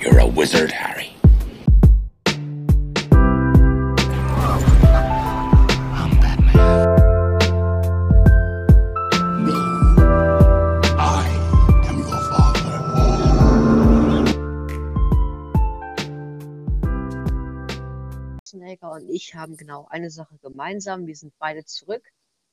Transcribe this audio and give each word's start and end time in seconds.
You're 0.00 0.18
a 0.18 0.26
wizard, 0.26 0.70
Harry. 0.72 1.12
I'm 5.92 6.10
Batman. 6.20 6.56
No, 9.44 9.58
I 10.96 11.28
am 11.86 11.98
your 11.98 12.20
father. 12.32 12.80
Schwarzenegger 18.38 18.92
und 18.92 19.10
ich 19.10 19.34
haben 19.34 19.58
genau 19.58 19.86
eine 19.90 20.10
Sache 20.10 20.38
gemeinsam. 20.38 21.06
Wir 21.06 21.16
sind 21.16 21.34
beide 21.38 21.66
zurück. 21.66 22.08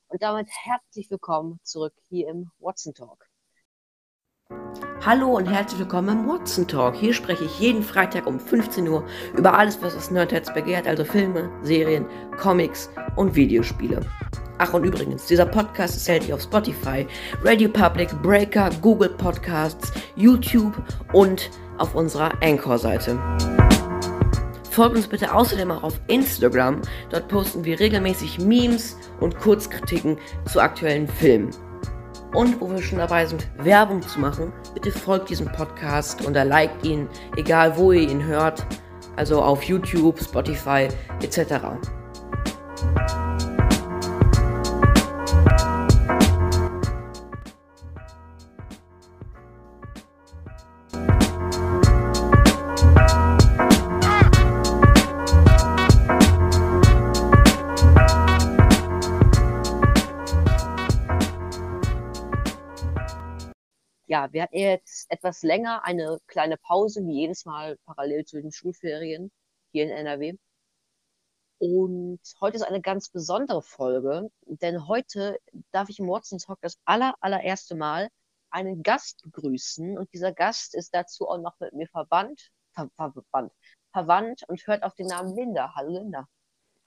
Und 0.08 0.22
damit 0.22 0.48
herzlich 0.50 1.10
willkommen 1.10 1.60
zurück 1.62 1.94
hier 2.10 2.28
im 2.28 2.50
Watson 2.58 2.92
Talk. 2.92 3.27
Hallo 5.06 5.36
und 5.36 5.46
herzlich 5.46 5.78
willkommen 5.78 6.08
im 6.08 6.28
Watson 6.28 6.66
Talk. 6.66 6.96
Hier 6.96 7.14
spreche 7.14 7.44
ich 7.44 7.60
jeden 7.60 7.84
Freitag 7.84 8.26
um 8.26 8.40
15 8.40 8.88
Uhr 8.88 9.04
über 9.36 9.56
alles, 9.56 9.80
was 9.80 9.94
das 9.94 10.10
Nerdherz 10.10 10.52
begehrt, 10.52 10.88
also 10.88 11.04
Filme, 11.04 11.48
Serien, 11.62 12.04
Comics 12.36 12.90
und 13.14 13.34
Videospiele. 13.36 14.00
Ach 14.58 14.74
und 14.74 14.84
übrigens, 14.84 15.26
dieser 15.26 15.46
Podcast 15.46 15.96
ist 15.96 16.08
erhältlich 16.08 16.34
auf 16.34 16.42
Spotify, 16.42 17.06
Radio 17.44 17.68
Public, 17.68 18.10
Breaker, 18.22 18.70
Google 18.82 19.10
Podcasts, 19.10 19.92
YouTube 20.16 20.74
und 21.12 21.48
auf 21.78 21.94
unserer 21.94 22.32
Anchor-Seite. 22.42 23.18
Folgt 24.70 24.96
uns 24.96 25.06
bitte 25.06 25.32
außerdem 25.32 25.70
auch 25.70 25.84
auf 25.84 26.00
Instagram. 26.08 26.82
Dort 27.10 27.28
posten 27.28 27.64
wir 27.64 27.78
regelmäßig 27.78 28.40
Memes 28.40 28.96
und 29.20 29.38
Kurzkritiken 29.38 30.18
zu 30.44 30.60
aktuellen 30.60 31.06
Filmen. 31.06 31.50
Und 32.34 32.60
wo 32.60 32.70
wir 32.70 32.82
schon 32.82 32.98
dabei 32.98 33.26
sind, 33.26 33.48
Werbung 33.58 34.02
zu 34.02 34.20
machen, 34.20 34.52
bitte 34.74 34.90
folgt 34.90 35.30
diesem 35.30 35.50
Podcast 35.50 36.24
und 36.26 36.34
liked 36.34 36.84
ihn, 36.84 37.08
egal 37.36 37.76
wo 37.76 37.92
ihr 37.92 38.08
ihn 38.08 38.22
hört. 38.22 38.66
Also 39.16 39.42
auf 39.42 39.62
YouTube, 39.64 40.20
Spotify 40.20 40.88
etc. 41.20 41.56
Wir 64.32 64.42
hatten 64.42 64.56
jetzt 64.56 65.10
etwas 65.10 65.42
länger 65.42 65.84
eine 65.84 66.18
kleine 66.26 66.56
Pause, 66.56 67.06
wie 67.06 67.20
jedes 67.20 67.44
Mal 67.44 67.76
parallel 67.86 68.24
zu 68.24 68.40
den 68.40 68.52
Schulferien 68.52 69.30
hier 69.72 69.84
in 69.84 69.90
NRW. 69.90 70.36
Und 71.58 72.20
heute 72.40 72.56
ist 72.56 72.62
eine 72.62 72.80
ganz 72.80 73.08
besondere 73.08 73.62
Folge, 73.62 74.30
denn 74.46 74.86
heute 74.86 75.38
darf 75.72 75.88
ich 75.88 75.98
im 75.98 76.08
Watson 76.08 76.38
Talk 76.38 76.58
das 76.60 76.78
aller, 76.84 77.14
allererste 77.20 77.74
Mal 77.74 78.08
einen 78.50 78.82
Gast 78.82 79.22
begrüßen. 79.24 79.98
Und 79.98 80.12
dieser 80.12 80.32
Gast 80.32 80.74
ist 80.74 80.94
dazu 80.94 81.28
auch 81.28 81.38
noch 81.38 81.58
mit 81.58 81.72
mir 81.72 81.88
verbannt, 81.88 82.50
ver 82.72 82.88
ver 82.96 83.12
verbannt, 83.12 83.52
verwandt 83.92 84.42
und 84.48 84.64
hört 84.66 84.84
auf 84.84 84.94
den 84.94 85.08
Namen 85.08 85.34
Linda. 85.34 85.74
Hallo 85.74 85.90
Linda. 85.90 86.28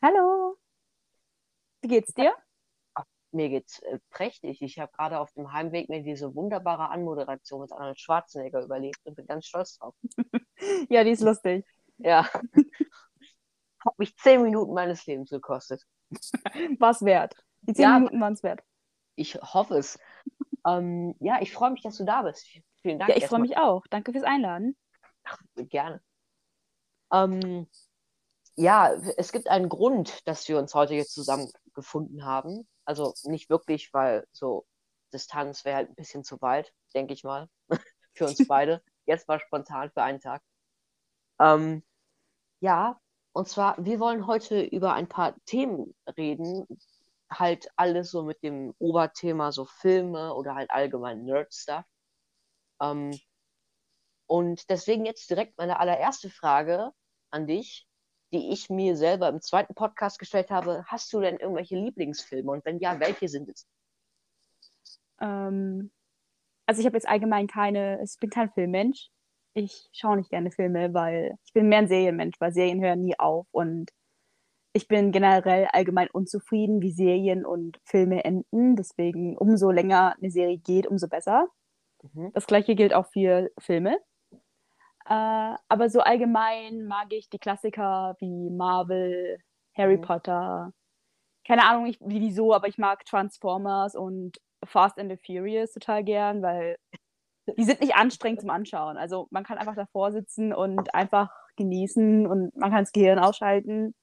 Hallo. 0.01 0.57
Wie 1.81 1.87
geht's 1.89 2.13
dir? 2.13 2.33
Mir 3.33 3.49
geht's 3.49 3.79
äh, 3.79 3.99
prächtig. 4.09 4.61
Ich 4.61 4.79
habe 4.79 4.91
gerade 4.91 5.19
auf 5.19 5.31
dem 5.33 5.51
Heimweg 5.53 5.89
mir 5.89 6.03
diese 6.03 6.35
wunderbare 6.35 6.89
Anmoderation 6.89 7.61
mit 7.61 7.71
Arnold 7.71 7.99
Schwarzenegger 7.99 8.61
überlegt 8.63 8.99
und 9.05 9.15
bin 9.15 9.25
ganz 9.25 9.45
stolz 9.45 9.77
drauf. 9.77 9.95
Ja, 10.89 11.03
die 11.03 11.09
ist 11.09 11.21
lustig. 11.23 11.65
Ja. 11.97 12.29
Hat 13.83 13.97
mich 13.97 14.15
zehn 14.17 14.43
Minuten 14.43 14.73
meines 14.73 15.05
Lebens 15.07 15.31
gekostet. 15.31 15.83
War's 16.79 17.01
wert. 17.03 17.33
Die 17.61 17.73
zehn 17.73 17.83
Ja. 17.83 17.97
Minuten 17.97 18.21
waren 18.21 18.33
es 18.33 18.43
wert. 18.43 18.61
Ich 19.15 19.35
hoffe 19.41 19.77
es. 19.79 19.97
ähm, 20.67 21.15
ja, 21.19 21.41
ich 21.41 21.51
freue 21.51 21.71
mich, 21.71 21.81
dass 21.81 21.97
du 21.97 22.05
da 22.05 22.21
bist. 22.21 22.45
Vielen 22.83 22.99
Dank. 22.99 23.09
Ja, 23.09 23.17
ich 23.17 23.25
freue 23.25 23.39
mich 23.39 23.57
auch. 23.57 23.83
Danke 23.89 24.11
fürs 24.11 24.23
Einladen. 24.23 24.77
Gerne. 25.55 26.01
Ähm, 27.11 27.67
ja, 28.55 28.93
es 29.17 29.31
gibt 29.31 29.47
einen 29.47 29.69
Grund, 29.69 30.27
dass 30.27 30.47
wir 30.47 30.59
uns 30.59 30.75
heute 30.75 30.93
jetzt 30.93 31.13
zusammengefunden 31.13 32.23
haben. 32.25 32.67
Also 32.91 33.13
nicht 33.23 33.49
wirklich, 33.49 33.93
weil 33.93 34.27
so 34.33 34.65
Distanz 35.13 35.63
wäre 35.63 35.77
halt 35.77 35.89
ein 35.89 35.95
bisschen 35.95 36.25
zu 36.25 36.41
weit, 36.41 36.73
denke 36.93 37.13
ich 37.13 37.23
mal, 37.23 37.47
für 38.13 38.27
uns 38.27 38.45
beide. 38.49 38.83
Jetzt 39.05 39.29
war 39.29 39.39
spontan 39.39 39.89
für 39.91 40.03
einen 40.03 40.19
Tag. 40.19 40.41
Ähm, 41.39 41.83
ja, 42.59 42.99
und 43.31 43.47
zwar, 43.47 43.77
wir 43.83 44.01
wollen 44.01 44.27
heute 44.27 44.61
über 44.61 44.93
ein 44.93 45.07
paar 45.07 45.35
Themen 45.45 45.95
reden. 46.17 46.67
Halt 47.31 47.69
alles 47.77 48.11
so 48.11 48.23
mit 48.23 48.43
dem 48.43 48.73
Oberthema, 48.77 49.53
so 49.53 49.63
Filme 49.63 50.33
oder 50.33 50.55
halt 50.55 50.69
allgemein 50.69 51.23
Nerd-Stuff. 51.23 51.85
Ähm, 52.81 53.17
und 54.27 54.69
deswegen 54.69 55.05
jetzt 55.05 55.29
direkt 55.29 55.57
meine 55.57 55.79
allererste 55.79 56.29
Frage 56.29 56.91
an 57.29 57.47
dich, 57.47 57.87
die 58.31 58.51
ich 58.51 58.69
mir 58.69 58.95
selber 58.95 59.29
im 59.29 59.41
zweiten 59.41 59.73
Podcast 59.75 60.19
gestellt 60.19 60.49
habe. 60.49 60.83
Hast 60.87 61.11
du 61.13 61.19
denn 61.19 61.37
irgendwelche 61.37 61.75
Lieblingsfilme? 61.75 62.51
Und 62.51 62.65
wenn 62.65 62.79
ja, 62.79 62.99
welche 62.99 63.27
sind 63.27 63.49
es? 63.49 63.67
Ähm, 65.19 65.91
also 66.65 66.79
ich 66.79 66.85
habe 66.85 66.97
jetzt 66.97 67.07
allgemein 67.07 67.47
keine, 67.47 68.01
ich 68.03 68.17
bin 68.19 68.29
kein 68.29 68.51
Filmmensch. 68.51 69.09
Ich 69.53 69.89
schaue 69.91 70.17
nicht 70.17 70.29
gerne 70.29 70.51
Filme, 70.51 70.93
weil 70.93 71.35
ich 71.45 71.53
bin 71.53 71.67
mehr 71.67 71.79
ein 71.79 71.87
Serienmensch, 71.87 72.39
weil 72.39 72.53
Serien 72.53 72.81
hören 72.81 73.01
nie 73.01 73.19
auf 73.19 73.47
und 73.51 73.91
ich 74.73 74.87
bin 74.87 75.11
generell 75.11 75.67
allgemein 75.73 76.09
unzufrieden, 76.09 76.81
wie 76.81 76.91
Serien 76.91 77.45
und 77.45 77.77
Filme 77.83 78.23
enden. 78.23 78.77
Deswegen, 78.77 79.37
umso 79.37 79.69
länger 79.69 80.15
eine 80.17 80.31
Serie 80.31 80.57
geht, 80.57 80.87
umso 80.87 81.09
besser. 81.09 81.49
Mhm. 82.13 82.31
Das 82.33 82.47
gleiche 82.47 82.75
gilt 82.75 82.93
auch 82.93 83.07
für 83.11 83.51
Filme. 83.57 83.99
Äh, 85.07 85.55
aber 85.67 85.89
so 85.89 86.01
allgemein 86.01 86.85
mag 86.85 87.11
ich 87.11 87.29
die 87.29 87.39
Klassiker 87.39 88.15
wie 88.19 88.49
Marvel, 88.49 89.39
Harry 89.75 89.97
Mhm. 89.97 90.01
Potter. 90.01 90.73
Keine 91.47 91.65
Ahnung 91.65 91.87
ich, 91.87 91.99
wie 92.01 92.21
wieso, 92.21 92.53
aber 92.53 92.67
ich 92.67 92.77
mag 92.77 93.05
Transformers 93.05 93.95
und 93.95 94.39
Fast 94.65 94.99
and 94.99 95.11
the 95.11 95.17
Furious 95.17 95.73
total 95.73 96.03
gern, 96.03 96.41
weil 96.43 96.77
die 97.57 97.63
sind 97.63 97.81
nicht 97.81 97.95
anstrengend 97.95 98.41
zum 98.41 98.49
Anschauen. 98.51 98.97
Also 98.97 99.27
man 99.31 99.43
kann 99.43 99.57
einfach 99.57 99.75
davor 99.75 100.11
sitzen 100.11 100.53
und 100.53 100.93
einfach 100.93 101.31
genießen 101.57 102.27
und 102.27 102.55
man 102.55 102.69
kann 102.71 102.83
das 102.83 102.91
Gehirn 102.91 103.19
ausschalten. 103.19 103.95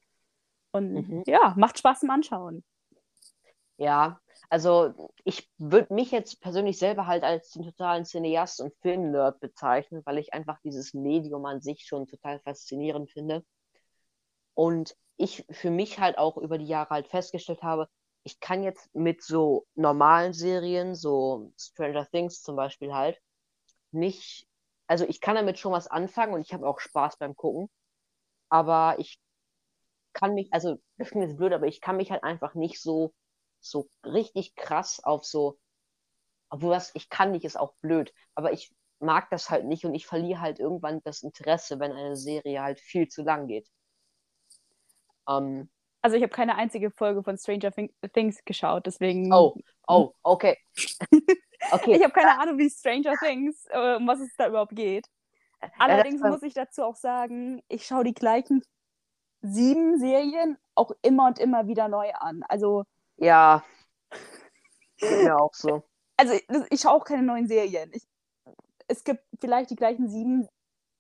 Und 0.73 0.95
Mhm. 0.95 1.23
ja, 1.27 1.55
macht 1.57 1.79
Spaß 1.79 2.01
zum 2.01 2.11
Anschauen. 2.11 2.65
Ja, 3.79 4.21
also 4.51 5.13
ich 5.25 5.49
würde 5.59 5.93
mich 5.93 6.11
jetzt 6.11 6.41
persönlich 6.41 6.79
selber 6.79 7.07
halt 7.07 7.23
als 7.23 7.51
den 7.51 7.65
totalen 7.65 8.05
Cineast 8.05 8.61
und 8.61 8.75
Filmnerd 8.81 9.41
bezeichnen, 9.41 10.03
weil 10.05 10.19
ich 10.19 10.33
einfach 10.33 10.59
dieses 10.65 10.95
Medium 10.95 11.45
an 11.45 11.61
sich 11.61 11.85
schon 11.87 12.07
total 12.07 12.41
faszinierend 12.41 13.11
finde. 13.11 13.45
Und 14.55 14.97
ich 15.17 15.45
für 15.51 15.71
mich 15.71 15.99
halt 15.99 16.19
auch 16.19 16.37
über 16.37 16.59
die 16.59 16.67
Jahre 16.67 16.91
halt 16.91 17.09
festgestellt 17.09 17.63
habe, 17.63 17.89
ich 18.25 18.41
kann 18.41 18.63
jetzt 18.63 18.95
mit 18.95 19.23
so 19.23 19.67
normalen 19.75 20.33
Serien, 20.33 20.95
so 20.95 21.53
Stranger 21.59 22.07
Things 22.11 22.43
zum 22.43 22.57
Beispiel 22.57 22.93
halt, 22.93 23.19
nicht, 23.93 24.47
also 24.87 25.05
ich 25.07 25.21
kann 25.21 25.37
damit 25.37 25.59
schon 25.59 25.73
was 25.73 25.89
anfangen 25.89 26.35
und 26.35 26.43
ich 26.43 26.53
habe 26.55 26.67
auch 26.69 26.81
Spaß 26.81 27.19
beim 27.19 27.37
Gucken, 27.37 27.71
aber 28.51 28.97
ich 28.99 29.21
kann 30.13 30.35
mich, 30.35 30.53
also 30.53 30.79
das 30.99 31.11
klingt 31.11 31.27
jetzt 31.29 31.39
blöd, 31.39 31.53
aber 31.53 31.67
ich 31.67 31.81
kann 31.81 31.97
mich 31.97 32.11
halt 32.11 32.25
einfach 32.25 32.55
nicht 32.55 32.81
so, 32.81 33.13
so 33.61 33.89
richtig 34.05 34.55
krass 34.57 35.01
auf 35.03 35.25
so, 35.25 35.59
obwohl 36.51 36.71
was 36.71 36.95
ich 36.95 37.09
kann 37.11 37.33
nicht, 37.33 37.45
ist 37.45 37.59
auch 37.59 37.75
blöd, 37.81 38.13
aber 38.35 38.53
ich 38.53 38.73
mag 39.01 39.31
das 39.31 39.51
halt 39.51 39.65
nicht 39.65 39.85
und 39.85 39.95
ich 39.95 40.07
verliere 40.07 40.41
halt 40.41 40.59
irgendwann 40.59 41.01
das 41.05 41.23
Interesse, 41.23 41.79
wenn 41.79 41.93
eine 41.93 42.17
Serie 42.17 42.63
halt 42.63 42.81
viel 42.81 43.09
zu 43.09 43.23
lang 43.23 43.47
geht. 43.47 43.69
Ähm, 45.29 45.69
Also 46.03 46.17
ich 46.17 46.23
habe 46.23 46.33
keine 46.33 46.57
einzige 46.57 46.91
Folge 46.91 47.23
von 47.23 47.37
Stranger 47.39 47.71
Thing- 47.73 47.93
Things 48.13 48.45
geschaut, 48.45 48.87
deswegen. 48.87 49.33
oh, 49.33 49.57
oh, 49.87 50.13
okay. 50.23 50.57
Okay. 51.73 51.97
Ich 51.97 52.03
habe 52.05 52.13
keine 52.13 52.39
Ahnung, 52.41 52.57
wie 52.59 52.71
Stranger 52.71 53.15
Things, 53.21 53.67
äh, 53.71 53.97
um 53.97 54.07
was 54.07 54.21
es 54.21 54.33
da 54.39 54.47
überhaupt 54.49 54.77
geht. 54.77 55.07
Allerdings 55.77 56.21
das- 56.23 56.31
muss 56.31 56.43
ich 56.45 56.55
dazu 56.55 56.85
auch 56.85 56.95
sagen, 56.95 57.63
ich 57.69 57.85
schaue 57.85 58.05
die 58.05 58.15
gleichen 58.15 58.63
sieben 59.43 59.99
Serien 59.99 60.57
auch 60.77 60.93
immer 61.03 61.27
und 61.27 61.41
immer 61.41 61.67
wieder 61.67 61.89
neu 61.89 62.11
an. 62.15 62.43
Also, 62.49 62.85
Ja, 63.19 63.63
mir 65.01 65.37
auch 65.37 65.55
so. 65.55 65.83
also 66.17 66.35
ich 66.71 66.81
schaue 66.81 66.93
auch 66.93 67.05
keine 67.05 67.23
neuen 67.23 67.47
Serien. 67.47 67.91
Ich, 67.93 68.03
es 68.89 69.05
gibt 69.05 69.23
vielleicht 69.41 69.71
die 69.71 69.77
gleichen 69.77 70.09
sieben 70.09 70.49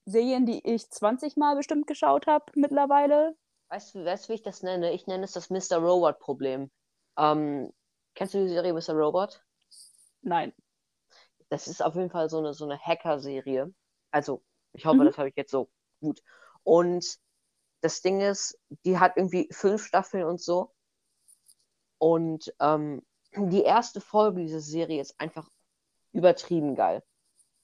Serien, 0.06 0.47
die 0.47 0.67
ich 0.67 0.91
20 0.91 1.37
Mal 1.37 1.56
bestimmt 1.56 1.87
geschaut 1.87 2.26
habe 2.26 2.47
mittlerweile. 2.55 3.37
Weißt 3.70 3.94
du, 3.94 4.05
weißt 4.05 4.29
wie 4.29 4.35
ich 4.35 4.43
das 4.43 4.62
nenne? 4.62 4.93
Ich 4.93 5.06
nenne 5.06 5.25
es 5.25 5.32
das 5.32 5.50
Mr. 5.50 5.79
Robot-Problem. 5.79 6.70
Ähm, 7.19 7.73
kennst 8.15 8.35
du 8.35 8.38
die 8.38 8.49
Serie 8.49 8.73
Mr. 8.73 8.94
Robot? 8.94 9.43
Nein. 10.23 10.53
Das 11.50 11.67
ist 11.67 11.82
auf 11.82 11.94
jeden 11.94 12.11
Fall 12.11 12.29
so 12.29 12.38
eine, 12.38 12.55
so 12.55 12.65
eine 12.65 12.79
Hacker-Serie. 12.79 13.73
Also 14.11 14.43
Ich 14.73 14.87
hoffe, 14.87 14.99
Mhm. 14.99 15.06
das 15.06 15.19
habe 15.19 15.29
ich 15.31 15.37
jetzt 15.37 15.50
so 15.50 15.69
gut. 16.00 16.23
Und 16.62 17.19
das 17.81 18.03
Ding 18.03 18.20
ist, 18.20 18.59
die 18.85 18.99
hat 18.99 19.17
irgendwie 19.17 19.49
fünf 19.50 19.85
Staffeln 19.85 20.25
und 20.25 20.41
so. 20.41 20.73
Und 21.98 22.54
ähm, 22.60 23.02
die 23.36 23.62
erste 23.62 24.00
Folge 24.00 24.40
dieser 24.40 24.60
Serie 24.60 25.00
ist 25.00 25.20
einfach 25.20 25.48
übertrieben 26.12 26.74
geil. 26.74 27.02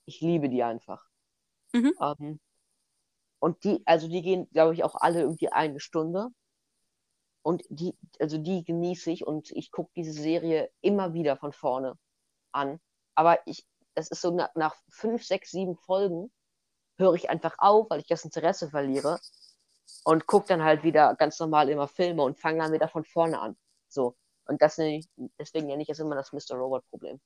Ich 0.05 0.21
liebe 0.21 0.49
die 0.49 0.63
einfach. 0.63 1.03
Mhm. 1.73 1.93
Ähm, 1.99 2.39
und 3.39 3.63
die, 3.63 3.81
also 3.85 4.07
die 4.07 4.21
gehen, 4.21 4.49
glaube 4.51 4.73
ich, 4.73 4.83
auch 4.83 4.95
alle 4.95 5.21
irgendwie 5.21 5.49
eine 5.49 5.79
Stunde. 5.79 6.29
Und 7.41 7.63
die, 7.69 7.95
also 8.19 8.37
die 8.37 8.63
genieße 8.63 9.11
ich 9.11 9.27
und 9.27 9.51
ich 9.51 9.71
gucke 9.71 9.91
diese 9.95 10.13
Serie 10.13 10.71
immer 10.81 11.13
wieder 11.13 11.37
von 11.37 11.53
vorne 11.53 11.97
an. 12.51 12.79
Aber 13.13 13.39
ich, 13.45 13.65
das 13.93 14.09
ist 14.09 14.21
so 14.21 14.31
nach, 14.31 14.53
nach 14.55 14.75
fünf, 14.89 15.23
sechs, 15.23 15.51
sieben 15.51 15.75
Folgen 15.75 16.31
höre 16.97 17.13
ich 17.13 17.29
einfach 17.29 17.55
auf, 17.59 17.89
weil 17.89 17.99
ich 17.99 18.07
das 18.07 18.25
Interesse 18.25 18.69
verliere 18.69 19.19
und 20.05 20.25
gucke 20.27 20.47
dann 20.47 20.63
halt 20.63 20.83
wieder 20.83 21.13
ganz 21.15 21.39
normal 21.39 21.69
immer 21.69 21.87
Filme 21.87 22.23
und 22.23 22.39
fange 22.39 22.59
dann 22.59 22.73
wieder 22.73 22.87
von 22.87 23.03
vorne 23.03 23.39
an. 23.39 23.57
So. 23.89 24.15
Und 24.47 24.61
das 24.61 24.77
ich, 24.77 25.07
deswegen 25.39 25.67
nenne 25.67 25.81
ich 25.81 25.87
das 25.87 25.99
immer 25.99 26.15
das 26.15 26.31
Mr. 26.33 26.55
Robot-Problem. 26.55 27.19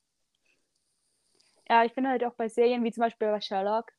Ja, 1.68 1.84
ich 1.84 1.92
finde 1.92 2.10
halt 2.10 2.24
auch 2.24 2.34
bei 2.34 2.48
Serien 2.48 2.82
wie 2.84 2.90
zum 2.92 3.02
Beispiel 3.02 3.28
bei 3.28 3.40
Sherlock, 3.40 3.92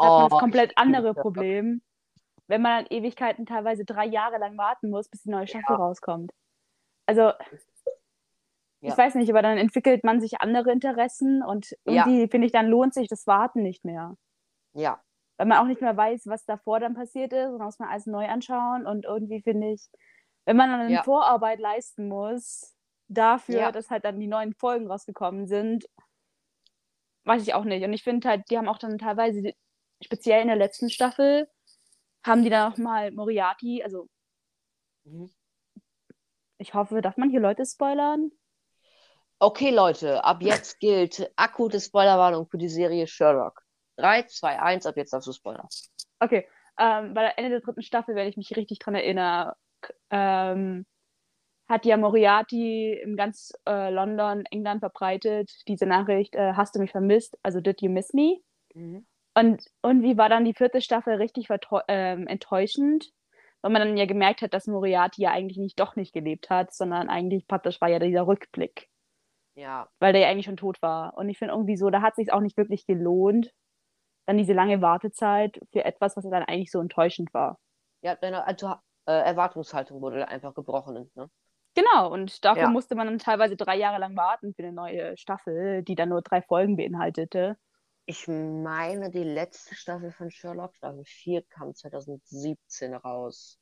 hat 0.00 0.16
man 0.16 0.26
Oh, 0.26 0.28
das 0.28 0.38
komplett 0.40 0.70
ich 0.70 0.76
andere. 0.78 1.14
Problem, 1.14 1.82
wenn 2.46 2.62
man 2.62 2.84
dann 2.84 2.96
Ewigkeiten, 2.96 3.46
teilweise 3.46 3.84
drei 3.84 4.06
Jahre 4.06 4.38
lang 4.38 4.56
warten 4.56 4.90
muss, 4.90 5.08
bis 5.08 5.22
die 5.22 5.30
neue 5.30 5.46
Staffel 5.46 5.76
rauskommt. 5.76 6.32
Also, 7.06 7.32
ich 8.82 8.88
Ja. 8.88 8.96
weiß 8.96 9.14
nicht, 9.16 9.30
aber 9.30 9.42
dann 9.42 9.58
entwickelt 9.58 10.04
man 10.04 10.20
sich 10.20 10.40
andere 10.40 10.70
Interessen 10.72 11.42
und 11.42 11.74
Ja. 11.86 12.04
irgendwie, 12.06 12.28
finde 12.28 12.46
ich, 12.46 12.52
dann 12.52 12.68
lohnt 12.68 12.94
sich 12.94 13.08
das 13.08 13.26
Warten 13.26 13.62
nicht 13.62 13.84
mehr. 13.84 14.16
Ja, 14.74 15.02
Weil 15.36 15.46
man 15.46 15.58
auch 15.58 15.66
nicht 15.66 15.80
mehr 15.80 15.96
weiß, 15.96 16.26
was 16.26 16.44
davor 16.44 16.80
dann 16.80 16.94
passiert 16.94 17.32
ist 17.32 17.48
und 17.50 17.58
muss 17.62 17.78
man 17.78 17.88
alles 17.88 18.06
neu 18.06 18.26
anschauen 18.26 18.86
und 18.86 19.04
irgendwie 19.04 19.42
finde 19.42 19.72
ich, 19.72 19.88
wenn 20.44 20.56
man 20.56 20.70
dann 20.70 20.80
eine 20.80 20.94
Ja. 20.94 21.02
Vorarbeit 21.02 21.58
leisten 21.60 22.08
muss, 22.08 22.74
dafür, 23.08 23.60
Ja. 23.60 23.72
dass 23.72 23.90
halt 23.90 24.04
dann 24.04 24.20
die 24.20 24.26
neuen 24.26 24.54
Folgen 24.54 24.90
rausgekommen 24.90 25.46
sind, 25.46 25.86
weiß 27.24 27.42
ich 27.42 27.54
auch 27.54 27.64
nicht. 27.64 27.84
Und 27.84 27.92
ich 27.92 28.02
finde 28.02 28.28
halt, 28.28 28.50
die 28.50 28.58
haben 28.58 28.68
auch 28.68 28.78
dann 28.78 28.98
teilweise, 28.98 29.52
speziell 30.02 30.42
in 30.42 30.48
der 30.48 30.56
letzten 30.56 30.90
Staffel, 30.90 31.48
haben 32.24 32.42
die 32.42 32.50
dann 32.50 32.72
auch 32.72 32.78
mal 32.78 33.10
Moriarty, 33.10 33.82
also 33.82 34.08
Mhm. 35.04 35.30
ich 36.58 36.72
hoffe, 36.72 37.02
darf 37.02 37.16
man 37.18 37.30
hier 37.30 37.40
Leute 37.40 37.66
spoilern? 37.66 38.30
Okay, 39.38 39.70
Leute, 39.70 40.24
ab 40.24 40.42
jetzt 40.42 40.78
gilt 40.80 41.30
akute 41.36 41.80
Spoilerwarnung 41.80 42.46
für 42.48 42.56
die 42.56 42.68
Serie 42.68 43.06
Sherlock. 43.06 43.62
3, 43.96 44.22
2, 44.22 44.60
1, 44.60 44.86
ab 44.86 44.96
jetzt 44.96 45.12
darfst 45.12 45.28
du 45.28 45.32
spoilern. 45.32 45.68
Okay, 46.20 46.48
ähm, 46.78 47.12
bei 47.14 47.22
der 47.22 47.38
Ende 47.38 47.50
der 47.50 47.60
dritten 47.60 47.82
Staffel, 47.82 48.14
wenn 48.14 48.28
ich 48.28 48.36
mich 48.36 48.56
richtig 48.56 48.78
dran 48.78 48.94
erinnere, 48.94 49.56
ähm, 50.10 50.86
hat 51.68 51.86
ja 51.86 51.96
Moriarty 51.96 52.92
in 52.92 53.16
ganz 53.16 53.52
äh, 53.66 53.90
London, 53.90 54.44
England 54.50 54.80
verbreitet, 54.80 55.50
diese 55.68 55.86
Nachricht, 55.86 56.34
äh, 56.34 56.52
hast 56.54 56.74
du 56.74 56.80
mich 56.80 56.90
vermisst? 56.92 57.38
Also, 57.42 57.60
did 57.60 57.80
you 57.82 57.90
miss 57.90 58.12
me? 58.12 58.38
Mhm. 58.74 59.06
Und 59.36 59.64
irgendwie 59.82 60.16
war 60.16 60.28
dann 60.28 60.44
die 60.44 60.54
vierte 60.54 60.80
Staffel 60.80 61.14
richtig 61.16 61.48
ähm, 61.88 62.26
enttäuschend, 62.28 63.10
weil 63.62 63.72
man 63.72 63.80
dann 63.82 63.96
ja 63.96 64.06
gemerkt 64.06 64.42
hat, 64.42 64.54
dass 64.54 64.66
Moriarty 64.66 65.22
ja 65.22 65.30
eigentlich 65.32 65.58
nicht 65.58 65.80
doch 65.80 65.96
nicht 65.96 66.12
gelebt 66.12 66.50
hat, 66.50 66.72
sondern 66.72 67.08
eigentlich 67.08 67.46
praktisch 67.48 67.80
war 67.80 67.88
ja 67.88 67.98
dieser 67.98 68.26
Rückblick, 68.26 68.88
Ja, 69.56 69.88
weil 70.00 70.12
der 70.12 70.22
ja 70.22 70.28
eigentlich 70.28 70.46
schon 70.46 70.56
tot 70.56 70.80
war. 70.82 71.16
Und 71.16 71.28
ich 71.28 71.38
finde 71.38 71.54
irgendwie 71.54 71.76
so, 71.76 71.90
da 71.90 72.02
hat 72.02 72.16
sich 72.16 72.32
auch 72.32 72.40
nicht 72.40 72.56
wirklich 72.56 72.86
gelohnt, 72.86 73.52
dann 74.26 74.38
diese 74.38 74.52
lange 74.54 74.82
Wartezeit 74.82 75.60
für 75.72 75.84
etwas, 75.84 76.16
was 76.16 76.24
dann 76.24 76.44
eigentlich 76.44 76.70
so 76.70 76.80
enttäuschend 76.80 77.32
war. 77.34 77.58
ja, 78.02 78.14
deine 78.16 78.44
also, 78.46 78.74
äh, 79.06 79.12
Erwartungshaltung 79.12 80.00
wurde 80.00 80.28
einfach 80.28 80.54
gebrochen. 80.54 81.10
Ne? 81.14 81.30
Genau, 81.74 82.12
und 82.12 82.44
dafür 82.44 82.64
Ja. 82.64 82.68
musste 82.70 82.94
man 82.94 83.06
dann 83.06 83.18
teilweise 83.18 83.56
drei 83.56 83.76
Jahre 83.76 83.98
lang 83.98 84.16
warten 84.16 84.54
für 84.54 84.62
eine 84.62 84.72
neue 84.72 85.16
Staffel, 85.16 85.82
die 85.82 85.94
dann 85.94 86.08
nur 86.08 86.22
drei 86.22 86.40
Folgen 86.42 86.76
beinhaltete. 86.76 87.58
Ich 88.06 88.28
meine, 88.28 89.10
die 89.10 89.24
letzte 89.24 89.74
Staffel 89.74 90.12
von 90.12 90.30
Sherlock, 90.30 90.74
Staffel 90.76 91.04
4, 91.04 91.42
kam 91.48 91.74
2017 91.74 92.94
raus. 92.94 93.58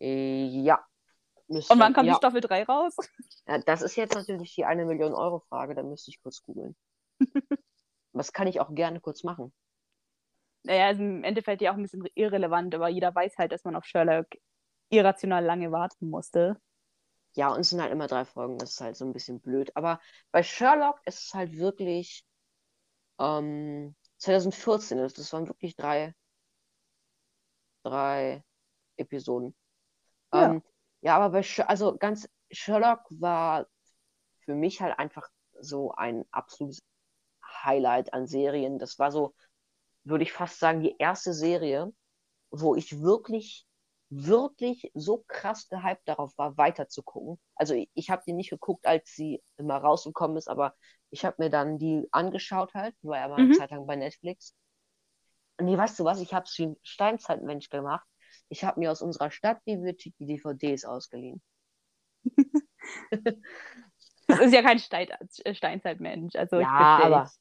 Äh, 0.00 0.46
Ja. 0.46 0.84
Müsste, 1.48 1.74
Und 1.74 1.80
wann 1.80 1.92
kam 1.92 2.06
ja. 2.06 2.12
die 2.12 2.16
Staffel 2.16 2.40
3 2.40 2.64
raus? 2.64 2.96
Ja, 3.46 3.58
das 3.58 3.82
ist 3.82 3.96
jetzt 3.96 4.14
natürlich 4.14 4.54
die 4.54 4.64
eine 4.64 4.84
Million 4.84 5.14
Euro 5.14 5.40
Frage, 5.48 5.74
da 5.74 5.82
müsste 5.82 6.10
ich 6.10 6.22
kurz 6.22 6.42
googeln. 6.42 6.76
Das 8.14 8.32
kann 8.32 8.46
ich 8.46 8.60
auch 8.60 8.74
gerne 8.74 9.00
kurz 9.00 9.24
machen. 9.24 9.52
Naja, 10.64 10.90
ist 10.90 11.00
im 11.00 11.24
Endeffekt 11.24 11.60
ja 11.60 11.72
auch 11.72 11.76
ein 11.76 11.82
bisschen 11.82 12.06
irrelevant, 12.14 12.74
aber 12.74 12.88
jeder 12.88 13.14
weiß 13.14 13.36
halt, 13.38 13.52
dass 13.52 13.64
man 13.64 13.76
auf 13.76 13.84
Sherlock 13.84 14.26
irrational 14.90 15.44
lange 15.44 15.72
warten 15.72 16.08
musste. 16.08 16.60
Ja, 17.34 17.48
und 17.52 17.60
es 17.60 17.70
sind 17.70 17.80
halt 17.80 17.92
immer 17.92 18.06
drei 18.06 18.24
Folgen, 18.24 18.58
das 18.58 18.72
ist 18.72 18.80
halt 18.80 18.96
so 18.96 19.04
ein 19.04 19.12
bisschen 19.12 19.40
blöd. 19.40 19.74
Aber 19.74 20.00
bei 20.30 20.42
Sherlock 20.42 21.00
ist 21.06 21.26
es 21.26 21.34
halt 21.34 21.56
wirklich 21.56 22.24
ähm, 23.18 23.94
2014, 24.18 24.98
das, 24.98 25.14
das 25.14 25.32
waren 25.32 25.48
wirklich 25.48 25.76
drei, 25.76 26.14
drei 27.82 28.44
Episoden. 28.96 29.54
Ja. 30.32 30.50
Ähm, 30.50 30.62
ja, 31.00 31.16
aber 31.16 31.30
bei 31.30 31.42
Sh 31.42 31.60
also 31.60 31.96
ganz 31.96 32.28
Sherlock 32.50 33.00
war 33.10 33.66
für 34.40 34.54
mich 34.54 34.80
halt 34.80 34.98
einfach 34.98 35.28
so 35.60 35.92
ein 35.92 36.24
absolutes 36.30 36.82
Highlight 37.64 38.12
an 38.12 38.26
Serien. 38.26 38.78
Das 38.78 38.98
war 38.98 39.10
so, 39.10 39.34
würde 40.04 40.24
ich 40.24 40.32
fast 40.32 40.58
sagen, 40.58 40.82
die 40.82 40.96
erste 40.98 41.32
Serie, 41.34 41.92
wo 42.50 42.74
ich 42.76 43.00
wirklich, 43.02 43.66
wirklich 44.10 44.90
so 44.94 45.24
krass 45.28 45.68
gehypt 45.68 46.02
darauf 46.08 46.36
war, 46.38 46.56
weiter 46.58 46.88
zu 46.88 47.02
gucken. 47.02 47.40
Also 47.56 47.74
ich, 47.74 47.90
ich 47.94 48.10
habe 48.10 48.22
die 48.26 48.32
nicht 48.34 48.50
geguckt, 48.50 48.86
als 48.86 49.14
sie 49.14 49.42
immer 49.58 49.78
rausgekommen 49.78 50.36
ist, 50.36 50.48
aber 50.48 50.74
ich 51.10 51.24
habe 51.24 51.36
mir 51.40 51.50
dann 51.50 51.78
die 51.78 52.08
angeschaut 52.12 52.74
halt, 52.74 52.94
war 53.02 53.18
ja 53.18 53.28
mal 53.28 53.38
eine 53.42 53.50
Mhm. 53.50 53.52
Zeit 53.52 53.70
lang 53.70 53.86
bei 53.86 53.96
Netflix. 53.96 54.54
Und 55.58 55.64
nee, 55.66 55.76
weißt 55.78 55.98
du 55.98 56.04
was, 56.04 56.20
ich 56.20 56.34
habe 56.34 56.44
es 56.46 56.58
wie 56.58 56.66
ein 56.66 56.76
Steinzeitmensch 56.82 57.70
gemacht. 57.70 58.06
Ich 58.50 58.64
habe 58.64 58.80
mir 58.80 58.90
aus 58.92 59.00
unserer 59.02 59.30
Stadtbibliothek 59.30 60.14
die 60.18 60.26
DVDs 60.26 60.84
ausgeliehen. 60.84 61.40
Das 64.28 64.40
ist 64.40 64.54
ja 64.54 64.62
kein 64.62 64.78
Stein 64.78 65.08
äh, 65.44 65.54
Steinzeitmensch. 65.54 66.36
Also 66.36 66.56
Ja, 66.56 66.98
aber-. 67.00 67.32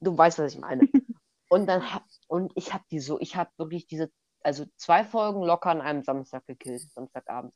Du 0.00 0.16
weißt, 0.16 0.38
was 0.38 0.54
ich 0.54 0.60
meine. 0.60 0.88
Und 1.48 1.66
dann 1.66 1.94
hab, 1.94 2.04
und 2.26 2.52
ich 2.56 2.72
habe 2.72 2.84
die 2.90 3.00
so, 3.00 3.18
ich 3.20 3.36
habe 3.36 3.50
wirklich 3.56 3.86
diese, 3.86 4.10
also 4.42 4.66
zwei 4.76 5.04
Folgen 5.04 5.42
locker 5.42 5.70
an 5.70 5.80
einem 5.80 6.02
Samstag 6.02 6.46
gekillt, 6.46 6.82
Samstagabend. 6.92 7.54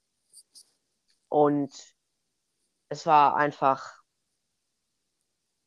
Und 1.28 1.73
es 2.88 3.07
war 3.07 3.37
einfach, 3.37 4.02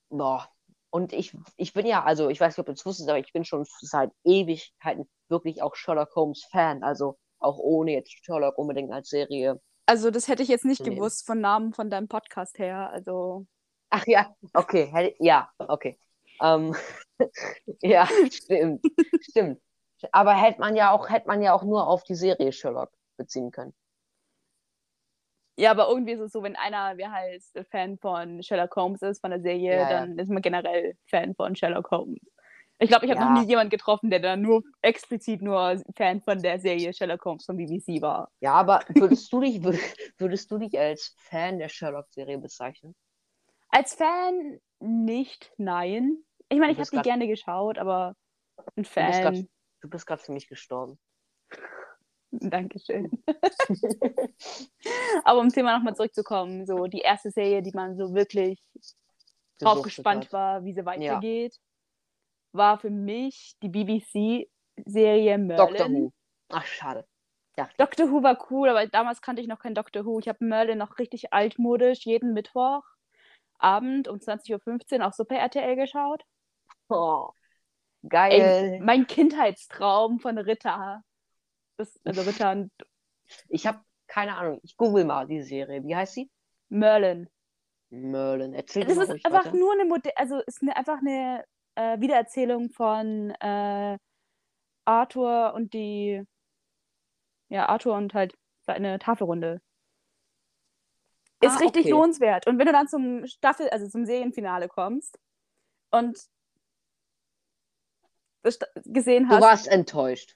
boah. 0.10 0.50
Und 0.90 1.12
ich, 1.12 1.36
ich 1.58 1.74
bin 1.74 1.86
ja, 1.86 2.04
also 2.04 2.30
ich 2.30 2.40
weiß 2.40 2.56
nicht, 2.56 2.60
ob 2.60 2.68
du 2.68 2.72
es 2.72 2.86
wusstest, 2.86 3.10
aber 3.10 3.20
ich 3.20 3.34
bin 3.34 3.44
schon 3.44 3.66
seit 3.82 4.12
Ewigkeiten 4.24 5.10
wirklich 5.28 5.62
auch 5.62 5.76
Sherlock 5.76 6.16
Holmes 6.16 6.46
Fan. 6.52 6.84
Also 6.84 7.18
auch 7.40 7.58
ohne 7.58 7.92
jetzt 7.92 8.12
Sherlock 8.24 8.58
unbedingt 8.58 8.92
als 8.94 9.10
Serie. 9.10 9.60
Also 9.88 10.10
das 10.10 10.28
hätte 10.28 10.42
ich 10.42 10.50
jetzt 10.50 10.66
nicht 10.66 10.84
gewusst 10.84 11.26
von 11.26 11.42
Namen 11.42 11.74
von 11.74 11.90
deinem 11.90 12.08
Podcast 12.08 12.58
her. 12.58 12.90
Also 12.92 13.46
Ach 13.90 14.06
ja, 14.08 14.36
okay, 14.54 15.16
ja, 15.20 15.50
okay. 15.58 16.00
Ähm, 16.42 16.76
ja, 17.82 18.08
stimmt, 18.32 18.86
stimmt. 19.22 19.62
Aber 20.12 20.36
hätte 20.36 20.60
man 20.60 20.76
ja 20.76 20.92
auch, 20.92 21.10
hätte 21.10 21.28
man 21.28 21.42
ja 21.42 21.54
auch 21.54 21.64
nur 21.64 21.88
auf 21.88 22.04
die 22.04 22.16
Serie 22.16 22.52
Sherlock 22.52 22.92
beziehen 23.18 23.52
können. 23.52 23.74
ja, 25.58 25.72
aber 25.72 25.88
irgendwie 25.88 26.14
ist 26.14 26.20
es 26.20 26.32
so, 26.34 26.44
wenn 26.44 26.56
einer, 26.58 26.98
wer 26.98 27.12
heißt, 27.12 27.60
Fan 27.72 27.98
von 27.98 28.44
Sherlock 28.44 28.76
Holmes 28.76 29.02
ist, 29.02 29.22
von 29.22 29.32
der 29.32 29.40
Serie, 29.42 29.78
Ja, 29.78 29.90
ja. 29.90 30.08
dann 30.08 30.20
ist 30.20 30.30
man 30.30 30.42
generell 30.42 30.98
Fan 31.06 31.34
von 31.36 31.56
Sherlock 31.56 31.90
Holmes. 31.92 32.20
Ich 32.78 32.90
glaube, 32.90 33.06
ich 33.06 33.12
habe 33.12 33.22
Ja. 33.22 33.30
noch 33.30 33.42
nie 33.42 33.48
jemanden 33.48 33.70
getroffen, 33.70 34.10
der 34.10 34.20
dann 34.20 34.42
nur 34.42 34.64
explizit 34.82 35.42
nur 35.42 35.82
Fan 35.96 36.22
von 36.22 36.42
der 36.42 36.60
Serie 36.60 36.94
Sherlock 36.94 37.24
Holmes 37.24 37.46
von 37.46 37.56
BBC 37.56 38.02
war. 38.02 38.30
Ja, 38.42 38.54
aber 38.54 38.82
würdest 38.90 39.32
du 39.32 39.40
dich, 39.40 39.64
würdest 40.18 40.52
du 40.52 40.58
dich 40.58 40.78
als 40.78 41.16
Fan 41.18 41.58
der 41.60 41.70
Sherlock-Serie 41.70 42.38
bezeichnen? 42.38 42.94
Als 43.70 43.94
Fan 43.94 44.60
nicht, 44.80 45.54
nein. 45.58 46.25
Ich 46.50 46.60
meine, 46.60 46.74
ich 46.74 46.80
habe 46.80 46.90
die 46.90 47.02
gerne 47.02 47.28
geschaut, 47.28 47.78
aber 47.78 48.16
ein 48.76 48.86
Fan. 48.86 49.48
Du 49.82 49.90
bist 49.90 50.06
gerade 50.06 50.22
für 50.22 50.32
mich 50.32 50.48
gestorben. 50.48 51.00
Dankeschön. 52.32 53.12
aber 55.24 55.40
um 55.40 55.50
Thema 55.50 55.78
nochmal 55.78 55.96
zurückzukommen, 55.96 56.66
so 56.66 56.88
die 56.88 57.00
erste 57.00 57.32
Serie, 57.32 57.62
die 57.62 57.72
man 57.74 57.96
so 57.96 58.14
wirklich 58.14 58.62
drauf 59.60 59.82
gespannt 59.84 60.26
hat. 60.26 60.34
war, 60.34 60.64
wie 60.66 60.74
sie 60.74 60.86
weitergeht, 60.86 61.60
war 62.52 62.78
für 62.80 62.90
mich 62.90 63.56
die 63.62 63.70
BBC-Serie 63.70 65.38
Merlin. 65.38 65.68
Doctor 65.68 65.90
Who. 65.90 66.12
Ach, 66.50 66.66
schade. 66.66 67.08
Ja, 67.58 67.70
Doctor 67.78 68.12
Who 68.12 68.22
war 68.22 68.52
cool, 68.52 68.70
aber 68.70 68.86
damals 68.88 69.22
kannte 69.22 69.42
ich 69.42 69.48
noch 69.48 69.60
kein 69.60 69.76
Doctor 69.76 70.06
Who. 70.06 70.20
Ich 70.20 70.28
habe 70.28 70.44
Merlin 70.44 70.78
noch 70.78 71.00
richtig 71.00 71.32
altmodisch 71.32 72.06
jeden 72.06 72.34
Mittwoch 72.34 72.84
Abend 73.58 74.08
um 74.08 74.18
20.15 74.18 75.00
Uhr 75.00 75.08
auf 75.08 75.14
Super 75.14 75.38
RTL 75.38 75.76
geschaut. 75.76 76.24
Oh, 76.90 77.32
Geil. 78.08 78.32
Ey, 78.34 78.80
mein 78.82 79.08
Kindheitstraum 79.08 80.20
von 80.20 80.38
Ritter. 80.38 81.02
Das, 81.78 82.00
also 82.06 82.22
Ritter 82.22 82.52
und 82.52 82.72
Ich 83.50 83.66
habe 83.66 83.80
keine 84.08 84.38
Ahnung. 84.38 84.60
Ich 84.64 84.78
google 84.78 85.06
mal 85.06 85.26
die 85.28 85.42
Serie. 85.42 85.84
Wie 85.84 85.96
heißt 85.96 86.14
sie? 86.14 86.30
Merlin. 86.70 87.28
Merlin. 87.90 88.54
Erzähl 88.54 88.86
Das 88.86 88.98
ist 88.98 89.10
einfach 89.26 89.46
weiter. 89.46 89.58
nur 89.58 89.74
eine 89.74 89.86
Mode 89.86 90.16
also 90.16 90.40
ist 90.46 90.62
eine, 90.62 90.76
einfach 90.76 91.00
eine 91.00 91.44
äh, 91.76 92.00
Wiedererzählung 92.00 92.70
von 92.70 93.32
äh, 93.40 93.98
Arthur 94.86 95.54
und 95.56 95.74
die 95.74 96.22
ja, 97.50 97.68
Arthur 97.68 97.96
und 97.96 98.14
halt 98.14 98.36
eine 98.68 99.00
Tafelrunde. 99.00 99.62
Ist 101.42 101.58
Ah, 101.58 101.60
richtig 101.60 101.84
okay. 101.86 101.92
lohnenswert. 101.92 102.48
Und 102.48 102.58
wenn 102.58 102.66
du 102.66 102.72
dann 102.72 102.88
zum 102.88 103.26
Staffel, 103.28 103.70
also 103.70 103.88
zum 103.88 104.06
Serienfinale 104.06 104.68
kommst 104.68 105.20
und 105.92 106.18
das 108.46 108.60
gesehen 108.86 109.24
Du 109.28 109.36
hast, 109.36 109.42
warst 109.42 109.68
enttäuscht. 109.68 110.36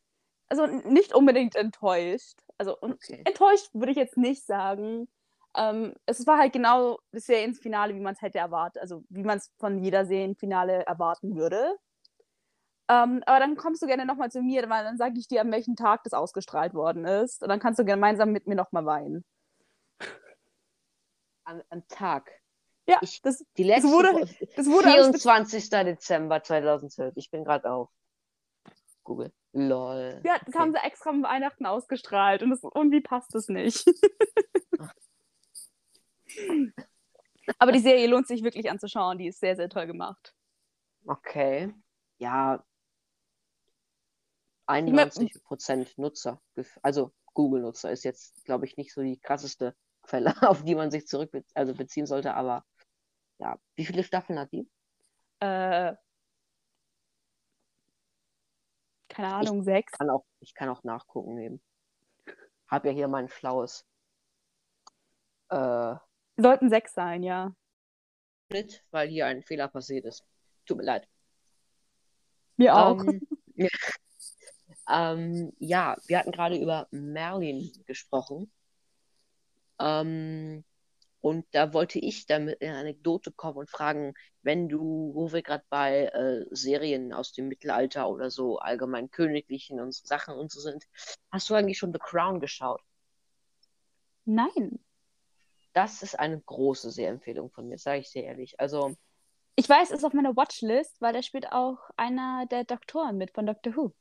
also 0.50 0.66
nicht 0.68 1.14
unbedingt 1.14 1.56
enttäuscht. 1.56 2.40
Also 2.58 2.78
Okay. 2.82 3.22
enttäuscht 3.26 3.70
würde 3.74 3.92
ich 3.92 3.98
jetzt 3.98 4.18
nicht 4.18 4.46
sagen. 4.46 5.08
Ähm, 5.56 5.96
es 6.06 6.28
war 6.28 6.38
halt 6.38 6.54
genau 6.54 7.00
das 7.12 7.26
Serienfinale, 7.26 7.96
wie 7.96 8.00
man 8.00 8.14
es 8.14 8.22
hätte 8.22 8.38
erwartet, 8.40 8.82
also 8.82 9.04
wie 9.10 9.24
man 9.24 9.38
es 9.38 9.52
von 9.58 9.80
jeder 9.84 10.06
Serienfinale 10.06 10.86
erwarten 10.86 11.36
würde. 11.36 11.76
Ähm, 12.92 13.22
aber 13.26 13.40
dann 13.40 13.56
kommst 13.56 13.82
du 13.82 13.88
gerne 13.88 14.06
nochmal 14.06 14.32
zu 14.32 14.42
mir, 14.42 14.68
weil 14.70 14.84
dann 14.84 14.98
sage 14.98 15.16
ich 15.20 15.28
dir, 15.28 15.42
an 15.42 15.52
welchem 15.52 15.76
Tag 15.76 16.04
das 16.04 16.14
ausgestrahlt 16.14 16.74
worden 16.74 17.06
ist. 17.06 17.42
Und 17.44 17.50
dann 17.50 17.60
kannst 17.60 17.80
du 17.80 17.86
gemeinsam 17.86 18.32
mit 18.32 18.48
mir 18.48 18.56
nochmal 18.56 18.86
weinen. 18.86 19.24
Am, 21.46 21.62
am 21.70 21.88
Tag. 21.88 22.32
Ja, 22.88 22.98
Ich- 23.02 23.22
das, 23.22 23.44
Die 23.58 23.64
letzte 23.64 23.90
wurde- 23.92 24.12
Folge- 24.12 24.48
das 24.56 24.66
wurde 24.68 24.88
alles 24.88 25.22
24. 25.22 25.70
Dezember 25.70 26.44
2012. 26.44 27.14
Ich 27.18 27.30
bin 27.32 27.44
gerade 27.44 27.72
auf 27.72 27.90
Google. 29.10 29.34
Lol. 29.54 30.22
Ja, 30.24 30.38
das 30.46 30.54
haben 30.54 30.72
sie 30.72 30.78
extra 30.78 31.10
am 31.10 31.24
Weihnachten 31.24 31.66
ausgestrahlt 31.66 32.44
und 32.44 32.52
das, 32.52 32.62
irgendwie 32.64 33.02
passt 33.02 33.34
es 33.34 33.50
nicht. 33.50 33.84
Aber 37.58 37.72
die 37.72 37.80
Serie 37.80 38.06
lohnt 38.06 38.28
sich 38.28 38.44
wirklich 38.44 38.70
anzuschauen. 38.70 39.18
Die 39.18 39.28
ist 39.28 39.40
sehr, 39.40 39.56
sehr 39.56 39.68
toll 39.68 39.88
gemacht. 39.88 40.36
Okay. 41.08 41.74
Ja. 42.20 42.64
91% 44.68 45.94
Nutzer. 45.98 46.40
Also 46.84 47.12
Google-Nutzer 47.34 47.92
ist 47.92 48.04
jetzt, 48.04 48.46
glaube 48.46 48.68
ich, 48.68 48.78
nicht 48.78 48.94
so 48.94 49.02
die 49.02 49.20
krasseste 49.20 49.76
Quelle, 50.04 50.36
auf 50.48 50.64
die 50.64 50.76
man 50.76 50.92
sich 50.92 51.08
zurück 51.08 51.32
also 51.56 51.74
beziehen 51.74 52.06
sollte, 52.06 52.36
aber 52.36 52.64
ja. 53.40 53.58
Wie 53.76 53.86
viele 53.86 54.04
Staffeln 54.04 54.38
hat 54.38 54.52
die? 54.52 54.70
Äh, 55.40 55.96
keine 59.10 59.34
Ahnung, 59.34 59.64
sechs. 59.64 59.94
Kann 59.94 60.10
auch, 60.10 60.26
ich 60.40 60.54
kann 60.54 60.70
auch 60.70 60.84
nachgucken 60.84 61.38
eben. 61.40 61.62
Hab 62.68 62.86
ja 62.86 62.92
hier 62.92 63.08
mein 63.08 63.28
schlaues 63.28 63.86
äh, 65.50 65.96
Sollten 66.38 66.70
sechs 66.70 66.94
sein, 66.94 67.24
ja. 67.24 67.54
Schnitt, 68.52 68.84
weil 68.92 69.10
hier 69.10 69.26
ein 69.26 69.44
Fehler 69.44 69.68
passiert 69.68 70.06
ist. 70.06 70.26
Tut 70.66 70.78
mir 70.78 70.84
leid. 70.84 71.08
Mir 72.56 72.76
auch. 72.76 73.04
Ähm, 73.04 73.22
ja. 73.56 73.68
Ähm, 74.92 75.54
ja, 75.60 75.98
wir 76.08 76.18
hatten 76.18 76.32
gerade 76.32 76.58
über 76.58 76.88
Merlin 76.90 77.72
gesprochen. 77.86 78.52
Ähm, 79.80 80.66
und 81.22 81.46
da 81.52 81.74
wollte 81.74 82.00
ich 82.00 82.26
damit 82.26 82.60
in 82.62 82.70
eine 82.70 82.80
Anekdote 82.80 83.32
kommen 83.32 83.58
und 83.58 83.70
fragen, 83.70 84.14
wenn 84.42 84.70
du, 84.70 85.12
wo 85.14 85.32
wir 85.34 85.42
gerade 85.44 85.66
bei 85.70 86.06
äh, 86.08 86.46
Serien 86.52 87.14
aus 87.14 87.34
dem 87.34 87.48
Mittelalter 87.50 88.10
oder 88.10 88.30
so 88.32 88.60
allgemein 88.60 89.12
königlichen 89.12 89.80
und 89.82 89.94
so 89.94 90.06
Sachen 90.06 90.36
und 90.36 90.52
so 90.52 90.60
sind, 90.62 90.86
hast 91.32 91.50
du 91.50 91.56
eigentlich 91.56 91.78
schon 91.78 91.94
The 91.94 92.00
Crown 92.00 92.40
geschaut? 92.40 92.82
Nein. 94.26 94.80
Das 95.74 96.04
ist 96.04 96.14
eine 96.20 96.40
große 96.40 96.92
Sehempfehlung 96.92 97.50
von 97.50 97.68
mir, 97.68 97.80
sage 97.80 98.02
ich 98.02 98.12
dir 98.12 98.24
ehrlich. 98.24 98.60
Also, 98.60 98.96
Ich 99.56 99.70
weiß, 99.70 99.92
es 99.92 100.00
ist 100.00 100.04
auf 100.06 100.14
meiner 100.14 100.36
Watchlist, 100.36 101.00
weil 101.02 101.14
da 101.14 101.22
spielt 101.22 101.52
auch 101.52 101.78
einer 101.98 102.48
der 102.48 102.64
Doktoren 102.64 103.18
mit 103.18 103.30
von 103.36 103.46
Doctor 103.46 103.76
Who. 103.76 103.94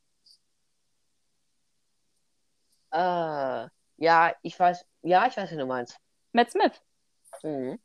äh, 2.91 3.67
ja, 3.97 4.35
ich 4.41 4.59
weiß, 4.59 4.85
ja, 5.03 5.27
ich 5.27 5.37
weiß, 5.37 5.51
wie 5.51 5.57
du 5.57 5.65
meinst. 5.65 5.99
Matt 6.33 6.51
Smith. 6.51 6.81
Mhm. 7.43 7.79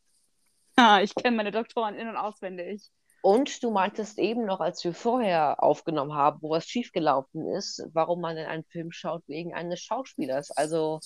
Ah, 0.77 1.01
ich 1.03 1.15
kenne 1.15 1.37
meine 1.37 1.51
Doktoren 1.53 1.95
in- 1.95 2.09
und 2.09 2.17
auswendig. 2.17 2.91
Und 3.23 3.63
du 3.63 3.71
meintest 3.71 4.19
eben 4.19 4.45
noch, 4.45 4.61
als 4.61 4.85
wir 4.85 4.93
vorher 4.93 5.63
aufgenommen 5.63 6.13
haben, 6.15 6.43
wo 6.43 6.51
was 6.51 6.67
schiefgelaufen 6.67 7.49
ist, 7.55 7.83
warum 7.95 8.21
man 8.21 8.37
denn 8.37 8.47
einen 8.47 8.65
Film 8.65 8.93
schaut 8.93 9.23
wegen 9.29 9.55
eines 9.55 9.81
Schauspielers. 9.81 10.51
Also, 10.51 11.01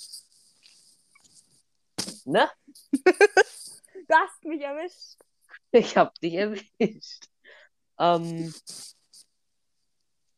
ne? 2.25 2.49
Du 4.09 4.14
hast 4.14 4.43
mich 4.45 4.62
erwischt. 4.62 5.21
Ich 5.71 5.97
hab 5.97 6.14
dich 6.17 6.35
erwischt. 6.35 7.25
Ähm, 7.99 8.55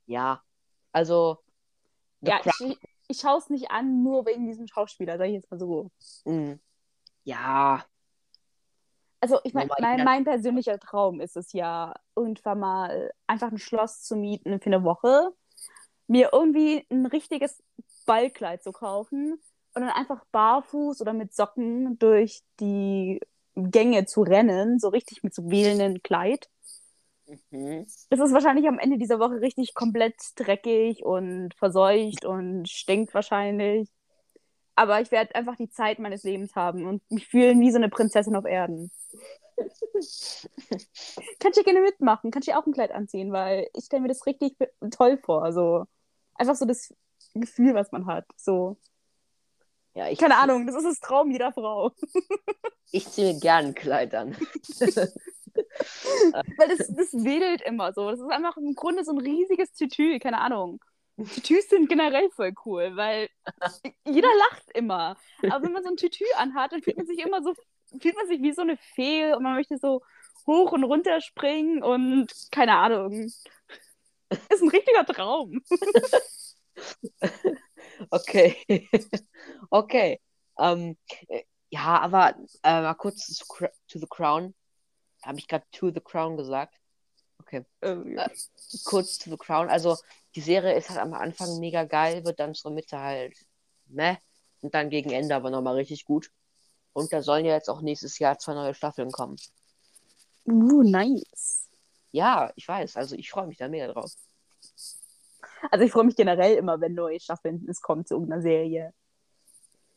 ja, 0.06 0.42
also, 0.92 1.38
Ja, 2.20 2.40
ich, 2.44 2.78
ich 3.08 3.20
schaue 3.20 3.38
es 3.38 3.48
nicht 3.48 3.70
an, 3.70 4.02
nur 4.02 4.26
wegen 4.26 4.46
diesem 4.46 4.66
Schauspieler, 4.66 5.18
sage 5.18 5.30
ich 5.30 5.36
jetzt 5.36 5.50
mal 5.50 5.58
so. 5.58 5.90
mh, 6.24 6.58
ja, 7.24 7.84
Also, 9.20 9.38
ich 9.44 9.52
meine, 9.52 9.70
mein, 9.80 10.04
mein 10.04 10.24
persönlicher 10.24 10.78
Traum 10.78 11.20
ist 11.20 11.36
es 11.36 11.52
ja, 11.52 11.94
irgendwann 12.16 12.58
mal 12.58 13.12
einfach 13.26 13.50
ein 13.50 13.58
Schloss 13.58 14.02
zu 14.02 14.16
mieten 14.16 14.60
für 14.60 14.66
eine 14.66 14.82
Woche, 14.82 15.32
mir 16.06 16.30
irgendwie 16.32 16.86
ein 16.90 17.06
richtiges 17.06 17.62
Ballkleid 18.06 18.62
zu 18.62 18.72
kaufen 18.72 19.40
und 19.74 19.82
dann 19.82 19.90
einfach 19.90 20.24
barfuß 20.32 21.00
oder 21.00 21.12
mit 21.12 21.34
Socken 21.34 21.98
durch 21.98 22.42
die 22.60 23.20
Gänge 23.54 24.06
zu 24.06 24.22
rennen, 24.22 24.78
so 24.78 24.88
richtig 24.88 25.22
mit 25.22 25.34
so 25.34 25.48
wählendem 25.50 26.02
Kleid. 26.02 26.48
mhm. 27.50 27.86
Es 27.86 28.18
ist 28.18 28.32
wahrscheinlich 28.32 28.66
am 28.66 28.78
Ende 28.78 28.98
dieser 28.98 29.18
Woche 29.20 29.40
richtig 29.40 29.74
komplett 29.74 30.16
dreckig 30.36 31.04
und 31.04 31.54
verseucht 31.54 32.24
und 32.24 32.68
stinkt 32.68 33.14
wahrscheinlich. 33.14 33.88
Aber 34.74 35.00
ich 35.00 35.10
werde 35.10 35.34
einfach 35.34 35.56
die 35.56 35.68
Zeit 35.68 35.98
meines 35.98 36.22
Lebens 36.22 36.54
haben 36.54 36.86
und 36.86 37.02
mich 37.10 37.26
fühlen 37.26 37.60
wie 37.60 37.70
so 37.70 37.76
eine 37.76 37.88
Prinzessin 37.88 38.36
auf 38.36 38.44
Erden. 38.44 38.90
Kannst 41.38 41.58
du 41.58 41.64
gerne 41.64 41.82
mitmachen, 41.82 42.30
kannst 42.30 42.48
du 42.48 42.56
auch 42.56 42.64
ein 42.64 42.72
Kleid 42.72 42.92
anziehen, 42.92 43.30
weil 43.30 43.68
ich 43.74 43.84
stelle 43.84 44.02
mir 44.02 44.08
das 44.08 44.24
richtig 44.24 44.56
toll 44.90 45.18
vor. 45.18 45.52
So. 45.52 45.84
Einfach 46.34 46.56
so 46.56 46.64
das 46.64 46.94
Gefühl, 47.34 47.74
was 47.74 47.92
man 47.92 48.06
hat. 48.06 48.24
So. 48.36 48.76
Ja, 49.94 50.08
ich, 50.08 50.18
Keine 50.18 50.36
Ahnung, 50.36 50.66
das 50.66 50.76
ist 50.76 50.84
das 50.84 51.00
Traum 51.00 51.30
jeder 51.30 51.52
Frau. 51.52 51.92
Ich 52.92 53.08
ziehe 53.08 53.34
mir 53.34 53.38
gern 53.38 53.66
ein 53.66 53.74
Kleid 53.74 54.16
an. 54.16 54.32
Weil 54.74 56.76
das, 56.76 56.88
das 56.88 57.24
wedelt 57.24 57.62
immer 57.62 57.92
so. 57.92 58.10
Das 58.10 58.18
ist 58.18 58.28
einfach 58.28 58.56
im 58.56 58.74
Grunde 58.74 59.04
so 59.04 59.12
ein 59.12 59.18
riesiges 59.18 59.72
Tütü, 59.74 60.18
keine 60.18 60.40
Ahnung. 60.40 60.80
Tütüs 61.26 61.68
sind 61.68 61.88
generell 61.88 62.30
voll 62.30 62.52
cool, 62.64 62.96
weil 62.96 63.28
jeder 64.06 64.28
lacht 64.50 64.70
immer. 64.74 65.16
Aber 65.48 65.64
wenn 65.64 65.72
man 65.72 65.82
so 65.82 65.90
ein 65.90 65.96
Tütü 65.96 66.24
anhat, 66.36 66.72
dann 66.72 66.82
fühlt 66.82 66.96
man 66.96 67.06
sich 67.06 67.18
immer 67.18 67.42
so, 67.42 67.54
fühlt 68.00 68.16
man 68.16 68.26
sich 68.28 68.40
wie 68.42 68.52
so 68.52 68.62
eine 68.62 68.76
Fee 68.76 69.32
und 69.32 69.42
man 69.42 69.54
möchte 69.54 69.78
so 69.78 70.02
hoch 70.46 70.72
und 70.72 70.84
runter 70.84 71.20
springen 71.20 71.82
und 71.82 72.32
keine 72.50 72.76
Ahnung. 72.76 73.12
Ist 74.48 74.62
ein 74.62 74.68
richtiger 74.68 75.04
Traum. 75.06 75.62
Okay. 78.10 78.56
Okay. 79.70 80.20
Ähm, 80.58 80.96
äh, 81.28 81.42
ja, 81.70 82.00
aber 82.00 82.34
äh, 82.62 82.82
mal 82.82 82.94
kurz 82.94 83.26
zu, 83.26 83.44
to 83.88 83.98
the 83.98 84.06
Crown. 84.08 84.54
Habe 85.22 85.38
ich 85.38 85.48
gerade 85.48 85.66
to 85.72 85.90
the 85.90 86.00
Crown 86.00 86.36
gesagt? 86.36 86.79
Okay. 87.40 87.64
Ähm, 87.82 88.16
ja. 88.16 88.30
Kurz 88.84 89.18
to 89.18 89.30
the 89.30 89.36
Crown. 89.36 89.68
Also, 89.68 89.96
die 90.34 90.40
Serie 90.40 90.76
ist 90.76 90.90
halt 90.90 91.00
am 91.00 91.14
Anfang 91.14 91.58
mega 91.58 91.84
geil, 91.84 92.24
wird 92.24 92.38
dann 92.38 92.54
zur 92.54 92.70
Mitte 92.70 92.98
halt 92.98 93.34
meh. 93.86 94.16
Und 94.60 94.74
dann 94.74 94.90
gegen 94.90 95.10
Ende 95.10 95.34
aber 95.34 95.50
nochmal 95.50 95.76
richtig 95.76 96.04
gut. 96.04 96.30
Und 96.92 97.12
da 97.12 97.22
sollen 97.22 97.46
ja 97.46 97.54
jetzt 97.54 97.70
auch 97.70 97.80
nächstes 97.80 98.18
Jahr 98.18 98.38
zwei 98.38 98.54
neue 98.54 98.74
Staffeln 98.74 99.10
kommen. 99.10 99.36
Uh, 100.44 100.82
nice. 100.82 101.68
Ja, 102.12 102.52
ich 102.56 102.68
weiß. 102.68 102.96
Also, 102.96 103.16
ich 103.16 103.30
freue 103.30 103.46
mich 103.46 103.56
da 103.56 103.68
mega 103.68 103.90
drauf. 103.92 104.12
Also 105.70 105.84
ich 105.84 105.92
freue 105.92 106.04
mich 106.04 106.16
generell 106.16 106.56
immer, 106.56 106.80
wenn 106.80 106.94
neue 106.94 107.20
Staffeln 107.20 107.66
es 107.68 107.82
kommt 107.82 108.08
zu 108.08 108.14
irgendeiner 108.14 108.42
Serie. 108.42 108.94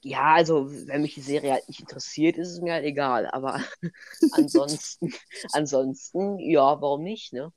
Ja, 0.06 0.34
also, 0.34 0.70
wenn 0.88 1.02
mich 1.02 1.14
die 1.16 1.22
Serie 1.22 1.54
halt 1.54 1.68
nicht 1.70 1.80
interessiert, 1.80 2.38
ist 2.38 2.50
es 2.50 2.60
mir 2.62 2.74
halt 2.74 2.84
egal. 2.86 3.26
Aber 3.32 3.62
ansonsten, 4.32 5.14
ansonsten, 5.54 6.40
ja, 6.40 6.82
warum 6.82 7.04
nicht, 7.04 7.32
ne? 7.34 7.54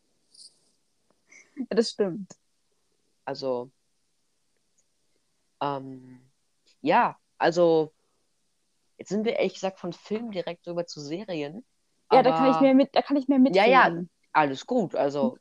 Ja, 1.56 1.64
das 1.76 1.90
stimmt. 1.90 2.30
Also, 3.24 3.70
ähm, 5.60 6.20
ja, 6.82 7.16
also, 7.38 7.92
jetzt 8.98 9.08
sind 9.08 9.24
wir 9.24 9.36
ehrlich 9.36 9.54
gesagt 9.54 9.80
von 9.80 9.92
Film 9.92 10.30
direkt 10.30 10.66
rüber 10.68 10.86
zu 10.86 11.00
Serien. 11.00 11.64
Ja, 12.12 12.22
da 12.22 12.30
kann 12.30 12.50
ich 12.50 12.56
Aber 12.56 12.60
mehr 12.60 12.74
mit, 12.74 12.94
da 12.94 13.02
kann 13.02 13.16
ich 13.16 13.26
mehr 13.28 13.38
Ja, 13.38 13.64
ja. 13.66 13.84
mitreden. 13.84 14.10
alles 14.32 14.66
gut. 14.66 14.94
Also, 14.94 15.38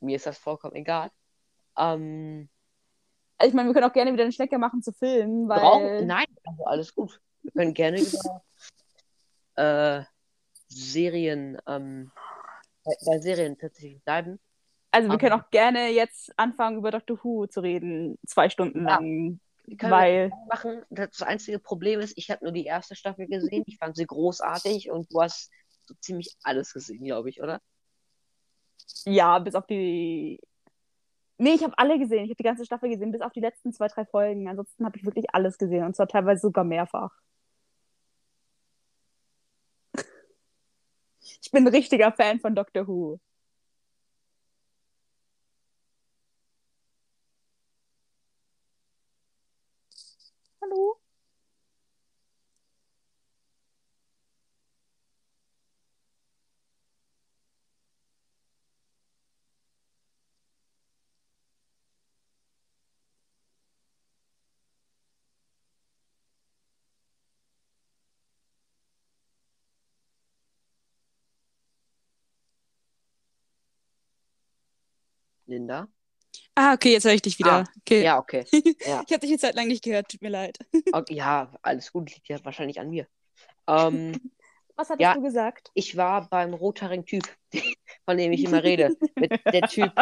mir 0.00 0.16
ist 0.16 0.26
das 0.26 0.38
vollkommen 0.38 0.74
egal. 0.74 1.10
Ähm, 1.76 2.48
Ich 3.44 3.54
meine, 3.54 3.68
wir 3.68 3.74
können 3.74 3.88
auch 3.88 3.92
gerne 3.92 4.12
wieder 4.12 4.24
einen 4.24 4.32
Schlecker 4.32 4.58
machen 4.58 4.82
zu 4.82 4.92
Filmen, 4.92 5.48
weil. 5.48 5.60
brauchen, 5.60 6.06
nein, 6.06 6.26
also 6.44 6.64
alles 6.64 6.94
gut. 6.94 7.20
Wir 7.42 7.52
können 7.52 7.74
gerne 7.74 7.98
über 8.00 8.42
äh, 9.54 10.04
Serien, 10.68 11.58
ähm, 11.66 12.10
bei, 12.84 12.92
bei 13.06 13.18
Serien 13.20 13.56
tatsächlich 13.58 14.02
bleiben. 14.02 14.38
Also 14.90 15.08
wir 15.08 15.12
Aber- 15.14 15.20
können 15.20 15.40
auch 15.40 15.50
gerne 15.50 15.88
jetzt 15.90 16.32
anfangen, 16.38 16.78
über 16.78 16.90
Doctor 16.90 17.18
Who 17.22 17.46
zu 17.46 17.60
reden, 17.60 18.18
zwei 18.26 18.48
Stunden 18.48 18.80
Ja. 18.86 18.94
lang. 18.96 19.40
Die 19.66 19.76
können 19.76 19.92
Weil, 19.92 20.30
machen. 20.48 20.82
Das 20.88 21.20
einzige 21.20 21.58
Problem 21.58 22.00
ist, 22.00 22.16
ich 22.16 22.30
habe 22.30 22.42
nur 22.42 22.52
die 22.52 22.64
erste 22.64 22.96
Staffel 22.96 23.26
gesehen. 23.26 23.64
Ich 23.66 23.76
fand 23.76 23.96
sie 23.96 24.06
großartig 24.06 24.90
und 24.90 25.12
du 25.12 25.20
hast 25.20 25.50
so 25.84 25.94
ziemlich 26.00 26.34
alles 26.42 26.72
gesehen, 26.72 27.04
glaube 27.04 27.28
ich, 27.28 27.42
oder? 27.42 27.60
ja, 29.04 29.38
bis 29.38 29.54
auf 29.54 29.66
die. 29.66 30.40
Nee, 31.38 31.54
ich 31.54 31.62
habe 31.64 31.76
alle 31.78 31.98
gesehen. 31.98 32.24
Ich 32.24 32.30
habe 32.30 32.36
die 32.36 32.42
ganze 32.44 32.64
Staffel 32.64 32.88
gesehen, 32.90 33.12
bis 33.12 33.20
auf 33.20 33.32
die 33.32 33.40
letzten 33.40 33.72
zwei, 33.72 33.86
drei 33.88 34.04
Folgen. 34.04 34.48
Ansonsten 34.48 34.84
habe 34.84 34.96
ich 34.98 35.04
wirklich 35.04 35.26
alles 35.34 35.56
gesehen 35.58 35.84
und 35.84 35.94
zwar 35.96 36.08
teilweise 36.08 36.40
sogar 36.42 36.64
mehrfach. 36.64 37.12
Ich 41.42 41.50
bin 41.50 41.64
ein 41.66 41.74
richtiger 41.74 42.12
Fan 42.12 42.38
von 42.40 42.54
Doctor 42.54 42.86
Who. 42.86 43.18
Hallo? 50.62 51.00
Linda? 75.48 75.88
Ah, 76.54 76.74
okay, 76.74 76.92
jetzt 76.92 77.04
höre 77.04 77.14
ich 77.14 77.22
dich 77.22 77.38
wieder. 77.38 77.52
Ah, 77.52 77.64
okay. 77.80 78.02
Ja, 78.04 78.18
okay. 78.18 78.44
Ja. 78.86 79.02
Ich 79.06 79.12
habe 79.12 79.20
dich 79.20 79.30
eine 79.30 79.38
Zeit 79.38 79.54
lang 79.54 79.66
nicht 79.68 79.82
gehört, 79.82 80.08
tut 80.10 80.22
mir 80.22 80.28
leid. 80.28 80.58
okay. 80.92 81.14
Ja, 81.14 81.52
alles 81.62 81.90
gut, 81.92 82.14
liegt 82.14 82.28
ja 82.28 82.38
wahrscheinlich 82.44 82.78
an 82.78 82.90
mir. 82.90 83.06
Ähm, 83.66 84.12
Was 84.76 84.90
hattest 84.90 85.00
Ja. 85.02 85.14
du 85.14 85.22
gesagt? 85.22 85.70
ich 85.74 85.96
war 85.96 86.28
beim 86.28 86.54
rothaarigen 86.54 87.04
Typ, 87.04 87.24
von 88.04 88.16
dem 88.16 88.30
ich 88.32 88.44
immer 88.44 88.62
rede. 88.62 88.94
Mit 89.16 89.32
der 89.52 89.62
Typ. 89.62 89.92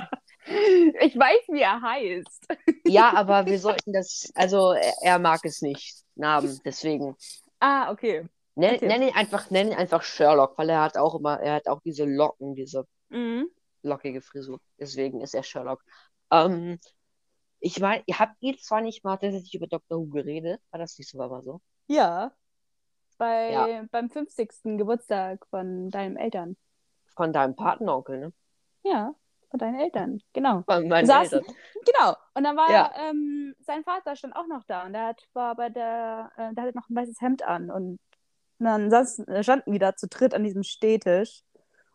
Ich 1.00 1.16
weiß, 1.16 1.48
wie 1.48 1.62
er 1.62 1.80
heißt. 1.80 2.46
Ja, 2.86 3.12
aber 3.14 3.46
wir 3.46 3.58
sollten 3.58 3.92
das, 3.92 4.30
also 4.34 4.72
er, 4.72 4.92
er 5.02 5.18
mag 5.18 5.40
es 5.44 5.62
nicht, 5.62 6.02
Namen, 6.14 6.60
deswegen. 6.64 7.16
Ah, 7.58 7.90
okay. 7.90 8.26
Nenn, 8.54 8.76
Okay. 8.76 8.86
nenn 8.86 9.02
ihn 9.02 9.14
einfach, 9.14 9.50
nenn 9.50 9.68
ihn 9.68 9.74
einfach 9.74 10.02
Sherlock, 10.02 10.56
weil 10.58 10.68
er 10.70 10.82
hat 10.82 10.96
auch 10.98 11.14
immer, 11.14 11.40
er 11.40 11.54
hat 11.54 11.68
auch 11.68 11.80
diese 11.84 12.04
Locken, 12.04 12.54
diese 12.54 12.86
Mhm. 13.08 13.48
Lockige 13.86 14.20
Frisur. 14.22 14.60
Deswegen 14.78 15.20
ist 15.20 15.34
er 15.34 15.42
Sherlock. 15.42 15.82
Ähm, 16.30 16.78
ich 17.60 17.80
meine, 17.80 18.02
ihr 18.06 18.18
habt 18.18 18.36
ihr 18.40 18.56
zwar 18.58 18.80
nicht 18.80 19.04
mal 19.04 19.16
tatsächlich 19.16 19.54
über 19.54 19.66
Dr. 19.66 19.98
Who 19.98 20.06
geredet, 20.06 20.60
war 20.70 20.78
das 20.78 20.98
nicht 20.98 21.10
sogar 21.10 21.28
mal 21.28 21.42
so? 21.42 21.60
Ja. 21.86 22.32
Bei, 23.18 23.50
Ja. 23.52 23.84
Beim 23.90 24.10
50. 24.10 24.76
Geburtstag 24.76 25.46
von 25.48 25.90
deinen 25.90 26.16
Eltern. 26.16 26.56
Von 27.16 27.32
deinem 27.32 27.56
Patenonkel, 27.56 28.18
ne? 28.18 28.32
Ja, 28.84 29.14
von 29.50 29.58
deinen 29.58 29.80
Eltern, 29.80 30.20
genau. 30.34 30.62
Von 30.66 30.86
meinen 30.88 31.06
Saßen- 31.08 31.36
Eltern. 31.38 31.54
Genau. 31.86 32.14
Und 32.34 32.44
dann 32.44 32.56
war 32.56 32.70
Ja. 32.70 32.92
ähm, 33.08 33.54
sein 33.60 33.82
Vater 33.84 34.16
stand 34.16 34.36
auch 34.36 34.46
noch 34.46 34.64
da 34.66 34.84
und 34.84 34.92
der 34.92 35.06
hat, 35.06 35.22
war 35.32 35.54
bei 35.56 35.70
der, 35.70 36.30
äh, 36.36 36.52
der 36.54 36.64
hatte 36.64 36.76
noch 36.76 36.88
ein 36.90 36.94
weißes 36.96 37.20
Hemd 37.22 37.42
an 37.42 37.70
und 37.70 37.98
dann 38.58 38.90
saß, 38.90 39.22
standen 39.40 39.72
wir 39.72 39.78
da 39.78 39.96
zu 39.96 40.08
dritt 40.08 40.34
an 40.34 40.42
diesem 40.44 40.62
Stehtisch 40.62 41.42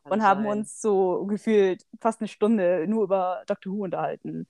Kann 0.04 0.14
und 0.14 0.24
haben 0.24 0.44
sein. 0.44 0.52
uns 0.52 0.82
so 0.82 1.26
gefühlt 1.26 1.86
fast 2.00 2.22
eine 2.22 2.28
Stunde 2.28 2.86
nur 2.88 3.04
über 3.04 3.44
Doctor 3.48 3.74
Who 3.74 3.84
unterhalten. 3.84 4.48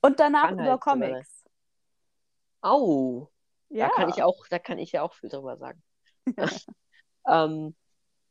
Und 0.00 0.20
danach 0.20 0.48
Kann 0.48 0.58
über. 0.58 0.78
Comics. 0.78 1.44
Au, 2.60 3.30
Ja. 3.68 3.88
da 3.88 3.94
kann 3.94 4.08
ich 4.08 4.22
auch, 4.22 4.46
da 4.48 4.58
kann 4.58 4.78
ich 4.78 4.92
ja 4.92 5.02
auch 5.02 5.14
viel 5.14 5.30
drüber 5.30 5.56
sagen. 5.56 5.82
ähm, 7.28 7.74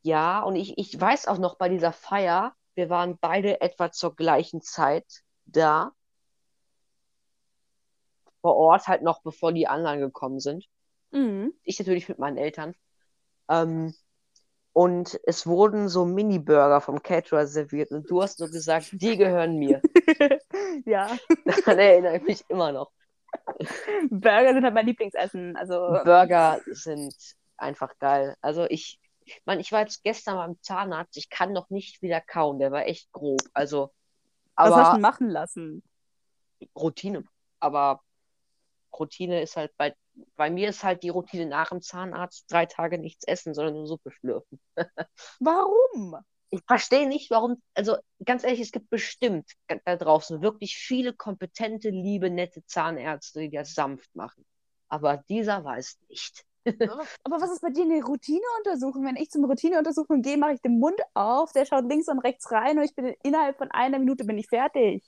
ja, 0.02 0.42
und 0.42 0.56
ich, 0.56 0.78
ich 0.78 1.00
weiß 1.00 1.26
auch 1.26 1.38
noch 1.38 1.56
bei 1.56 1.68
dieser 1.68 1.92
Feier, 1.92 2.54
wir 2.74 2.90
waren 2.90 3.18
beide 3.18 3.60
etwa 3.60 3.90
zur 3.90 4.14
gleichen 4.14 4.60
Zeit 4.60 5.22
da. 5.46 5.92
Vor 8.42 8.56
Ort, 8.56 8.86
halt 8.86 9.02
noch 9.02 9.22
bevor 9.22 9.52
die 9.52 9.66
anderen 9.66 10.00
gekommen 10.00 10.38
sind. 10.38 10.66
Mhm. 11.10 11.54
Ich 11.62 11.78
natürlich 11.78 12.08
mit 12.08 12.18
meinen 12.18 12.36
Eltern. 12.36 12.74
Ähm, 13.48 13.94
und 14.76 15.18
es 15.24 15.46
wurden 15.46 15.88
so 15.88 16.04
Mini-Burger 16.04 16.82
vom 16.82 17.02
Caterer 17.02 17.46
serviert 17.46 17.92
und 17.92 18.10
du 18.10 18.20
hast 18.20 18.36
so 18.36 18.44
gesagt, 18.44 18.88
die 18.92 19.16
gehören 19.16 19.56
mir. 19.56 19.80
ja. 20.84 21.16
Daran 21.46 21.78
erinnere 21.78 22.18
ich 22.18 22.22
mich 22.24 22.44
immer 22.48 22.72
noch. 22.72 22.92
Burger 24.10 24.52
sind 24.52 24.64
halt 24.64 24.74
mein 24.74 24.84
Lieblingsessen. 24.84 25.56
Also, 25.56 25.76
Burger 26.04 26.60
sind 26.66 27.14
einfach 27.56 27.96
geil. 27.98 28.36
Also 28.42 28.66
ich, 28.68 29.00
man, 29.46 29.60
ich 29.60 29.72
war 29.72 29.80
jetzt 29.80 30.04
gestern 30.04 30.36
beim 30.36 30.60
Zahnarzt, 30.60 31.16
ich 31.16 31.30
kann 31.30 31.54
noch 31.54 31.70
nicht 31.70 32.02
wieder 32.02 32.20
kauen, 32.20 32.58
der 32.58 32.70
war 32.70 32.84
echt 32.84 33.10
grob. 33.12 33.40
Also, 33.54 33.94
was 34.56 34.74
hast 34.74 34.76
du 34.76 34.90
aber 34.90 34.98
machen 34.98 35.30
lassen? 35.30 35.84
Routine. 36.78 37.24
Aber 37.60 38.02
Routine 38.92 39.40
ist 39.40 39.56
halt 39.56 39.74
bei, 39.78 39.94
bei 40.36 40.50
mir 40.50 40.68
ist 40.68 40.84
halt 40.84 41.02
die 41.02 41.08
Routine 41.08 41.46
nach 41.46 41.70
dem 41.70 41.80
Zahnarzt 41.80 42.50
drei 42.50 42.66
Tage 42.66 42.98
nichts 42.98 43.24
essen, 43.26 43.54
sondern 43.54 43.74
nur 43.74 43.86
Suppe 43.86 44.10
schlürfen. 44.10 44.60
Warum? 45.40 46.16
Ich 46.50 46.60
verstehe 46.66 47.08
nicht, 47.08 47.30
warum, 47.30 47.60
also 47.74 47.96
ganz 48.24 48.44
ehrlich, 48.44 48.60
es 48.60 48.70
gibt 48.70 48.88
bestimmt 48.88 49.50
da 49.84 49.96
draußen 49.96 50.42
wirklich 50.42 50.76
viele 50.76 51.12
kompetente, 51.12 51.90
liebe, 51.90 52.30
nette 52.30 52.64
Zahnärzte, 52.66 53.40
die 53.40 53.50
das 53.50 53.74
sanft 53.74 54.14
machen. 54.14 54.44
Aber 54.88 55.24
dieser 55.28 55.64
weiß 55.64 55.98
nicht. 56.08 56.44
Aber 57.24 57.40
was 57.40 57.50
ist 57.50 57.62
bei 57.62 57.70
dir 57.70 57.82
eine 57.82 58.02
Routineuntersuchung? 58.04 59.04
Wenn 59.04 59.16
ich 59.16 59.30
zum 59.30 59.44
Routineuntersuchung 59.44 60.22
gehe, 60.22 60.36
mache 60.36 60.54
ich 60.54 60.60
den 60.60 60.78
Mund 60.78 61.00
auf, 61.14 61.52
der 61.52 61.66
schaut 61.66 61.88
links 61.88 62.08
und 62.08 62.20
rechts 62.20 62.50
rein 62.50 62.78
und 62.78 62.84
ich 62.84 62.94
bin 62.94 63.14
innerhalb 63.22 63.58
von 63.58 63.70
einer 63.72 63.98
Minute 63.98 64.24
bin 64.24 64.38
ich 64.38 64.48
fertig. 64.48 65.04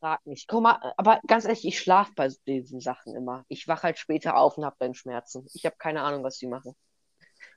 Frag 0.00 0.24
nicht. 0.26 0.48
Guck 0.48 0.62
mal, 0.62 0.92
aber 0.96 1.20
ganz 1.26 1.44
ehrlich, 1.44 1.64
ich 1.64 1.78
schlafe 1.78 2.12
bei 2.14 2.28
diesen 2.46 2.80
Sachen 2.80 3.14
immer. 3.14 3.44
Ich 3.48 3.66
wache 3.68 3.84
halt 3.84 3.98
später 3.98 4.36
auf 4.36 4.58
und 4.58 4.64
habe 4.64 4.76
dann 4.78 4.94
Schmerzen. 4.94 5.46
Ich 5.54 5.64
habe 5.64 5.76
keine 5.78 6.02
Ahnung, 6.02 6.22
was 6.22 6.38
die 6.38 6.46
machen. 6.46 6.74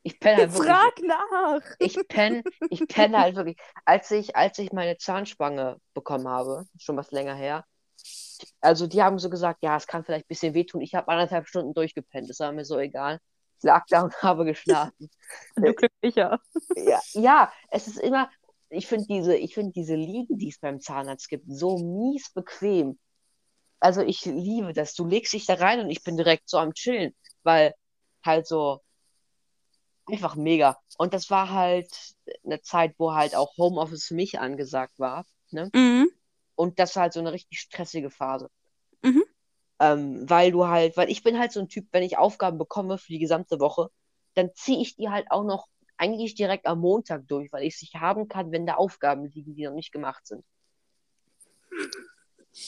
Ich 0.03 0.19
penne 0.19 0.37
halt 0.37 0.53
wirklich. 0.53 0.69
Frag 0.69 0.93
nach. 1.03 1.61
Ich 1.79 1.97
penne, 2.07 2.43
ich 2.69 2.87
penne 2.87 3.19
halt 3.19 3.35
wirklich. 3.35 3.57
Als 3.85 4.09
ich, 4.11 4.35
als 4.35 4.57
ich 4.59 4.71
meine 4.71 4.97
Zahnspange 4.97 5.77
bekommen 5.93 6.27
habe, 6.27 6.65
schon 6.77 6.97
was 6.97 7.11
länger 7.11 7.35
her, 7.35 7.65
also 8.61 8.87
die 8.87 9.03
haben 9.03 9.19
so 9.19 9.29
gesagt, 9.29 9.59
ja, 9.61 9.75
es 9.75 9.87
kann 9.87 10.03
vielleicht 10.03 10.25
ein 10.25 10.29
bisschen 10.29 10.53
wehtun. 10.53 10.81
Ich 10.81 10.95
habe 10.95 11.09
anderthalb 11.09 11.47
Stunden 11.47 11.73
durchgepennt. 11.73 12.29
Das 12.29 12.39
war 12.39 12.51
mir 12.51 12.65
so 12.65 12.77
egal. 12.79 13.19
Ich 13.57 13.63
lag 13.63 13.85
da 13.89 14.03
und 14.03 14.23
habe 14.23 14.45
geschlafen. 14.45 15.09
Du 15.55 15.73
glücklicher. 15.73 16.39
Ja, 16.75 17.01
ja, 17.11 17.51
es 17.69 17.87
ist 17.87 17.99
immer, 17.99 18.29
ich 18.69 18.87
finde 18.87 19.05
diese, 19.07 19.35
ich 19.35 19.53
finde 19.53 19.71
diese 19.71 19.95
Liegen, 19.95 20.37
die 20.37 20.49
es 20.49 20.59
beim 20.59 20.79
Zahnarzt 20.79 21.29
gibt, 21.29 21.45
so 21.47 21.77
mies 21.77 22.31
bequem. 22.31 22.99
Also 23.79 24.01
ich 24.01 24.25
liebe 24.25 24.73
das. 24.73 24.93
Du 24.93 25.05
legst 25.05 25.33
dich 25.33 25.45
da 25.45 25.55
rein 25.55 25.79
und 25.79 25.89
ich 25.89 26.03
bin 26.03 26.17
direkt 26.17 26.49
so 26.49 26.57
am 26.57 26.73
Chillen, 26.73 27.15
weil 27.43 27.73
halt 28.23 28.45
so 28.47 28.81
einfach 30.05 30.35
mega. 30.35 30.77
Und 30.97 31.13
das 31.13 31.29
war 31.29 31.51
halt 31.51 31.89
eine 32.43 32.61
Zeit, 32.61 32.95
wo 32.97 33.13
halt 33.13 33.35
auch 33.35 33.57
Homeoffice 33.57 34.05
für 34.05 34.15
mich 34.15 34.39
angesagt 34.39 34.99
war. 34.99 35.25
Ne? 35.51 35.69
Mhm. 35.73 36.09
Und 36.55 36.79
das 36.79 36.95
war 36.95 37.03
halt 37.03 37.13
so 37.13 37.19
eine 37.19 37.31
richtig 37.31 37.59
stressige 37.59 38.09
Phase. 38.09 38.49
Mhm. 39.01 39.23
Ähm, 39.79 40.29
weil 40.29 40.51
du 40.51 40.67
halt, 40.67 40.97
weil 40.97 41.09
ich 41.09 41.23
bin 41.23 41.39
halt 41.39 41.53
so 41.53 41.61
ein 41.61 41.69
Typ, 41.69 41.87
wenn 41.91 42.03
ich 42.03 42.17
Aufgaben 42.17 42.57
bekomme 42.57 42.97
für 42.97 43.13
die 43.13 43.19
gesamte 43.19 43.59
Woche, 43.59 43.89
dann 44.33 44.51
ziehe 44.53 44.81
ich 44.81 44.95
die 44.95 45.09
halt 45.09 45.31
auch 45.31 45.43
noch 45.43 45.67
eigentlich 45.99 46.35
direkt 46.35 46.65
am 46.65 46.79
Montag 46.79 47.27
durch, 47.27 47.51
weil 47.51 47.63
ich 47.63 47.75
es 47.75 47.81
nicht 47.81 47.95
haben 47.95 48.27
kann, 48.27 48.51
wenn 48.51 48.65
da 48.65 48.75
Aufgaben 48.75 49.25
liegen, 49.25 49.55
die 49.55 49.65
noch 49.65 49.73
nicht 49.73 49.91
gemacht 49.91 50.25
sind. 50.25 50.43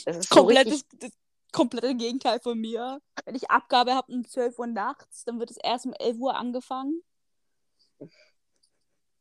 Das 0.06 0.18
ist 0.18 0.30
so 0.30 0.36
Komplettes, 0.36 0.74
richtig, 0.74 1.00
das 1.00 1.12
komplette 1.52 1.96
Gegenteil 1.96 2.40
von 2.40 2.60
mir. 2.60 3.02
Wenn 3.26 3.36
ich 3.36 3.50
Abgabe 3.50 3.96
habe 3.96 4.12
um 4.12 4.28
12 4.28 4.60
Uhr 4.60 4.68
nachts, 4.68 5.24
dann 5.26 5.40
wird 5.40 5.52
es 5.52 5.58
erst 5.58 5.86
um 5.86 5.94
11 5.94 6.18
Uhr 6.18 6.36
angefangen. 6.36 7.02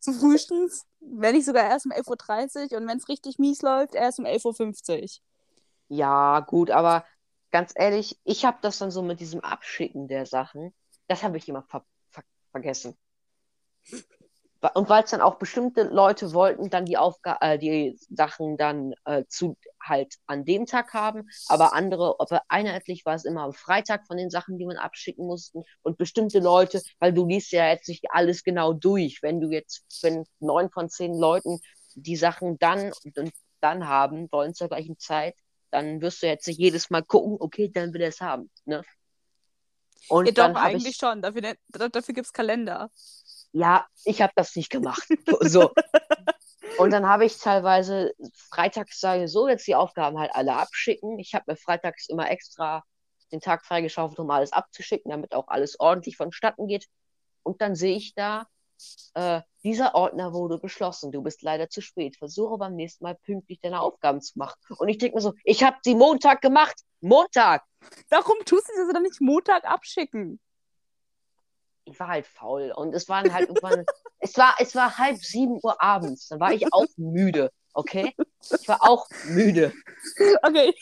Zum 0.01 0.15
Frühstücks. 0.15 0.87
Wenn 1.01 1.35
nicht 1.35 1.47
sogar 1.47 1.65
erst 1.65 1.87
um 1.87 1.93
11.30 1.93 2.73
Uhr 2.73 2.79
und 2.79 2.89
wenn 2.89 2.99
es 2.99 3.09
richtig 3.09 3.39
mies 3.39 3.63
läuft, 3.63 3.95
erst 3.95 4.19
um 4.19 4.27
11.50 4.27 5.03
Uhr. 5.03 5.09
ja, 5.89 6.41
gut, 6.41 6.71
aber 6.71 7.05
ganz 7.51 7.73
ehrlich, 7.75 8.19
ich 8.25 8.45
habe 8.45 8.59
das 8.63 8.79
dann 8.79 8.91
so 8.91 9.03
mit 9.03 9.21
diesem 9.21 9.41
Abschicken 9.41 10.09
der 10.09 10.27
Sachen, 10.27 10.75
das 11.09 11.23
habe 11.23 11.37
ich 11.37 11.49
immer 11.49 11.63
ver 11.63 11.85
ver 12.11 12.23
vergessen. 12.53 12.97
Und 14.75 14.91
weil 14.91 15.05
es 15.05 15.11
dann 15.11 15.23
auch 15.23 15.37
bestimmte 15.37 15.85
Leute 15.85 16.35
wollten, 16.35 16.69
dann 16.69 16.85
die 16.85 16.99
Aufga 16.99 17.39
äh, 17.41 17.59
die 17.59 17.99
Sachen 18.11 18.59
dann 18.59 18.93
äh, 19.07 19.25
zu 19.27 19.57
halt 19.83 20.17
an 20.27 20.45
dem 20.45 20.67
Tag 20.67 20.93
haben, 20.93 21.29
aber 21.49 21.73
andere, 21.73 22.17
aber 22.19 22.43
einheitlich 22.49 23.07
war 23.07 23.15
es 23.15 23.25
immer 23.25 23.43
am 23.43 23.55
Freitag 23.55 24.07
von 24.07 24.19
den 24.19 24.29
Sachen, 24.29 24.59
die 24.59 24.67
man 24.67 24.77
abschicken 24.77 25.27
mussten. 25.27 25.63
Und 25.81 25.97
bestimmte 25.97 26.41
Leute, 26.41 26.83
weil 26.99 27.15
du 27.15 27.27
liest 27.27 27.53
ja 27.53 27.69
jetzt 27.69 27.89
nicht 27.89 28.05
alles 28.11 28.45
genau 28.45 28.75
durch. 28.75 29.23
Wenn 29.23 29.41
du 29.41 29.49
jetzt, 29.49 29.85
wenn 30.03 30.27
neun 30.41 30.71
von 30.71 30.91
zehn 30.91 31.15
Leuten 31.15 31.59
die 31.95 32.17
Sachen 32.17 32.59
dann 32.59 32.93
und, 33.05 33.19
und 33.19 33.33
dann 33.61 33.89
haben 33.89 34.31
wollen 34.31 34.55
zur 34.55 34.69
gleichen 34.69 34.99
Zeit, 34.99 35.35
dann 35.71 36.03
wirst 36.03 36.23
du 36.23 36.27
jetzt 36.27 36.47
nicht 36.47 36.59
jedes 36.59 36.91
Mal 36.91 37.03
gucken, 37.03 37.37
okay, 37.41 37.71
dann 37.73 37.95
will 37.95 38.03
er 38.03 38.09
es 38.09 38.21
haben. 38.21 38.51
Ne? 38.67 38.83
Und 40.09 40.27
Ja, 40.37 40.49
doch, 40.49 40.61
eigentlich 40.61 40.93
ich, 40.93 40.97
schon. 40.97 41.23
Dafür, 41.23 41.55
da- 41.69 41.89
dafür 41.89 42.15
gibt 42.15 42.27
es 42.27 42.33
Kalender. 42.33 42.91
Ja, 43.53 43.87
ich 44.05 44.23
habe 44.23 44.33
das 44.37 44.55
nicht 44.57 44.71
gemacht. 44.71 45.07
So. 45.41 45.71
Und 46.79 46.93
dann 46.93 47.09
habe 47.09 47.25
ich 47.25 47.39
teilweise 47.39 48.13
freitags 48.51 49.01
sage 49.01 49.25
ich 49.25 49.33
so, 49.33 49.49
jetzt 49.49 49.67
die 49.67 49.75
Aufgaben 49.75 50.19
halt 50.19 50.35
alle 50.35 50.55
abschicken. 50.55 51.19
Ich 51.19 51.35
habe 51.35 51.45
mir 51.49 51.57
freitags 51.57 52.09
immer 52.09 52.31
extra 52.31 52.85
den 53.33 53.41
Tag 53.41 53.65
freigeschaufelt, 53.65 54.19
um 54.19 54.31
alles 54.31 54.53
abzuschicken, 54.53 55.11
damit 55.11 55.35
auch 55.35 55.49
alles 55.49 55.79
ordentlich 55.79 56.17
vonstatten 56.17 56.67
geht. 56.67 56.87
Und 57.43 57.61
dann 57.61 57.75
sehe 57.75 57.97
ich 57.97 58.15
da, 58.15 58.47
äh, 59.15 59.43
dieser 59.63 59.95
Ordner 59.95 60.33
wurde 60.33 60.59
geschlossen. 60.59 61.13
Du 61.13 61.23
bist 61.23 61.43
leider 61.43 61.69
zu 61.69 61.81
spät. 61.81 62.17
Versuche 62.17 62.57
beim 62.59 62.77
nächsten 62.77 63.05
Mal 63.05 63.15
pünktlich 63.15 63.61
deine 63.61 63.81
Aufgaben 63.81 64.21
zu 64.21 64.39
machen. 64.39 64.57
Und 64.79 64.89
ich 64.89 64.99
denke 64.99 65.17
mir 65.17 65.23
so, 65.23 65.35
ich 65.45 65.63
habe 65.63 65.77
sie 65.83 65.95
Montag 65.95 66.41
gemacht. 66.41 66.81
Montag! 67.01 67.63
Warum 68.09 68.39
tust 68.45 68.69
du 68.69 68.73
das 68.77 68.93
dann 68.93 69.03
nicht 69.03 69.21
Montag 69.21 69.65
abschicken? 69.65 70.41
Ich 71.91 72.01
war 72.01 72.09
halt 72.09 72.27
faul 72.27 72.73
und 72.75 72.95
es 72.95 73.09
waren 73.09 73.33
halt 73.33 73.49
irgendwann, 73.49 73.85
es 74.19 74.37
war, 74.37 74.55
es 74.59 74.75
war 74.75 74.99
halb 74.99 75.19
sieben 75.19 75.59
Uhr 75.63 75.81
abends, 75.83 76.29
dann 76.29 76.41
war 76.41 76.53
ich 76.53 76.73
auch 76.73 76.87
müde, 76.97 77.51
okay? 77.75 78.15
Ich 78.61 78.69
war 78.69 78.83
auch 78.83 79.07
müde. 79.25 79.73
Okay. 80.43 80.73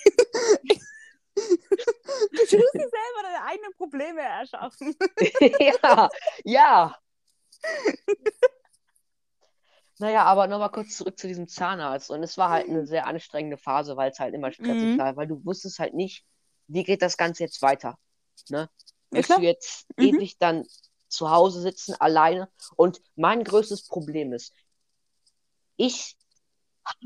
du 1.34 2.38
tust 2.38 2.50
dir 2.52 2.58
selber 2.72 3.22
deine 3.22 3.44
eigenen 3.44 3.72
Probleme 3.76 4.20
erschaffen. 4.22 4.94
ja, 5.60 6.08
ja. 6.44 6.96
Naja, 10.00 10.24
aber 10.24 10.46
nochmal 10.46 10.70
kurz 10.70 10.96
zurück 10.96 11.18
zu 11.18 11.26
diesem 11.26 11.48
Zahnarzt. 11.48 12.10
Und 12.10 12.22
es 12.22 12.38
war 12.38 12.50
halt 12.50 12.68
eine 12.68 12.86
sehr 12.86 13.06
anstrengende 13.06 13.56
Phase, 13.56 13.96
weil 13.96 14.10
es 14.12 14.20
halt 14.20 14.32
immer 14.34 14.52
stressig 14.52 14.90
Mhm. 14.94 14.98
war, 14.98 15.16
weil 15.16 15.26
du 15.26 15.44
wusstest 15.44 15.80
halt 15.80 15.94
nicht, 15.94 16.24
wie 16.68 16.84
geht 16.84 17.02
das 17.02 17.16
Ganze 17.16 17.42
jetzt 17.42 17.62
weiter. 17.62 17.98
Ne? 18.48 18.58
Ja, 18.60 18.68
Willst 19.10 19.30
du 19.30 19.40
jetzt 19.40 19.86
Mhm. 19.96 20.04
ewig 20.04 20.38
dann 20.38 20.64
zu 21.08 21.30
Hause 21.30 21.60
sitzen, 21.62 21.94
alleine? 22.00 22.50
Und 22.76 23.00
mein 23.16 23.44
größtes 23.44 23.86
Problem 23.88 24.32
ist, 24.32 24.54
ich 25.76 26.16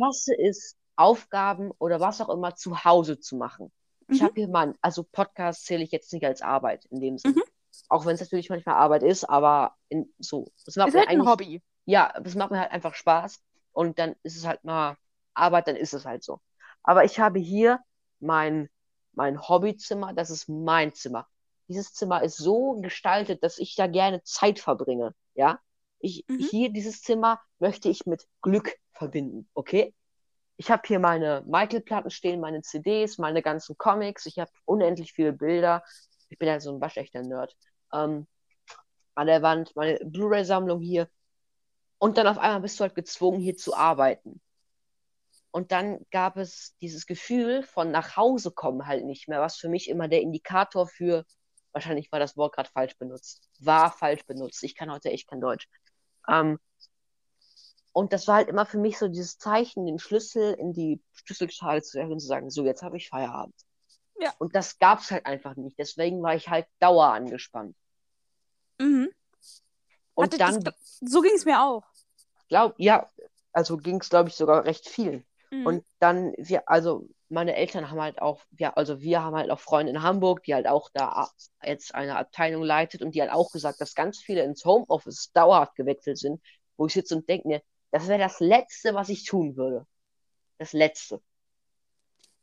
hasse 0.01 0.35
es, 0.38 0.77
Aufgaben 0.97 1.73
oder 1.79 2.01
was 2.01 2.21
auch 2.21 2.29
immer 2.29 2.55
zu 2.55 2.85
Hause 2.85 3.19
zu 3.19 3.37
machen. 3.37 3.73
Ich 4.09 4.19
Mhm. 4.19 4.25
habe 4.25 4.35
hier 4.37 4.49
mal, 4.49 4.75
also 4.83 5.03
Podcast 5.05 5.65
zähle 5.67 5.83
ich 5.85 5.91
jetzt 5.91 6.12
nicht 6.12 6.25
als 6.25 6.43
Arbeit 6.43 6.85
in 6.87 7.01
dem 7.01 7.19
Sinne. 7.19 7.37
Mhm. 7.37 7.43
Auch 7.88 8.05
wenn 8.07 8.15
es 8.15 8.21
natürlich 8.21 8.51
manchmal 8.51 8.77
Arbeit 8.77 9.03
ist, 9.03 9.25
aber 9.25 9.77
in, 9.88 10.12
so, 10.19 10.49
es 10.67 10.77
macht 10.77 10.88
Ist 10.88 10.95
mir 10.95 11.01
halt 11.01 11.09
ein 11.09 11.25
Hobby. 11.27 11.62
ja, 11.87 12.12
das 12.21 12.35
macht 12.35 12.51
mir 12.51 12.61
halt 12.61 12.73
einfach 12.73 12.95
Spaß 12.95 13.43
und 13.73 13.99
dann 13.99 14.17
ist 14.23 14.37
es 14.37 14.47
halt 14.47 14.65
mal 14.65 14.97
Arbeit, 15.35 15.69
dann 15.69 15.77
ist 15.77 15.95
es 15.95 16.05
halt 16.05 16.23
so. 16.25 16.41
Aber 16.83 17.05
ich 17.05 17.19
habe 17.21 17.38
hier 17.41 17.81
mein, 18.21 18.69
mein 19.15 19.41
Hobbyzimmer, 19.49 20.12
das 20.15 20.31
ist 20.31 20.49
mein 20.49 20.93
Zimmer. 20.95 21.27
Dieses 21.68 21.94
Zimmer 21.94 22.22
ist 22.22 22.37
so 22.37 22.81
gestaltet, 22.81 23.42
dass 23.42 23.59
ich 23.59 23.75
da 23.77 23.87
gerne 23.87 24.22
Zeit 24.22 24.59
verbringe, 24.59 25.14
ja. 25.35 25.61
Ich, 26.01 26.25
Mhm. 26.29 26.38
hier, 26.51 26.70
dieses 26.72 27.03
Zimmer 27.03 27.40
möchte 27.59 27.88
ich 27.88 28.07
mit 28.07 28.27
Glück 28.42 28.75
verbinden, 28.92 29.48
okay? 29.55 29.94
Ich 30.57 30.70
habe 30.70 30.83
hier 30.87 30.98
meine 30.98 31.42
Michael-Platten 31.46 32.11
stehen, 32.11 32.40
meine 32.40 32.62
CDs, 32.62 33.18
meine 33.18 33.42
ganzen 33.42 33.77
Comics. 33.79 34.27
Ich 34.27 34.38
habe 34.38 34.51
unendlich 34.64 35.12
viele 35.12 35.33
Bilder. 35.33 35.83
Ich 36.29 36.38
bin 36.38 36.48
ja 36.48 36.61
so 36.61 36.75
ein 36.75 36.81
waschechter 36.81 37.22
Nerd. 37.22 37.57
Ähm, 37.92 38.27
an 39.14 39.27
der 39.27 39.42
Wand, 39.42 39.75
meine 39.77 39.98
Blu-ray-Sammlung 40.05 40.81
hier. 40.81 41.09
Und 41.98 42.18
dann 42.18 42.27
auf 42.27 42.38
einmal 42.38 42.61
bist 42.61 42.79
du 42.79 42.83
halt 42.83 42.94
gezwungen, 42.94 43.40
hier 43.40 43.57
zu 43.57 43.75
arbeiten. 43.75 44.40
Und 45.51 45.70
dann 45.70 46.05
gab 46.11 46.37
es 46.37 46.75
dieses 46.81 47.07
Gefühl 47.07 47.62
von 47.62 47.90
nach 47.90 48.16
Hause 48.16 48.51
kommen 48.51 48.87
halt 48.87 49.05
nicht 49.05 49.29
mehr, 49.29 49.40
was 49.40 49.57
für 49.57 49.68
mich 49.68 49.88
immer 49.88 50.09
der 50.09 50.22
Indikator 50.22 50.87
für, 50.87 51.25
wahrscheinlich 51.73 52.11
war 52.13 52.21
das 52.21 52.37
Wort 52.37 52.55
gerade 52.55 52.71
falsch 52.71 52.97
benutzt, 52.99 53.49
war 53.59 53.91
falsch 53.91 54.25
benutzt. 54.27 54.63
Ich 54.63 54.75
kann 54.75 54.91
heute 54.91 55.11
echt 55.11 55.29
kein 55.29 55.41
Deutsch. 55.41 55.69
Ähm, 56.29 56.59
und 57.93 58.13
das 58.13 58.27
war 58.27 58.37
halt 58.37 58.49
immer 58.49 58.65
für 58.65 58.79
mich 58.79 58.99
so 58.99 59.09
dieses 59.09 59.39
Zeichen, 59.39 59.87
den 59.87 59.99
Schlüssel 59.99 60.55
in 60.55 60.73
die 60.73 61.01
Schlüsselschale 61.13 61.83
zu 61.83 61.99
werfen 61.99 62.13
und 62.13 62.21
zu 62.21 62.27
sagen, 62.27 62.51
so, 62.51 62.65
jetzt 62.65 62.83
habe 62.83 62.97
ich 62.97 63.09
Feierabend. 63.09 63.55
Ja. 64.19 64.33
Und 64.39 64.55
das 64.55 64.79
gab 64.79 65.01
es 65.01 65.11
halt 65.11 65.27
einfach 65.27 65.57
nicht. 65.57 65.79
Deswegen 65.79 66.23
war 66.23 66.35
ich 66.35 66.49
halt 66.49 66.67
dauer 66.79 67.09
angespannt. 67.09 67.77
Mhm. 68.79 69.11
Und 70.15 70.25
Hatte 70.25 70.39
dann, 70.39 70.61
das, 70.65 70.75
so 71.01 71.21
ging 71.21 71.35
es 71.35 71.45
mir 71.45 71.63
auch. 71.63 71.85
glaub, 72.49 72.75
ja, 72.79 73.11
also 73.53 73.77
ging 73.77 74.01
es, 74.01 74.09
glaube 74.09 74.29
ich, 74.29 74.37
sogar 74.37 74.65
recht 74.65 74.89
vielen. 74.89 75.27
Mhm. 75.51 75.67
Und 75.67 75.85
dann, 75.99 76.33
wir, 76.39 76.69
also 76.69 77.09
meine 77.33 77.57
Eltern 77.57 77.90
haben 77.90 78.01
halt 78.01 78.21
auch, 78.23 78.42
ja, 78.59 78.73
also 78.75 79.01
wir 79.01 79.23
haben 79.23 79.37
halt 79.37 79.51
auch 79.51 79.61
Freunde 79.61 79.92
in 79.92 80.03
Hamburg, 80.03 80.42
die 80.45 80.55
halt 80.55 80.66
auch 80.68 80.90
da 80.95 81.29
jetzt 81.64 81.95
eine 81.95 82.16
Abteilung 82.16 82.62
leitet 82.64 83.03
und 83.03 83.14
die 83.14 83.21
halt 83.23 83.33
auch 83.33 83.51
gesagt, 83.53 83.81
dass 83.81 83.95
ganz 83.95 84.18
viele 84.21 84.42
ins 84.45 84.64
Homeoffice 84.64 85.33
dauerhaft 85.33 85.77
gewechselt 85.77 86.18
sind, 86.18 86.42
wo 86.77 86.87
ich 86.87 86.95
sitze 86.95 87.16
und 87.16 87.29
denke 87.29 87.49
mir, 87.49 87.62
das 87.92 88.09
wäre 88.09 88.18
das 88.21 88.40
Letzte, 88.40 88.95
was 88.95 89.09
ich 89.09 89.25
tun 89.25 89.57
würde. 89.57 89.87
Das 90.59 90.73
Letzte. 90.75 91.23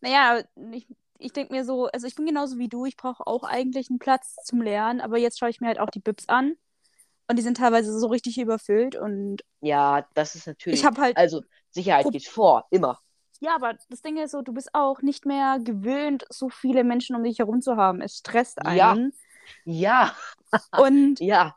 Naja, 0.02 0.44
ich, 0.72 0.88
ich 1.20 1.34
denke 1.34 1.54
mir 1.54 1.66
so, 1.66 1.88
also 1.88 2.08
ich 2.08 2.16
bin 2.16 2.26
genauso 2.26 2.58
wie 2.58 2.70
du, 2.70 2.86
ich 2.86 2.96
brauche 2.98 3.26
auch 3.28 3.44
eigentlich 3.44 3.90
einen 3.90 4.00
Platz 4.00 4.36
zum 4.44 4.62
Lernen, 4.62 5.02
aber 5.02 5.18
jetzt 5.18 5.40
schaue 5.40 5.50
ich 5.50 5.60
mir 5.62 5.68
halt 5.68 5.80
auch 5.80 5.90
die 5.90 6.00
Bibs 6.00 6.28
an 6.30 6.56
und 7.30 7.38
die 7.40 7.44
sind 7.44 7.58
teilweise 7.58 7.98
so 8.00 8.08
richtig 8.08 8.40
überfüllt 8.40 8.96
und 8.98 9.44
Ja, 9.62 10.08
das 10.14 10.36
ist 10.36 10.48
natürlich, 10.48 10.82
ich 10.82 10.86
habe 10.86 11.02
halt, 11.02 11.16
also 11.16 11.42
Sicherheit 11.72 12.12
Pro- 12.12 12.12
geht 12.12 12.28
vor, 12.28 12.68
immer. 12.72 13.00
Ja, 13.40 13.56
aber 13.56 13.76
das 13.90 14.02
Ding 14.02 14.18
ist 14.18 14.32
so, 14.32 14.42
du 14.42 14.54
bist 14.54 14.70
auch 14.74 15.02
nicht 15.02 15.26
mehr 15.26 15.60
gewöhnt, 15.64 16.26
so 16.30 16.50
viele 16.50 16.84
Menschen 16.84 17.16
um 17.16 17.24
dich 17.24 17.40
herum 17.40 17.62
zu 17.62 17.78
haben. 17.78 18.02
Es 18.02 18.18
stresst 18.18 18.66
Ja. 18.66 18.96
einen. 18.96 19.14
Ja, 19.66 20.16
Und 20.76 21.22
ja, 21.22 21.56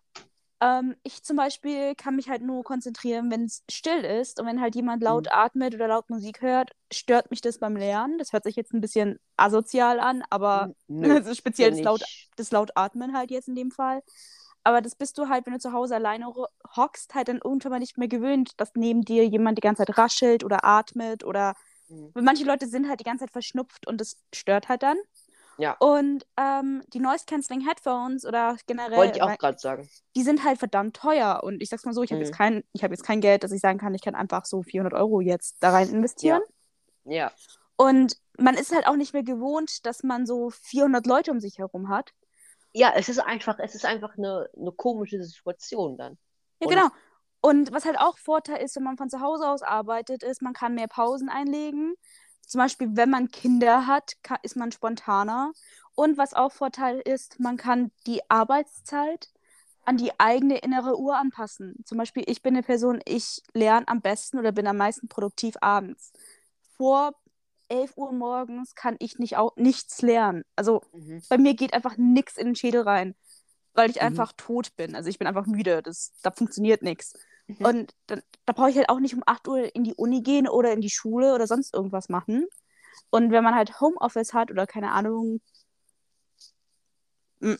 ähm, 0.60 0.96
ich 1.02 1.22
zum 1.24 1.36
Beispiel 1.36 1.94
kann 1.94 2.16
mich 2.16 2.28
halt 2.28 2.42
nur 2.42 2.64
konzentrieren, 2.64 3.30
wenn 3.30 3.44
es 3.44 3.64
still 3.70 4.04
ist 4.04 4.40
und 4.40 4.46
wenn 4.46 4.60
halt 4.60 4.74
jemand 4.76 5.02
laut 5.02 5.32
atmet 5.32 5.74
oder 5.74 5.88
laut 5.88 6.10
Musik 6.10 6.40
hört, 6.42 6.72
stört 6.92 7.30
mich 7.30 7.40
das 7.40 7.58
beim 7.58 7.76
Lernen. 7.76 8.18
Das 8.18 8.32
hört 8.32 8.44
sich 8.44 8.56
jetzt 8.56 8.72
ein 8.72 8.80
bisschen 8.80 9.18
asozial 9.36 10.00
an, 10.00 10.22
aber 10.30 10.70
nö, 10.88 11.18
ist 11.18 11.36
speziell 11.38 11.70
das 11.70 11.82
laut 11.82 12.04
das 12.36 12.50
laut 12.52 12.72
atmen 12.76 13.16
halt 13.16 13.30
jetzt 13.30 13.48
in 13.48 13.54
dem 13.56 13.70
Fall. 13.70 14.02
Aber 14.64 14.80
das 14.80 14.94
bist 14.94 15.18
du 15.18 15.28
halt, 15.28 15.46
wenn 15.46 15.54
du 15.54 15.58
zu 15.58 15.72
Hause 15.72 15.96
alleine 15.96 16.32
hockst, 16.76 17.14
halt 17.14 17.28
dann 17.28 17.40
irgendwann 17.42 17.72
mal 17.72 17.78
nicht 17.80 17.98
mehr 17.98 18.08
gewöhnt, 18.08 18.52
dass 18.58 18.72
neben 18.76 19.02
dir 19.02 19.26
jemand 19.26 19.58
die 19.58 19.62
ganze 19.62 19.84
Zeit 19.84 19.98
raschelt 19.98 20.44
oder 20.44 20.64
atmet 20.64 21.24
oder 21.24 21.54
Mhm. 22.14 22.24
manche 22.24 22.44
Leute 22.44 22.66
sind 22.66 22.88
halt 22.88 23.00
die 23.00 23.04
ganze 23.04 23.24
Zeit 23.24 23.32
verschnupft 23.32 23.86
und 23.86 24.00
das 24.00 24.16
stört 24.34 24.68
halt 24.68 24.82
dann. 24.82 24.96
Ja. 25.58 25.76
Und 25.80 26.26
ähm, 26.38 26.82
die 26.88 26.98
Noise 26.98 27.24
Cancelling 27.26 27.66
Headphones 27.66 28.24
oder 28.24 28.56
generell, 28.66 28.96
Wollte 28.96 29.18
ich 29.18 29.22
auch 29.22 29.36
gerade 29.36 29.58
sagen. 29.58 29.88
die 30.16 30.22
sind 30.22 30.44
halt 30.44 30.58
verdammt 30.58 30.96
teuer. 30.96 31.40
Und 31.44 31.62
ich 31.62 31.68
sag's 31.68 31.84
mal 31.84 31.92
so, 31.92 32.02
ich 32.02 32.10
habe 32.10 32.20
Mhm. 32.20 32.24
jetzt 32.26 32.36
kein, 32.36 32.64
ich 32.72 32.82
habe 32.82 32.94
jetzt 32.94 33.04
kein 33.04 33.20
Geld, 33.20 33.44
dass 33.44 33.52
ich 33.52 33.60
sagen 33.60 33.78
kann, 33.78 33.94
ich 33.94 34.02
kann 34.02 34.14
einfach 34.14 34.46
so 34.46 34.62
400 34.62 34.94
Euro 34.94 35.20
jetzt 35.20 35.56
da 35.60 35.70
rein 35.70 35.88
investieren. 35.90 36.40
Ja, 37.04 37.32
Und 37.76 38.16
man 38.38 38.54
ist 38.54 38.72
halt 38.74 38.86
auch 38.86 38.96
nicht 38.96 39.12
mehr 39.12 39.22
gewohnt, 39.24 39.84
dass 39.84 40.02
man 40.02 40.24
so 40.24 40.50
400 40.50 41.06
Leute 41.06 41.30
um 41.30 41.40
sich 41.40 41.58
herum 41.58 41.88
hat. 41.90 42.12
ja, 42.74 42.90
es 42.96 43.10
ist 43.10 43.18
einfach, 43.18 43.58
es 43.58 43.74
ist 43.74 43.84
einfach 43.84 44.16
eine, 44.16 44.48
eine 44.58 44.72
komische 44.72 45.22
Situation 45.22 45.98
dann. 45.98 46.16
Ja, 46.60 46.66
Und- 46.68 46.74
genau. 46.74 46.88
Und 47.42 47.72
was 47.72 47.84
halt 47.84 47.98
auch 47.98 48.16
Vorteil 48.18 48.62
ist, 48.62 48.76
wenn 48.76 48.84
man 48.84 48.96
von 48.96 49.10
zu 49.10 49.20
Hause 49.20 49.48
aus 49.48 49.62
arbeitet, 49.62 50.22
ist, 50.22 50.40
man 50.42 50.52
kann 50.54 50.74
mehr 50.74 50.88
Pausen 50.88 51.28
einlegen. 51.28 51.94
Zum 52.46 52.60
Beispiel, 52.60 52.88
wenn 52.92 53.10
man 53.10 53.30
Kinder 53.30 53.86
hat, 53.86 54.12
ka- 54.22 54.38
ist 54.42 54.56
man 54.56 54.72
spontaner. 54.72 55.52
Und 55.94 56.16
was 56.18 56.34
auch 56.34 56.52
Vorteil 56.52 57.00
ist, 57.04 57.40
man 57.40 57.56
kann 57.56 57.90
die 58.06 58.20
Arbeitszeit 58.30 59.28
an 59.84 59.96
die 59.96 60.12
eigene 60.20 60.58
innere 60.58 60.96
Uhr 60.98 61.16
anpassen. 61.16 61.74
Zum 61.84 61.98
Beispiel, 61.98 62.22
ich 62.26 62.42
bin 62.42 62.54
eine 62.54 62.62
Person, 62.62 63.00
ich 63.04 63.42
lerne 63.52 63.88
am 63.88 64.00
besten 64.00 64.38
oder 64.38 64.52
bin 64.52 64.66
am 64.68 64.76
meisten 64.76 65.08
produktiv 65.08 65.56
abends. 65.60 66.12
Vor 66.76 67.12
11 67.68 67.96
Uhr 67.96 68.12
morgens 68.12 68.74
kann 68.76 68.96
ich 69.00 69.18
nicht 69.18 69.36
auch 69.36 69.56
nichts 69.56 70.00
lernen. 70.02 70.44
Also 70.54 70.82
Mhm. 70.92 71.22
bei 71.28 71.38
mir 71.38 71.54
geht 71.54 71.74
einfach 71.74 71.96
nichts 71.96 72.36
in 72.36 72.46
den 72.46 72.56
Schädel 72.56 72.82
rein, 72.82 73.16
weil 73.74 73.90
ich 73.90 73.96
Mhm. 73.96 74.06
einfach 74.08 74.32
tot 74.36 74.76
bin. 74.76 74.94
Also 74.94 75.08
ich 75.08 75.18
bin 75.18 75.26
einfach 75.26 75.46
müde. 75.46 75.82
Das, 75.82 76.12
da 76.22 76.30
funktioniert 76.30 76.82
nichts. 76.82 77.14
Mhm. 77.46 77.66
Und 77.66 77.94
dann, 78.06 78.22
da 78.46 78.52
brauche 78.52 78.70
ich 78.70 78.76
halt 78.76 78.88
auch 78.88 79.00
nicht 79.00 79.14
um 79.14 79.22
8 79.26 79.46
Uhr 79.48 79.74
in 79.74 79.84
die 79.84 79.94
Uni 79.94 80.22
gehen 80.22 80.48
oder 80.48 80.72
in 80.72 80.80
die 80.80 80.90
Schule 80.90 81.34
oder 81.34 81.46
sonst 81.46 81.74
irgendwas 81.74 82.08
machen. 82.08 82.46
Und 83.10 83.30
wenn 83.32 83.44
man 83.44 83.54
halt 83.54 83.80
Homeoffice 83.80 84.34
hat 84.34 84.50
oder 84.50 84.66
keine 84.66 84.92
Ahnung, 84.92 85.40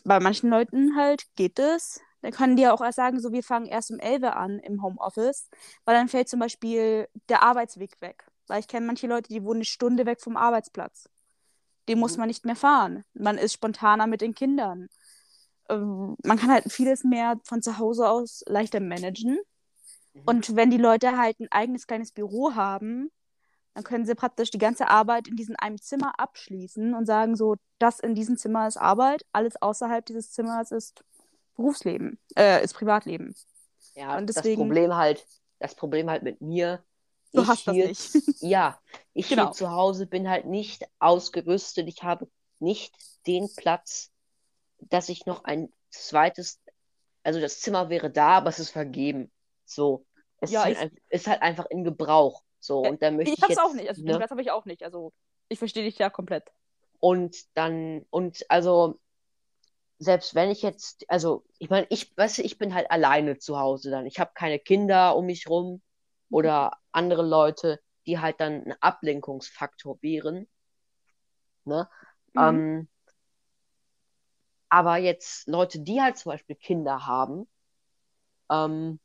bei 0.03 0.19
manchen 0.19 0.49
Leuten 0.49 0.95
halt 0.95 1.23
geht 1.35 1.59
es, 1.59 1.99
Dann 2.21 2.31
können 2.31 2.55
die 2.55 2.63
ja 2.63 2.73
auch 2.73 2.79
erst 2.81 2.95
sagen, 2.95 3.19
so 3.19 3.33
wir 3.33 3.43
fangen 3.43 3.65
erst 3.65 3.91
um 3.91 3.99
11 3.99 4.21
Uhr 4.23 4.35
an 4.37 4.59
im 4.59 4.81
Homeoffice, 4.81 5.49
weil 5.83 5.95
dann 5.95 6.07
fällt 6.07 6.29
zum 6.29 6.39
Beispiel 6.39 7.07
der 7.27 7.43
Arbeitsweg 7.43 7.99
weg. 8.01 8.25
Weil 8.47 8.61
ich 8.61 8.67
kenne 8.69 8.85
manche 8.85 9.07
Leute, 9.07 9.27
die 9.27 9.43
wohnen 9.43 9.57
eine 9.57 9.65
Stunde 9.65 10.05
weg 10.05 10.21
vom 10.21 10.37
Arbeitsplatz. 10.37 11.09
Den 11.89 11.99
muss 11.99 12.17
Mhm. 12.17 12.21
man 12.21 12.27
nicht 12.29 12.45
mehr 12.45 12.55
fahren. 12.57 13.03
Man 13.13 13.37
ist 13.37 13.53
spontaner 13.53 14.07
mit 14.07 14.21
den 14.21 14.35
Kindern. 14.35 14.89
Ähm, 15.69 16.15
man 16.23 16.37
kann 16.39 16.51
halt 16.51 16.71
vieles 16.71 17.03
mehr 17.03 17.39
von 17.45 17.61
zu 17.61 17.77
Hause 17.79 18.09
aus 18.09 18.43
leichter 18.47 18.79
managen. 18.81 19.39
Mhm. 20.13 20.21
Und 20.25 20.55
wenn 20.55 20.69
die 20.71 20.77
Leute 20.77 21.17
halt 21.17 21.39
ein 21.39 21.51
eigenes 21.51 21.87
kleines 21.87 22.11
Büro 22.11 22.55
haben, 22.55 23.11
dann 23.73 23.83
können 23.83 24.05
sie 24.05 24.13
praktisch 24.15 24.51
die 24.51 24.59
ganze 24.59 24.87
Arbeit 24.89 25.27
in 25.27 25.35
diesem 25.35 25.55
einem 25.57 25.81
Zimmer 25.81 26.19
abschließen 26.19 26.93
und 26.93 27.05
sagen 27.07 27.35
so, 27.35 27.55
das 27.79 27.99
in 27.99 28.13
diesem 28.13 28.37
Zimmer 28.37 28.67
ist 28.67 28.77
Arbeit, 28.77 29.25
alles 29.31 29.59
außerhalb 29.61 30.05
dieses 30.05 30.31
Zimmers 30.31 30.71
ist 30.71 31.03
Berufsleben, 31.55 32.19
äh, 32.35 32.63
ist 32.63 32.73
Privatleben. 32.73 33.35
Ja, 33.95 34.17
Und 34.17 34.27
das 34.27 34.35
deswegen- 34.37 34.61
Problem 34.61 34.95
halt, 34.95 35.25
das 35.59 35.75
Problem 35.75 36.09
halt 36.09 36.23
mit 36.23 36.41
mir. 36.41 36.83
Du 37.31 37.41
ich 37.41 37.47
hast 37.47 37.67
das 37.67 37.73
hier, 37.75 37.87
nicht. 37.87 38.13
Ja, 38.41 38.79
ich 39.13 39.27
Genau. 39.29 39.45
hier 39.45 39.51
zu 39.53 39.71
Hause 39.71 40.05
bin 40.05 40.29
halt 40.29 40.45
nicht 40.45 40.85
ausgerüstet. 40.99 41.87
Ich 41.87 42.03
habe 42.03 42.27
nicht 42.59 42.95
den 43.25 43.49
Platz, 43.55 44.11
dass 44.79 45.09
ich 45.09 45.25
noch 45.25 45.43
ein 45.45 45.71
zweites, 45.89 46.59
also 47.23 47.39
das 47.39 47.59
Zimmer 47.59 47.89
wäre 47.89 48.11
da, 48.11 48.37
aber 48.37 48.49
es 48.49 48.59
ist 48.59 48.69
vergeben. 48.69 49.31
So, 49.75 50.05
es 50.41 50.51
Ja, 50.51 50.65
ist, 50.65 50.79
halt, 50.79 50.91
ich- 50.91 51.01
ist 51.09 51.27
halt 51.27 51.41
einfach 51.41 51.65
in 51.69 51.83
Gebrauch. 51.83 52.43
So, 52.59 52.81
Ja, 52.83 52.89
und 52.89 53.01
da 53.01 53.11
möchte 53.11 53.39
Ich 53.39 53.41
ich 53.41 53.47
hab's 53.47 53.57
jetzt, 53.57 53.69
auch 53.69 53.73
nicht. 53.73 53.89
Also 53.89 54.03
den 54.03 54.15
ne? 54.15 54.17
Platz 54.17 54.31
habe 54.31 54.41
ich 54.41 54.51
auch 54.51 54.65
nicht. 54.65 54.83
Also 54.83 55.13
ich 55.49 55.59
verstehe 55.59 55.83
dich 55.83 55.97
ja 55.97 56.09
komplett. 56.09 56.51
Und 56.99 57.35
dann, 57.55 58.03
und 58.09 58.45
also, 58.49 58.99
selbst 59.99 60.35
wenn 60.35 60.51
ich 60.51 60.61
jetzt, 60.61 61.05
also, 61.09 61.45
ich 61.59 61.69
meine, 61.69 61.87
ich, 61.89 62.15
weißt 62.17 62.39
du, 62.39 62.41
ich 62.43 62.57
bin 62.57 62.73
halt 62.73 62.91
alleine 62.91 63.37
zu 63.39 63.57
Hause 63.59 63.89
dann. 63.91 64.05
Ich 64.05 64.19
habe 64.19 64.31
keine 64.35 64.59
Kinder 64.59 65.15
um 65.15 65.25
mich 65.25 65.47
rum 65.49 65.81
oder 66.29 66.77
andere 66.91 67.23
Leute, 67.25 67.79
die 68.05 68.19
halt 68.19 68.39
dann 68.39 68.65
ein 68.65 68.75
Ablenkungsfaktor 68.81 69.97
wären. 70.01 70.47
Ne? 71.65 71.87
Mhm. 72.35 72.59
Ähm, 72.59 72.87
aber 74.69 74.97
jetzt 74.97 75.47
Leute, 75.47 75.79
die 75.79 76.01
halt 76.01 76.17
zum 76.17 76.31
Beispiel 76.33 76.55
Kinder 76.57 77.05
haben, 77.05 77.47
ähm, 78.49 78.99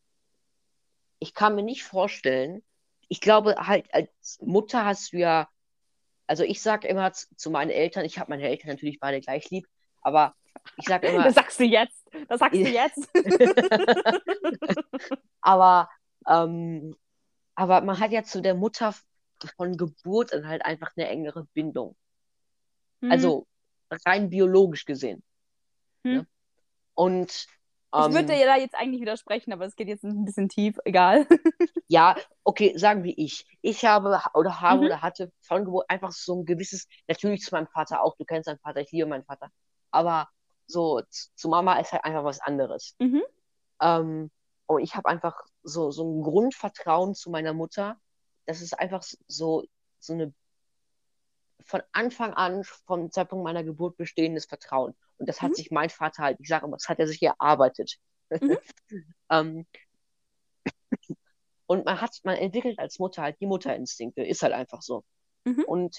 ich 1.19 1.35
kann 1.35 1.55
mir 1.55 1.63
nicht 1.63 1.85
vorstellen, 1.85 2.63
ich 3.09 3.21
glaube 3.21 3.55
halt 3.67 3.93
als 3.93 4.39
Mutter 4.41 4.85
hast 4.85 5.13
du 5.13 5.19
ja, 5.19 5.49
also 6.27 6.45
ich 6.45 6.63
sag 6.63 6.85
immer 6.85 7.13
zu, 7.13 7.51
meinen 7.51 7.71
Eltern, 7.71 8.05
ich 8.05 8.19
habe 8.19 8.31
meine 8.31 8.49
Eltern 8.49 8.71
natürlich 8.71 9.01
beide 9.01 9.21
gleich 9.21 9.51
lieb, 9.51 9.67
aber 10.03 10.35
ich 10.77 10.87
sag 10.87 11.03
immer, 11.05 11.25
Das 11.25 11.35
sagst 11.35 11.59
du 11.59 11.65
jetzt. 11.65 12.07
Das 12.29 12.41
sagst 12.41 12.61
du 12.61 12.69
jetzt. 12.69 13.09
aber, 15.41 15.89
ähm, 16.27 16.97
aber 17.55 17.81
man 17.81 17.99
hat 17.99 18.13
ja 18.13 18.23
zu 18.23 18.41
der 18.41 18.55
Mutter 18.55 18.95
von 19.57 19.77
Geburt 19.77 20.33
an 20.33 20.47
halt 20.47 20.65
einfach 20.65 20.93
eine 20.97 21.09
engere 21.09 21.47
Bindung. 21.55 21.97
Hm. 23.01 23.11
Also 23.11 23.47
rein 24.05 24.31
biologisch 24.31 24.85
gesehen. 24.85 25.23
Hm. 26.05 26.15
Ne? 26.15 26.27
Und 26.95 27.47
ich 27.95 28.11
würde 28.13 28.33
ähm, 28.33 28.39
dir 28.39 28.47
da 28.47 28.57
jetzt 28.57 28.75
eigentlich 28.75 29.01
widersprechen, 29.01 29.53
aber 29.53 29.65
es 29.65 29.77
geht 29.77 29.89
jetzt 29.89 30.05
ein 30.05 30.25
bisschen 30.25 30.49
tief. 30.49 30.79
Egal. 30.85 31.27
ja, 31.89 32.17
okay, 32.45 32.77
sagen 32.77 33.03
wir 33.03 33.15
ich. 33.17 33.47
Ich 33.63 33.85
habe 33.85 34.21
oder 34.35 34.61
habe 34.61 34.81
Mhm. 34.81 34.87
oder 34.87 35.03
hatte 35.03 35.33
von 35.43 35.65
Geburt 35.65 35.89
einfach 35.89 36.13
so 36.13 36.41
ein 36.41 36.45
gewisses, 36.45 36.87
natürlich 37.07 37.43
zu 37.43 37.55
meinem 37.55 37.67
Vater 37.69 38.03
auch, 38.03 38.17
du 38.17 38.25
kennst 38.25 38.49
deinen 38.49 38.59
Vater, 38.59 38.81
ich 38.81 38.93
liebe 38.93 39.07
meinen 39.07 39.25
Vater, 39.25 39.51
aber 39.91 40.29
so 40.67 41.01
zu 41.09 41.49
Mama 41.49 41.79
ist 41.81 41.93
halt 41.93 42.05
einfach 42.05 42.25
was 42.25 42.41
anderes. 42.41 42.95
Mhm. 42.99 43.23
Ähm, 43.81 44.31
und 44.67 44.83
ich 44.83 44.95
habe 44.95 45.09
einfach 45.09 45.35
so, 45.63 45.91
so 45.91 46.05
ein 46.05 46.23
Grundvertrauen 46.23 47.15
zu 47.15 47.31
meiner 47.31 47.55
Mutter. 47.55 47.99
Das 48.47 48.61
ist 48.61 48.79
einfach 48.79 49.03
so, 49.29 49.65
so 49.99 50.13
eine 50.13 50.35
von 51.65 51.83
Anfang 51.93 52.33
an, 52.35 52.65
vom 52.65 53.11
Zeitpunkt 53.11 53.45
meiner 53.45 53.65
Geburt 53.65 53.97
bestehendes 53.97 54.47
Vertrauen. 54.47 54.95
Und 55.19 55.29
das 55.29 55.43
hat 55.43 55.51
Mhm. 55.51 55.55
sich 55.55 55.71
mein 55.71 55.91
Vater 55.91 56.23
halt, 56.23 56.39
ich 56.41 56.49
sage 56.49 56.67
immer, 56.67 56.77
das 56.77 56.89
hat 56.89 56.99
er 56.99 57.07
sich 57.07 57.23
erarbeitet. 57.23 57.99
Mhm. 58.31 58.59
ähm, 59.31 59.67
und 61.67 61.85
man 61.85 62.01
hat, 62.01 62.19
man 62.25 62.37
entwickelt 62.37 62.79
als 62.79 62.99
Mutter 62.99 63.23
halt 63.23 63.41
die 63.41 63.47
Mutterinstinkte, 63.47 64.23
ist 64.23 64.43
halt 64.43 64.55
einfach 64.55 64.83
so. 64.83 65.05
Mhm. 65.45 65.65
Und 65.65 65.97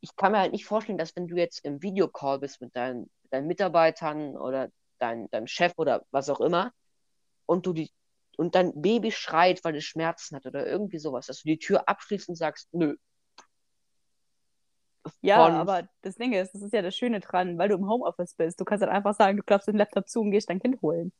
ich 0.00 0.14
kann 0.16 0.32
mir 0.32 0.38
halt 0.38 0.52
nicht 0.52 0.64
vorstellen, 0.66 0.98
dass 0.98 1.14
wenn 1.16 1.28
du 1.28 1.36
jetzt 1.36 1.64
im 1.64 1.82
Videocall 1.82 2.38
bist 2.38 2.60
mit 2.60 2.74
deinen, 2.74 3.10
deinen 3.30 3.46
Mitarbeitern 3.46 4.36
oder 4.36 4.70
dein, 4.98 5.28
deinem 5.30 5.46
Chef 5.46 5.72
oder 5.76 6.04
was 6.10 6.30
auch 6.30 6.40
immer, 6.40 6.72
und 7.46 7.66
du 7.66 7.72
die, 7.72 7.90
und 8.36 8.54
dein 8.54 8.80
Baby 8.80 9.10
schreit, 9.10 9.64
weil 9.64 9.76
es 9.76 9.84
Schmerzen 9.84 10.36
hat 10.36 10.46
oder 10.46 10.66
irgendwie 10.66 10.98
sowas, 10.98 11.26
dass 11.26 11.42
du 11.42 11.48
die 11.48 11.58
Tür 11.58 11.88
abschließt 11.88 12.28
und 12.28 12.36
sagst, 12.36 12.68
nö. 12.72 12.96
Ja, 15.22 15.44
Von- 15.44 15.54
aber 15.54 15.88
das 16.02 16.16
Ding 16.16 16.32
ist, 16.32 16.54
das 16.54 16.62
ist 16.62 16.72
ja 16.72 16.82
das 16.82 16.96
Schöne 16.96 17.20
dran, 17.20 17.58
weil 17.58 17.68
du 17.68 17.74
im 17.76 17.88
Homeoffice 17.88 18.34
bist. 18.34 18.60
Du 18.60 18.64
kannst 18.64 18.82
dann 18.82 18.90
einfach 18.90 19.14
sagen, 19.14 19.36
du 19.36 19.42
klappst 19.42 19.68
den 19.68 19.76
Laptop 19.76 20.08
zu 20.08 20.20
und 20.20 20.30
gehst 20.30 20.48
dein 20.50 20.60
Kind 20.60 20.80
holen. 20.82 21.12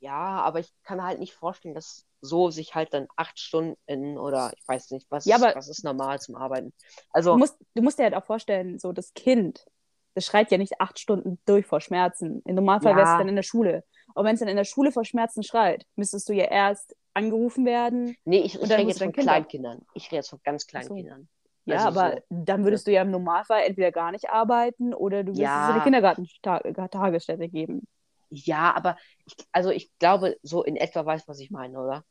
Ja, 0.00 0.40
aber 0.42 0.60
ich 0.60 0.72
kann 0.84 1.02
halt 1.02 1.18
nicht 1.18 1.34
vorstellen, 1.34 1.74
dass 1.74 2.06
so 2.20 2.50
sich 2.50 2.74
halt 2.74 2.94
dann 2.94 3.08
acht 3.16 3.38
Stunden 3.38 4.16
oder 4.16 4.52
ich 4.56 4.66
weiß 4.68 4.92
nicht, 4.92 5.06
was, 5.10 5.24
Ja, 5.24 5.36
ist, 5.36 5.42
aber- 5.42 5.56
was 5.56 5.68
ist 5.68 5.82
normal 5.84 6.20
zum 6.20 6.36
Arbeiten. 6.36 6.70
Du 6.70 6.92
Also, 7.12 7.36
musst, 7.36 7.56
du 7.74 7.82
musst 7.82 7.98
dir 7.98 8.04
halt 8.04 8.14
auch 8.14 8.24
vorstellen, 8.24 8.78
so 8.78 8.92
das 8.92 9.12
Kind, 9.14 9.66
das 10.14 10.24
schreit 10.26 10.50
ja 10.52 10.58
nicht 10.58 10.80
acht 10.80 10.98
Stunden 11.00 11.38
durch 11.46 11.66
vor 11.66 11.80
Schmerzen. 11.80 12.42
Im 12.44 12.54
Normalfall 12.54 12.92
Ja. 12.92 12.96
wär's 12.98 13.18
dann 13.18 13.28
in 13.28 13.34
der 13.36 13.42
Schule. 13.42 13.84
Und 14.14 14.24
wenn 14.24 14.34
es 14.34 14.40
dann 14.40 14.48
in 14.48 14.56
der 14.56 14.64
Schule 14.64 14.92
vor 14.92 15.04
Schmerzen 15.04 15.42
schreit, 15.42 15.84
müsstest 15.96 16.28
du 16.28 16.32
ja 16.32 16.44
erst 16.44 16.94
angerufen 17.14 17.66
werden. 17.66 18.16
nee, 18.24 18.38
ich, 18.40 18.56
Und 18.58 18.64
ich 18.66 18.70
rede 18.70 18.82
jetzt 18.88 19.00
du 19.00 19.04
von 19.04 19.12
dein 19.12 19.12
Kind 19.12 19.28
ab- 19.28 19.34
Kleinkindern. 19.34 19.86
Ich 19.94 20.06
rede 20.06 20.16
jetzt 20.16 20.30
von 20.30 20.40
ganz 20.44 20.66
kleinen 20.68 20.88
so. 20.88 20.94
Kindern. 20.94 21.28
Ja, 21.68 21.84
Also 21.84 21.98
aber 22.00 22.16
so. 22.16 22.22
dann 22.30 22.64
würdest 22.64 22.86
du 22.86 22.92
ja 22.92 23.02
im 23.02 23.10
Normalfall 23.10 23.62
entweder 23.62 23.92
gar 23.92 24.10
nicht 24.12 24.30
arbeiten 24.30 24.94
oder 24.94 25.24
du 25.24 25.34
würdest 25.34 25.56
es 25.56 25.62
in 25.64 25.70
Ja. 25.70 25.72
eine 25.74 25.82
Kindergarten-Tagesstätte 25.82 27.48
geben. 27.48 27.86
Ja, 28.30 28.74
aber 28.74 28.96
ich, 29.26 29.36
also 29.52 29.70
ich 29.70 29.90
glaube, 29.98 30.36
so 30.42 30.62
in 30.62 30.76
etwa 30.76 31.04
weißt, 31.04 31.28
was 31.28 31.40
ich 31.40 31.50
meine, 31.50 31.78
oder? 31.80 32.04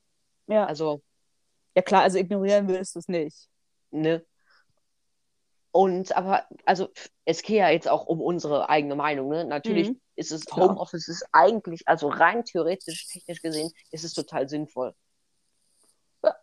Ja. 0.47 0.65
Also, 0.65 1.01
ja 1.75 1.81
klar, 1.81 2.03
also 2.03 2.17
ignorieren 2.17 2.67
würdest 2.67 2.95
du 2.95 2.99
es 2.99 3.07
nicht. 3.07 3.49
ne? 3.91 4.21
Und 5.71 6.15
aber, 6.17 6.45
also 6.65 6.89
es 7.25 7.41
geht 7.43 7.57
ja 7.57 7.69
jetzt 7.69 7.87
auch 7.87 8.07
um 8.07 8.21
unsere 8.21 8.69
eigene 8.69 8.95
Meinung, 8.95 9.29
ne? 9.29 9.45
Natürlich 9.45 9.89
Mhm. 9.89 9.99
ist 10.15 10.31
es. 10.31 10.45
Homeoffice 10.55 11.07
ist 11.07 11.27
eigentlich, 11.31 11.87
also 11.87 12.07
rein 12.07 12.43
theoretisch, 12.45 13.07
technisch 13.07 13.41
gesehen, 13.41 13.71
ist 13.91 14.03
es 14.03 14.13
total 14.13 14.49
sinnvoll. 14.49 14.93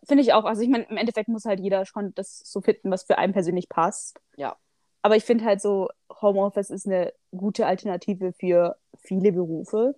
Finde 0.03 0.23
ich 0.23 0.33
auch. 0.33 0.45
Also 0.45 0.61
ich 0.61 0.69
meine, 0.69 0.85
im 0.85 0.97
Endeffekt 0.97 1.27
muss 1.27 1.45
halt 1.45 1.59
jeder 1.59 1.85
schon 1.85 2.13
das 2.15 2.39
so 2.39 2.61
finden, 2.61 2.91
was 2.91 3.03
für 3.03 3.17
einen 3.17 3.33
persönlich 3.33 3.69
passt. 3.69 4.19
Ja. 4.37 4.55
Aber 5.01 5.15
ich 5.15 5.23
finde 5.23 5.45
halt 5.45 5.61
so, 5.61 5.89
Homeoffice 6.21 6.69
ist 6.69 6.87
eine 6.87 7.13
gute 7.35 7.65
Alternative 7.67 8.33
für 8.33 8.77
viele 8.97 9.31
Berufe. 9.31 9.95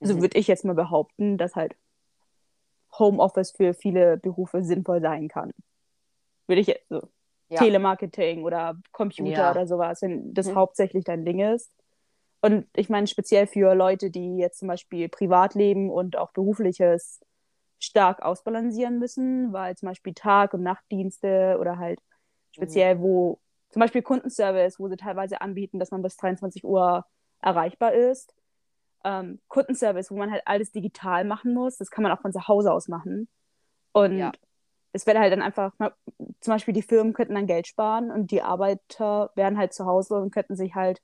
Also 0.00 0.14
Mhm. 0.16 0.22
würde 0.22 0.38
ich 0.38 0.46
jetzt 0.46 0.64
mal 0.64 0.74
behaupten, 0.74 1.36
dass 1.36 1.54
halt 1.56 1.76
Homeoffice 2.98 3.50
für 3.50 3.74
viele 3.74 4.16
Berufe 4.16 4.62
sinnvoll 4.62 5.00
sein 5.00 5.28
kann. 5.28 5.52
Würde 6.46 6.60
ich 6.60 6.68
jetzt 6.68 6.88
so 6.88 7.02
Ja. 7.50 7.58
Telemarketing 7.58 8.42
oder 8.44 8.76
Computer 8.92 9.30
Ja. 9.42 9.50
oder 9.50 9.66
sowas, 9.66 10.00
wenn 10.02 10.32
das 10.32 10.46
Mhm. 10.46 10.54
hauptsächlich 10.54 11.04
dein 11.04 11.24
Ding 11.24 11.40
ist. 11.40 11.70
Und 12.40 12.66
ich 12.76 12.88
meine, 12.88 13.06
speziell 13.06 13.46
für 13.46 13.74
Leute, 13.74 14.10
die 14.10 14.36
jetzt 14.36 14.58
zum 14.60 14.68
Beispiel 14.68 15.08
Privatleben 15.08 15.90
und 15.90 16.16
auch 16.16 16.32
berufliches 16.32 17.20
stark 17.84 18.22
ausbalancieren 18.22 18.98
müssen, 18.98 19.52
weil 19.52 19.76
zum 19.76 19.88
Beispiel 19.88 20.14
Tag- 20.14 20.54
und 20.54 20.62
Nachtdienste 20.62 21.56
oder 21.60 21.78
halt 21.78 22.00
speziell, 22.52 23.00
wo 23.00 23.40
zum 23.70 23.80
Beispiel 23.80 24.02
Kundenservice, 24.02 24.78
wo 24.78 24.88
sie 24.88 24.96
teilweise 24.96 25.40
anbieten, 25.40 25.78
dass 25.78 25.90
man 25.90 26.02
bis 26.02 26.16
23 26.16 26.64
Uhr 26.64 27.04
erreichbar 27.40 27.92
ist. 27.92 28.34
Ähm, 29.04 29.40
Kundenservice, 29.48 30.10
wo 30.10 30.16
man 30.16 30.30
halt 30.30 30.42
alles 30.46 30.70
digital 30.72 31.24
machen 31.24 31.52
muss, 31.52 31.76
das 31.76 31.90
kann 31.90 32.02
man 32.02 32.12
auch 32.12 32.20
von 32.20 32.32
zu 32.32 32.46
Hause 32.48 32.72
aus 32.72 32.88
machen. 32.88 33.28
Und 33.92 34.18
Ja. 34.18 34.32
es 34.92 35.06
wäre 35.06 35.18
halt 35.18 35.32
dann 35.32 35.42
einfach, 35.42 35.72
zum 36.40 36.52
Beispiel 36.54 36.72
die 36.72 36.82
Firmen 36.82 37.12
könnten 37.12 37.34
dann 37.34 37.46
Geld 37.46 37.66
sparen 37.66 38.10
und 38.10 38.30
die 38.30 38.42
Arbeiter 38.42 39.30
wären 39.34 39.58
halt 39.58 39.74
zu 39.74 39.84
Hause 39.86 40.14
und 40.16 40.32
könnten 40.32 40.56
sich 40.56 40.74
halt 40.74 41.02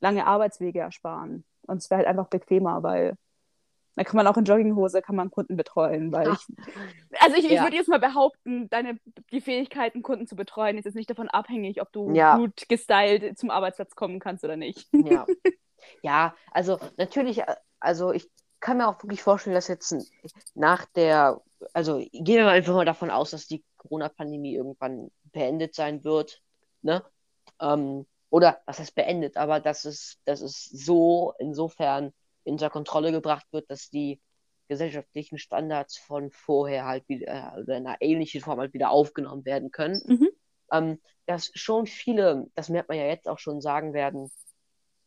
lange 0.00 0.26
Arbeitswege 0.26 0.80
ersparen. 0.80 1.44
Und 1.66 1.78
es 1.78 1.90
wäre 1.90 1.98
halt 1.98 2.08
einfach 2.08 2.28
bequemer, 2.28 2.82
weil 2.82 3.16
dann 3.94 4.04
kann 4.04 4.16
man 4.16 4.26
auch 4.26 4.36
in 4.36 4.44
Jogginghose 4.44 5.02
kann 5.02 5.16
man 5.16 5.30
Kunden 5.30 5.56
betreuen, 5.56 6.12
weil 6.12 6.32
ich, 6.32 6.46
also 7.20 7.36
ich, 7.36 7.44
ich 7.44 7.52
Ja. 7.52 7.64
würde 7.64 7.76
jetzt 7.76 7.88
mal 7.88 7.98
behaupten, 8.00 8.68
deine, 8.70 8.98
die 9.30 9.40
Fähigkeiten, 9.40 10.02
Kunden 10.02 10.26
zu 10.26 10.36
betreuen, 10.36 10.78
ist 10.78 10.84
jetzt 10.86 10.94
nicht 10.94 11.10
davon 11.10 11.28
abhängig, 11.28 11.80
ob 11.82 11.92
du 11.92 12.14
Ja. 12.14 12.36
gut 12.36 12.68
gestylt 12.68 13.38
zum 13.38 13.50
Arbeitsplatz 13.50 13.94
kommen 13.94 14.18
kannst 14.18 14.44
oder 14.44 14.56
nicht. 14.56 14.88
Ja. 14.92 15.26
ja, 16.02 16.34
also 16.50 16.78
natürlich, 16.96 17.40
äh, 17.40 17.56
also 17.80 18.12
ich 18.12 18.30
kann 18.60 18.76
mir 18.78 18.88
auch 18.88 19.02
wirklich 19.02 19.22
vorstellen, 19.22 19.54
dass 19.54 19.68
jetzt 19.68 19.94
nach 20.54 20.86
der, 20.94 21.40
also 21.72 21.98
gehen 22.12 22.44
wir 22.44 22.48
einfach 22.48 22.74
mal 22.74 22.84
davon 22.84 23.10
aus, 23.10 23.30
dass 23.32 23.46
die 23.46 23.64
Corona-Pandemie 23.76 24.54
irgendwann 24.54 25.10
beendet 25.32 25.74
sein 25.74 26.04
wird, 26.04 26.40
ne? 26.82 27.02
Ähm, 27.60 28.06
oder 28.30 28.60
was 28.64 28.78
heißt 28.78 28.94
beendet, 28.94 29.36
aber 29.36 29.60
dass 29.60 29.84
es, 29.84 30.18
dass 30.24 30.40
es 30.40 30.64
so 30.64 31.34
insofern 31.38 32.12
unter 32.44 32.70
Kontrolle 32.70 33.12
gebracht 33.12 33.46
wird, 33.52 33.70
dass 33.70 33.90
die 33.90 34.20
gesellschaftlichen 34.68 35.38
Standards 35.38 35.98
von 35.98 36.30
vorher 36.30 36.86
halt 36.86 37.08
wieder 37.08 37.56
oder 37.60 37.76
in 37.76 37.86
einer 37.86 37.96
ähnlichen 38.00 38.40
Form 38.40 38.58
halt 38.58 38.72
wieder 38.72 38.90
aufgenommen 38.90 39.44
werden 39.44 39.70
können. 39.70 40.00
Mhm. 40.06 40.28
Ähm, 40.70 41.00
dass 41.26 41.50
schon 41.54 41.86
viele, 41.86 42.46
das 42.54 42.68
merkt 42.68 42.88
man 42.88 42.98
ja 42.98 43.06
jetzt 43.06 43.28
auch 43.28 43.38
schon, 43.38 43.60
sagen 43.60 43.92
werden, 43.92 44.30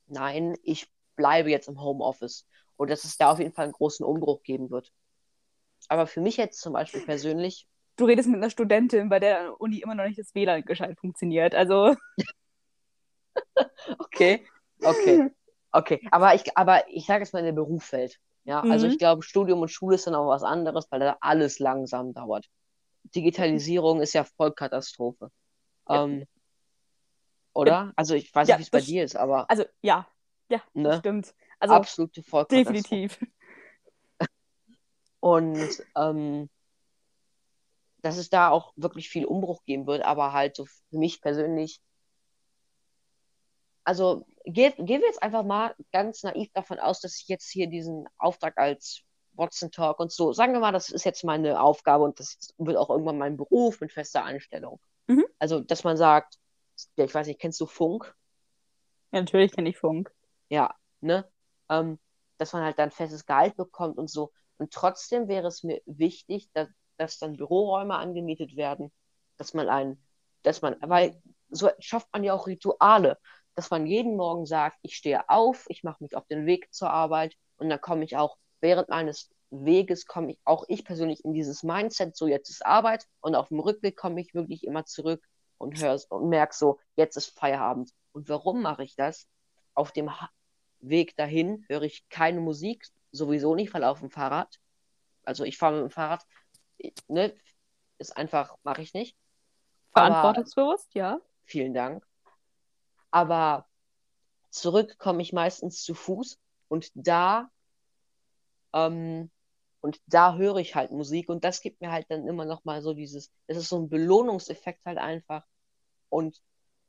nein, 0.07 0.55
ich 0.63 0.91
bleibe 1.15 1.49
jetzt 1.49 1.67
im 1.67 1.81
Homeoffice. 1.81 2.47
Und 2.77 2.89
dass 2.89 3.05
es 3.05 3.17
da 3.17 3.31
auf 3.31 3.39
jeden 3.39 3.53
Fall 3.53 3.65
einen 3.65 3.73
großen 3.73 4.05
Umbruch 4.05 4.43
geben 4.43 4.69
wird. 4.69 4.91
Aber 5.87 6.07
für 6.07 6.19
mich 6.19 6.37
jetzt 6.37 6.59
zum 6.59 6.73
Beispiel 6.73 7.01
persönlich, 7.01 7.67
Du 7.97 8.05
redest 8.05 8.27
mit 8.27 8.37
einer 8.37 8.49
Studentin, 8.49 9.07
bei 9.07 9.19
der 9.19 9.39
an 9.39 9.45
der 9.45 9.61
Uni 9.61 9.79
immer 9.79 9.95
noch 9.95 10.05
nicht 10.05 10.19
das 10.19 10.35
WLAN 10.35 10.63
gescheit 10.63 10.99
funktioniert. 10.99 11.55
Also, 11.55 11.95
okay, 13.99 14.45
okay, 14.83 15.31
okay. 15.77 16.01
Aber 16.11 16.35
ich, 16.35 16.57
aber 16.57 16.88
ich 16.89 17.05
sage 17.05 17.23
jetzt 17.23 17.33
mal 17.33 17.39
in 17.39 17.45
den 17.45 17.55
Berufsfeld. 17.55 18.19
Ja, 18.43 18.61
also 18.61 18.85
Mhm. 18.85 18.91
ich 18.91 18.97
glaube, 18.99 19.23
Studium 19.23 19.61
und 19.61 19.69
Schule 19.69 19.95
ist 19.95 20.07
dann 20.07 20.15
auch 20.15 20.27
was 20.27 20.43
anderes, 20.43 20.88
weil 20.91 20.99
da 20.99 21.17
alles 21.21 21.59
langsam 21.59 22.13
dauert. 22.13 22.45
Digitalisierung 23.15 24.01
ist 24.01 24.13
ja 24.13 24.23
Vollkatastrophe. 24.23 25.31
Ja. 25.89 26.03
Ähm, 26.03 26.25
oder? 27.53 27.93
Also 27.95 28.15
ich 28.15 28.33
weiß 28.33 28.47
Ja, 28.47 28.57
nicht, 28.57 28.59
wie 28.59 28.63
es 28.63 28.69
bei 28.71 28.81
dir 28.81 29.03
ist, 29.03 29.15
aber 29.15 29.47
also 29.49 29.63
ja, 29.81 30.07
ja, 30.49 30.61
Ne? 30.73 30.99
stimmt. 30.99 31.33
Also, 31.59 31.75
absolute 31.75 32.21
Vollkatastrophe. 32.23 32.71
definitiv. 32.73 33.19
Und 35.19 35.85
ähm, 35.95 36.49
dass 38.01 38.17
es 38.17 38.29
da 38.29 38.49
auch 38.49 38.71
wirklich 38.77 39.09
viel 39.09 39.25
Umbruch 39.25 39.63
geben 39.65 39.88
wird, 39.88 40.03
aber 40.03 40.31
halt 40.33 40.55
so 40.55 40.65
für 40.65 40.97
mich 40.97 41.21
persönlich. 41.21 41.81
Also 43.85 44.25
ge 44.45 44.73
gehen 44.77 45.01
wir 45.01 45.07
jetzt 45.07 45.23
einfach 45.23 45.43
mal 45.43 45.75
ganz 45.91 46.23
naiv 46.23 46.51
davon 46.53 46.79
aus, 46.79 46.99
dass 47.01 47.21
ich 47.21 47.27
jetzt 47.27 47.49
hier 47.49 47.67
diesen 47.67 48.07
Auftrag 48.17 48.57
als 48.57 49.03
Watson 49.33 49.71
Talk 49.71 49.99
und 49.99 50.11
so, 50.11 50.33
sagen 50.33 50.53
wir 50.53 50.59
mal, 50.59 50.71
das 50.71 50.89
ist 50.89 51.05
jetzt 51.05 51.23
meine 51.23 51.61
Aufgabe 51.61 52.03
und 52.03 52.19
das 52.19 52.53
wird 52.57 52.77
auch 52.77 52.89
irgendwann 52.89 53.17
mein 53.17 53.37
Beruf 53.37 53.79
mit 53.81 53.91
fester 53.91 54.23
Einstellung. 54.23 54.79
Mhm. 55.07 55.25
Also, 55.39 55.59
dass 55.59 55.83
man 55.83 55.97
sagt, 55.97 56.37
ja, 56.97 57.05
ich 57.05 57.13
weiß 57.13 57.27
nicht, 57.27 57.39
kennst 57.39 57.59
du 57.61 57.65
Funk? 57.65 58.15
Ja, 59.11 59.21
natürlich 59.21 59.51
kenne 59.51 59.69
ich 59.69 59.77
Funk. 59.77 60.13
Ja, 60.49 60.75
ne? 61.01 61.29
Ähm, 61.69 61.99
dass 62.37 62.53
man 62.53 62.63
halt 62.63 62.79
dann 62.79 62.91
festes 62.91 63.25
Gehalt 63.25 63.55
bekommt 63.55 63.97
und 63.97 64.09
so. 64.09 64.31
Und 64.57 64.71
trotzdem 64.71 65.27
wäre 65.27 65.47
es 65.47 65.63
mir 65.63 65.81
wichtig, 65.85 66.49
dass, 66.53 66.69
dass 66.97 67.19
dann 67.19 67.37
Büroräume 67.37 67.95
angemietet 67.95 68.55
werden, 68.55 68.91
dass 69.37 69.53
man 69.53 69.69
ein, 69.69 70.01
dass 70.43 70.61
man, 70.61 70.75
weil 70.81 71.21
so 71.49 71.69
schafft 71.79 72.07
man 72.13 72.23
ja 72.23 72.33
auch 72.33 72.47
Rituale, 72.47 73.17
dass 73.55 73.71
man 73.71 73.85
jeden 73.87 74.15
Morgen 74.15 74.45
sagt, 74.45 74.77
ich 74.81 74.95
stehe 74.95 75.29
auf, 75.29 75.65
ich 75.69 75.83
mache 75.83 76.03
mich 76.03 76.15
auf 76.15 76.27
den 76.27 76.45
Weg 76.45 76.73
zur 76.73 76.89
Arbeit 76.89 77.35
und 77.57 77.69
dann 77.69 77.81
komme 77.81 78.03
ich 78.03 78.17
auch 78.17 78.37
während 78.61 78.89
meines 78.89 79.29
Weges 79.51 80.05
komme 80.05 80.31
ich 80.31 80.39
auch 80.43 80.65
ich 80.67 80.83
persönlich 80.83 81.23
in 81.23 81.33
dieses 81.33 81.63
Mindset, 81.63 82.15
so 82.15 82.27
jetzt 82.27 82.49
ist 82.49 82.65
Arbeit 82.65 83.07
und 83.21 83.35
auf 83.35 83.49
dem 83.49 83.59
Rückweg 83.59 83.95
komme 83.95 84.21
ich 84.21 84.33
wirklich 84.33 84.65
immer 84.65 84.85
zurück 84.85 85.23
und 85.57 85.79
höre 85.79 85.99
und 86.09 86.29
merke 86.29 86.55
so, 86.55 86.79
jetzt 86.95 87.15
ist 87.15 87.37
Feierabend. 87.37 87.91
Und 88.11 88.27
warum 88.27 88.61
mache 88.61 88.83
ich 88.83 88.95
das? 88.95 89.27
Auf 89.73 89.91
dem 89.91 90.09
Weg 90.79 91.15
dahin 91.15 91.65
höre 91.69 91.83
ich 91.83 92.07
keine 92.09 92.41
Musik, 92.41 92.85
sowieso 93.11 93.55
nicht, 93.55 93.73
weil 93.73 93.83
auf 93.83 93.99
dem 93.99 94.09
Fahrrad. 94.09 94.59
Also 95.23 95.43
ich 95.43 95.57
fahre 95.57 95.75
mit 95.75 95.83
dem 95.83 95.91
Fahrrad, 95.91 96.25
ne, 97.07 97.33
ist 97.97 98.17
einfach, 98.17 98.55
mache 98.63 98.81
ich 98.81 98.93
nicht. 98.93 99.15
Aber 99.93 100.07
Verantwortungsbewusst, 100.07 100.93
ja. 100.93 101.19
vielen 101.45 101.73
Dank. 101.73 102.05
Aber 103.15 103.65
zurück 104.49 104.97
komme 104.97 105.21
ich 105.21 105.32
meistens 105.32 105.82
zu 105.82 105.93
Fuß 105.93 106.38
und 106.67 106.91
da 106.95 107.49
ähm, 108.73 109.32
und 109.80 110.01
da 110.06 110.36
höre 110.36 110.58
ich 110.58 110.75
halt 110.75 110.91
Musik 110.91 111.30
und 111.30 111.45
das 111.45 111.62
gibt 111.62 111.80
mir 111.80 111.93
halt 111.93 112.08
dann 112.10 112.28
immer 112.28 112.43
noch 112.43 112.65
mal 112.65 112.82
so 112.82 112.93
dieses, 112.93 113.32
das 113.47 113.56
ist 113.56 113.69
so 113.69 113.80
ein 113.80 113.88
Belohnungseffekt 113.88 114.84
halt 114.86 114.97
einfach 114.97 115.45
und 116.10 116.41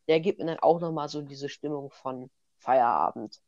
der 0.08 0.18
gibt 0.18 0.40
mir 0.40 0.46
dann 0.46 0.58
auch 0.58 0.80
noch 0.80 0.90
mal 0.90 1.08
so 1.08 1.22
diese 1.22 1.48
Stimmung 1.48 1.92
von 1.92 2.28
Feierabend. 2.58 3.40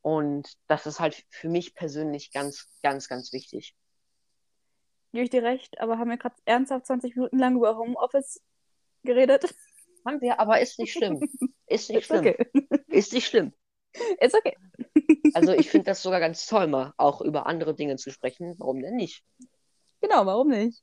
Und 0.00 0.58
das 0.66 0.86
ist 0.86 0.98
halt 0.98 1.24
für 1.28 1.48
mich 1.48 1.76
persönlich 1.76 2.32
ganz, 2.32 2.66
ganz, 2.82 3.06
ganz 3.06 3.32
wichtig. 3.32 3.76
Gebe 5.12 5.22
ich 5.22 5.30
dir 5.30 5.44
recht, 5.44 5.78
aber 5.78 5.98
haben 5.98 6.10
wir 6.10 6.16
gerade 6.16 6.34
ernsthaft 6.44 6.86
20 6.86 7.14
Minuten 7.14 7.38
lang 7.38 7.54
über 7.54 7.76
Homeoffice 7.76 8.42
geredet? 9.04 9.54
Haben 10.04 10.20
wir, 10.20 10.40
aber 10.40 10.60
ist 10.60 10.78
nicht 10.78 10.92
schlimm. 10.92 11.20
Ist 11.66 11.90
nicht 11.90 12.06
schlimm. 12.06 12.20
okay. 12.20 12.36
Ist 12.88 13.12
nicht 13.12 13.26
schlimm. 13.26 13.52
Ist 14.20 14.34
okay. 14.34 14.56
Also 15.34 15.52
ich 15.52 15.70
finde 15.70 15.86
das 15.86 16.02
sogar 16.02 16.20
ganz 16.20 16.46
toll, 16.46 16.66
mal 16.66 16.92
auch 16.96 17.20
über 17.20 17.46
andere 17.46 17.74
Dinge 17.74 17.96
zu 17.96 18.10
sprechen. 18.10 18.54
Warum 18.58 18.80
denn 18.80 18.96
nicht? 18.96 19.22
Genau, 20.00 20.26
warum 20.26 20.48
nicht? 20.48 20.82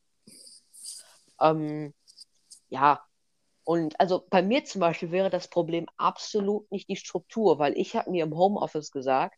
Ähm, 1.41 1.93
ja, 2.69 3.03
und 3.63 3.99
also 3.99 4.25
bei 4.29 4.41
mir 4.41 4.65
zum 4.65 4.81
Beispiel 4.81 5.11
wäre 5.11 5.29
das 5.29 5.47
Problem 5.47 5.85
absolut 5.97 6.71
nicht 6.71 6.89
die 6.89 6.95
Struktur, 6.95 7.59
weil 7.59 7.77
ich 7.77 7.95
habe 7.95 8.09
mir 8.11 8.23
im 8.23 8.35
Homeoffice 8.35 8.91
gesagt, 8.91 9.35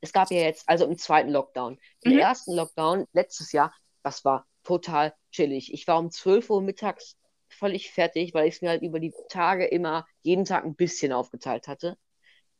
es 0.00 0.12
gab 0.12 0.30
ja 0.30 0.40
jetzt, 0.40 0.68
also 0.68 0.84
im 0.86 0.98
zweiten 0.98 1.30
Lockdown, 1.30 1.78
im 2.02 2.12
Mhm. 2.12 2.18
ersten 2.18 2.52
Lockdown 2.54 3.06
letztes 3.12 3.52
Jahr, 3.52 3.72
das 4.02 4.24
war 4.24 4.46
total 4.64 5.14
chillig. 5.30 5.72
Ich 5.72 5.86
war 5.86 5.98
um 5.98 6.10
12 6.10 6.50
Uhr 6.50 6.60
mittags 6.60 7.16
völlig 7.62 7.92
fertig, 7.92 8.34
weil 8.34 8.48
ich 8.48 8.56
es 8.56 8.62
mir 8.62 8.70
halt 8.70 8.82
über 8.82 8.98
die 8.98 9.14
Tage 9.28 9.64
immer 9.64 10.04
jeden 10.22 10.44
Tag 10.44 10.64
ein 10.64 10.74
bisschen 10.74 11.12
aufgeteilt 11.12 11.68
hatte. 11.68 11.96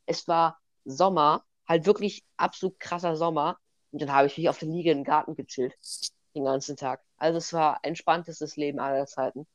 Es 0.06 0.28
war 0.28 0.60
Sommer, 0.84 1.44
halt 1.66 1.86
wirklich 1.86 2.22
absolut 2.36 2.78
krasser 2.78 3.16
Sommer. 3.16 3.58
Und 3.90 4.00
dann 4.00 4.12
habe 4.12 4.28
ich 4.28 4.38
mich 4.38 4.48
auf 4.48 4.60
der 4.60 4.68
Liege 4.68 4.92
im 4.92 5.02
Garten 5.02 5.34
gechillt, 5.34 5.74
den 6.36 6.44
ganzen 6.44 6.76
Tag. 6.76 7.02
Also 7.16 7.38
es 7.38 7.52
war 7.52 7.80
entspanntestes 7.82 8.56
Leben 8.56 8.78
aller 8.78 9.06
Zeiten. 9.06 9.46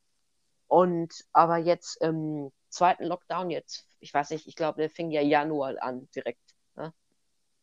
Und 0.67 1.13
aber 1.31 1.57
jetzt 1.57 2.01
im 2.01 2.51
zweiten 2.69 3.05
Lockdown, 3.05 3.49
jetzt, 3.49 3.87
ich 4.01 4.13
weiß 4.13 4.31
nicht, 4.31 4.47
ich 4.47 4.55
glaube, 4.55 4.81
der 4.81 4.89
fing 4.89 5.11
ja 5.11 5.21
Januar 5.21 5.75
an 5.81 6.09
direkt. 6.13 6.41
Ne? 6.75 6.93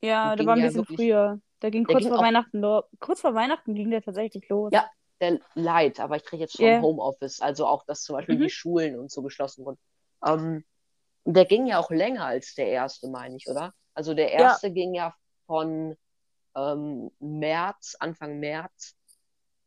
Ja, 0.01 0.31
Und 0.33 0.39
der 0.41 0.47
war 0.47 0.55
ein 0.55 0.61
ja 0.61 0.67
bisschen 0.69 0.81
wirklich- 0.89 0.97
früher. 0.97 1.39
Der 1.61 1.71
ging 1.71 1.85
Der 1.85 1.95
kurz 1.95 2.05
ging 2.05 2.09
vor 2.13 2.19
auch- 2.19 2.25
Weihnachten 2.25 2.61
lo- 2.61 2.85
Kurz 2.99 3.21
vor 3.21 3.35
Weihnachten 3.35 3.75
ging 3.75 3.91
der 3.91 4.03
tatsächlich 4.03 4.49
los. 4.49 4.71
Ja. 4.73 4.89
Der 5.21 5.39
Light, 5.55 6.01
aber 6.01 6.17
ich 6.17 6.25
kriege 6.25 6.43
jetzt 6.43 6.57
schon 6.57 6.73
Ja. 6.73 6.81
Homeoffice, 6.81 7.41
also 7.41 7.67
auch, 7.67 7.85
dass 7.87 8.03
zum 8.03 8.17
Beispiel 8.17 8.37
Mhm. 8.37 8.43
die 8.43 8.51
Schulen 8.51 8.99
und 8.99 9.11
so 9.11 9.23
geschlossen 9.23 9.65
wurden. 9.65 9.79
Ähm, 10.25 10.65
der 11.25 11.45
ging 11.47 11.67
ja 11.67 11.79
auch 11.79 11.91
länger 11.91 12.27
als 12.27 12.55
der 12.55 12.69
erste, 12.69 13.09
meine 13.09 13.37
ich, 13.37 13.49
oder? 13.49 13.73
Also 13.95 14.15
der 14.15 14.33
Ja. 14.33 14.41
erste 14.41 14.71
ging 14.73 14.95
ja 14.95 15.15
von 15.47 15.97
ähm, 16.57 17.11
März, 17.21 17.97
Anfang 18.01 18.41
März 18.41 18.97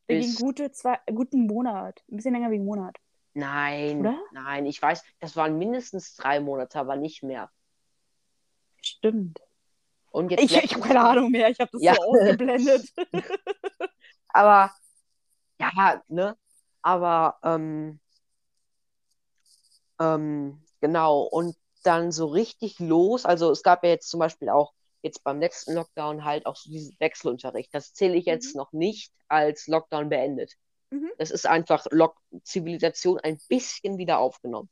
Der 0.08 0.16
bis 0.16 0.26
ging 0.26 0.34
gute 0.34 0.70
zwei, 0.70 0.98
guten 1.14 1.46
Monat. 1.46 2.02
Ein 2.10 2.16
bisschen 2.16 2.34
länger 2.34 2.50
wie 2.50 2.56
einen 2.56 2.64
Monat. 2.64 2.96
Nein, 3.34 4.00
Oder? 4.00 4.18
nein, 4.32 4.66
ich 4.66 4.80
weiß, 4.82 5.02
das 5.20 5.36
waren 5.36 5.58
mindestens 5.58 6.14
drei 6.16 6.40
Monate, 6.40 6.78
aber 6.78 6.96
nicht 6.96 7.22
mehr. 7.22 7.50
Stimmt. 8.82 9.40
Und 10.10 10.30
jetzt 10.30 10.44
Ich, 10.44 10.56
ich 10.56 10.74
habe 10.74 10.82
keine 10.82 11.00
Ahnung 11.04 11.30
mehr. 11.30 11.48
Ich 11.50 11.60
habe 11.60 11.70
das 11.72 11.82
Ja. 11.82 11.94
so 11.94 12.00
ausgeblendet. 12.02 12.86
Aber 14.28 14.70
ja, 15.60 16.02
ne? 16.08 16.36
Aber 16.82 17.38
ähm, 17.42 18.00
ähm, 20.00 20.62
genau, 20.80 21.22
und 21.22 21.56
dann 21.82 22.12
so 22.12 22.26
richtig 22.26 22.78
los. 22.78 23.24
Also 23.24 23.50
es 23.50 23.62
gab 23.62 23.84
ja 23.84 23.90
jetzt 23.90 24.08
zum 24.08 24.20
Beispiel 24.20 24.48
auch 24.48 24.72
jetzt 25.02 25.22
beim 25.24 25.40
letzten 25.40 25.74
Lockdown 25.74 26.24
halt 26.24 26.46
auch 26.46 26.56
so 26.56 26.70
diesen 26.70 26.96
Wechselunterricht. 26.98 27.72
Das 27.72 27.94
zähle 27.94 28.16
ich 28.16 28.26
jetzt 28.26 28.56
noch 28.56 28.72
nicht 28.72 29.12
als 29.28 29.66
Lockdown 29.66 30.08
beendet. 30.08 30.54
Mhm. 30.90 31.10
Das 31.18 31.30
ist 31.30 31.46
einfach 31.46 31.86
Lock 31.90 32.16
Zivilisation 32.42 33.18
ein 33.20 33.38
bisschen 33.48 33.98
wieder 33.98 34.18
aufgenommen. 34.18 34.68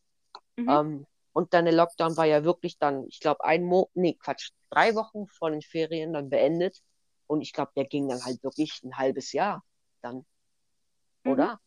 Mhm. 0.57 0.69
Ähm, 0.69 1.07
und 1.33 1.53
dann 1.53 1.67
der 1.67 1.75
Lockdown 1.75 2.17
war 2.17 2.25
ja 2.25 2.45
wirklich 2.45 2.79
dann, 2.79 3.07
ich 3.09 3.21
glaube, 3.21 3.45
ein 3.45 3.65
Mo, 3.65 3.91
nee, 3.95 4.15
Quatsch, 4.15 4.51
drei 4.71 4.95
Wochen 4.95 5.27
vor 5.27 5.51
den 5.51 5.63
Ferien 5.63 6.13
dann 6.13 6.31
beendet. 6.31 6.83
Und 7.27 7.43
ich 7.43 7.53
glaube, 7.53 7.73
der 7.77 7.85
ging 7.85 8.09
dann 8.09 8.25
halt 8.25 8.43
wirklich 8.43 8.83
ein 8.83 8.97
halbes 8.97 9.33
Jahr 9.33 9.63
dann. 10.01 10.25
Mhm. 11.27 11.33
Oder? 11.33 11.61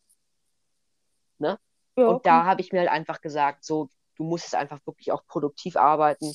ja, 1.96 2.08
Und 2.08 2.26
da 2.26 2.44
habe 2.44 2.60
ich 2.60 2.72
mir 2.72 2.80
halt 2.80 2.90
einfach 2.90 3.20
gesagt, 3.20 3.64
so, 3.64 3.88
du 4.16 4.24
musst 4.24 4.44
jetzt 4.44 4.54
einfach 4.54 4.84
wirklich 4.86 5.12
auch 5.12 5.26
produktiv 5.26 5.76
arbeiten. 5.76 6.32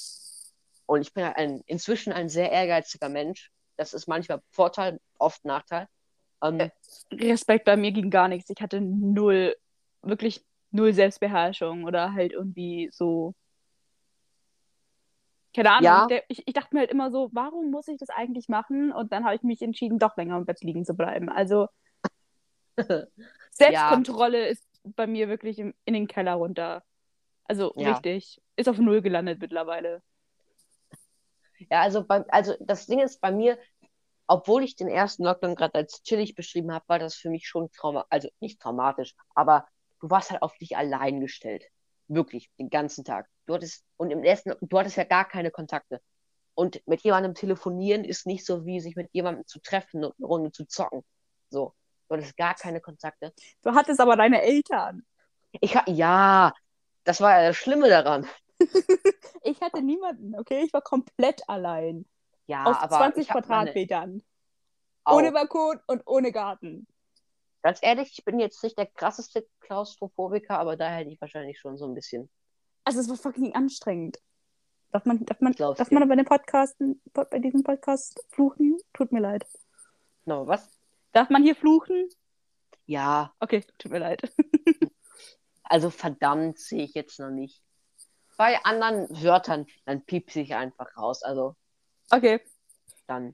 Und 0.86 1.02
ich 1.02 1.14
bin 1.14 1.26
halt 1.26 1.38
ein, 1.38 1.62
inzwischen 1.66 2.14
ein 2.14 2.30
sehr 2.30 2.52
ehrgeiziger 2.52 3.10
Mensch. 3.10 3.52
Das 3.78 3.94
ist 3.94 4.08
manchmal 4.08 4.42
Vorteil, 4.52 5.00
oft 5.18 5.44
Nachteil. 5.46 5.88
Ähm, 6.44 6.60
Äh. 6.60 6.70
Respekt 7.12 7.66
bei 7.66 7.76
mir 7.76 7.92
ging 7.92 8.10
gar 8.10 8.28
nichts. 8.28 8.50
Ich 8.50 8.62
hatte 8.62 8.82
null, 8.82 9.56
wirklich 10.02 10.46
null 10.72 10.94
Selbstbeherrschung 10.94 11.84
oder 11.86 12.14
halt 12.14 12.32
irgendwie 12.34 12.90
so. 12.92 13.34
Keine 15.56 15.72
Ahnung. 15.72 15.84
Ja. 15.84 16.08
Ich, 16.28 16.46
ich 16.46 16.54
dachte 16.54 16.76
mir 16.76 16.82
halt 16.82 16.92
immer 16.92 17.12
so, 17.12 17.30
warum 17.32 17.72
muss 17.72 17.88
ich 17.88 17.98
das 17.98 18.10
eigentlich 18.10 18.50
machen? 18.50 18.92
Und 18.92 19.14
dann 19.14 19.24
habe 19.24 19.36
ich 19.36 19.44
mich 19.44 19.62
entschieden, 19.62 20.00
doch 20.00 20.18
länger 20.18 20.38
im 20.38 20.46
Bett 20.46 20.62
liegen 20.62 20.86
zu 20.86 20.94
bleiben. 20.94 21.30
Also 21.30 21.68
Selbstkontrolle 23.52 24.48
ist 24.48 24.68
bei 24.84 25.08
mir 25.08 25.30
wirklich 25.30 25.60
im, 25.60 25.74
in 25.86 25.94
den 25.94 26.08
Keller 26.08 26.34
runter. 26.34 26.84
Also 27.46 27.74
Ja. 27.76 27.92
richtig. 27.92 28.42
Ist 28.56 28.70
auf 28.70 28.78
null 28.78 29.02
gelandet 29.02 29.40
mittlerweile. 29.40 30.02
Ja, 31.70 31.82
also, 31.82 32.06
bei, 32.06 32.24
also 32.30 32.56
das 32.60 32.86
Ding 32.86 33.00
ist 33.00 33.22
bei 33.22 33.32
mir, 33.32 33.58
obwohl 34.28 34.64
ich 34.64 34.76
den 34.76 34.88
ersten 34.88 35.24
Lockdown 35.24 35.56
gerade 35.56 35.76
als 35.76 36.04
chillig 36.04 36.36
beschrieben 36.36 36.74
habe, 36.74 36.86
war 36.88 37.00
das 37.00 37.16
für 37.16 37.30
mich 37.30 37.48
schon 37.48 37.72
trauma, 37.72 38.06
also 38.10 38.30
nicht 38.40 38.60
traumatisch, 38.60 39.16
aber 39.36 39.68
du 40.02 40.10
warst 40.10 40.32
halt 40.32 40.42
auf 40.42 40.58
dich 40.58 40.76
allein 40.76 41.22
gestellt. 41.22 41.66
Wirklich, 42.08 42.50
den 42.60 42.70
ganzen 42.70 43.04
Tag. 43.04 43.28
Du 43.46 43.54
hattest, 43.54 43.84
und 43.98 44.12
im 44.12 44.24
ersten, 44.24 44.54
du 44.62 44.80
hattest 44.80 44.98
ja 44.98 45.04
gar 45.06 45.26
keine 45.28 45.52
Kontakte. 45.52 46.02
Und 46.54 46.82
mit 46.88 47.02
jemandem 47.02 47.34
telefonieren 47.34 48.04
ist 48.04 48.26
nicht 48.26 48.46
so 48.46 48.66
wie 48.66 48.80
sich 48.80 48.96
mit 48.96 49.10
jemandem 49.12 49.46
zu 49.48 49.60
treffen 49.60 50.04
und 50.04 50.14
eine 50.18 50.28
Runde 50.28 50.52
zu 50.52 50.66
zocken. 50.66 51.04
So. 51.50 51.74
Du 52.08 52.16
hattest 52.16 52.38
gar 52.38 52.54
keine 52.56 52.82
Kontakte. 52.82 53.34
Du 53.64 53.74
hattest 53.74 54.00
aber 54.00 54.16
deine 54.16 54.42
Eltern. 54.42 55.06
Ich 55.62 55.76
ja, 55.88 56.54
das 57.04 57.22
war 57.22 57.40
ja 57.42 57.48
das 57.50 57.58
Schlimme 57.58 57.90
daran. 57.90 58.28
Ich 59.48 59.62
hatte 59.62 59.84
niemanden, 59.84 60.34
okay? 60.40 60.64
Ich 60.66 60.74
war 60.74 60.82
komplett 60.82 61.48
allein. 61.48 62.08
Ja, 62.48 62.64
auf 62.64 62.78
aber 62.78 62.98
20 62.98 63.22
ich 63.22 63.30
hab 63.30 63.48
meine- 63.48 63.72
Quadratmetern. 63.72 64.24
Ohne 65.08 65.32
Balkon 65.32 65.80
und 65.86 66.02
ohne 66.08 66.32
Garten. 66.32 66.88
Ganz 67.62 67.78
ehrlich, 67.84 68.18
ich 68.18 68.26
bin 68.26 68.40
jetzt 68.40 68.64
nicht 68.64 68.76
der 68.76 68.88
krasseste 68.88 69.48
Klaustrophobiker, 69.60 70.58
aber 70.58 70.78
da 70.78 70.90
hätte 70.90 71.12
ich 71.12 71.22
wahrscheinlich 71.22 71.60
schon 71.60 71.78
so 71.78 71.86
ein 71.86 71.94
bisschen. 71.94 72.28
Also 72.86 73.02
es 73.02 73.10
war 73.10 73.18
fucking 73.18 73.54
anstrengend. 73.54 74.18
Darf 74.92 75.06
man, 75.06 75.24
darf 75.26 75.42
man, 75.42 75.54
darf 75.54 75.78
dir. 75.90 76.00
man 76.00 76.10
bei 76.10 76.16
den 76.16 76.26
Podcasten, 76.26 77.02
bei 77.14 77.38
diesem 77.38 77.62
Podcast 77.64 78.24
fluchen? 78.30 78.78
Tut 78.94 79.12
mir 79.12 79.20
leid. 79.20 79.46
No, 80.26 80.48
was? 80.48 80.75
Darf 81.16 81.30
man 81.30 81.44
hier 81.44 81.56
fluchen? 81.56 82.10
Ja, 82.88 83.34
Okay, 83.40 83.64
tut 83.78 83.90
mir 83.92 84.00
leid. 84.00 84.22
also 85.64 85.90
verdammt 85.90 86.60
sehe 86.60 86.84
ich 86.84 86.94
jetzt 86.94 87.20
noch 87.20 87.30
nicht. 87.30 87.64
Bei 88.38 88.62
anderen 88.66 89.08
Wörtern, 89.24 89.66
dann 89.86 90.04
piepse 90.04 90.42
ich 90.42 90.54
einfach 90.56 90.98
raus. 90.98 91.24
Also 91.24 91.56
Okay, 92.12 92.42
dann 93.08 93.34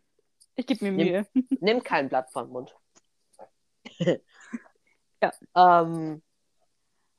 ich 0.56 0.68
gebe 0.68 0.86
mir 0.86 0.92
Nimm- 0.92 1.08
Mühe. 1.08 1.28
nimm 1.60 1.84
kein 1.84 2.08
Blatt 2.08 2.32
vom 2.32 2.50
Mund. 2.50 2.76
Ja. 3.98 5.32
Ähm, 5.56 6.22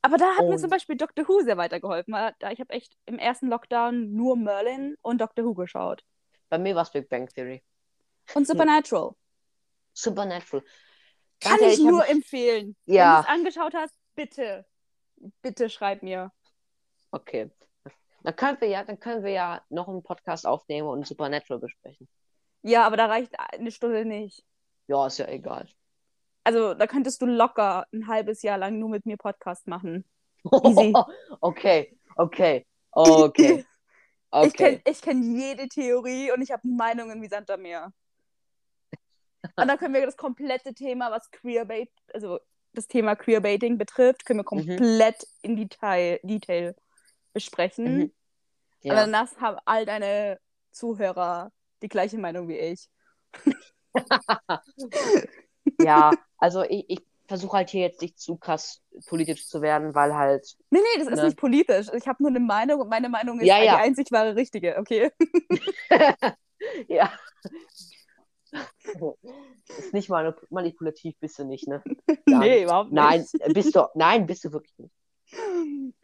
Aber 0.00 0.16
da 0.16 0.36
hat 0.36 0.46
mir 0.48 0.58
zum 0.58 0.70
Beispiel 0.70 0.96
Doctor 0.96 1.26
Who 1.26 1.40
sehr 1.42 1.56
weitergeholfen. 1.56 2.12
Da 2.38 2.50
ich 2.52 2.60
habe 2.60 2.70
echt 2.72 2.96
im 3.06 3.18
ersten 3.18 3.48
Lockdown 3.48 4.12
nur 4.12 4.36
Merlin 4.36 4.96
und 5.02 5.20
Doctor 5.20 5.44
Who 5.44 5.54
geschaut. 5.54 6.04
bei 6.48 6.58
mir 6.58 6.74
war 6.76 6.82
es 6.84 6.90
Big 6.92 7.08
Bang 7.08 7.26
Theory. 7.28 7.64
Und 8.34 8.46
Supernatural. 8.46 9.14
Supernatural. 9.92 10.64
Kann 11.40 11.58
ich 11.60 11.78
hab 11.78 11.86
nur 11.86 12.08
empfehlen. 12.08 12.76
Ja. 12.86 13.24
Wenn 13.26 13.42
du 13.42 13.48
es 13.48 13.56
angeschaut 13.56 13.74
hast, 13.74 13.96
bitte. 14.14 14.66
Bitte 15.42 15.68
schreib 15.70 16.02
mir. 16.02 16.32
Okay. 17.10 17.50
Dann 18.22 18.36
können 18.36 18.60
wir 18.60 18.68
ja, 18.68 18.84
dann 18.84 19.00
können 19.00 19.24
wir 19.24 19.32
ja 19.32 19.62
noch 19.68 19.88
einen 19.88 20.02
Podcast 20.02 20.46
aufnehmen 20.46 20.88
und 20.88 21.06
Supernatural 21.06 21.60
besprechen. 21.60 22.08
Ja, 22.62 22.86
aber 22.86 22.96
da 22.96 23.06
reicht 23.06 23.34
eine 23.38 23.72
Stunde 23.72 24.04
nicht. 24.04 24.44
Ja, 24.86 25.06
ist 25.06 25.18
ja 25.18 25.26
egal. 25.28 25.68
Also, 26.44 26.74
da 26.74 26.86
könntest 26.86 27.22
du 27.22 27.26
locker 27.26 27.86
ein 27.92 28.06
halbes 28.06 28.42
Jahr 28.42 28.58
lang 28.58 28.78
nur 28.78 28.88
mit 28.88 29.06
mir 29.06 29.16
Podcast 29.16 29.66
machen. 29.66 30.04
Easy. 30.64 30.92
Okay, 31.40 31.98
okay, 32.16 32.66
okay, 32.92 33.58
Ich 33.58 33.66
okay. 34.30 34.50
kenne 34.50 34.80
ich 34.84 35.02
kenn 35.02 35.38
jede 35.38 35.68
Theorie 35.68 36.32
und 36.32 36.42
ich 36.42 36.50
habe 36.50 36.66
Meinungen 36.66 37.22
wie 37.22 37.28
Sand 37.28 37.50
am 37.50 37.62
Meer. 37.62 37.92
Und 39.56 39.68
dann 39.68 39.78
können 39.78 39.94
wir 39.94 40.04
das 40.06 40.16
komplette 40.16 40.74
Thema, 40.74 41.10
was 41.10 41.30
Queerbait, 41.30 41.90
also 42.12 42.40
das 42.72 42.86
Thema 42.88 43.16
Queerbaiting 43.16 43.78
betrifft, 43.78 44.24
können 44.24 44.40
wir 44.40 44.44
komplett 44.44 45.26
in 45.42 45.56
Detail, 45.56 46.20
Detail 46.22 46.74
besprechen. 47.32 47.96
Mhm. 47.96 48.02
Und 48.02 48.12
Ja. 48.82 48.94
danach 48.94 49.34
haben 49.36 49.58
all 49.64 49.86
deine 49.86 50.38
Zuhörer 50.70 51.52
die 51.82 51.88
gleiche 51.88 52.18
Meinung 52.18 52.48
wie 52.48 52.58
ich. 52.58 52.88
ja, 55.78 56.12
also 56.38 56.62
ich, 56.62 56.84
ich 56.88 57.00
versuche 57.28 57.58
halt 57.58 57.70
hier 57.70 57.82
jetzt 57.82 58.02
nicht 58.02 58.18
zu 58.18 58.36
krass 58.36 58.80
politisch 59.06 59.46
zu 59.46 59.62
werden, 59.62 59.94
weil 59.94 60.14
halt, 60.14 60.46
Nee, 60.70 60.80
nee, 60.80 60.98
das 60.98 61.08
ist 61.08 61.18
Ne. 61.18 61.24
nicht 61.26 61.36
politisch. 61.36 61.88
Ich 61.94 62.06
habe 62.06 62.22
nur 62.22 62.30
eine 62.30 62.40
Meinung 62.40 62.80
und 62.80 62.88
meine 62.88 63.08
Meinung 63.08 63.40
ist 63.40 63.46
Ja, 63.46 63.62
ja. 63.62 63.76
die 63.76 63.82
einzig 63.82 64.10
wahre 64.10 64.34
richtige, 64.36 64.76
okay? 64.78 65.10
ja. 66.88 67.12
Ist 69.78 69.92
nicht 69.92 70.08
mal 70.08 70.36
manipulativ, 70.50 71.16
bist 71.18 71.38
du 71.38 71.44
nicht, 71.44 71.68
ne? 71.68 71.82
Gar 72.26 72.40
nee, 72.40 72.54
nicht. 72.54 72.64
überhaupt 72.64 72.92
nicht. 72.92 73.02
Nein, 73.02 73.26
bist 73.54 73.74
du, 73.74 73.88
nein, 73.94 74.26
bist 74.26 74.44
du 74.44 74.52
wirklich 74.52 74.76
nicht. 74.78 74.94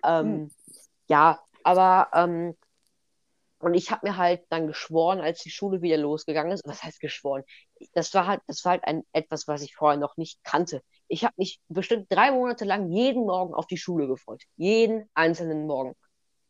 Ähm, 0.04 0.50
ja, 1.08 1.40
aber 1.64 2.08
ähm, 2.14 2.56
und 3.60 3.74
ich 3.74 3.90
habe 3.90 4.06
mir 4.06 4.16
halt 4.16 4.44
dann 4.50 4.68
geschworen, 4.68 5.20
als 5.20 5.42
die 5.42 5.50
Schule 5.50 5.82
wieder 5.82 5.96
losgegangen 5.96 6.52
ist, 6.52 6.66
was 6.66 6.82
heißt 6.82 7.00
geschworen? 7.00 7.42
Das 7.92 8.14
war 8.14 8.26
halt, 8.26 8.40
das 8.46 8.64
war 8.64 8.72
halt 8.72 8.84
ein, 8.84 9.02
etwas, 9.12 9.48
was 9.48 9.62
ich 9.62 9.74
vorher 9.74 9.98
noch 9.98 10.16
nicht 10.16 10.42
kannte. 10.44 10.82
Ich 11.08 11.24
habe 11.24 11.34
mich 11.36 11.60
bestimmt 11.68 12.06
drei 12.08 12.30
Monate 12.30 12.64
lang 12.64 12.88
jeden 12.90 13.24
Morgen 13.24 13.54
auf 13.54 13.66
die 13.66 13.76
Schule 13.76 14.06
gefreut. 14.06 14.44
Jeden 14.56 15.10
einzelnen 15.14 15.66
Morgen. 15.66 15.94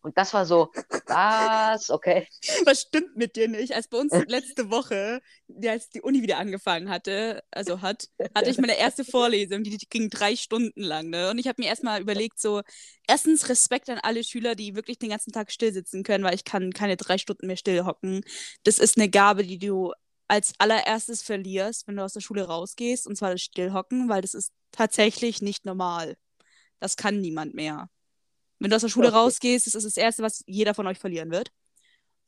Und 0.01 0.17
das 0.17 0.33
war 0.33 0.47
so, 0.47 0.71
was, 1.07 1.91
okay. 1.91 2.29
Was 2.65 2.83
stimmt 2.83 3.17
mit 3.17 3.37
dir 3.37 3.49
nicht? 3.49 3.75
Als 3.75 3.89
bei 3.89 3.99
uns 3.99 4.13
letzte 4.27 4.71
Woche, 4.71 5.21
als 5.65 5.91
die 5.91 6.01
Uni 6.03 6.23
wieder 6.23 6.39
angefangen 6.39 6.89
hatte, 6.89 7.43
also 7.51 7.83
hat, 7.83 8.09
hatte 8.35 8.51
ich 8.51 8.59
meine 8.59 8.79
erste 8.79 9.05
Vorlesung, 9.05 9.65
die, 9.65 9.77
die 9.77 9.87
ging 9.89 10.09
drei 10.09 10.37
Stunden 10.37 10.83
lang. 10.83 11.11
Ne? 11.11 11.31
Und 11.31 11.39
ich 11.39 11.49
habe 11.49 11.61
mir 11.61 11.69
erstmal 11.69 12.01
überlegt, 12.01 12.41
so, 12.41 12.63
erstens 13.09 13.49
Respekt 13.49 13.91
an 13.91 13.99
alle 13.99 14.23
Schüler, 14.23 14.55
die 14.55 14.77
wirklich 14.77 14.99
den 14.99 15.11
ganzen 15.11 15.33
Tag 15.33 15.51
still 15.51 15.73
sitzen 15.73 16.05
können, 16.05 16.25
weil 16.25 16.35
ich 16.35 16.45
kann 16.45 16.73
keine 16.73 16.97
drei 16.97 17.19
Stunden 17.19 17.47
mehr 17.47 17.57
still 17.57 17.85
hocken. 17.85 18.23
Das 18.63 18.79
ist 18.79 18.97
eine 18.97 19.09
Gabe, 19.09 19.45
die 19.45 19.59
du 19.59 19.93
als 20.29 20.53
allererstes 20.59 21.23
verlierst, 21.23 21.89
wenn 21.89 21.97
du 21.97 22.05
aus 22.05 22.13
der 22.13 22.21
Schule 22.21 22.45
rausgehst, 22.45 23.07
und 23.07 23.17
zwar 23.17 23.33
das 23.33 23.41
Stillhocken, 23.41 24.09
weil 24.09 24.21
das 24.23 24.35
ist 24.35 24.53
tatsächlich 24.73 25.43
nicht 25.43 25.65
normal. 25.65 26.17
Das 26.81 26.97
kann 26.97 27.21
niemand 27.21 27.55
mehr. 27.55 27.89
Wenn 28.59 28.71
du 28.71 28.77
aus 28.77 28.83
der 28.83 28.89
Schule 28.89 29.13
rausgehst, 29.13 29.67
das 29.67 29.75
ist 29.75 29.85
das 29.85 29.97
Erste, 29.97 30.23
was 30.23 30.43
jeder 30.47 30.75
von 30.75 30.87
euch 30.87 30.99
verlieren 30.99 31.31
wird. 31.31 31.51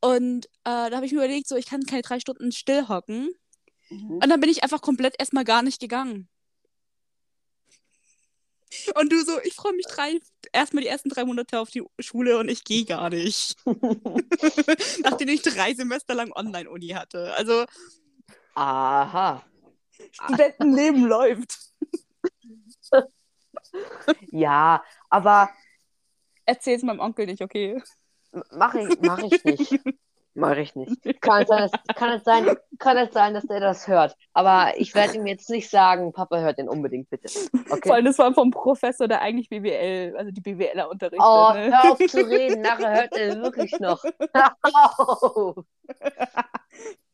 Und 0.00 0.46
äh, 0.46 0.88
da 0.88 0.92
habe 0.92 1.06
ich 1.06 1.12
mir 1.12 1.18
überlegt, 1.18 1.48
so, 1.48 1.56
ich 1.56 1.66
kann 1.66 1.84
keine 1.84 2.02
drei 2.02 2.20
Stunden 2.20 2.52
still 2.52 2.88
hocken. 2.88 3.30
Und 3.90 4.28
dann 4.28 4.40
bin 4.40 4.48
ich 4.48 4.62
einfach 4.62 4.80
komplett 4.80 5.16
erstmal 5.18 5.44
gar 5.44 5.62
nicht 5.62 5.80
gegangen. 5.80 6.28
Und 8.94 9.10
du 9.10 9.20
so, 9.24 9.40
ich 9.42 9.54
freue 9.54 9.72
mich 9.74 9.86
drei, 9.86 10.20
erstmal 10.52 10.84
die 10.84 10.88
ersten 10.88 11.08
drei 11.08 11.24
Monate 11.24 11.58
auf 11.58 11.70
die 11.70 11.82
Schule 11.98 12.38
und 12.38 12.48
ich 12.48 12.62
gehe 12.62 12.84
gar 12.84 13.10
nicht. 13.10 13.56
Nachdem 15.02 15.28
ich 15.28 15.42
drei 15.42 15.74
Semester 15.74 16.14
lang 16.14 16.30
Online-Uni 16.32 16.88
hatte. 16.88 17.34
Also, 17.34 17.64
Aha. 18.54 19.44
Studentenleben 20.12 21.04
läuft. 21.04 21.58
Ja, 24.32 24.84
aber 25.08 25.50
Erzähl's 26.50 26.82
meinem 26.82 26.98
Onkel 26.98 27.26
nicht, 27.26 27.42
okay? 27.42 27.80
mache 28.50 28.80
ich, 28.80 29.00
mach 29.00 29.22
ich 29.22 29.44
nicht. 29.44 29.80
Mache 30.34 30.60
ich 30.60 30.74
nicht. 30.74 31.20
Kann 31.20 31.42
es 31.42 31.48
sein, 31.48 31.58
dass, 31.58 31.72
kann, 31.96 32.12
es 32.12 32.24
sein, 32.24 32.56
kann 32.78 32.96
es 32.96 33.12
sein, 33.12 33.34
dass 33.34 33.44
der 33.46 33.60
das 33.60 33.86
hört. 33.86 34.16
Aber 34.32 34.72
ich 34.78 34.94
werde 34.94 35.16
ihm 35.16 35.26
jetzt 35.26 35.48
nicht 35.50 35.68
sagen, 35.70 36.12
Papa 36.12 36.38
hört 36.38 36.58
den 36.58 36.68
unbedingt 36.68 37.08
bitte. 37.08 37.28
Vor 37.28 37.76
Okay. 37.76 37.90
allem, 37.90 38.04
das 38.04 38.18
war 38.18 38.32
vom 38.34 38.50
Professor, 38.50 39.06
der 39.06 39.22
eigentlich 39.22 39.48
BWL, 39.48 40.16
also 40.16 40.32
die 40.32 40.40
BWLer 40.40 40.90
unterrichtet. 40.90 41.24
Oh, 41.24 41.52
ne? 41.52 41.70
hör 41.70 41.92
auf 41.92 41.98
zu 41.98 42.26
reden, 42.26 42.62
nachher 42.62 42.92
hört 42.92 43.16
er 43.16 43.42
wirklich 43.42 43.78
noch. 43.78 44.02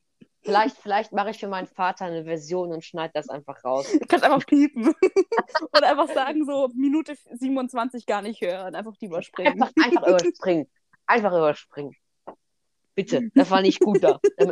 Vielleicht, 0.46 0.76
vielleicht 0.76 1.12
mache 1.12 1.30
ich 1.30 1.38
für 1.38 1.48
meinen 1.48 1.66
Vater 1.66 2.04
eine 2.04 2.22
Version 2.22 2.72
und 2.72 2.84
schneide 2.84 3.12
das 3.14 3.28
einfach 3.28 3.64
raus. 3.64 3.90
Du 3.92 4.06
kannst 4.06 4.24
einfach 4.24 4.46
piepen. 4.46 4.94
Oder 5.76 5.90
einfach 5.90 6.08
sagen, 6.08 6.44
so 6.46 6.70
Minute 6.74 7.16
27 7.32 8.06
gar 8.06 8.22
nicht 8.22 8.40
hören, 8.40 8.76
einfach 8.76 8.96
die 8.96 9.06
überspringen. 9.06 9.60
Einfach, 9.60 9.72
einfach 9.84 10.06
überspringen. 10.06 10.70
Einfach 11.06 11.32
überspringen. 11.32 11.96
Bitte, 12.94 13.28
das 13.34 13.50
war 13.50 13.60
nicht 13.60 13.80
gut 13.80 14.02
da. 14.02 14.20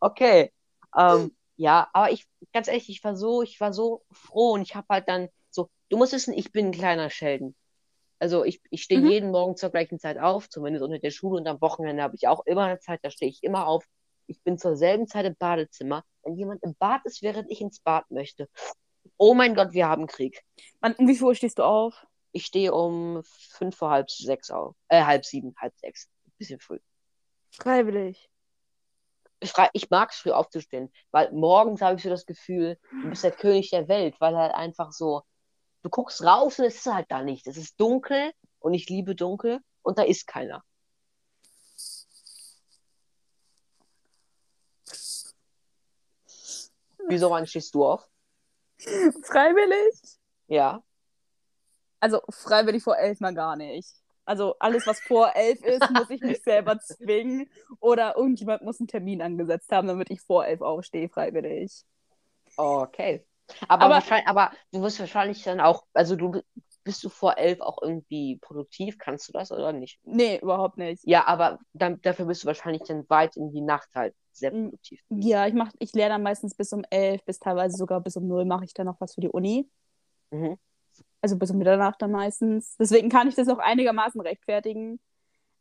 Okay. 0.00 0.50
Ähm, 0.96 1.36
ja, 1.56 1.88
aber 1.92 2.10
ich, 2.10 2.26
ganz 2.52 2.66
ehrlich, 2.66 2.88
ich 2.88 3.04
war 3.04 3.14
so, 3.14 3.42
ich 3.42 3.60
war 3.60 3.72
so 3.72 4.04
froh 4.10 4.52
und 4.52 4.62
ich 4.62 4.74
habe 4.74 4.86
halt 4.88 5.08
dann 5.08 5.28
so, 5.50 5.68
du 5.90 5.98
musst 5.98 6.12
wissen, 6.12 6.32
ich 6.32 6.50
bin 6.50 6.66
ein 6.68 6.72
kleiner 6.72 7.10
Sheldon. 7.10 7.54
Also 8.22 8.44
ich, 8.44 8.62
ich 8.70 8.84
stehe 8.84 9.00
Mhm. 9.00 9.08
jeden 9.08 9.30
Morgen 9.32 9.56
zur 9.56 9.70
gleichen 9.70 9.98
Zeit 9.98 10.16
auf, 10.16 10.48
zumindest 10.48 10.84
unter 10.84 11.00
der 11.00 11.10
Schule 11.10 11.40
und 11.40 11.48
am 11.48 11.60
Wochenende 11.60 12.04
habe 12.04 12.14
ich 12.14 12.28
auch 12.28 12.46
immer 12.46 12.66
eine 12.66 12.78
Zeit, 12.78 13.00
da 13.02 13.10
stehe 13.10 13.28
ich 13.28 13.42
immer 13.42 13.66
auf. 13.66 13.84
Ich 14.28 14.40
bin 14.44 14.58
zur 14.58 14.76
selben 14.76 15.08
Zeit 15.08 15.26
im 15.26 15.34
Badezimmer. 15.34 16.04
Wenn 16.22 16.36
jemand 16.36 16.62
im 16.62 16.76
Bad 16.76 17.04
ist, 17.04 17.22
während 17.22 17.50
ich 17.50 17.60
ins 17.60 17.80
Bad 17.80 18.08
möchte. 18.12 18.48
Oh 19.16 19.34
mein 19.34 19.56
Gott, 19.56 19.72
wir 19.72 19.88
haben 19.88 20.06
Krieg. 20.06 20.40
Wann, 20.78 20.94
um 20.94 21.08
wie 21.08 21.16
viel 21.16 21.26
Uhr 21.26 21.34
stehst 21.34 21.58
du 21.58 21.64
auf? 21.64 22.06
Ich 22.30 22.46
stehe 22.46 22.72
um 22.72 23.24
fünf 23.24 23.76
vor 23.76 23.90
halb 23.90 24.08
sechs 24.08 24.52
auf. 24.52 24.76
Äh, 24.86 25.02
halb 25.02 25.24
sieben, 25.24 25.52
halb 25.60 25.76
sechs. 25.76 26.08
Bisschen 26.38 26.60
früh. 26.60 26.78
Freiwillig. 27.50 28.30
Ich, 29.40 29.52
ich 29.72 29.90
mag 29.90 30.10
es 30.12 30.18
früh 30.18 30.30
aufzustehen, 30.30 30.92
weil 31.10 31.32
morgens 31.32 31.82
habe 31.82 31.96
ich 31.96 32.04
so 32.04 32.08
das 32.08 32.24
Gefühl, 32.24 32.78
du 33.02 33.10
bist 33.10 33.24
der 33.24 33.32
König 33.32 33.70
der 33.70 33.88
Welt, 33.88 34.14
weil 34.20 34.36
halt 34.36 34.54
einfach 34.54 34.92
so, 34.92 35.22
du 35.82 35.90
guckst 35.90 36.22
raus 36.22 36.58
und 36.58 36.64
es 36.64 36.76
ist 36.76 36.86
halt 36.86 37.10
da 37.10 37.22
nicht. 37.22 37.46
Es 37.46 37.56
ist 37.56 37.78
dunkel 37.80 38.32
und 38.60 38.74
ich 38.74 38.88
liebe 38.88 39.14
dunkel 39.14 39.60
und 39.82 39.98
da 39.98 40.02
ist 40.02 40.26
keiner. 40.26 40.64
Wieso 47.08 47.30
wann 47.30 47.46
stehst 47.46 47.74
du 47.74 47.84
auf? 47.84 48.08
Freiwillig? 48.78 50.00
Ja. 50.46 50.82
Also 52.00 52.20
freiwillig 52.30 52.82
vor 52.82 52.96
elf 52.96 53.20
mal 53.20 53.34
gar 53.34 53.56
nicht. 53.56 53.88
Also 54.24 54.56
alles, 54.60 54.86
was 54.86 55.00
vor 55.00 55.34
elf 55.34 55.62
ist, 55.62 55.90
muss 55.90 56.10
ich 56.10 56.20
mich 56.20 56.42
selber 56.42 56.78
zwingen. 56.80 57.50
Oder 57.80 58.16
irgendjemand 58.16 58.62
muss 58.62 58.80
einen 58.80 58.88
Termin 58.88 59.20
angesetzt 59.20 59.70
haben, 59.72 59.88
damit 59.88 60.10
ich 60.10 60.20
vor 60.20 60.46
elf 60.46 60.60
aufstehe, 60.60 61.08
freiwillig. 61.08 61.84
Okay. 62.56 63.24
Aber, 63.68 63.84
Aber- 63.84 63.94
wahrscheinlich, 63.94 64.26
aber 64.28 64.50
du 64.72 64.82
wirst 64.82 65.00
wahrscheinlich 65.00 65.42
dann 65.42 65.60
auch, 65.60 65.84
also 65.94 66.16
du 66.16 66.40
bist 66.84 67.04
du 67.04 67.08
vor 67.08 67.38
elf 67.38 67.60
auch 67.60 67.80
irgendwie 67.80 68.38
produktiv, 68.40 68.98
kannst 68.98 69.28
du 69.28 69.32
das 69.32 69.52
oder 69.52 69.72
nicht? 69.72 70.00
Nee, 70.02 70.38
überhaupt 70.42 70.78
nicht. 70.78 71.02
Ja, 71.06 71.26
aber 71.26 71.60
dann, 71.72 72.00
dafür 72.02 72.26
bist 72.26 72.42
du 72.42 72.46
wahrscheinlich 72.48 72.82
dann 72.82 73.08
weit 73.08 73.36
in 73.36 73.52
die 73.52 73.60
Nacht 73.60 73.88
halt 73.94 74.14
sehr 74.32 74.52
Mhm. 74.52 74.64
produktiv. 74.70 75.00
Ja, 75.10 75.46
ich 75.46 75.54
mach, 75.54 75.70
ich 75.78 75.92
lerne 75.92 76.14
dann 76.16 76.22
meistens 76.24 76.56
bis 76.56 76.72
um 76.72 76.84
elf, 76.90 77.24
bis 77.24 77.38
teilweise 77.38 77.76
sogar 77.76 78.00
bis 78.00 78.16
um 78.16 78.26
null 78.26 78.44
mache 78.44 78.64
ich 78.64 78.74
dann 78.74 78.86
noch 78.86 79.00
was 79.00 79.14
für 79.14 79.20
die 79.20 79.28
Uni. 79.28 79.68
Mhm. 80.30 80.58
Also 81.20 81.36
bis 81.38 81.50
um 81.52 81.58
Mitternacht 81.58 82.02
dann 82.02 82.10
meistens. 82.10 82.76
Deswegen 82.78 83.08
kann 83.08 83.28
ich 83.28 83.36
das 83.36 83.46
noch 83.46 83.58
einigermaßen 83.58 84.20
rechtfertigen. 84.20 84.98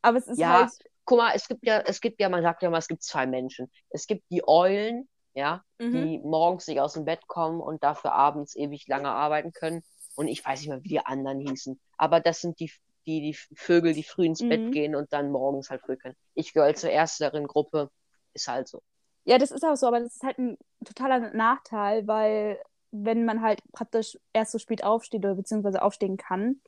Aber 0.01 0.17
es 0.17 0.27
ist 0.27 0.39
Ja. 0.39 0.61
halt. 0.61 0.71
Guck 1.05 1.17
mal, 1.19 1.33
es 1.35 1.47
gibt 1.47 1.65
ja, 1.65 1.79
es 1.81 2.01
gibt 2.01 2.19
ja, 2.19 2.29
man 2.29 2.41
sagt 2.41 2.63
ja 2.63 2.69
mal, 2.71 2.77
es 2.79 2.87
gibt 2.87 3.03
zwei 3.03 3.27
Menschen. 3.27 3.69
Es 3.89 4.07
gibt 4.07 4.23
die 4.31 4.41
Eulen, 4.47 5.07
ja, 5.33 5.63
Mhm. 5.79 5.91
die 5.93 6.19
morgens 6.19 6.67
nicht 6.67 6.79
aus 6.79 6.93
dem 6.93 7.05
Bett 7.05 7.27
kommen 7.27 7.61
und 7.61 7.83
dafür 7.83 8.13
abends 8.13 8.55
ewig 8.55 8.87
lange 8.87 9.09
arbeiten 9.09 9.51
können. 9.51 9.83
Und 10.15 10.27
ich 10.27 10.45
weiß 10.45 10.59
nicht 10.59 10.69
mehr, 10.69 10.83
wie 10.83 10.89
die 10.89 11.05
anderen 11.05 11.39
hießen. 11.39 11.79
Aber 11.97 12.19
das 12.19 12.41
sind 12.41 12.59
die, 12.59 12.71
die, 13.05 13.21
die 13.21 13.37
Vögel, 13.55 13.93
die 13.93 14.03
früh 14.03 14.25
ins 14.25 14.41
Bett 14.47 14.61
Mhm. 14.67 14.71
gehen 14.71 14.95
und 14.95 15.11
dann 15.13 15.31
morgens 15.31 15.69
halt 15.69 15.81
früh 15.81 15.95
können. 15.97 16.15
Ich 16.35 16.53
gehöre 16.53 16.73
zur 16.75 16.91
ersteren 16.91 17.47
Gruppe. 17.47 17.89
Ist 18.33 18.47
halt 18.47 18.67
so. 18.67 18.81
Ja, 19.25 19.37
das 19.37 19.51
ist 19.51 19.63
auch 19.63 19.75
so, 19.75 19.87
aber 19.87 19.99
das 19.99 20.15
ist 20.15 20.23
halt 20.23 20.37
ein 20.39 20.57
totaler 20.85 21.33
Nachteil, 21.33 22.07
weil 22.07 22.59
wenn 22.91 23.23
man 23.25 23.41
halt 23.41 23.61
praktisch 23.71 24.17
erst 24.33 24.51
so 24.51 24.57
spät 24.57 24.83
aufsteht 24.83 25.23
oder 25.23 25.35
beziehungsweise 25.35 25.81
aufstehen 25.81 26.17
kann, 26.17 26.61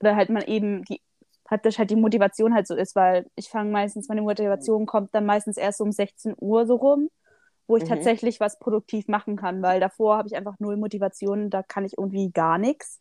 oder 0.00 0.16
halt 0.16 0.30
man 0.30 0.42
eben 0.44 0.84
die 0.84 1.00
praktisch 1.44 1.78
halt 1.78 1.90
die 1.90 1.96
Motivation 1.96 2.54
halt 2.54 2.66
so 2.66 2.74
ist, 2.74 2.96
weil 2.96 3.26
ich 3.36 3.48
fange 3.48 3.70
meistens, 3.70 4.08
meine 4.08 4.22
Motivation 4.22 4.84
kommt 4.84 5.14
dann 5.14 5.26
meistens 5.26 5.56
erst 5.56 5.78
so 5.78 5.84
um 5.84 5.92
16 5.92 6.34
Uhr 6.38 6.66
so 6.66 6.74
rum, 6.76 7.08
wo 7.66 7.76
ich 7.76 7.84
Mhm. 7.84 7.88
tatsächlich 7.88 8.40
was 8.40 8.58
produktiv 8.58 9.08
machen 9.08 9.36
kann, 9.36 9.62
weil 9.62 9.80
davor 9.80 10.18
habe 10.18 10.28
ich 10.28 10.36
einfach 10.36 10.54
null 10.58 10.76
Motivation, 10.76 11.50
da 11.50 11.62
kann 11.62 11.84
ich 11.84 11.96
irgendwie 11.98 12.30
gar 12.30 12.58
nichts. 12.58 13.00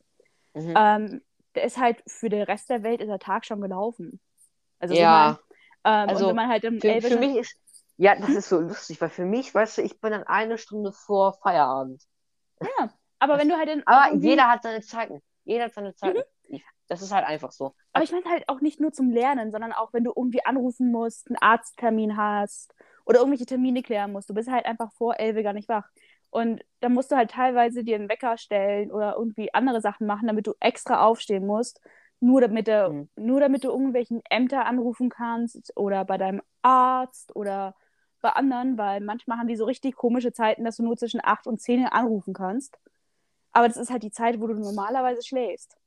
Mhm. 0.54 0.74
Ähm, 0.78 1.22
der 1.56 1.64
ist 1.64 1.78
halt 1.78 2.04
für 2.08 2.30
den 2.30 2.42
Rest 2.44 2.70
der 2.70 2.84
Welt 2.84 3.02
ist 3.02 3.08
der 3.08 3.20
Tag 3.20 3.46
schon 3.46 3.62
gelaufen. 3.62 4.20
Also 4.80 4.94
Ja. 4.96 5.38
wenn 5.84 5.92
man, 5.94 6.04
ähm, 6.04 6.10
Also 6.10 6.28
wenn 6.30 6.36
man 6.36 6.50
halt 6.50 6.66
um 6.66 6.80
Für, 6.82 6.90
11 6.90 7.04
Uhr 7.06 7.10
für 7.12 7.20
mich 7.20 7.38
ist, 7.38 7.56
ja, 7.98 8.16
das 8.16 8.30
ist 8.30 8.50
so 8.50 8.60
lustig, 8.60 9.00
weil 9.00 9.10
für 9.10 9.24
mich, 9.26 9.54
weißt 9.56 9.78
du, 9.78 9.82
ich 9.82 10.02
bin 10.02 10.12
dann 10.12 10.24
eine 10.24 10.58
Stunde 10.58 10.92
vor 10.92 11.34
Feierabend. 11.42 12.04
ja, 12.62 12.90
aber 13.20 13.38
wenn 13.38 13.48
du 13.50 13.56
halt 13.58 13.70
auch 13.70 13.82
Aber 13.86 14.12
irgendwie- 14.12 14.30
jeder 14.30 14.50
hat 14.50 14.64
seine 14.64 14.82
Zeiten. 14.82 15.22
Jeder 15.46 15.66
hat 15.66 15.74
seine 15.74 15.94
Zeiten. 15.96 16.18
Mhm. 16.50 16.62
Das 16.88 17.02
ist 17.02 17.12
halt 17.12 17.26
einfach 17.26 17.52
so. 17.52 17.74
Aber 17.94 18.04
ich 18.04 18.12
meine 18.12 18.26
halt 18.26 18.48
auch 18.50 18.62
nicht 18.62 18.80
nur 18.80 18.92
zum 18.92 19.10
Lernen, 19.10 19.52
sondern 19.52 19.74
auch, 19.74 19.92
wenn 19.94 20.04
du 20.04 20.12
irgendwie 20.16 20.46
anrufen 20.46 20.92
musst, 20.92 21.28
einen 21.30 21.38
Arzttermin 21.38 22.16
hast 22.18 22.74
oder 23.06 23.20
irgendwelche 23.20 23.46
Termine 23.46 23.82
klären 23.84 24.12
musst. 24.12 24.30
Du 24.30 24.34
bist 24.34 24.50
halt 24.52 24.66
einfach 24.66 24.92
vor 24.94 25.20
elf 25.20 25.42
gar 25.44 25.54
nicht 25.54 25.70
wach. 25.70 25.90
Und 26.30 26.62
dann 26.82 26.94
musst 26.94 27.12
du 27.12 27.16
halt 27.16 27.32
teilweise 27.32 27.84
dir 27.84 27.96
einen 27.96 28.10
Wecker 28.10 28.38
stellen 28.38 28.92
oder 28.92 29.16
irgendwie 29.18 29.54
andere 29.54 29.80
Sachen 29.82 30.06
machen, 30.08 30.28
damit 30.28 30.48
du 30.48 30.54
extra 30.60 31.04
aufstehen 31.06 31.46
musst, 31.46 31.80
nur 32.20 32.42
damit, 32.42 32.68
du, 32.68 32.90
Mhm. 32.90 33.10
nur 33.16 33.40
damit 33.40 33.64
du 33.64 33.70
irgendwelchen 33.70 34.22
Ämter 34.30 34.66
anrufen 34.66 35.10
kannst 35.10 35.72
oder 35.78 36.04
bei 36.06 36.18
deinem 36.18 36.42
Arzt 36.62 37.36
oder 37.36 37.76
bei 38.22 38.30
anderen, 38.32 38.78
weil 38.78 39.02
manchmal 39.02 39.38
haben 39.38 39.48
die 39.48 39.56
so 39.56 39.66
richtig 39.66 39.96
komische 39.96 40.34
Zeiten, 40.34 40.66
dass 40.66 40.78
du 40.78 40.84
nur 40.84 40.98
zwischen 40.98 41.22
8 41.24 41.48
und 41.48 41.62
10 41.62 41.86
anrufen 41.86 42.34
kannst. 42.34 42.78
Aber 43.52 43.68
das 43.68 43.78
ist 43.78 43.92
halt 43.92 44.04
die 44.04 44.12
Zeit, 44.12 44.42
wo 44.42 44.48
du 44.48 44.56
normalerweise 44.56 45.22
schläfst. 45.24 45.78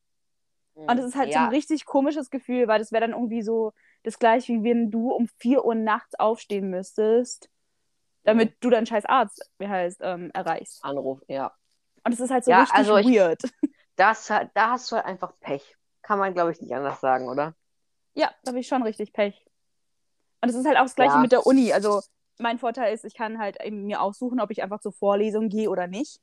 Und 0.86 0.98
es 0.98 1.04
ist 1.06 1.16
halt 1.16 1.32
so 1.32 1.38
ja, 1.38 1.44
ein 1.46 1.50
richtig 1.50 1.84
komisches 1.84 2.30
Gefühl, 2.30 2.68
weil 2.68 2.78
das 2.78 2.92
wäre 2.92 3.00
dann 3.02 3.12
irgendwie 3.12 3.42
so 3.42 3.72
das 4.04 4.18
gleiche, 4.18 4.52
wie 4.52 4.64
wenn 4.64 4.90
du 4.90 5.10
um 5.12 5.28
4 5.38 5.64
Uhr 5.64 5.74
nachts 5.74 6.14
aufstehen 6.18 6.70
müsstest, 6.70 7.50
damit 8.24 8.56
du 8.60 8.70
deinen 8.70 8.86
scheiß 8.86 9.04
Arzt, 9.06 9.50
wie 9.58 9.68
heißt, 9.68 10.00
ähm, 10.02 10.30
erreichst. 10.34 10.84
Anruf, 10.84 11.20
ja. 11.28 11.52
Und 12.04 12.12
es 12.12 12.20
ist 12.20 12.30
halt 12.30 12.44
so 12.44 12.50
Ja, 12.50 12.60
richtig 12.60 12.76
also 12.78 12.96
ich- 12.98 13.06
weird. 13.06 13.42
Das, 13.96 14.28
da 14.28 14.70
hast 14.70 14.92
du 14.92 14.96
halt 14.96 15.06
einfach 15.06 15.32
Pech. 15.40 15.74
Kann 16.02 16.20
man, 16.20 16.32
glaube 16.32 16.52
ich, 16.52 16.60
nicht 16.60 16.72
anders 16.72 17.00
sagen, 17.00 17.28
oder? 17.28 17.56
Ja, 18.14 18.30
da 18.44 18.50
habe 18.50 18.60
ich 18.60 18.68
schon 18.68 18.84
richtig 18.84 19.12
Pech. 19.12 19.44
Und 20.40 20.48
es 20.50 20.54
ist 20.54 20.66
halt 20.66 20.76
auch 20.76 20.82
das 20.84 20.94
gleiche 20.94 21.14
Ja. 21.14 21.20
mit 21.20 21.32
der 21.32 21.44
Uni. 21.44 21.72
Also 21.72 22.00
mein 22.38 22.58
Vorteil 22.58 22.94
ist, 22.94 23.04
ich 23.04 23.14
kann 23.14 23.40
halt 23.40 23.60
eben 23.60 23.86
mir 23.86 24.00
aussuchen, 24.00 24.38
ob 24.38 24.52
ich 24.52 24.62
einfach 24.62 24.78
zur 24.78 24.92
Vorlesung 24.92 25.48
gehe 25.48 25.68
oder 25.68 25.88
nicht. 25.88 26.20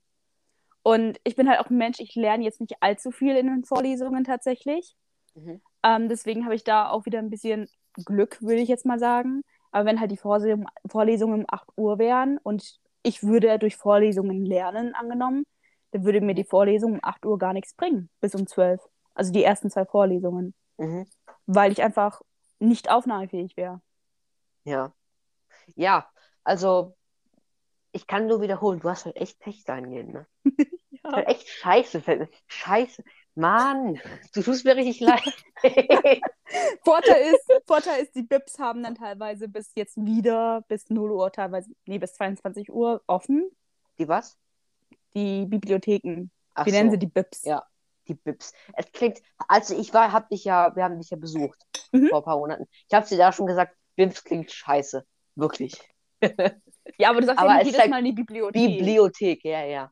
Und 0.86 1.20
ich 1.24 1.36
bin 1.36 1.50
halt 1.50 1.60
auch 1.60 1.72
ein 1.72 1.78
Mensch, 1.78 2.00
ich 2.00 2.14
lerne 2.14 2.44
jetzt 2.44 2.62
nicht 2.62 2.76
allzu 2.80 3.10
viel 3.10 3.36
in 3.36 3.48
den 3.48 3.64
Vorlesungen 3.64 4.24
tatsächlich. 4.24 4.96
Mhm. 5.34 5.60
Ähm, 5.82 6.10
deswegen 6.10 6.46
habe 6.46 6.54
ich 6.54 6.64
da 6.64 6.92
auch 6.92 7.08
wieder 7.08 7.18
ein 7.18 7.32
bisschen 7.32 7.68
Glück, 8.06 8.40
würde 8.44 8.62
ich 8.62 8.70
jetzt 8.70 8.86
mal 8.86 9.00
sagen. 9.00 9.42
Aber 9.72 9.86
wenn 9.86 10.00
halt 10.00 10.12
die 10.12 10.18
Vorlesung, 10.18 10.68
Vorlesungen 10.86 11.40
um 11.40 11.46
8 11.50 11.68
Uhr 11.76 11.98
wären 11.98 12.38
und 12.38 12.80
ich 13.02 13.24
würde 13.24 13.58
durch 13.58 13.78
Vorlesungen 13.78 14.46
lernen, 14.46 14.94
angenommen, 14.94 15.46
dann 15.90 16.06
würde 16.06 16.22
mir 16.22 16.36
die 16.36 16.44
Vorlesung 16.44 16.94
um 16.94 17.00
8 17.02 17.26
Uhr 17.26 17.40
gar 17.40 17.54
nichts 17.54 17.74
bringen, 17.74 18.12
bis 18.22 18.36
um 18.36 18.46
12. 18.46 18.80
Also 19.16 19.32
die 19.32 19.44
ersten 19.44 19.72
zwei 19.72 19.86
Vorlesungen. 19.86 20.54
Mhm. 20.78 21.08
Weil 21.48 21.72
ich 21.72 21.82
einfach 21.82 22.22
nicht 22.60 22.92
aufnahmefähig 22.92 23.58
wäre. 23.58 23.82
Ja. 24.66 24.94
Ja, 25.76 26.08
also 26.44 26.96
ich 27.92 28.06
kann 28.06 28.28
nur 28.28 28.40
wiederholen, 28.42 28.82
du 28.82 28.90
hast 28.90 29.06
halt 29.06 29.16
echt 29.16 29.40
Pech 29.40 29.64
dahingehend, 29.64 30.14
ne? 30.14 30.28
Halt 31.16 31.28
echt 31.28 31.48
scheiße, 31.48 32.02
scheiße. 32.48 33.04
Mann, 33.38 34.00
du 34.34 34.42
tust 34.42 34.64
mir 34.64 34.76
richtig 34.78 35.02
leid. 35.02 35.22
Vorteil 36.84 37.34
ist, 37.34 37.52
Vorteil 37.66 38.04
ist, 38.04 38.16
die 38.16 38.24
BIPs 38.24 38.60
haben 38.60 38.82
dann 38.84 38.96
teilweise 38.96 39.48
bis 39.50 39.72
jetzt 39.76 39.98
wieder 39.98 40.64
bis 40.70 40.90
0 40.90 41.12
Uhr, 41.12 41.32
teilweise, 41.32 41.70
nee, 41.86 41.98
bis 41.98 42.14
22 42.14 42.72
Uhr 42.72 43.02
offen. 43.08 43.50
Die 44.00 44.08
was? 44.08 44.38
Die 45.16 45.46
Bibliotheken. 45.46 46.30
Ach 46.54 46.66
Wie 46.66 46.72
nennen 46.72 46.90
so. 46.90 46.94
sie 46.94 47.00
die 47.00 47.08
BIPs? 47.08 47.44
Ja. 47.44 47.66
Die 48.08 48.14
Bips. 48.14 48.54
Es 48.76 48.92
klingt, 48.92 49.20
als 49.48 49.72
ich 49.72 49.94
war, 49.94 50.12
hab 50.12 50.30
dich 50.30 50.44
ja, 50.44 50.76
wir 50.76 50.84
haben 50.84 51.00
dich 51.00 51.10
ja 51.10 51.18
besucht 51.18 51.60
Mhm. 51.92 52.08
vor 52.10 52.20
ein 52.20 52.24
paar 52.24 52.38
Monaten. 52.38 52.66
Ich 52.88 52.94
habe 52.94 53.08
dir 53.08 53.18
da 53.18 53.32
schon 53.32 53.48
gesagt, 53.48 53.76
Bips 53.96 54.24
klingt 54.24 54.52
scheiße. 54.52 55.06
Wirklich. 55.36 55.80
Ja, 56.98 57.10
aber 57.10 57.22
du 57.22 57.26
sagst 57.28 57.40
Aber 57.40 57.58
ja 57.58 57.64
nicht 57.64 57.74
jedes 57.74 57.88
Mal 57.90 58.00
in 58.00 58.06
die 58.06 58.12
Bibliothek. 58.12 58.78
Bibliothek, 58.78 59.44
ja, 59.44 59.66
ja. 59.66 59.92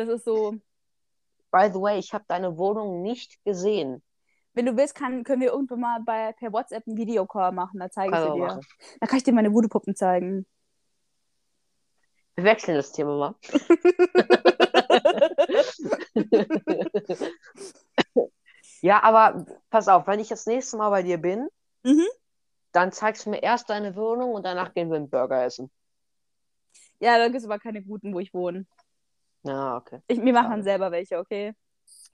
Das 0.00 0.08
ist 0.08 0.24
so, 0.24 0.54
By 1.52 1.68
the 1.72 1.80
way, 1.80 1.98
ich 1.98 2.12
habe 2.14 2.24
deine 2.28 2.56
Wohnung 2.56 3.02
nicht 3.02 3.42
gesehen. 3.44 4.02
wenn 4.52 4.66
du 4.66 4.76
willst, 4.76 4.94
kann, 4.94 5.24
können 5.24 5.40
wir 5.42 5.50
irgendwann 5.52 5.80
mal 5.80 6.00
bei, 6.04 6.32
per 6.32 6.52
WhatsApp 6.52 6.86
einen 6.86 6.96
Videocall 6.96 7.52
machen. 7.52 7.80
Da 7.80 7.90
zeige 7.90 8.14
ich 8.14 8.20
sie 8.22 8.32
dir. 8.32 8.46
machen. 8.46 8.60
Da 9.00 9.06
kann 9.06 9.16
ich 9.18 9.24
dir 9.24 9.32
meine 9.32 9.52
Voodoo-Puppen 9.52 9.94
zeigen. 9.96 10.46
Wir 12.36 12.44
wechseln 12.44 12.76
das 12.76 12.92
Thema 12.92 13.16
mal. 13.16 13.34
Ja, 18.82 19.02
aber 19.02 19.44
pass 19.68 19.88
auf, 19.88 20.06
wenn 20.06 20.20
ich 20.20 20.28
das 20.28 20.46
nächste 20.46 20.76
Mal 20.78 20.88
bei 20.90 21.02
dir 21.02 21.18
bin, 21.18 21.48
Mhm. 21.82 22.06
dann 22.72 22.92
zeigst 22.92 23.26
du 23.26 23.30
mir 23.30 23.42
erst 23.42 23.68
deine 23.68 23.94
Wohnung 23.96 24.32
und 24.32 24.44
danach 24.46 24.72
gehen 24.72 24.88
wir 24.90 24.96
einen 24.96 25.10
Burger 25.10 25.44
essen. 25.44 25.70
Ja, 26.98 27.18
da 27.18 27.26
gibt 27.26 27.38
es 27.38 27.44
aber 27.44 27.58
keine 27.58 27.82
guten, 27.82 28.14
wo 28.14 28.20
ich 28.20 28.32
wohne. 28.32 28.66
Ja, 29.42 29.76
okay. 29.76 30.00
Ich, 30.06 30.22
wir 30.22 30.32
machen 30.32 30.50
Schade. 30.50 30.62
selber 30.62 30.90
welche, 30.90 31.18
okay? 31.18 31.54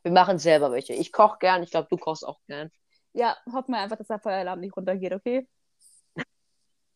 Wir 0.03 0.13
machen 0.13 0.39
selber 0.39 0.71
welche. 0.73 0.93
Ich 0.93 1.13
koche 1.13 1.39
gern, 1.39 1.63
ich 1.63 1.71
glaube, 1.71 1.89
du 1.91 1.97
kochst 1.97 2.27
auch 2.27 2.41
gern. 2.47 2.71
Ja, 3.13 3.37
hoffen 3.53 3.73
wir 3.73 3.81
einfach, 3.81 3.97
dass 3.97 4.07
der 4.07 4.21
Feueralarm 4.21 4.61
nicht 4.61 4.77
runtergeht, 4.77 5.13
okay? 5.13 5.49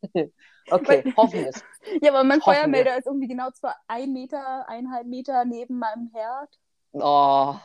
Okay, 0.70 1.02
hoffen 1.16 1.40
wir 1.40 1.48
es. 1.48 1.64
Ja, 2.00 2.10
aber 2.10 2.22
mein 2.22 2.38
Hoffen 2.40 2.46
wir. 2.46 2.54
Feuermelder 2.54 2.98
ist 2.98 3.06
irgendwie 3.06 3.26
genau 3.26 3.50
zwar 3.50 3.76
ein 3.88 4.12
Meter, 4.12 4.68
eineinhalb 4.68 5.06
Meter 5.06 5.44
neben 5.44 5.78
meinem 5.78 6.10
Herd. 6.12 6.58
Oh, 6.92 7.56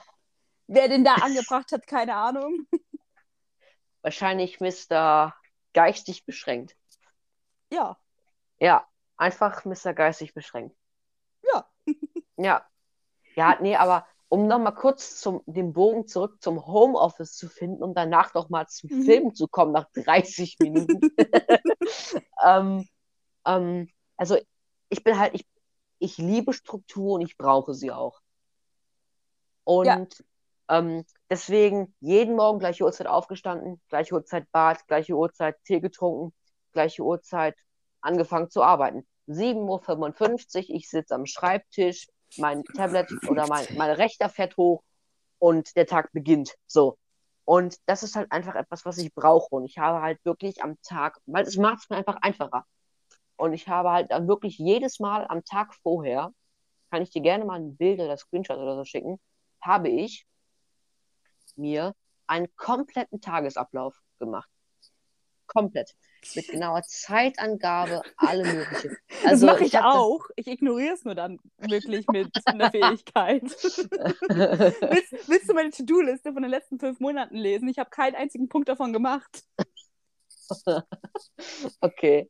Wer 0.67 0.87
den 0.87 1.03
da 1.03 1.15
angebracht 1.15 1.71
hat, 1.71 1.85
keine 1.85 2.15
Ahnung. 2.15 2.67
wahrscheinlich 4.01 4.59
Mr. 4.59 5.35
Geistig 5.73 6.25
beschränkt. 6.25 6.75
Ja, 7.71 7.97
Ja, 8.59 8.87
einfach 9.17 9.65
Mr. 9.65 9.93
Geistig 9.93 10.33
beschränkt. 10.33 10.75
Ja. 12.37 12.65
Ja. 13.35 13.51
Ja, 13.51 13.57
nee, 13.61 13.75
aber 13.75 14.05
um 14.29 14.47
nochmal 14.47 14.73
kurz 14.73 15.19
zum, 15.19 15.41
den 15.45 15.73
Bogen 15.73 16.07
zurück 16.07 16.41
zum 16.41 16.65
Homeoffice 16.65 17.35
zu 17.35 17.47
finden, 17.49 17.83
um 17.83 17.93
danach 17.93 18.33
nochmal 18.33 18.67
zum 18.67 18.89
Mhm. 18.89 19.03
Film 19.03 19.35
zu 19.35 19.47
kommen, 19.47 19.71
nach 19.71 19.87
30 19.93 20.57
Minuten. 20.59 21.01
ähm, 22.45 22.87
ähm, 23.45 23.89
also 24.17 24.37
ich 24.89 25.03
bin 25.03 25.19
halt, 25.19 25.35
ich, 25.35 25.45
ich 25.99 26.17
liebe 26.17 26.53
Struktur 26.53 27.15
und 27.15 27.21
ich 27.21 27.37
brauche 27.37 27.73
sie 27.73 27.91
auch. 27.91 28.21
Und 29.63 30.23
ähm, 30.69 31.05
deswegen 31.29 31.95
jeden 31.99 32.35
Morgen 32.35 32.59
gleiche 32.59 32.83
Uhrzeit 32.83 33.07
aufgestanden, 33.07 33.81
gleiche 33.89 34.15
Uhrzeit 34.15 34.51
Bad, 34.51 34.87
gleiche 34.87 35.15
Uhrzeit 35.15 35.57
Tee 35.65 35.79
getrunken, 35.79 36.33
gleiche 36.71 37.03
Uhrzeit 37.03 37.55
angefangen 38.01 38.49
zu 38.49 38.63
arbeiten. 38.63 39.07
7.55 39.27 40.69
Uhr, 40.69 40.75
ich 40.75 40.89
sitze 40.89 41.15
am 41.15 41.25
Schreibtisch, 41.25 42.07
mein 42.37 42.63
Tablet 42.63 43.09
oder 43.27 43.47
mein, 43.47 43.65
mein 43.75 43.91
Rechter 43.91 44.29
fährt 44.29 44.57
hoch 44.57 44.83
und 45.39 45.75
der 45.75 45.85
Tag 45.85 46.11
beginnt. 46.13 46.55
So. 46.67 46.97
Und 47.45 47.77
das 47.85 48.03
ist 48.03 48.15
halt 48.15 48.31
einfach 48.31 48.55
etwas, 48.55 48.85
was 48.85 48.97
ich 48.97 49.13
brauche. 49.13 49.55
Und 49.55 49.65
ich 49.65 49.77
habe 49.77 50.01
halt 50.01 50.23
wirklich 50.25 50.63
am 50.63 50.81
Tag, 50.81 51.19
weil 51.25 51.43
es 51.45 51.57
macht 51.57 51.83
es 51.83 51.89
mir 51.89 51.97
einfach 51.97 52.17
einfacher. 52.21 52.65
Und 53.37 53.53
ich 53.53 53.67
habe 53.67 53.91
halt 53.91 54.11
dann 54.11 54.27
wirklich 54.27 54.57
jedes 54.57 54.99
Mal 54.99 55.25
am 55.27 55.43
Tag 55.43 55.73
vorher, 55.75 56.31
kann 56.89 57.01
ich 57.01 57.09
dir 57.09 57.21
gerne 57.21 57.45
mal 57.45 57.59
ein 57.59 57.75
Bild 57.75 57.99
oder 57.99 58.17
Screenshot 58.17 58.57
oder 58.57 58.75
so 58.75 58.85
schicken, 58.85 59.19
habe 59.61 59.89
ich 59.89 60.25
mir 61.55 61.93
einen 62.27 62.53
kompletten 62.55 63.21
Tagesablauf 63.21 64.01
gemacht. 64.19 64.49
Komplett. 65.47 65.95
Mit 66.35 66.47
genauer 66.47 66.81
Zeitangabe, 66.83 68.01
alle 68.17 68.43
mögliche. 68.45 68.97
das 69.23 69.41
mache 69.41 69.63
ich, 69.65 69.71
das- 69.71 69.83
auch. 69.83 70.21
Ich 70.35 70.47
ignoriere 70.47 70.93
es 70.93 71.05
nur 71.05 71.13
dann 71.13 71.39
wirklich 71.57 72.07
mit 72.07 72.29
einer 72.45 72.71
Fähigkeit. 72.71 73.43
willst, 73.43 75.29
willst 75.29 75.49
du 75.49 75.53
meine 75.53 75.69
To-Do-Liste 75.69 76.33
von 76.33 76.41
den 76.41 76.49
letzten 76.49 76.79
fünf 76.79 76.99
Monaten 76.99 77.35
lesen? 77.35 77.67
Ich 77.67 77.77
habe 77.77 77.91
keinen 77.91 78.15
einzigen 78.15 78.49
Punkt 78.49 78.69
davon 78.69 78.91
gemacht. 78.91 79.43
okay. 81.81 82.29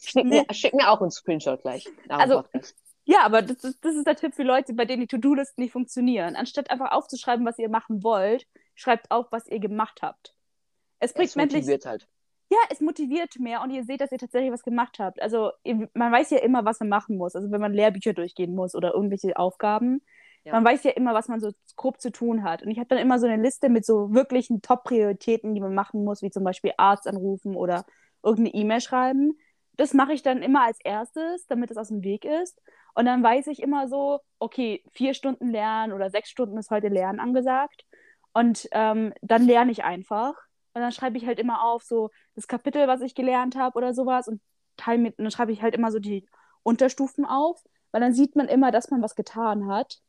Schick, 0.00 0.24
mir, 0.24 0.44
schick 0.52 0.74
mir 0.74 0.90
auch 0.90 1.00
einen 1.00 1.10
Screenshot 1.10 1.62
gleich. 1.62 1.86
Also, 2.08 2.42
Podcast. 2.42 2.74
Ja, 3.06 3.22
aber 3.24 3.42
das 3.42 3.62
ist, 3.64 3.84
das 3.84 3.94
ist 3.94 4.06
der 4.06 4.16
Tipp 4.16 4.34
für 4.34 4.42
Leute, 4.42 4.72
bei 4.72 4.86
denen 4.86 5.02
die 5.02 5.06
To-Do-Listen 5.06 5.60
nicht 5.60 5.72
funktionieren. 5.72 6.36
Anstatt 6.36 6.70
einfach 6.70 6.92
aufzuschreiben, 6.92 7.44
was 7.44 7.58
ihr 7.58 7.68
machen 7.68 8.02
wollt, 8.02 8.46
schreibt 8.74 9.10
auf, 9.10 9.26
was 9.30 9.46
ihr 9.46 9.60
gemacht 9.60 10.00
habt. 10.02 10.34
Es 11.04 11.12
bringt 11.12 11.30
Es 11.30 11.36
menschlich. 11.36 11.62
motiviert 11.62 11.86
halt. 11.86 12.08
Ja, 12.50 12.58
es 12.70 12.80
motiviert 12.80 13.38
mehr 13.38 13.62
und 13.62 13.70
ihr 13.70 13.84
seht, 13.84 14.00
dass 14.00 14.12
ihr 14.12 14.18
tatsächlich 14.18 14.52
was 14.52 14.62
gemacht 14.62 14.98
habt. 14.98 15.20
Also 15.22 15.50
man 15.94 16.12
weiß 16.12 16.30
ja 16.30 16.38
immer, 16.38 16.64
was 16.64 16.78
man 16.80 16.88
machen 16.90 17.16
muss. 17.16 17.34
Also 17.34 17.50
wenn 17.50 17.60
man 17.60 17.72
Lehrbücher 17.72 18.12
durchgehen 18.12 18.54
muss 18.54 18.74
oder 18.74 18.92
irgendwelche 18.94 19.36
Aufgaben, 19.36 20.02
Ja. 20.44 20.52
man 20.52 20.64
weiß 20.64 20.84
ja 20.84 20.90
immer, 20.92 21.14
was 21.14 21.28
man 21.28 21.40
so 21.40 21.52
grob 21.76 22.00
zu 22.00 22.12
tun 22.12 22.44
hat. 22.44 22.62
Und 22.62 22.70
ich 22.70 22.78
habe 22.78 22.88
dann 22.88 22.98
immer 22.98 23.18
so 23.18 23.26
eine 23.26 23.42
Liste 23.42 23.70
mit 23.70 23.86
so 23.86 24.12
wirklichen 24.12 24.60
Top-Prioritäten, 24.60 25.54
die 25.54 25.60
man 25.60 25.74
machen 25.74 26.04
muss, 26.04 26.20
wie 26.22 26.30
zum 26.30 26.44
Beispiel 26.44 26.72
Arzt 26.76 27.06
anrufen 27.08 27.56
oder 27.56 27.86
irgendeine 28.22 28.54
E-Mail 28.54 28.80
schreiben. 28.82 29.38
Das 29.76 29.94
mache 29.94 30.12
ich 30.12 30.22
dann 30.22 30.42
immer 30.42 30.62
als 30.64 30.78
erstes, 30.84 31.46
damit 31.46 31.70
es 31.70 31.76
aus 31.78 31.88
dem 31.88 32.04
Weg 32.04 32.24
ist. 32.26 32.60
Und 32.94 33.06
dann 33.06 33.22
weiß 33.22 33.46
ich 33.48 33.60
immer 33.62 33.88
so, 33.88 34.20
okay, 34.38 34.84
vier 34.92 35.14
Stunden 35.14 35.48
lernen 35.50 35.92
oder 35.94 36.10
sechs 36.10 36.28
Stunden 36.30 36.58
ist 36.58 36.70
heute 36.70 36.88
Lernen 36.88 37.18
angesagt. 37.20 37.84
Und 38.34 38.68
ähm, 38.72 39.12
dann 39.22 39.44
lerne 39.46 39.72
ich 39.72 39.82
einfach. 39.82 40.34
Und 40.74 40.82
dann 40.82 40.92
schreibe 40.92 41.16
ich 41.16 41.26
halt 41.26 41.38
immer 41.38 41.64
auf, 41.64 41.82
so 41.82 42.10
das 42.34 42.48
Kapitel, 42.48 42.88
was 42.88 43.00
ich 43.00 43.14
gelernt 43.14 43.56
habe 43.56 43.76
oder 43.78 43.94
sowas. 43.94 44.28
Und 44.28 44.40
teil 44.76 44.98
mit, 44.98 45.18
und 45.18 45.24
dann 45.24 45.30
schreibe 45.30 45.52
ich 45.52 45.62
halt 45.62 45.74
immer 45.74 45.92
so 45.92 46.00
die 46.00 46.26
Unterstufen 46.62 47.24
auf, 47.24 47.62
weil 47.92 48.00
dann 48.00 48.12
sieht 48.12 48.34
man 48.34 48.48
immer, 48.48 48.72
dass 48.72 48.90
man 48.90 49.00
was 49.00 49.14
getan 49.14 49.68
hat. 49.68 50.00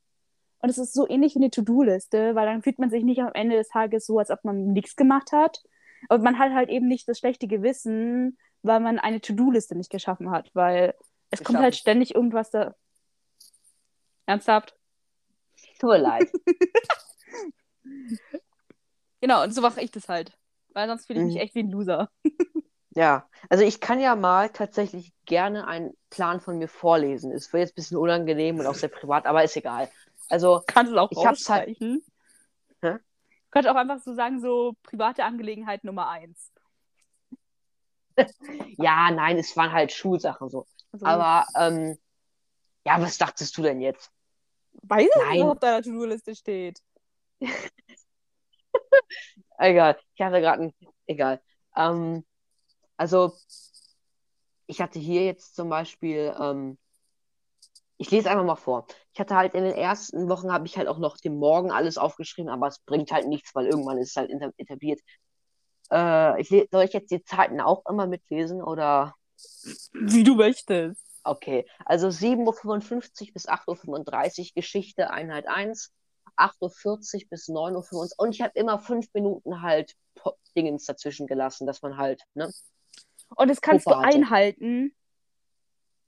Und 0.59 0.69
es 0.69 0.79
ist 0.79 0.93
so 0.93 1.07
ähnlich 1.07 1.35
wie 1.35 1.39
eine 1.39 1.51
To-Do-Liste, 1.51 2.33
weil 2.33 2.47
dann 2.47 2.63
fühlt 2.63 2.79
man 2.79 2.89
sich 2.89 3.03
nicht 3.03 3.21
am 3.21 3.33
Ende 3.33 3.55
des 3.55 3.67
Tages 3.69 4.07
so, 4.07 4.17
als 4.17 4.31
ob 4.31 4.43
man 4.43 4.73
nichts 4.73 4.95
gemacht 4.95 5.31
hat. 5.31 5.63
Aber 6.09 6.23
man 6.23 6.39
hat 6.39 6.51
halt 6.53 6.69
eben 6.69 6.87
nicht 6.87 7.07
das 7.07 7.19
schlechte 7.19 7.47
Gewissen, 7.47 8.37
weil 8.63 8.79
man 8.79 8.97
eine 8.97 9.21
To-Do-Liste 9.21 9.75
nicht 9.75 9.91
geschaffen 9.91 10.31
hat, 10.31 10.49
weil 10.55 10.95
es 11.29 11.43
kommt 11.43 11.59
halt 11.59 11.75
ständig 11.75 12.15
irgendwas 12.15 12.49
da. 12.49 12.73
Ernsthaft? 14.25 14.75
Tut 15.79 15.91
mir 15.91 15.97
leid. 15.99 16.31
Genau, 19.21 19.41
und 19.41 19.55
so 19.55 19.61
mache 19.61 19.81
ich 19.81 19.89
das 19.89 20.07
halt. 20.07 20.37
Weil 20.75 20.87
sonst 20.89 21.07
fühle 21.07 21.21
ich 21.21 21.25
mich 21.25 21.35
Mhm. 21.35 21.41
echt 21.41 21.55
wie 21.55 21.63
ein 21.63 21.71
Loser. 21.71 22.09
Ja, 22.97 23.27
also 23.49 23.61
ich 23.65 23.81
kann 23.81 23.99
ja 23.99 24.15
mal 24.15 24.47
tatsächlich 24.49 25.11
gerne 25.25 25.67
einen 25.67 25.97
Plan 26.09 26.39
von 26.39 26.57
mir 26.59 26.69
vorlesen. 26.69 27.33
Es 27.33 27.51
wird 27.51 27.59
jetzt 27.59 27.73
ein 27.73 27.75
bisschen 27.75 27.97
unangenehm 27.97 28.57
und 28.57 28.67
auch 28.67 28.75
sehr 28.75 28.87
privat, 28.87 29.25
aber 29.25 29.43
ist 29.43 29.57
egal. 29.57 29.91
Also, 30.29 30.63
Kannst 30.65 30.93
du 30.93 30.95
es 30.95 31.01
auch 31.01 31.11
Ich 31.11 31.25
hab's 31.25 31.49
halt-. 31.49 31.77
Hä? 31.77 31.99
Könnte 33.51 33.69
auch 33.69 33.75
einfach 33.75 33.99
so 33.99 34.13
sagen, 34.13 34.39
so 34.39 34.75
private 34.83 35.25
Angelegenheit 35.25 35.83
Nummer 35.83 36.07
eins. 36.07 36.53
ja, 38.77 39.11
nein, 39.11 39.37
es 39.37 39.57
waren 39.57 39.73
halt 39.73 39.91
Schulsachen 39.91 40.49
so. 40.49 40.65
Also, 40.93 41.05
Aber, 41.05 41.45
ähm, 41.57 41.97
ja, 42.85 43.01
was 43.01 43.17
dachtest 43.17 43.57
du 43.57 43.61
denn 43.61 43.81
jetzt? 43.81 44.09
weiß 44.83 45.03
ich 45.03 45.31
nicht, 45.31 45.43
was 45.43 45.51
auf 45.51 45.59
deiner 45.59 45.81
To-Do-Liste 45.81 46.33
steht. 46.33 46.81
Egal, 49.57 49.97
ich 50.15 50.21
hatte 50.21 50.41
gerade 50.41 50.63
ein, 50.63 50.73
egal. 51.07 51.41
Ähm, 51.75 52.25
also, 52.97 53.33
ich 54.67 54.81
hatte 54.81 54.99
hier 54.99 55.25
jetzt 55.25 55.55
zum 55.55 55.69
Beispiel, 55.69 56.35
ähm, 56.39 56.77
ich 57.97 58.11
lese 58.11 58.29
einfach 58.29 58.43
mal 58.45 58.55
vor. 58.55 58.87
Ich 59.13 59.19
hatte 59.19 59.35
halt 59.35 59.53
in 59.53 59.63
den 59.63 59.73
ersten 59.73 60.27
Wochen 60.27 60.51
habe 60.51 60.65
ich 60.65 60.77
halt 60.77 60.87
auch 60.87 60.97
noch 60.97 61.17
den 61.17 61.37
Morgen 61.37 61.71
alles 61.71 61.97
aufgeschrieben, 61.97 62.49
aber 62.49 62.67
es 62.67 62.79
bringt 62.79 63.11
halt 63.11 63.27
nichts, 63.27 63.55
weil 63.55 63.67
irgendwann 63.67 63.97
ist 63.97 64.09
es 64.09 64.15
halt 64.17 64.31
etabliert. 64.57 64.99
Äh, 65.91 66.41
ich 66.41 66.49
soll 66.49 66.83
ich 66.83 66.93
jetzt 66.93 67.11
die 67.11 67.23
Zeiten 67.23 67.61
auch 67.61 67.83
immer 67.89 68.07
mitlesen 68.07 68.61
oder? 68.61 69.15
Wie 69.93 70.23
du 70.23 70.35
möchtest. 70.35 71.01
Okay, 71.23 71.65
also 71.85 72.09
7.55 72.09 73.27
Uhr 73.27 73.33
bis 73.33 73.47
8.35 73.47 74.39
Uhr 74.39 74.47
Geschichte, 74.55 75.09
Einheit 75.09 75.47
1, 75.47 75.91
8.40 76.37 77.23
Uhr 77.23 77.29
bis 77.29 77.47
9.25 77.49 77.93
Uhr 77.93 78.09
und 78.17 78.35
ich 78.35 78.41
habe 78.41 78.51
immer 78.55 78.79
fünf 78.79 79.13
Minuten 79.13 79.61
halt 79.61 79.95
Dingens 80.55 80.85
dazwischen 80.85 81.27
gelassen, 81.27 81.67
dass 81.67 81.81
man 81.81 81.97
halt, 81.97 82.23
ne? 82.33 82.51
Und 83.35 83.49
das 83.49 83.61
kannst 83.61 83.85
Puffer 83.85 83.99
du 83.99 84.05
hatte. 84.05 84.15
einhalten. 84.17 84.95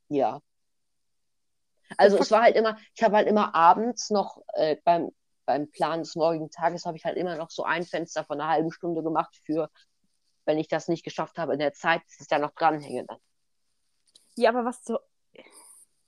Ja. 0.10 0.42
Also 1.98 2.18
es 2.18 2.32
war 2.32 2.44
halt 2.44 2.56
immer, 2.56 2.78
ich 2.96 3.04
habe 3.04 3.16
halt 3.16 3.28
immer 3.28 3.56
abends 3.56 4.10
noch 4.10 4.42
äh, 4.54 4.78
beim, 4.84 5.12
beim 5.46 5.70
Plan 5.72 6.00
des 6.00 6.16
morgigen 6.16 6.50
Tages 6.50 6.86
habe 6.86 6.98
ich 6.98 7.06
halt 7.06 7.18
immer 7.18 7.36
noch 7.36 7.50
so 7.50 7.64
ein 7.64 7.84
Fenster 7.84 8.24
von 8.24 8.40
einer 8.40 8.50
halben 8.50 8.72
Stunde 8.72 9.04
gemacht 9.04 9.40
für, 9.46 9.70
wenn 10.46 10.58
ich 10.58 10.68
das 10.68 10.88
nicht 10.88 11.04
geschafft 11.04 11.38
habe 11.38 11.54
in 11.54 11.60
der 11.60 11.74
Zeit, 11.74 12.02
dass 12.06 12.20
ich 12.20 12.28
da 12.28 12.40
noch 12.40 12.52
dranhänge 12.52 13.06
dann. 13.06 13.20
Ja, 14.36 14.50
aber 14.50 14.66
was 14.66 14.84
so. 14.84 15.00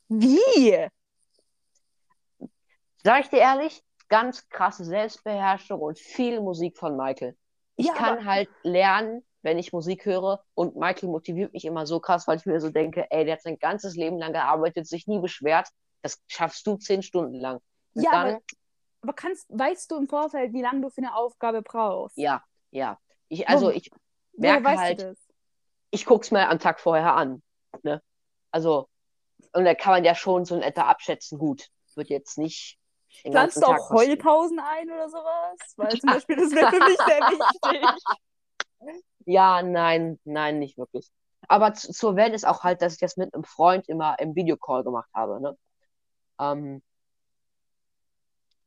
Wie? 0.10 0.88
Sag 3.04 3.22
ich 3.22 3.30
dir 3.30 3.40
ehrlich, 3.40 3.84
ganz 4.10 4.48
krasse 4.50 4.84
Selbstbeherrschung 4.86 5.80
und 5.80 5.98
viel 6.00 6.42
Musik 6.42 6.78
von 6.78 6.98
Michael. 6.98 7.38
Ich 7.76 7.88
Ja, 7.88 7.94
kann 7.94 8.18
aber- 8.20 8.26
halt 8.26 8.50
lernen, 8.64 9.24
wenn 9.42 9.58
ich 9.58 9.72
Musik 9.72 10.06
höre 10.06 10.44
und 10.54 10.76
Michael 10.76 11.10
motiviert 11.10 11.54
mich 11.54 11.64
immer 11.66 11.86
so 11.86 12.00
krass, 12.00 12.28
weil 12.28 12.38
ich 12.38 12.46
mir 12.46 12.60
so 12.60 12.70
denke, 12.70 13.10
ey, 13.10 13.24
der 13.24 13.36
hat 13.36 13.42
sein 13.44 13.58
ganzes 13.58 13.96
Leben 13.96 14.18
lang 14.18 14.34
gearbeitet, 14.34 14.88
sich 14.88 15.08
nie 15.08 15.20
beschwert. 15.20 15.70
Das 16.02 16.22
schaffst 16.28 16.66
du 16.68 16.76
zehn 16.76 17.02
Stunden 17.04 17.36
lang. 17.40 17.60
Und 17.94 18.04
Ja, 18.04 18.12
dann, 18.12 18.28
aber, 18.28 18.42
aber 19.02 19.14
kannst, 19.14 19.46
weißt 19.50 19.92
du 19.92 19.98
im 19.98 20.08
Vorfeld, 20.08 20.52
wie 20.54 20.62
lange 20.62 20.82
du 20.82 20.90
für 20.90 21.02
eine 21.02 21.16
Aufgabe 21.16 21.62
brauchst? 21.62 22.18
ja, 22.18 22.44
ja. 22.72 23.00
Ich, 23.30 23.48
also 23.48 23.68
Wo- 23.68 23.72
ich 23.72 23.92
Woher 24.34 24.60
merke 24.60 24.66
weißt 24.66 25.04
halt, 25.06 25.18
ich 25.92 26.06
guck's 26.06 26.32
mir 26.32 26.50
am 26.50 26.60
Tag 26.60 26.80
vorher 26.80 27.14
an. 27.14 27.42
Ne? 27.84 28.02
Also, 28.52 28.90
und 29.54 29.66
da 29.66 29.76
kann 29.76 29.94
man 29.94 30.04
ja 30.04 30.16
schon 30.16 30.46
so 30.46 30.56
in 30.56 30.62
etwa 30.64 30.82
abschätzen, 30.84 31.38
gut, 31.38 31.68
wird 31.96 32.10
jetzt 32.10 32.38
nicht 32.38 32.79
Planst 33.24 33.58
du 33.58 33.66
auch. 33.66 33.90
Heulpausen 33.90 34.60
ein 34.60 34.90
oder 34.90 35.10
sowas? 35.10 35.60
Weil 35.78 36.00
zum 36.00 36.12
Beispiel, 36.12 36.36
das 36.36 36.52
wäre 36.52 36.70
für 36.72 36.80
mich 36.80 36.98
sehr 36.98 37.20
wichtig. 37.30 38.04
Ja, 39.26 39.62
nein, 39.62 40.20
nein, 40.24 40.60
nicht 40.60 40.78
wirklich. 40.78 41.12
Aber 41.48 41.74
zu, 41.74 41.92
zur 41.92 42.16
Welt 42.16 42.34
ist 42.34 42.46
auch 42.48 42.64
halt, 42.64 42.82
dass 42.82 42.94
ich 42.94 43.00
das 43.00 43.18
mit 43.18 43.34
einem 43.34 43.44
Freund 43.44 43.88
immer 43.90 44.18
im 44.20 44.36
Videocall 44.36 44.84
gemacht 44.84 45.10
habe, 45.14 45.42
ne? 45.42 45.58
Ähm, 46.40 46.82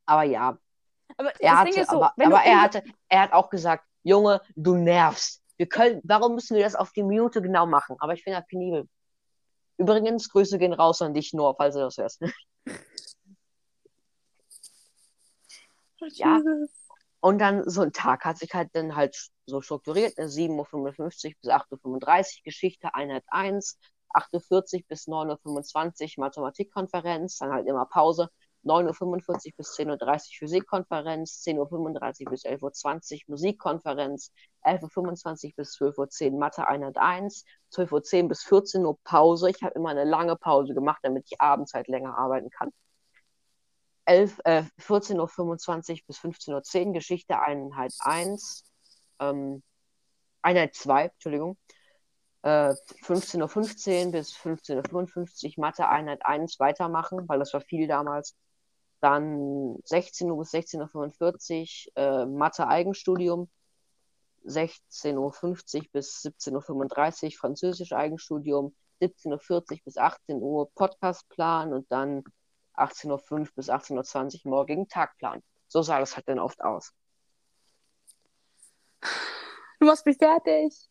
aber 0.05 0.25
ja, 0.25 0.59
Aber 1.17 1.33
er 1.41 1.59
hatte, 1.59 1.85
so, 1.85 2.03
aber, 2.03 2.13
aber 2.19 2.43
er 2.43 2.61
hatte, 2.61 2.83
er 3.09 3.23
hat 3.23 3.33
auch 3.33 3.51
gesagt, 3.51 3.85
Junge, 4.03 4.41
du 4.57 4.75
nervst. 4.75 5.43
Wir 5.57 5.69
können, 5.69 6.01
warum 6.05 6.35
müssen 6.35 6.57
wir 6.57 6.65
das 6.65 6.75
auf 6.75 6.93
die 6.93 7.03
Minute 7.03 7.41
genau 7.41 7.67
machen? 7.67 7.97
Aber 8.01 8.15
ich 8.15 8.23
finde 8.25 8.41
das 8.41 8.49
penibel. 8.49 8.89
Übrigens, 9.79 10.29
Grüße 10.29 10.59
gehen 10.59 10.73
raus 10.73 11.03
an 11.03 11.15
dich, 11.15 11.33
Noah, 11.33 11.55
falls 11.57 11.75
du 11.75 11.81
das 11.81 11.97
hörst. 11.97 12.23
ja. 16.09 16.41
Und 17.21 17.39
dann 17.39 17.69
so 17.69 17.83
ein 17.83 17.93
Tag 17.93 18.25
hat 18.25 18.39
sich 18.39 18.53
halt 18.53 18.71
dann 18.73 18.97
halt 18.97 19.17
so 19.47 19.61
strukturiert, 19.61 20.19
ne? 20.19 20.27
7.55 20.27 20.99
Uhr 20.99 21.09
bis 21.41 21.51
8.35 21.51 22.39
Uhr 22.39 22.43
Geschichte, 22.45 22.95
Einheit 22.95 23.25
1, 23.29 23.79
8.40 24.15 24.51
Uhr 24.51 24.83
bis 24.89 25.07
9.25 25.07 26.19
Uhr 26.19 26.25
Mathematikkonferenz, 26.25 27.39
dann 27.39 27.53
halt 27.53 27.69
immer 27.69 27.87
Pause, 27.87 28.29
9.45 28.65 29.29
Uhr 29.29 29.57
bis 29.57 29.77
10.30 29.77 29.91
Uhr 29.91 30.21
Physikkonferenz, 30.39 31.43
10.35 31.47 32.25
Uhr 32.27 32.31
bis 32.31 32.45
11.20 32.45 33.13
Uhr 33.15 33.21
Musikkonferenz, 33.29 34.33
11.25 34.65 35.47
Uhr 35.47 35.53
bis 35.57 35.77
12.10 35.79 36.33
Uhr 36.33 36.39
Mathe 36.39 36.67
Einheit 36.67 36.97
1, 36.97 37.45
12.10 37.73 38.23
Uhr 38.23 38.29
bis 38.29 38.43
14 38.45 38.85
Uhr 38.85 38.99
Pause. 39.05 39.51
Ich 39.51 39.63
habe 39.63 39.75
immer 39.75 39.91
eine 39.91 40.05
lange 40.05 40.37
Pause 40.37 40.75
gemacht, 40.75 41.01
damit 41.03 41.27
ich 41.31 41.41
abends 41.41 41.73
halt 41.75 41.89
länger 41.89 42.17
arbeiten 42.17 42.51
kann. 42.51 42.71
11, 44.05 44.41
äh, 44.45 44.65
14.25 44.79 45.91
Uhr 45.93 46.07
bis 46.07 46.19
15.10 46.19 46.87
Uhr 46.87 46.93
Geschichte 46.95 47.39
Einheit 47.39 47.93
1, 48.01 48.65
ähm, 49.21 49.63
Einheit 50.43 50.75
2, 50.75 51.05
Entschuldigung. 51.07 51.57
äh, 52.43 52.75
15.15 53.05 54.07
Uhr 54.07 54.13
bis 54.13 54.35
15.55 54.35 55.45
Uhr 55.45 55.53
Mathe 55.59 55.89
Einheit 55.89 56.27
1 56.27 56.59
weitermachen, 56.59 57.29
weil 57.29 57.39
das 57.39 57.53
war 57.53 57.61
viel 57.61 57.87
damals. 57.87 58.37
Dann 59.01 59.79
16 59.85 60.31
Uhr 60.31 60.39
bis 60.39 60.53
16.45 60.53 61.89
Uhr 61.97 61.97
äh, 61.97 62.27
Mathe 62.27 62.67
Eigenstudium. 62.69 63.49
16.50 64.45 65.17
Uhr 65.17 65.87
bis 65.93 66.25
17.35 66.25 67.25
Uhr 67.25 67.31
Französisch 67.39 67.93
Eigenstudium. 67.93 68.75
17.40 69.01 69.51
Uhr 69.53 69.79
bis 69.85 69.97
18 69.97 70.37
Uhr 70.43 70.71
Podcastplan 70.75 71.73
und 71.73 71.91
dann 71.91 72.25
18.05 72.77 73.41
Uhr 73.41 73.49
bis 73.55 73.69
18.20 73.69 74.45
Uhr 74.45 74.51
morgigen 74.51 74.89
Tagplan. 74.89 75.43
So 75.69 75.83
sah 75.83 76.01
das 76.01 76.17
halt 76.17 76.29
dann 76.29 76.39
oft 76.39 76.61
aus. 76.63 76.93
Du 79.81 79.87
machst 79.87 80.07
mich 80.07 80.17
fertig. 80.17 80.89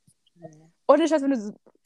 Ohne 0.88 1.08
Scheiß, 1.08 1.22
wenn 1.22 1.32
du 1.32 1.40
so 1.40 1.54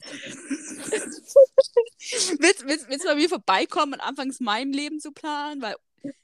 willst, 2.40 2.66
willst, 2.66 2.88
willst 2.88 3.04
du 3.04 3.08
bei 3.08 3.14
mir 3.14 3.28
vorbeikommen 3.28 3.94
und 3.94 4.00
anfangs 4.00 4.40
mein 4.40 4.72
Leben 4.72 4.98
zu 5.00 5.12
planen? 5.12 5.62
Weil 5.62 5.76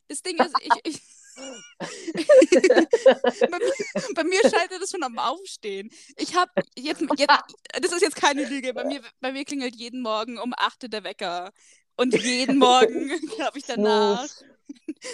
das 0.09 0.23
Ding 0.23 0.39
ist, 0.39 0.55
ich. 0.61 0.73
ich 0.85 1.01
bei, 1.79 3.59
mir, 3.59 3.73
bei 4.15 4.25
mir 4.25 4.41
scheitert 4.43 4.83
es 4.83 4.91
schon 4.91 5.03
am 5.03 5.19
Aufstehen. 5.19 5.91
Ich 6.17 6.35
habe 6.37 6.53
jetzt, 6.77 7.01
jetzt, 7.17 7.57
das 7.81 7.93
ist 7.93 8.03
jetzt 8.03 8.17
keine 8.17 8.45
Lüge, 8.47 8.75
bei 8.75 8.85
mir, 8.85 9.01
bei 9.21 9.33
mir 9.33 9.47
klingelt 9.47 9.75
jeden 9.77 10.03
Morgen 10.03 10.39
um 10.39 10.53
8 10.55 10.83
Uhr 10.83 10.89
der 10.91 11.05
Wecker. 11.05 11.53
Und 11.97 12.15
jeden 12.23 12.59
Morgen 12.59 13.11
habe 13.41 13.59
ich 13.59 13.65
danach. 13.65 14.27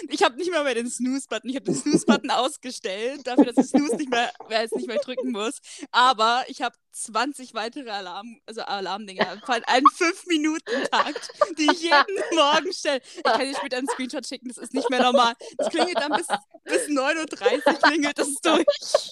Ich 0.09 0.23
habe 0.23 0.35
nicht 0.35 0.51
mehr, 0.51 0.63
mehr 0.63 0.75
den 0.75 0.89
Snooze-Button. 0.89 1.49
Ich 1.49 1.55
habe 1.55 1.65
den 1.65 1.75
Snooze-Button 1.75 2.29
ausgestellt, 2.31 3.25
dafür, 3.25 3.45
dass 3.45 3.57
ich 3.57 3.71
Snooze 3.71 3.95
nicht 3.95 4.09
mehr, 4.09 4.31
jetzt 4.49 4.75
nicht 4.75 4.87
mehr 4.87 4.99
drücken 4.99 5.31
muss. 5.31 5.59
Aber 5.91 6.43
ich 6.47 6.61
habe 6.61 6.75
20 6.91 7.53
weitere 7.53 7.89
Alarm, 7.89 8.39
also 8.45 8.61
Alarmdinger, 8.61 9.41
vor 9.45 9.55
einem 9.67 9.85
5-Minuten-Takt, 9.87 11.29
die 11.57 11.69
ich 11.71 11.81
jeden 11.81 12.35
Morgen 12.35 12.73
stelle. 12.73 13.01
Ich 13.15 13.23
kann 13.23 13.39
dir 13.39 13.55
später 13.55 13.77
einen 13.77 13.87
Screenshot 13.87 14.27
schicken, 14.27 14.49
das 14.49 14.57
ist 14.57 14.73
nicht 14.73 14.89
mehr 14.89 15.01
normal. 15.01 15.33
Das 15.57 15.69
klingelt 15.69 15.97
dann 15.97 16.11
bis, 16.11 16.27
bis 16.65 16.87
9.30 16.87 17.67
Uhr 17.67 17.73
klingelt 17.79 18.17
das 18.17 18.33
durch. 18.41 19.11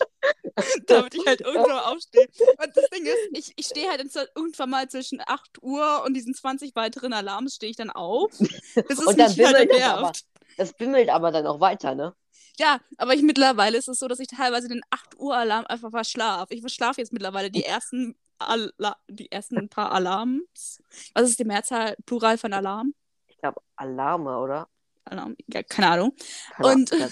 Damit 0.87 1.15
ich 1.15 1.25
halt 1.25 1.41
irgendwann 1.41 1.79
aufstehe. 1.79 2.27
Und 2.57 2.75
das 2.75 2.89
Ding 2.89 3.05
ist, 3.05 3.17
ich, 3.33 3.53
ich 3.55 3.65
stehe 3.67 3.89
halt 3.89 4.03
irgendwann 4.35 4.69
mal 4.69 4.89
zwischen 4.89 5.21
8 5.25 5.61
Uhr 5.61 6.03
und 6.05 6.13
diesen 6.13 6.33
20 6.33 6.75
weiteren 6.75 7.13
Alarms 7.13 7.55
stehe 7.55 7.69
ich 7.69 7.77
dann 7.77 7.89
auf. 7.89 8.31
Das 8.75 8.99
ist 8.99 9.07
Und 9.07 9.19
dann 9.19 9.35
mich 9.35 9.45
halt 9.45 9.71
nervt. 9.71 10.25
Das 10.57 10.73
bimmelt 10.73 11.09
aber 11.09 11.31
dann 11.31 11.47
auch 11.47 11.59
weiter, 11.59 11.95
ne? 11.95 12.15
Ja, 12.59 12.79
aber 12.97 13.13
ich 13.13 13.21
mittlerweile 13.21 13.77
ist 13.77 13.87
es 13.87 13.99
so, 13.99 14.07
dass 14.07 14.19
ich 14.19 14.27
teilweise 14.27 14.67
den 14.67 14.81
8 14.89 15.19
Uhr 15.19 15.35
Alarm 15.35 15.65
einfach 15.67 15.91
verschlafe. 15.91 16.53
Ich 16.55 16.61
verschlafe 16.61 16.99
jetzt 16.99 17.13
mittlerweile 17.13 17.51
die 17.51 17.63
ersten, 17.63 18.15
Ala 18.39 18.97
die 19.07 19.31
ersten 19.31 19.69
paar 19.69 19.91
Alarms. 19.91 20.81
Was 21.13 21.29
ist 21.29 21.39
die 21.39 21.45
Mehrzahl, 21.45 21.95
Plural 22.05 22.37
von 22.37 22.53
Alarm? 22.53 22.93
Ich 23.27 23.37
glaube, 23.37 23.61
Alarme, 23.75 24.39
oder? 24.39 24.67
Alarm, 25.05 25.35
ja, 25.47 25.61
keine 25.63 25.89
Ahnung. 25.91 26.15
Keine 26.49 26.69
Und, 26.71 26.91
Ahnung, 26.91 27.11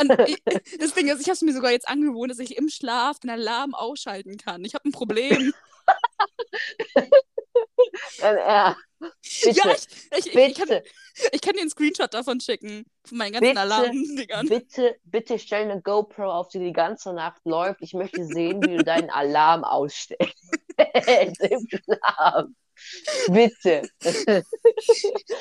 und 0.00 0.20
ich, 0.26 0.42
das 0.78 0.94
Ding 0.94 1.08
ist, 1.08 1.20
ich 1.20 1.26
habe 1.26 1.34
es 1.34 1.42
mir 1.42 1.52
sogar 1.52 1.70
jetzt 1.70 1.88
angewohnt, 1.88 2.30
dass 2.30 2.40
ich 2.40 2.56
im 2.56 2.68
Schlaf 2.68 3.20
den 3.20 3.30
Alarm 3.30 3.74
ausschalten 3.74 4.36
kann. 4.36 4.64
Ich 4.64 4.74
habe 4.74 4.88
ein 4.88 4.92
Problem. 4.92 5.52
Äh, 8.18 8.74
bitte, 9.44 9.58
ja, 9.58 9.72
ich, 9.72 9.86
ich, 10.18 10.26
ich, 10.26 10.34
ich, 10.34 10.54
kann, 10.54 10.68
bitte, 10.68 10.84
ich 11.32 11.40
kann 11.40 11.54
dir 11.54 11.60
einen 11.60 11.70
Screenshot 11.70 12.12
davon 12.12 12.40
schicken. 12.40 12.84
Von 13.04 13.18
meinen 13.18 13.32
ganzen 13.32 13.48
Bitte, 13.48 13.60
Alarmdingern. 13.60 14.46
bitte, 14.48 14.96
bitte 15.04 15.38
stell 15.38 15.70
eine 15.70 15.80
GoPro 15.80 16.30
auf, 16.30 16.48
die 16.48 16.58
die 16.58 16.72
ganze 16.72 17.12
Nacht 17.12 17.40
läuft. 17.44 17.82
Ich 17.82 17.94
möchte 17.94 18.24
sehen, 18.24 18.62
wie 18.62 18.76
du 18.76 18.84
deinen 18.84 19.10
Alarm 19.10 19.64
ausstellst. 19.64 20.58
Im 21.40 21.66
Schlaf. 21.68 22.46
Bitte. 23.28 23.82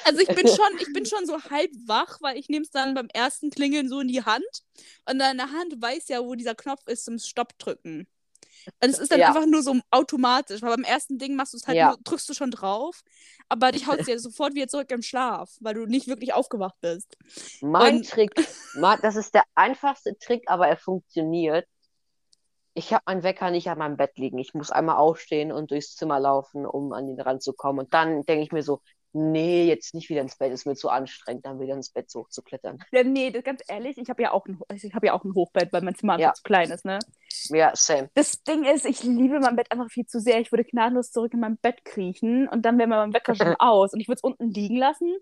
Also 0.04 0.20
ich 0.20 0.28
bin 0.28 0.48
schon, 0.48 0.78
ich 0.80 0.94
bin 0.94 1.06
schon 1.06 1.26
so 1.26 1.42
halb 1.50 1.72
wach, 1.88 2.18
weil 2.22 2.38
ich 2.38 2.50
nehme 2.50 2.64
es 2.64 2.72
dann 2.72 2.94
beim 2.94 3.08
ersten 3.14 3.50
Klingeln 3.50 3.88
so 3.88 4.02
in 4.02 4.10
die 4.10 4.24
Hand 4.24 4.44
und 5.10 5.20
deine 5.20 5.52
Hand 5.52 5.82
weiß 5.82 6.10
ja, 6.10 6.22
wo 6.22 6.36
dieser 6.36 6.56
Knopf 6.56 6.86
ist 6.88 7.06
zum 7.06 7.18
Stopp 7.18 7.58
drücken. 7.58 8.08
Und 8.82 8.90
es 8.90 9.00
ist 9.00 9.12
dann 9.12 9.20
Ja. 9.20 9.28
einfach 9.28 9.46
nur 9.46 9.62
so 9.64 9.76
automatisch, 9.92 10.62
weil 10.62 10.70
beim 10.76 10.84
ersten 10.84 11.18
Ding 11.18 11.36
machst 11.36 11.54
du 11.54 11.58
es 11.58 11.68
halt 11.68 11.78
Ja. 11.78 11.90
nur, 11.90 11.98
drückst 12.04 12.30
du 12.30 12.34
schon 12.34 12.52
drauf, 12.52 13.02
aber 13.48 13.72
dich 13.72 13.88
haut 13.88 14.06
ja 14.08 14.18
sofort 14.20 14.54
wieder 14.56 14.68
zurück 14.68 14.92
im 14.92 15.02
Schlaf, 15.02 15.50
weil 15.62 15.74
du 15.76 15.86
nicht 15.86 16.08
wirklich 16.08 16.34
aufgewacht 16.34 16.76
bist. 16.82 17.18
Mein 17.62 17.98
Und- 17.98 18.10
Trick, 18.10 18.32
das 19.04 19.16
ist 19.16 19.34
der 19.34 19.44
einfachste 19.56 20.18
Trick, 20.18 20.44
aber 20.48 20.68
er 20.68 20.78
funktioniert. 20.78 21.66
Ich 22.76 22.94
habe 22.94 23.04
meinen 23.08 23.24
Wecker 23.24 23.52
nicht 23.52 23.70
an 23.70 23.78
meinem 23.80 23.98
Bett 23.98 24.18
liegen. 24.18 24.38
Ich 24.38 24.54
muss 24.54 24.72
einmal 24.72 24.98
aufstehen 24.98 25.52
und 25.52 25.72
durchs 25.72 25.96
Zimmer 25.96 26.20
laufen, 26.20 26.66
um 26.66 26.94
an 26.94 27.10
ihn 27.10 27.20
ranzukommen. 27.20 27.86
Und 27.86 27.94
dann 27.94 28.24
denke 28.26 28.44
ich 28.44 28.52
mir 28.52 28.64
so, 28.64 28.82
nee, 29.12 29.66
jetzt 29.66 29.96
nicht 29.96 30.10
wieder 30.10 30.22
ins 30.22 30.38
Bett, 30.38 30.54
ist 30.54 30.66
mir 30.66 30.76
zu 30.76 30.88
anstrengend, 30.90 31.46
dann 31.46 31.60
wieder 31.60 31.74
ins 31.74 31.90
Bett 31.90 32.10
hochzuklettern. 32.14 32.78
Ja, 32.92 33.04
nee, 33.04 33.32
das, 33.32 33.44
ganz 33.44 33.62
ehrlich, 33.68 33.98
ich 33.98 34.08
habe 34.10 34.22
ja, 34.22 34.32
auch 34.32 34.46
ein- 34.46 34.62
ich 34.74 34.84
ja 34.84 35.14
auch 35.14 35.24
ein 35.26 35.34
Hochbett, 35.34 35.74
weil 35.74 35.82
mein 35.82 35.96
Zimmer 35.96 36.14
einfach 36.14 36.28
Ja. 36.28 36.34
zu 36.36 36.44
klein 36.44 36.70
ist, 36.70 36.86
ne? 36.86 37.00
Ja, 37.50 37.72
same. 37.76 38.10
Das 38.16 38.44
Ding 38.44 38.64
ist, 38.64 38.86
ich 38.86 39.04
liebe 39.04 39.40
mein 39.40 39.56
Bett 39.56 39.72
einfach 39.72 39.90
viel 39.90 40.06
zu 40.06 40.20
sehr. 40.20 40.40
Ich 40.40 40.52
würde 40.52 40.64
gnadenlos 40.64 41.12
zurück 41.12 41.34
in 41.34 41.40
mein 41.40 41.58
Bett 41.58 41.86
kriechen 41.86 42.48
und 42.48 42.64
dann 42.64 42.78
wäre 42.78 42.88
mein 42.90 43.14
Wecker 43.14 43.36
schon 43.36 43.56
aus 43.60 43.94
und 43.94 44.00
ich 44.00 44.08
würde 44.08 44.18
es 44.18 44.24
unten 44.24 44.50
liegen 44.52 44.78
lassen 44.78 45.16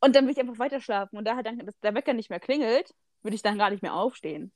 und 0.00 0.16
dann 0.16 0.24
würde 0.24 0.32
ich 0.32 0.40
einfach 0.40 0.58
weiter 0.58 0.80
schlafen. 0.80 1.16
Und 1.16 1.24
da 1.26 1.36
halt 1.36 1.46
dann 1.46 1.58
dass 1.58 1.78
der 1.80 1.94
Wecker 1.94 2.12
nicht 2.14 2.30
mehr 2.30 2.40
klingelt, 2.40 2.92
würde 3.22 3.34
ich 3.34 3.42
dann 3.42 3.58
gar 3.58 3.70
nicht 3.70 3.82
mehr 3.82 3.94
aufstehen. 3.94 4.52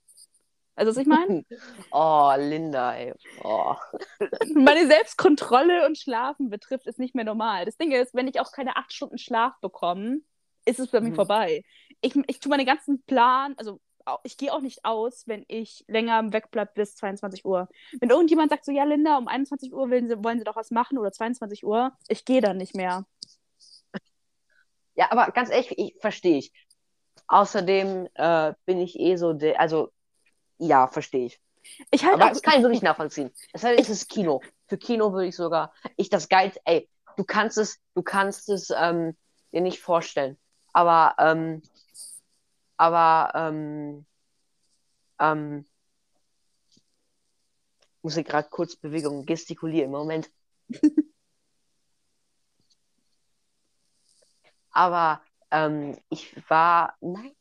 Also, 0.77 0.91
was 0.91 0.97
ich 0.99 1.07
meine? 1.07 1.45
Oh, 1.91 2.33
Linda, 2.39 2.95
ey. 2.95 3.13
Oh. 3.43 3.75
Meine 4.55 4.87
Selbstkontrolle 4.87 5.87
und 5.87 5.99
Schlafen 5.99 6.49
betrifft, 6.51 6.87
ist 6.87 6.99
nicht 6.99 7.15
mehr 7.15 7.25
normal. 7.25 7.65
Das 7.65 7.77
Ding 7.77 7.91
ist, 7.93 8.15
wenn 8.15 8.29
ich 8.29 8.41
auch 8.41 8.53
keine 8.53 8.77
acht 8.77 8.93
Stunden 8.93 9.19
Schlaf 9.19 9.55
bekomme, 9.61 10.21
ist 10.65 10.79
es 10.79 10.89
bei 10.89 11.01
mir 11.01 11.11
Mhm. 11.11 11.17
vorbei. 11.17 11.65
Ich, 12.01 12.15
ich 12.29 12.39
tue 12.39 12.51
meine 12.51 12.65
ganzen 12.65 13.03
Plan, 13.03 13.55
also 13.57 13.81
ich 14.25 14.37
gehe 14.37 14.53
auch 14.53 14.61
nicht 14.61 14.85
aus, 14.85 15.27
wenn 15.27 15.45
ich 15.49 15.85
länger 15.89 16.33
wegbleibe 16.33 16.73
bis 16.75 16.97
22 16.97 17.45
Uhr. 17.45 17.69
Wenn 18.01 18.11
irgendjemand 18.11 18.51
sagt 18.51 18.65
so, 18.65 18.73
ja 18.73 18.85
Linda, 18.85 19.17
um 19.19 19.29
21 19.29 19.73
Uhr 19.73 19.91
wollen 19.91 20.09
sie, 20.09 20.23
wollen 20.23 20.39
sie 20.39 20.45
doch 20.45 20.57
was 20.57 20.71
machen 20.71 20.99
oder 20.99 21.13
22 21.13 21.65
Uhr, 21.65 21.93
ich 22.09 22.25
gehe 22.25 22.41
dann 22.41 22.57
nicht 22.57 22.75
mehr. 22.75 23.07
Ja, 24.97 25.11
aber 25.13 25.31
ganz 25.33 25.49
ehrlich, 25.49 25.79
ich 25.79 25.97
verstehe 25.99 26.37
ich. 26.37 26.53
Außerdem 27.27 28.09
äh, 28.13 28.53
bin 28.67 28.81
ich 28.81 28.99
eh 28.99 29.17
so, 29.17 29.33
der, 29.33 29.59
also 29.59 29.93
ja, 30.59 30.89
verstehe 30.89 31.27
ich. 31.27 31.41
Ich 31.91 32.05
halt 32.05 32.15
Aber 32.15 32.27
auch, 32.27 32.29
das 32.31 32.43
kann 32.43 32.57
ich 32.57 32.63
wirklich 32.63 32.83
nachvollziehen. 32.83 33.31
Es 33.53 33.63
sei 33.63 33.71
denn, 33.71 33.81
es 33.81 33.89
ist 33.89 34.09
Kino. 34.09 34.43
Für 34.67 34.77
Kino 34.77 35.13
würde 35.13 35.29
ich 35.29 35.37
sogar, 35.37 35.73
ich 35.97 36.11
das 36.11 36.29
geil, 36.29 36.53
ey, 36.65 36.89
du 37.17 37.25
kannst 37.25 37.57
es, 37.57 37.79
du 37.95 38.03
kannst 38.03 38.49
es 38.49 38.71
ähm, 38.77 39.17
dir 39.53 39.61
nicht 39.61 39.81
vorstellen. 39.81 40.39
Aber, 40.73 41.15
ähm, 41.19 41.63
aber, 42.81 43.31
ähm, 43.35 44.07
ähm, 45.19 45.67
muss 48.01 48.17
ich 48.17 48.25
gerade 48.27 48.49
kurz 48.49 48.75
Bewegung 48.75 49.27
gestikulieren. 49.27 49.91
Moment. 49.91 50.31
Aber 54.71 55.23
ähm, 55.51 55.99
ich 56.09 56.35
war, 56.49 56.97
nein. 57.03 57.33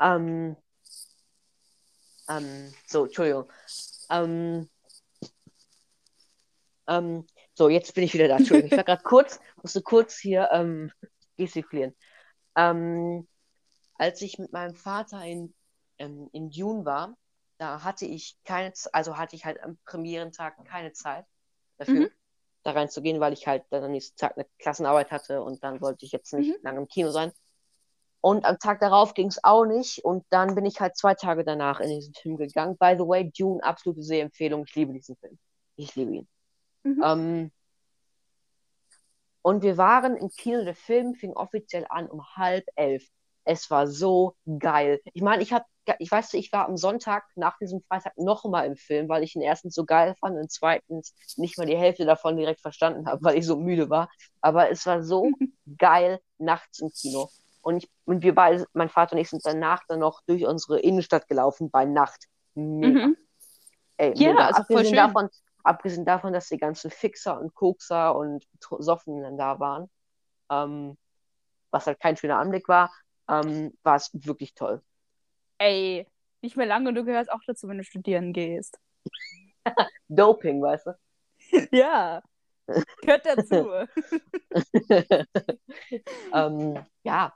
Ähm, 0.00 0.56
ähm, 2.28 2.74
so, 2.88 3.04
Entschuldigung. 3.04 3.52
Ähm, 4.10 4.68
ähm, 6.88 7.26
so, 7.54 7.68
jetzt 7.68 7.94
bin 7.94 8.02
ich 8.02 8.14
wieder 8.14 8.26
da. 8.26 8.38
Entschuldigung, 8.38 8.72
ich 8.72 8.76
war 8.76 8.82
gerade 8.82 9.04
kurz, 9.04 9.38
musste 9.62 9.82
kurz 9.82 10.18
hier 10.18 10.48
ähm, 10.52 10.90
gestikulieren. 11.36 11.94
Ähm, 12.56 13.26
als 13.94 14.20
ich 14.22 14.38
mit 14.38 14.52
meinem 14.52 14.74
Vater 14.74 15.24
in, 15.24 15.54
ähm, 15.98 16.28
in 16.32 16.50
Dune 16.50 16.84
war, 16.84 17.16
da 17.58 17.84
hatte 17.84 18.06
ich 18.06 18.36
keine, 18.44 18.72
also 18.92 19.16
hatte 19.16 19.36
ich 19.36 19.44
halt 19.44 19.62
am 19.62 19.78
Premierentag 19.84 20.64
keine 20.64 20.92
Zeit 20.92 21.24
dafür, 21.78 22.10
da 22.64 22.72
reinzugehen, 22.72 23.20
weil 23.20 23.32
ich 23.32 23.46
halt 23.46 23.64
dann 23.70 23.84
am 23.84 23.90
nächsten 23.90 24.16
Tag 24.16 24.36
eine 24.36 24.46
Klassenarbeit 24.58 25.10
hatte 25.10 25.42
und 25.42 25.62
dann 25.62 25.80
wollte 25.80 26.04
ich 26.04 26.12
jetzt 26.12 26.32
nicht 26.32 26.62
lange 26.62 26.80
im 26.80 26.88
Kino 26.88 27.10
sein. 27.10 27.32
Und 28.20 28.44
am 28.44 28.58
Tag 28.58 28.78
darauf 28.78 29.14
ging 29.14 29.26
es 29.26 29.42
auch 29.42 29.64
nicht 29.64 30.04
und 30.04 30.24
dann 30.30 30.54
bin 30.54 30.64
ich 30.64 30.80
halt 30.80 30.96
zwei 30.96 31.14
Tage 31.14 31.44
danach 31.44 31.80
in 31.80 31.88
diesen 31.88 32.14
Film 32.14 32.36
gegangen. 32.36 32.76
By 32.78 32.94
the 32.96 33.06
way, 33.06 33.32
Dune, 33.36 33.62
absolute 33.64 34.02
Sehempfehlung. 34.02 34.64
Ich 34.66 34.74
liebe 34.76 34.92
diesen 34.92 35.16
Film. 35.16 35.38
Ich 35.74 35.96
liebe 35.96 36.12
ihn. 36.14 36.28
Mhm. 36.84 37.02
Ähm, 37.04 37.52
und 39.42 39.62
wir 39.62 39.76
waren 39.76 40.16
im 40.16 40.28
Kino, 40.30 40.64
der 40.64 40.74
Film 40.74 41.14
fing 41.14 41.32
offiziell 41.34 41.86
an 41.88 42.08
um 42.08 42.24
halb 42.36 42.64
elf. 42.76 43.04
Es 43.44 43.70
war 43.70 43.88
so 43.88 44.36
geil. 44.58 45.00
Ich 45.14 45.22
meine, 45.22 45.42
ich 45.42 45.52
habe, 45.52 45.64
ich 45.98 46.10
weiß, 46.10 46.34
ich 46.34 46.52
war 46.52 46.68
am 46.68 46.76
Sonntag 46.76 47.24
nach 47.34 47.58
diesem 47.58 47.82
Freitag 47.82 48.12
noch 48.16 48.44
mal 48.44 48.64
im 48.66 48.76
Film, 48.76 49.08
weil 49.08 49.24
ich 49.24 49.34
ihn 49.34 49.42
erstens 49.42 49.74
so 49.74 49.84
geil 49.84 50.14
fand 50.20 50.36
und 50.38 50.50
zweitens 50.52 51.12
nicht 51.36 51.58
mal 51.58 51.66
die 51.66 51.76
Hälfte 51.76 52.04
davon 52.04 52.36
direkt 52.36 52.60
verstanden 52.60 53.06
habe, 53.08 53.22
weil 53.24 53.36
ich 53.36 53.44
so 53.46 53.56
müde 53.56 53.90
war. 53.90 54.08
Aber 54.40 54.70
es 54.70 54.86
war 54.86 55.02
so 55.02 55.28
geil 55.78 56.20
nachts 56.38 56.78
im 56.78 56.90
Kino. 56.90 57.28
Und, 57.62 57.78
ich, 57.78 57.90
und 58.04 58.22
wir 58.22 58.34
beide, 58.34 58.64
mein 58.74 58.88
Vater 58.88 59.14
und 59.16 59.20
ich, 59.22 59.30
sind 59.30 59.44
danach 59.44 59.82
dann 59.88 60.00
noch 60.00 60.20
durch 60.26 60.46
unsere 60.46 60.78
Innenstadt 60.80 61.28
gelaufen 61.28 61.70
bei 61.70 61.84
Nacht. 61.84 62.26
Mega. 62.54 63.06
Mhm. 63.08 63.16
Ey, 63.96 64.12
Ja, 64.16 64.32
mega. 64.32 64.52
doch 64.52 64.66
voll 64.66 64.84
schön. 64.84 64.96
davon, 64.96 65.28
abgesehen 65.64 66.04
davon, 66.04 66.32
dass 66.32 66.48
die 66.48 66.58
ganzen 66.58 66.90
Fixer 66.90 67.40
und 67.40 67.54
Kokser 67.54 68.16
und 68.16 68.46
Soffen 68.60 69.22
dann 69.22 69.36
da 69.36 69.58
waren, 69.60 69.90
ähm, 70.50 70.96
was 71.70 71.86
halt 71.86 72.00
kein 72.00 72.16
schöner 72.16 72.38
Anblick 72.38 72.68
war, 72.68 72.92
ähm, 73.28 73.76
war 73.82 73.96
es 73.96 74.10
wirklich 74.12 74.54
toll. 74.54 74.82
Ey, 75.58 76.06
nicht 76.42 76.56
mehr 76.56 76.66
lange 76.66 76.88
und 76.88 76.94
du 76.94 77.04
gehörst 77.04 77.30
auch 77.30 77.40
dazu, 77.46 77.68
wenn 77.68 77.78
du 77.78 77.84
studieren 77.84 78.32
gehst. 78.32 78.78
Doping, 80.08 80.62
weißt 80.62 80.86
du? 80.86 80.98
Ja, 81.72 82.22
gehört 83.02 83.26
dazu. 83.26 83.68
ähm, 86.32 86.86
ja. 87.02 87.34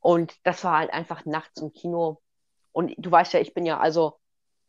Und 0.00 0.38
das 0.44 0.62
war 0.62 0.78
halt 0.78 0.92
einfach 0.92 1.24
nachts 1.24 1.60
im 1.60 1.72
Kino. 1.72 2.22
Und 2.72 2.94
du 2.96 3.10
weißt 3.10 3.32
ja, 3.32 3.40
ich 3.40 3.54
bin 3.54 3.66
ja, 3.66 3.78
also, 3.78 4.18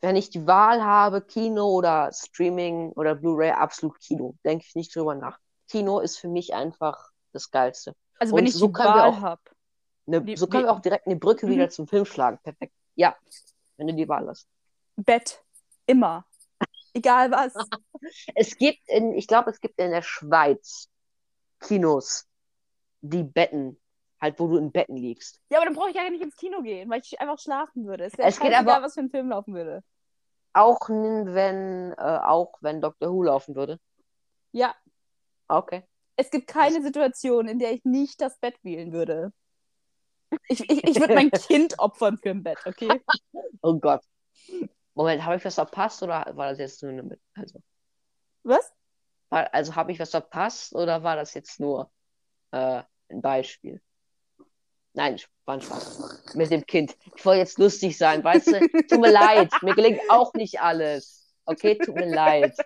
wenn 0.00 0.16
ich 0.16 0.30
die 0.30 0.46
Wahl 0.46 0.84
habe, 0.84 1.22
Kino 1.22 1.66
oder 1.68 2.10
Streaming 2.12 2.92
oder 2.92 3.14
Blu-ray, 3.14 3.50
absolut 3.50 3.98
Kino. 4.00 4.34
Denke 4.44 4.64
ich 4.68 4.74
nicht 4.74 4.94
drüber 4.94 5.14
nach. 5.14 5.38
Kino 5.68 5.98
ist 6.00 6.18
für 6.18 6.28
mich 6.28 6.54
einfach 6.54 7.10
das 7.32 7.50
Geilste. 7.50 7.94
Also 8.18 8.34
Und 8.34 8.38
wenn 8.38 8.46
ich 8.46 8.54
so 8.54 8.68
die 8.68 8.74
Wahl 8.74 9.20
habe. 9.20 9.40
Ne, 10.06 10.36
so 10.36 10.46
können 10.46 10.64
wir 10.64 10.72
auch 10.72 10.80
direkt 10.80 11.06
eine 11.06 11.16
Brücke 11.16 11.46
Mhm. 11.46 11.50
wieder 11.50 11.68
zum 11.68 11.86
Film 11.86 12.04
schlagen. 12.04 12.38
Perfekt. 12.42 12.72
Ja, 12.94 13.16
wenn 13.76 13.88
du 13.88 13.94
die 13.94 14.08
Wahl 14.08 14.26
hast. 14.28 14.48
Bett. 14.96 15.44
Immer. 15.86 16.24
Egal 16.94 17.30
was. 17.30 17.54
Es 18.34 18.56
gibt 18.56 18.80
in, 18.86 19.12
ich 19.12 19.26
glaube, 19.26 19.50
es 19.50 19.60
gibt 19.60 19.78
in 19.78 19.90
der 19.90 20.02
Schweiz 20.02 20.88
Kinos, 21.60 22.26
die 23.00 23.24
Betten, 23.24 23.78
halt, 24.20 24.38
wo 24.40 24.48
du 24.48 24.56
in 24.56 24.72
Betten 24.72 24.96
liegst. 24.96 25.40
Ja, 25.50 25.58
aber 25.58 25.66
dann 25.66 25.74
brauche 25.74 25.90
ich 25.90 25.96
ja 25.96 26.08
nicht 26.10 26.22
ins 26.22 26.36
Kino 26.36 26.62
gehen, 26.62 26.90
weil 26.90 27.00
ich 27.00 27.20
einfach 27.20 27.38
schlafen 27.38 27.86
würde. 27.86 28.04
Es 28.04 28.14
Es 28.16 28.40
geht 28.40 28.52
aber- 28.54 28.82
was 28.82 28.94
für 28.94 29.00
ein 29.00 29.10
Film 29.10 29.28
laufen 29.30 29.54
würde. 29.54 29.82
Auch 30.54 30.88
wenn, 30.88 31.92
äh, 31.92 31.96
auch 31.96 32.54
wenn 32.60 32.80
Doctor 32.80 33.12
Who 33.12 33.22
laufen 33.22 33.54
würde. 33.54 33.78
Ja, 34.52 34.74
Okay. 35.46 35.84
es 36.16 36.30
gibt 36.30 36.46
keine 36.48 36.82
Situation, 36.82 37.48
in 37.48 37.58
der 37.58 37.72
ich 37.72 37.84
nicht 37.84 38.20
das 38.20 38.38
Bett 38.38 38.56
wählen 38.64 38.92
würde. 38.92 39.32
Ich, 40.48 40.68
ich, 40.68 40.84
ich 40.84 41.00
würde 41.00 41.14
mein 41.14 41.30
Kind 41.32 41.78
opfern 41.78 42.18
für 42.18 42.30
ein 42.30 42.42
Bett, 42.42 42.58
okay? 42.66 43.00
Oh 43.62 43.78
Gott. 43.78 44.02
Moment, 44.94 45.24
habe 45.24 45.36
ich 45.36 45.44
was 45.44 45.54
verpasst 45.54 46.02
oder 46.02 46.24
war 46.36 46.48
das 46.50 46.58
jetzt 46.58 46.82
nur 46.82 46.92
eine 46.92 47.02
Mit 47.02 47.20
also, 47.34 47.62
Was? 48.42 48.72
also 49.30 49.76
habe 49.76 49.92
ich 49.92 50.00
was 50.00 50.10
verpasst 50.10 50.74
oder 50.74 51.02
war 51.02 51.14
das 51.16 51.34
jetzt 51.34 51.60
nur 51.60 51.90
äh, 52.50 52.82
ein 53.10 53.20
Beispiel? 53.22 53.80
Nein, 54.94 55.18
war 55.44 55.60
Spaß. 55.60 56.34
Mit 56.34 56.50
dem 56.50 56.66
Kind. 56.66 56.96
Ich 57.16 57.24
wollte 57.24 57.40
jetzt 57.40 57.58
lustig 57.58 57.96
sein, 57.96 58.24
weißt 58.24 58.48
du? 58.48 58.60
Tut 58.88 59.00
mir 59.00 59.10
leid, 59.12 59.52
mir 59.62 59.74
gelingt 59.74 60.00
auch 60.08 60.32
nicht 60.34 60.60
alles. 60.60 61.32
Okay, 61.44 61.76
tut 61.78 61.94
mir 61.94 62.06
leid. 62.14 62.56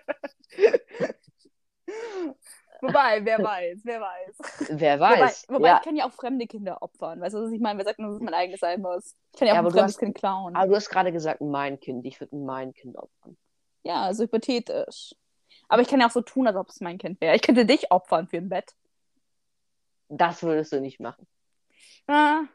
Wobei, 2.81 3.23
wer 3.23 3.41
weiß, 3.41 3.79
wer 3.83 4.01
weiß. 4.01 4.67
Wer 4.71 4.99
Wobei, 4.99 5.19
weiß. 5.21 5.45
wobei 5.47 5.67
ja, 5.69 5.77
ich 5.77 5.83
kann 5.83 5.95
ja 5.95 6.05
auch 6.05 6.11
fremde 6.11 6.47
Kinder 6.47 6.81
opfern. 6.81 7.21
Weißt 7.21 7.33
du, 7.33 7.43
was 7.43 7.51
ich 7.51 7.61
meine? 7.61 7.77
Wer 7.79 7.85
sagt 7.85 7.99
nur, 7.99 8.09
dass 8.09 8.17
es 8.17 8.21
mein 8.23 8.33
eigenes 8.33 8.59
sein 8.59 8.81
muss? 8.81 9.15
Ich 9.33 9.39
kann 9.39 9.47
ja 9.47 9.53
auch 9.53 9.57
Ja, 9.57 9.61
ein 9.61 9.71
fremdes 9.71 9.93
hast- 9.93 9.99
Kind 9.99 10.15
klauen. 10.17 10.55
aber 10.55 10.67
du 10.67 10.75
hast 10.75 10.89
gerade 10.89 11.11
gesagt, 11.13 11.39
mein 11.39 11.79
Kind. 11.79 12.05
Ich 12.05 12.19
würde 12.19 12.35
mein 12.35 12.73
Kind 12.73 12.97
opfern. 12.97 13.37
Ja, 13.83 14.01
also 14.03 14.23
hypothetisch. 14.23 15.15
Aber 15.69 15.81
ich 15.81 15.87
kann 15.87 16.01
ja 16.01 16.07
auch 16.07 16.11
so 16.11 16.21
tun, 16.21 16.45
als 16.47 16.57
ob 16.57 16.69
es 16.69 16.81
mein 16.81 16.97
Kind 16.97 17.21
wäre. 17.21 17.35
Ich 17.35 17.41
könnte 17.41 17.65
dich 17.65 17.89
opfern 17.91 18.27
für 18.27 18.37
ein 18.37 18.49
Bett. 18.49 18.73
Das 20.09 20.43
würdest 20.43 20.73
du 20.73 20.81
nicht 20.81 20.99
machen. 20.99 21.25
Ah, 22.07 22.47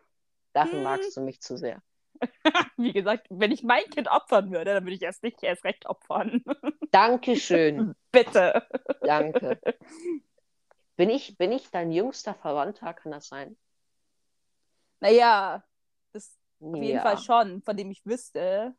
Dafür 0.53 0.78
Hm. 0.78 0.84
magst 0.84 1.16
du 1.16 1.20
mich 1.22 1.40
zu 1.40 1.57
sehr. 1.57 1.82
wie 2.76 2.92
gesagt, 2.92 3.26
wenn 3.30 3.53
ich 3.53 3.62
mein 3.62 3.84
Kind 3.90 4.09
opfern 4.09 4.51
würde, 4.51 4.74
dann 4.74 4.84
würde 4.84 4.94
ich 4.96 5.03
erst 5.03 5.22
nicht 5.22 5.42
erst 5.42 5.64
recht 5.64 5.86
opfern. 5.86 6.42
Dankeschön. 6.92 7.94
Bitte. 8.12 8.62
Danke. 9.03 9.61
Bin 10.96 11.09
ich, 11.11 11.38
bin 11.38 11.53
ich 11.53 11.70
dein 11.70 11.92
jüngster 11.92 12.34
Verwandter? 12.34 12.92
Kann 12.92 13.12
das 13.12 13.28
sein? 13.28 13.57
Naja, 15.01 15.62
das 16.12 16.36
auf 16.72 16.82
jeden 16.82 16.96
Ja. 16.99 17.03
Fall 17.03 17.18
schon, 17.18 17.62
von 17.62 17.76
dem 17.76 17.90
ich 17.90 18.05
wüsste. 18.05 18.74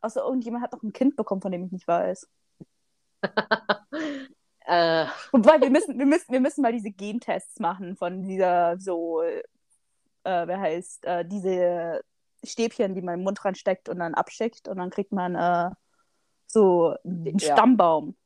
Außer 0.00 0.22
irgendjemand 0.22 0.64
hat 0.64 0.72
noch 0.72 0.82
ein 0.82 0.92
Kind 0.94 1.16
bekommen, 1.16 1.42
von 1.42 1.52
dem 1.52 1.64
ich 1.66 1.72
nicht 1.72 1.86
weiß. 1.88 2.26
Äh, 4.66 5.06
Wobei, 5.32 5.60
wir 5.60 5.70
müssen, 5.70 5.98
wir 5.98 6.06
müssen, 6.06 6.32
wir 6.32 6.40
müssen 6.40 6.62
mal 6.62 6.72
diese 6.72 6.90
Gentests 6.90 7.60
machen 7.60 7.96
von 7.96 8.22
dieser 8.26 8.78
so, 8.78 9.22
äh, 9.22 9.42
wer 10.22 10.60
heißt, 10.60 11.04
äh, 11.04 11.24
diese 11.24 12.02
Stäbchen, 12.44 12.94
die 12.94 13.02
man 13.02 13.14
im 13.18 13.24
Mund 13.24 13.44
reinsteckt 13.44 13.88
und 13.88 13.98
dann 14.00 14.14
abschickt 14.14 14.68
und 14.68 14.78
dann 14.78 14.90
kriegt 14.90 15.12
man 15.12 15.34
äh, 15.36 15.70
so 16.46 16.96
einen 17.04 17.38
Ja. 17.38 17.52
Stammbaum. 17.54 18.16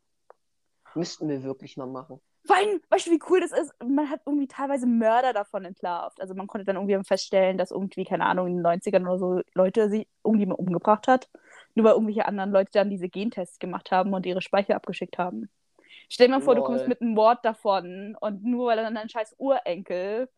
müssten 0.95 1.28
wir 1.28 1.43
wirklich 1.43 1.76
mal 1.76 1.86
machen. 1.86 2.20
Vor 2.47 2.57
allem, 2.57 2.80
weißt 2.88 3.07
du, 3.07 3.11
wie 3.11 3.20
cool 3.28 3.41
das 3.41 3.53
ist? 3.53 3.72
Man 3.86 4.09
hat 4.09 4.22
irgendwie 4.24 4.49
teilweise 4.49 4.86
Mörder 4.86 5.32
davon 5.34 5.64
entlarvt. 5.66 6.20
Also 6.20 6.34
man 6.34 6.47
konnte 6.47 6.64
dann 6.64 6.76
irgendwie 6.76 6.99
feststellen, 7.05 7.59
dass 7.59 7.70
irgendwie, 7.70 8.05
keine 8.05 8.24
Ahnung, 8.24 8.47
in 8.49 8.57
den 8.57 8.66
90ern 8.66 9.03
oder 9.03 9.18
so 9.18 9.41
Leute 9.55 9.91
sie 9.91 10.09
irgendjemand 10.24 10.59
umgebracht 10.59 11.07
hat. 11.07 11.28
Nur 11.74 11.84
weil 11.84 11.93
irgendwelche 11.93 12.24
anderen 12.26 12.51
Leute 12.51 12.70
dann 12.72 12.88
diese 12.91 13.09
Gentests 13.11 13.59
gemacht 13.59 13.91
haben 13.93 14.14
und 14.14 14.24
ihre 14.26 14.41
Speicher 14.41 14.74
abgeschickt 14.74 15.18
haben. 15.18 15.51
Stell 16.12 16.26
dir 16.26 16.34
mal 16.34 16.40
vor, 16.40 16.56
du 16.56 16.62
kommst 16.62 16.88
mit 16.88 17.00
einem 17.00 17.14
Mord 17.14 17.44
davon 17.44 18.16
und 18.20 18.44
nur 18.44 18.66
weil 18.66 18.76
dann 18.76 18.96
dein 18.96 19.08
scheiß 19.08 19.36
Urenkel 19.38 20.28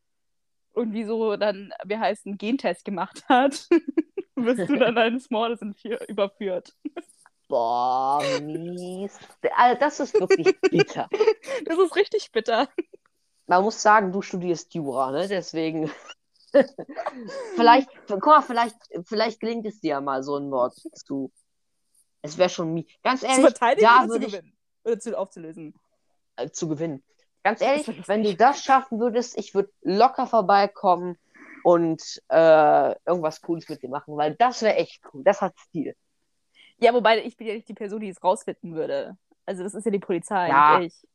irgendwie 0.74 1.04
so 1.04 1.36
dann, 1.36 1.72
wie 1.84 1.96
heißt, 1.96 2.26
einen 2.26 2.36
Gentest 2.36 2.84
gemacht 2.84 3.24
hat, 3.28 3.68
wirst 4.36 4.68
du 4.68 4.78
dann 4.78 4.98
eines 4.98 5.30
Mordes 5.30 5.60
überführt. 6.08 6.76
Boah, 7.48 8.22
mies. 8.42 9.18
Also, 9.56 9.80
das 9.80 10.00
ist 10.00 10.14
wirklich 10.20 10.58
bitter. 10.70 11.08
Das 11.64 11.78
ist 11.78 11.96
richtig 11.96 12.30
bitter. 12.32 12.68
Man 13.46 13.62
muss 13.62 13.80
sagen, 13.80 14.12
du 14.12 14.20
studierst 14.20 14.74
Jura, 14.74 15.10
ne? 15.10 15.26
Deswegen. 15.26 15.90
vielleicht, 17.56 17.88
guck 18.08 18.26
mal, 18.26 18.42
vielleicht, 18.42 18.76
vielleicht 19.04 19.40
gelingt 19.40 19.64
es 19.64 19.80
dir 19.80 19.88
ja 19.88 20.00
mal, 20.02 20.22
so 20.22 20.36
einen 20.36 20.50
Mord 20.50 20.74
zu. 20.74 21.32
Es 22.20 22.36
wäre 22.36 22.50
schon 22.50 22.74
mies. 22.74 22.86
Ganz 23.02 23.22
ehrlich, 23.22 23.54
da 23.54 24.06
würde 24.06 24.26
ich 24.26 24.32
gewinnen? 24.32 24.56
Oder 24.84 24.98
zu 24.98 25.16
aufzulösen? 25.18 25.74
äh, 26.36 26.50
zu 26.50 26.68
gewinnen. 26.68 27.02
Ganz 27.44 27.60
ehrlich, 27.60 27.86
wenn 28.08 28.22
du 28.22 28.34
das 28.36 28.62
schaffen 28.64 29.00
würdest, 29.00 29.36
ich 29.36 29.54
würde 29.54 29.70
locker 29.82 30.26
vorbeikommen 30.26 31.18
und 31.64 32.00
äh, 32.28 32.94
irgendwas 33.04 33.40
Cooles 33.40 33.68
mit 33.68 33.82
dir 33.82 33.88
machen, 33.88 34.16
weil 34.16 34.34
das 34.36 34.62
wäre 34.62 34.76
echt 34.76 35.02
cool. 35.12 35.22
Das 35.24 35.40
hat 35.40 35.58
Stil. 35.58 35.94
Ja, 36.78 36.94
wobei 36.94 37.22
ich 37.24 37.36
bin 37.36 37.46
ja 37.48 37.54
nicht 37.54 37.68
die 37.68 37.74
Person, 37.74 38.00
die 38.00 38.08
es 38.08 38.22
rausfinden 38.22 38.74
würde. 38.74 39.16
Also 39.44 39.62
das 39.64 39.74
ist 39.74 39.84
ja 39.84 39.90
die 39.90 39.98
Polizei, 39.98 40.48
Ja. 40.48 40.78
nicht 40.78 40.94
ich. 41.02 41.08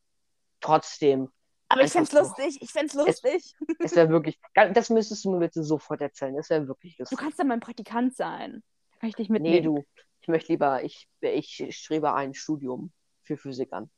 Trotzdem, 0.60 1.30
Aber 1.70 1.82
ich 1.84 1.92
find's 1.92 2.12
so. 2.12 2.20
lustig, 2.20 2.62
ich 2.62 2.72
find's 2.72 2.94
lustig. 2.94 3.56
es 3.80 3.96
wäre 3.96 4.10
wirklich. 4.10 4.40
Das 4.54 4.90
müsstest 4.90 5.24
du 5.26 5.32
mir 5.32 5.40
bitte 5.40 5.64
sofort 5.64 6.02
erzählen. 6.02 6.36
Das 6.36 6.50
wäre 6.50 6.68
wirklich 6.68 6.96
Du 6.98 7.04
lustig. 7.04 7.18
kannst 7.18 7.40
dann 7.40 7.48
mein 7.48 7.60
Praktikant 7.60 8.16
sein. 8.16 8.64
Da 8.94 9.00
kann 9.00 9.10
ich 9.10 9.16
dich 9.16 9.30
Nee, 9.30 9.40
mitnehmen. 9.40 9.64
du. 9.76 9.84
Ich 10.22 10.28
möchte 10.28 10.52
lieber, 10.52 10.84
ich, 10.84 11.08
ich 11.22 11.78
strebe 11.78 12.14
ein 12.14 12.34
Studium 12.34 12.92
für 13.28 13.38
Physik 13.38 13.72
an. 13.74 13.90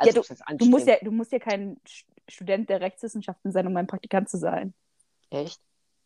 Ja, 0.00 0.06
Also, 0.08 0.20
was 0.20 0.30
heißt 0.30 0.42
Du 0.58 0.66
musst 0.66 0.86
ja, 0.86 0.96
du 1.02 1.10
musst 1.10 1.32
ja 1.32 1.38
kein 1.38 1.80
Student 2.28 2.68
der 2.70 2.80
Rechtswissenschaften 2.80 3.50
sein, 3.52 3.66
um 3.66 3.72
mein 3.72 3.86
Praktikant 3.86 4.28
zu 4.28 4.36
sein. 4.38 4.74
Echt? 5.30 5.60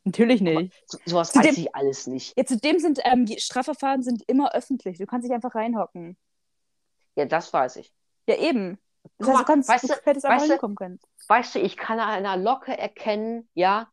Natürlich 0.04 0.40
nicht. 0.40 0.72
So, 0.86 0.98
sowas 1.04 1.32
Zu 1.32 1.40
weiß 1.40 1.58
ich 1.58 1.74
alles 1.74 2.06
nicht. 2.06 2.36
Ja, 2.38 2.44
zudem 2.46 2.78
sind 2.78 3.00
ähm, 3.04 3.26
die 3.26 3.38
Strafverfahren 3.38 4.02
sind 4.02 4.22
immer 4.28 4.54
öffentlich. 4.54 4.96
Du 4.98 5.06
kannst 5.06 5.26
dich 5.26 5.34
einfach 5.34 5.54
reinhocken. 5.54 6.16
Ja, 7.16 7.26
das 7.26 7.52
weiß 7.52 7.76
ich. 7.76 7.92
Ja, 8.26 8.36
eben. 8.36 8.78
Das 9.18 9.26
Guck 9.26 9.28
heißt, 9.28 9.40
du 9.40 9.44
kannst, 9.44 9.68
weißt 9.68 9.84
du 9.84 9.88
du- 9.88 9.94
hättest 10.04 10.24
einfach 10.26 10.36
weißt 10.40 10.48
du- 10.48 10.52
hinkommen 10.54 10.76
können. 10.76 11.00
Weißt 11.28 11.54
du, 11.54 11.58
ich 11.58 11.76
kann 11.76 11.98
an 12.00 12.08
einer 12.08 12.36
Locke 12.36 12.76
erkennen, 12.76 13.48
ja, 13.54 13.88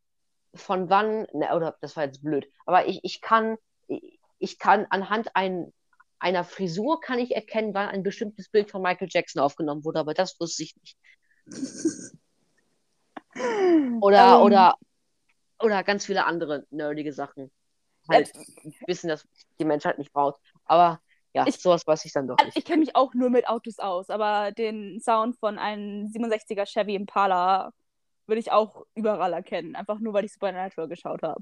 von 0.53 0.89
wann, 0.89 1.28
ne, 1.34 1.53
oder 1.55 1.75
das 1.82 1.95
war 1.97 2.05
jetzt 2.05 2.23
blöd, 2.23 2.49
aber 2.65 2.88
ich, 2.88 2.99
ich 3.03 3.21
kann, 3.21 3.57
ich, 3.88 4.19
ich 4.39 4.57
kann 4.59 4.86
anhand 4.89 5.36
ein, 5.36 5.71
einer 6.20 6.43
Frisur 6.43 6.99
kann 7.01 7.20
ich 7.20 7.36
erkennen, 7.36 7.74
wann 7.74 7.89
ein 7.89 8.03
bestimmtes 8.03 8.49
Bild 8.49 8.72
von 8.72 8.82
Michael 8.82 9.07
Jackson 9.11 9.41
aufgenommen 9.41 9.84
wurde, 9.84 9.99
aber 9.99 10.13
das 10.13 10.39
wusste 10.39 10.63
ich 10.63 10.76
nicht. 10.78 10.97
Oder, 14.01 14.38
Ähm, 14.39 14.43
oder, 14.45 14.76
oder 15.59 15.84
ganz 15.84 16.05
viele 16.05 16.26
andere 16.26 16.65
nerdige 16.72 17.13
Sachen. 17.13 17.51
Halt 18.09 18.32
wissen, 18.86 19.07
dass 19.09 19.28
die 19.59 19.65
Menschheit 19.65 19.97
nicht 19.97 20.11
braucht. 20.13 20.39
Aber 20.65 20.99
ja, 21.34 21.45
Ich- 21.47 21.59
sowas 21.59 21.86
weiß 21.86 22.05
ich 22.05 22.13
dann 22.13 22.28
doch 22.28 22.38
Also 22.38 22.47
nicht. 22.47 22.57
ich 22.57 22.65
kenne 22.65 22.80
mich 22.80 22.95
auch 22.95 23.13
nur 23.13 23.30
mit 23.30 23.47
Autos 23.47 23.80
aus, 23.80 24.09
aber 24.09 24.51
den 24.51 24.99
Sound 25.01 25.38
von 25.39 25.59
einem 25.59 26.07
67er 26.07 26.65
Chevy 26.65 26.95
Impala 26.95 27.72
würde 28.28 28.39
ich 28.39 28.51
auch 28.51 28.86
überall 28.95 29.34
erkennen. 29.34 29.76
Einfach 29.76 29.99
nur, 29.99 30.13
weil 30.13 30.26
ich 30.26 30.34
Supernatural 30.34 30.88
geschaut 30.89 31.22
habe. 31.22 31.41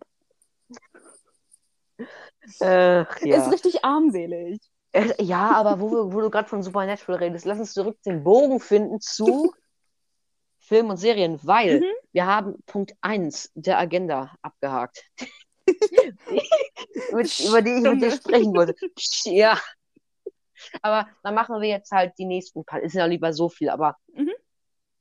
Ist 2.41 2.61
ja. 2.61 3.49
richtig 3.49 3.83
armselig. 3.83 4.59
Äh, 4.91 5.13
Ja, 5.21 5.51
aber 5.51 5.79
wo, 5.79 6.13
wo 6.13 6.21
du 6.21 6.29
gerade 6.29 6.47
von 6.47 6.63
Supernatural 6.63 7.19
redest, 7.19 7.45
lass 7.45 7.59
uns 7.59 7.73
zurück 7.73 7.97
den 8.05 8.23
Bogen 8.23 8.59
finden 8.59 8.99
zu 9.01 9.53
Film 10.59 10.89
und 10.89 10.97
Serien, 10.97 11.39
weil 11.43 11.81
Mhm. 11.81 11.93
wir 12.11 12.25
haben 12.25 12.63
Punkt 12.65 12.95
1 13.01 13.51
der 13.55 13.77
Agenda 13.77 14.35
abgehakt. 14.41 15.03
mit, 17.11 17.39
über 17.39 17.61
die 17.61 17.71
ich 17.71 17.81
mit 17.81 18.01
dir 18.01 18.11
sprechen 18.11 18.53
wollte. 18.53 18.75
Ja, 19.25 19.59
Aber 20.81 21.07
dann 21.23 21.35
machen 21.35 21.61
wir 21.61 21.69
jetzt 21.69 21.91
halt 21.91 22.13
die 22.17 22.25
nächsten 22.25 22.63
paar. 22.65 22.81
Ist 22.81 22.93
ja 22.93 23.05
lieber 23.05 23.33
so 23.33 23.49
viel, 23.49 23.69
aber 23.69 23.97
Mhm. 24.13 24.31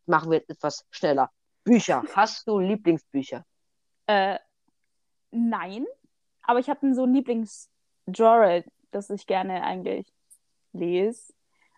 machen 0.06 0.30
wir 0.30 0.38
jetzt 0.38 0.50
etwas 0.50 0.84
schneller. 0.90 1.30
Bücher. 1.64 2.04
Hast 2.14 2.46
du 2.46 2.58
Lieblingsbücher? 2.58 3.44
Äh, 4.06 4.38
nein, 5.30 5.86
aber 6.44 6.58
ich 6.60 6.68
habe 6.68 6.94
so 6.94 7.04
ein 7.04 7.14
Lieblingsgenre, 7.14 8.64
das 8.90 9.10
ich 9.10 9.26
gerne 9.26 9.62
eigentlich 9.64 10.12
lese. 10.72 11.32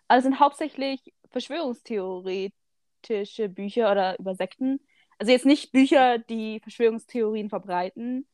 Also 0.07 0.19
es 0.19 0.23
sind 0.31 0.39
hauptsächlich 0.39 1.13
verschwörungstheoretische 1.31 3.49
Bücher 3.49 3.91
oder 3.91 4.17
über 4.19 4.35
Sekten. 4.35 4.79
Also 5.19 5.31
jetzt 5.31 5.45
nicht 5.45 5.71
Bücher, 5.71 6.19
die 6.19 6.59
Verschwörungstheorien 6.61 7.49
verbreiten 7.49 8.27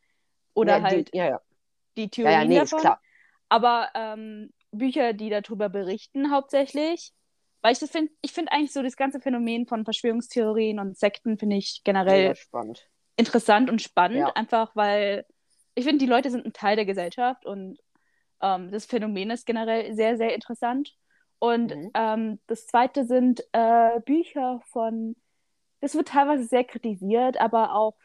oder 0.53 0.73
Ja, 0.73 0.79
die- 0.79 0.83
halt 0.85 1.15
Ja, 1.15 1.29
ja. 1.29 1.41
die 1.97 2.09
Theorien 2.09 2.41
ja, 2.41 2.47
nee, 2.47 2.59
davon, 2.59 2.87
aber 3.49 3.89
ähm, 3.93 4.51
Bücher, 4.71 5.13
die 5.13 5.29
darüber 5.29 5.69
berichten 5.69 6.31
hauptsächlich. 6.31 7.13
Weil 7.61 7.73
ich 7.73 7.79
das 7.79 7.91
finde, 7.91 8.11
ich 8.21 8.33
finde 8.33 8.51
eigentlich 8.51 8.73
so 8.73 8.81
das 8.83 8.97
ganze 8.97 9.21
Phänomen 9.21 9.67
von 9.67 9.85
Verschwörungstheorien 9.85 10.79
und 10.79 10.97
Sekten 10.97 11.37
finde 11.37 11.55
ich 11.55 11.81
generell 11.85 12.35
interessant 13.15 13.69
und 13.69 13.81
spannend, 13.81 14.35
einfach 14.35 14.75
weil 14.75 15.25
ich 15.75 15.85
finde, 15.85 16.03
die 16.05 16.09
Leute 16.11 16.29
sind 16.31 16.45
ein 16.45 16.53
Teil 16.53 16.75
der 16.75 16.85
Gesellschaft 16.85 17.45
und 17.45 17.79
ähm, 18.41 18.71
das 18.71 18.85
Phänomen 18.85 19.31
ist 19.31 19.45
generell 19.45 19.93
sehr, 19.95 20.17
sehr 20.17 20.35
interessant. 20.35 20.95
Und 21.39 21.73
Mhm. 21.73 21.91
ähm, 21.95 22.39
das 22.47 22.67
zweite 22.67 23.05
sind 23.05 23.43
äh, 23.53 23.99
Bücher 24.01 24.61
von, 24.71 25.15
das 25.81 25.95
wird 25.95 26.09
teilweise 26.09 26.45
sehr 26.45 26.63
kritisiert, 26.65 27.39
aber 27.41 27.75
auch 27.75 27.95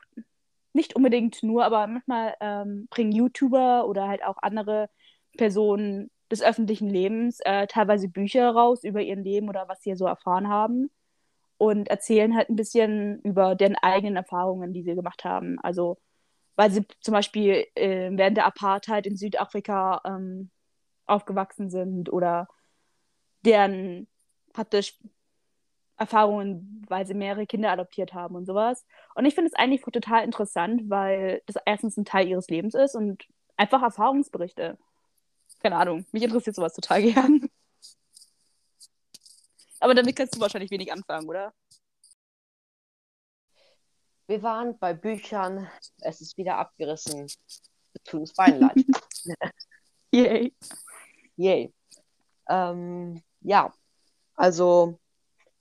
nicht 0.73 0.97
unbedingt 0.97 1.43
nur, 1.43 1.65
aber 1.65 1.87
manchmal 1.87 2.35
ähm, 2.41 2.87
bringen 2.91 3.13
YouTuber 3.13 3.87
oder 3.89 4.09
halt 4.09 4.25
auch 4.25 4.37
andere 4.43 4.91
Personen 5.37 6.11
des 6.31 6.43
öffentlichen 6.43 6.89
Lebens 6.91 7.41
äh, 7.45 7.67
teilweise 7.67 8.09
Bücher 8.09 8.51
raus 8.51 8.85
über 8.85 9.01
ihr 9.01 9.17
Leben 9.17 9.49
oder 9.49 9.69
was 9.69 9.83
sie 9.83 9.95
so 9.97 10.07
erfahren 10.07 10.49
haben 10.49 10.91
und 11.59 11.89
erzählen 11.89 12.37
halt 12.37 12.51
ein 12.51 12.57
bisschen 12.57 13.21
über 13.23 13.55
deren 13.55 13.77
eigenen 13.77 14.17
Erfahrungen, 14.17 14.73
die 14.73 14.83
sie 14.83 14.95
gemacht 14.95 15.25
haben. 15.25 15.59
Also, 15.61 15.99
weil 16.59 16.73
sie 16.73 16.85
zum 17.01 17.13
Beispiel 17.13 17.67
äh, 17.77 18.11
während 18.13 18.37
der 18.37 18.45
Apartheid 18.45 19.07
in 19.07 19.17
Südafrika 19.17 20.03
ähm, 20.05 20.51
aufgewachsen 21.07 21.71
sind 21.71 22.13
oder 22.13 22.49
deren 23.45 24.09
praktisch 24.53 24.99
Erfahrungen, 25.97 26.85
weil 26.89 27.07
sie 27.07 27.15
mehrere 27.15 27.47
Kinder 27.47 27.71
adoptiert 27.71 28.13
haben 28.13 28.35
und 28.35 28.45
sowas. 28.45 28.85
Und 29.15 29.25
ich 29.25 29.37
finde 29.37 29.53
es 29.53 29.55
eigentlich 29.55 29.83
total 29.83 30.25
interessant, 30.25 30.91
weil 30.91 31.43
das 31.47 31.55
erstens 31.65 31.97
ein 31.97 32.05
Teil 32.05 32.27
ihres 32.27 32.49
Lebens 32.49 32.75
ist 32.75 32.97
und 32.97 33.25
einfach 33.57 33.81
Erfahrungsberichte. 33.81 34.79
Keine 35.61 35.77
Ahnung, 35.77 36.07
mich 36.11 36.25
interessiert 36.25 36.57
sowas 36.57 36.75
total 36.75 37.03
gern. 37.13 37.49
Aber 39.79 39.95
damit 39.95 40.17
kannst 40.17 40.35
du 40.35 40.41
wahrscheinlich 40.41 40.73
wenig 40.73 40.93
anfangen, 40.93 41.29
oder? 41.29 41.55
Wir 44.29 44.43
waren 44.43 44.79
bei 44.79 44.93
Büchern. 44.93 45.69
Es 46.03 46.21
ist 46.21 46.37
wieder 46.37 46.59
abgerissen. 46.59 47.27
Wir 47.93 48.03
tun 48.05 48.21
uns 48.21 48.35
beiden 48.35 48.61
leid. 48.61 48.85
Yay. 50.13 50.55
Yay. 51.37 51.73
Ähm, 52.47 53.23
ja, 53.41 53.73
also, 54.35 54.99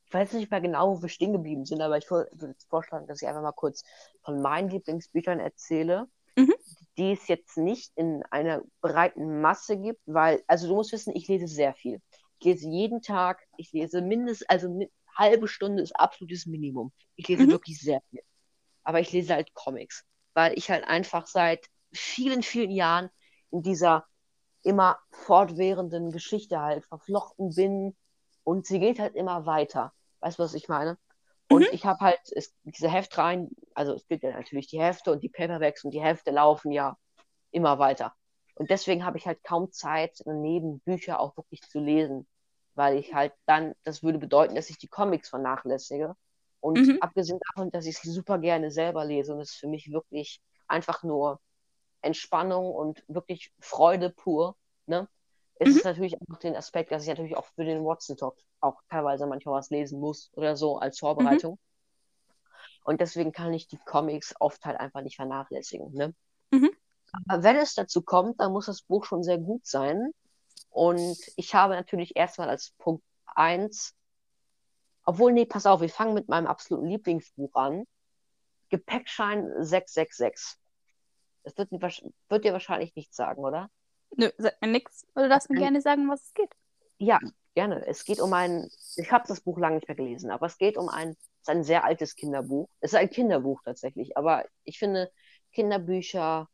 ich 0.05 0.13
weiß 0.13 0.33
nicht 0.33 0.51
mehr 0.51 0.59
genau, 0.59 0.97
wo 0.97 1.01
wir 1.01 1.07
stehen 1.07 1.31
geblieben 1.31 1.65
sind, 1.65 1.81
aber 1.81 1.97
ich 1.97 2.07
wür- 2.07 2.27
würde 2.33 2.55
vorschlagen, 2.67 3.07
dass 3.07 3.21
ich 3.21 3.27
einfach 3.27 3.41
mal 3.41 3.53
kurz 3.53 3.85
von 4.23 4.41
meinen 4.41 4.69
Lieblingsbüchern 4.69 5.39
erzähle, 5.39 6.09
Mhm. 6.35 6.53
die 6.97 7.13
es 7.13 7.27
jetzt 7.29 7.55
nicht 7.57 7.93
in 7.95 8.21
einer 8.31 8.63
breiten 8.81 9.39
Masse 9.39 9.77
gibt, 9.77 10.01
weil, 10.05 10.43
also 10.47 10.67
du 10.67 10.75
musst 10.75 10.91
wissen, 10.91 11.15
ich 11.15 11.29
lese 11.29 11.47
sehr 11.47 11.73
viel. 11.73 12.01
Ich 12.39 12.45
lese 12.45 12.67
jeden 12.67 13.01
Tag, 13.01 13.47
ich 13.55 13.71
lese 13.71 14.01
mindestens, 14.01 14.49
also 14.49 14.67
eine 14.67 14.89
halbe 15.15 15.47
Stunde 15.47 15.81
ist 15.83 15.93
absolutes 15.97 16.45
Minimum. 16.45 16.91
Ich 17.15 17.29
lese 17.29 17.43
Mhm. 17.43 17.51
wirklich 17.51 17.79
sehr 17.79 18.01
viel. 18.09 18.21
Aber 18.87 19.01
ich 19.01 19.11
lese 19.13 19.35
halt 19.35 19.53
Comics, 19.53 20.05
weil 20.35 20.57
ich 20.57 20.71
halt 20.71 20.85
einfach 20.85 21.27
seit 21.27 21.67
vielen, 21.93 22.43
vielen 22.43 22.71
Jahren 22.71 23.11
in 23.51 23.63
dieser 23.63 24.07
immer 24.63 24.99
fortwährenden 25.11 26.11
Geschichte 26.11 26.59
halt 26.61 26.85
verflochten 26.85 27.53
bin 27.55 27.97
und 28.43 28.65
sie 28.67 28.79
geht 28.79 28.99
halt 28.99 29.15
immer 29.15 29.45
weiter. 29.45 29.93
Weißt 30.21 30.39
du, 30.39 30.43
was 30.43 30.53
ich 30.53 30.69
meine? 30.69 30.97
Und 31.49 31.63
Mhm. 31.63 31.73
ich 31.73 31.85
habe 31.85 31.99
halt 32.01 32.19
es, 32.35 32.53
diese 32.63 32.89
Heftreihen, 32.89 33.51
also 33.75 33.93
es 33.93 34.07
gibt 34.07 34.23
ja 34.23 34.31
natürlich 34.31 34.67
die 34.67 34.81
Hefte 34.81 35.11
und 35.11 35.23
die 35.23 35.29
Paperbacks 35.29 35.83
und 35.85 35.91
die 35.91 36.01
Hefte 36.03 36.31
laufen 36.31 36.71
ja 36.71 36.97
immer 37.51 37.79
weiter. 37.79 38.15
Und 38.55 38.69
deswegen 38.71 39.05
habe 39.05 39.17
ich 39.17 39.27
halt 39.27 39.43
kaum 39.43 39.71
Zeit, 39.71 40.19
daneben 40.25 40.79
Bücher 40.81 41.19
auch 41.19 41.37
wirklich 41.37 41.61
zu 41.63 41.79
lesen, 41.79 42.27
weil 42.75 42.97
ich 42.97 43.13
halt 43.13 43.33
dann, 43.45 43.75
das 43.83 44.03
würde 44.03 44.19
bedeuten, 44.19 44.55
dass 44.55 44.69
ich 44.69 44.77
die 44.79 44.87
Comics 44.89 45.29
vernachlässige. 45.29 46.15
Und 46.59 46.87
Mhm. 46.87 46.99
abgesehen 46.99 47.39
davon, 47.53 47.71
dass 47.71 47.85
ich 47.85 47.97
sie 47.99 48.11
super 48.11 48.39
gerne 48.39 48.71
selber 48.71 49.05
lese 49.05 49.33
und 49.33 49.41
es 49.41 49.53
für 49.53 49.67
mich 49.67 49.91
wirklich 49.91 50.41
einfach 50.67 51.03
nur 51.03 51.39
Entspannung 52.01 52.71
und 52.73 53.03
wirklich 53.07 53.53
Freude 53.59 54.09
pur, 54.11 54.57
ne? 54.87 55.07
Es 55.59 55.71
Mhm. 55.71 55.75
ist 55.75 55.85
natürlich 55.85 56.15
auch 56.21 56.37
den 56.37 56.55
Aspekt, 56.55 56.91
dass 56.91 57.03
ich 57.03 57.09
natürlich 57.09 57.37
auch 57.37 57.45
für 57.55 57.65
den 57.65 57.83
Watson 57.85 58.17
Talk 58.17 58.37
auch 58.61 58.81
teilweise 58.89 59.27
manchmal 59.27 59.55
was 59.59 59.69
lesen 59.71 59.99
muss 59.99 60.31
oder 60.35 60.55
so 60.55 60.77
als 60.79 60.99
Vorbereitung. 60.99 61.59
Und 62.83 63.01
deswegen 63.01 63.31
kann 63.31 63.53
ich 63.53 63.67
die 63.67 63.77
Comics 63.77 64.33
oft 64.39 64.65
halt 64.65 64.79
einfach 64.79 65.01
nicht 65.01 65.17
vernachlässigen, 65.17 65.93
ne? 65.93 66.15
Mhm. 66.51 66.69
Aber 67.11 67.43
wenn 67.43 67.55
es 67.57 67.73
dazu 67.75 68.01
kommt, 68.01 68.39
dann 68.39 68.51
muss 68.51 68.65
das 68.67 68.81
Buch 68.81 69.05
schon 69.05 69.23
sehr 69.23 69.37
gut 69.37 69.65
sein. 69.65 70.11
Und 70.69 71.17
ich 71.35 71.55
habe 71.55 71.75
natürlich 71.75 72.15
erstmal 72.15 72.49
als 72.49 72.71
Punkt 72.79 73.03
1, 73.35 73.93
obwohl, 75.07 75.31
nee, 75.31 75.45
pass 75.45 75.65
auf, 75.65 75.79
wir 75.79 75.89
fangen 75.89 76.13
mit 76.13 76.27
meinem 76.27 76.47
absoluten 76.47 76.87
Lieblingsbuch 76.87 77.55
an. 77.55 77.85
Gepäckschein 78.69 79.49
666. 79.63 80.57
Das 81.43 81.57
wird, 81.57 81.71
wird 82.27 82.43
dir 82.43 82.51
wahrscheinlich 82.51 82.93
nichts 82.93 83.15
sagen, 83.15 83.41
oder? 83.41 83.69
Nö, 84.17 84.29
sag 84.37 84.61
mir 84.61 84.67
nix. 84.67 85.07
Oder 85.15 85.29
darfst 85.29 85.49
mir 85.49 85.59
gerne 85.59 85.79
sagen, 85.79 86.09
was 86.09 86.25
es 86.25 86.33
geht. 86.33 86.51
Ja, 86.97 87.21
gerne. 87.55 87.87
Es 87.87 88.03
geht 88.03 88.19
um 88.19 88.33
ein, 88.33 88.69
ich 88.97 89.09
habe 89.09 89.25
das 89.29 89.39
Buch 89.39 89.57
lange 89.57 89.75
nicht 89.75 89.87
mehr 89.87 89.95
gelesen, 89.95 90.29
aber 90.29 90.47
es 90.47 90.57
geht 90.57 90.77
um 90.77 90.89
ein, 90.89 91.11
es 91.11 91.17
ist 91.17 91.49
ein 91.49 91.63
sehr 91.63 91.85
altes 91.85 92.17
Kinderbuch. 92.17 92.67
Es 92.81 92.91
ist 92.91 92.99
ein 92.99 93.09
Kinderbuch 93.09 93.61
tatsächlich, 93.63 94.17
aber 94.17 94.43
ich 94.65 94.77
finde 94.77 95.09
Kinderbücher, 95.53 96.49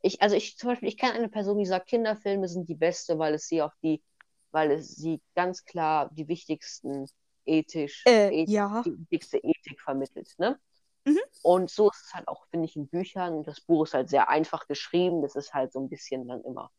ich, 0.00 0.22
also 0.22 0.34
ich 0.34 0.56
zum 0.56 0.70
Beispiel, 0.70 0.88
ich 0.88 0.96
kenne 0.96 1.12
eine 1.12 1.28
Person, 1.28 1.58
die 1.58 1.66
sagt, 1.66 1.88
Kinderfilme 1.88 2.48
sind 2.48 2.70
die 2.70 2.74
beste, 2.74 3.18
weil 3.18 3.34
es 3.34 3.48
sie 3.48 3.60
auch 3.60 3.74
die, 3.82 4.02
weil 4.50 4.70
es 4.70 4.96
sie 4.96 5.20
ganz 5.34 5.66
klar 5.66 6.08
die 6.14 6.26
wichtigsten 6.26 7.06
ethisch, 7.48 8.04
Äh, 8.06 8.42
eth- 8.42 8.48
ja. 8.50 8.82
die 8.84 8.98
wichtigste 8.98 9.38
Ethik 9.38 9.80
vermittelt, 9.80 10.34
ne? 10.38 10.58
Mhm. 11.06 11.18
Und 11.42 11.70
so 11.70 11.90
ist 11.90 12.06
es 12.06 12.14
halt 12.14 12.28
auch, 12.28 12.46
finde 12.50 12.66
ich, 12.66 12.76
in 12.76 12.88
Büchern. 12.88 13.42
Das 13.44 13.60
Buch 13.60 13.84
ist 13.84 13.94
halt 13.94 14.08
sehr 14.08 14.28
einfach 14.28 14.66
geschrieben. 14.66 15.22
Das 15.22 15.36
ist 15.36 15.54
halt 15.54 15.72
so 15.72 15.80
ein 15.80 15.88
bisschen 15.88 16.26
dann 16.28 16.42
immer 16.44 16.70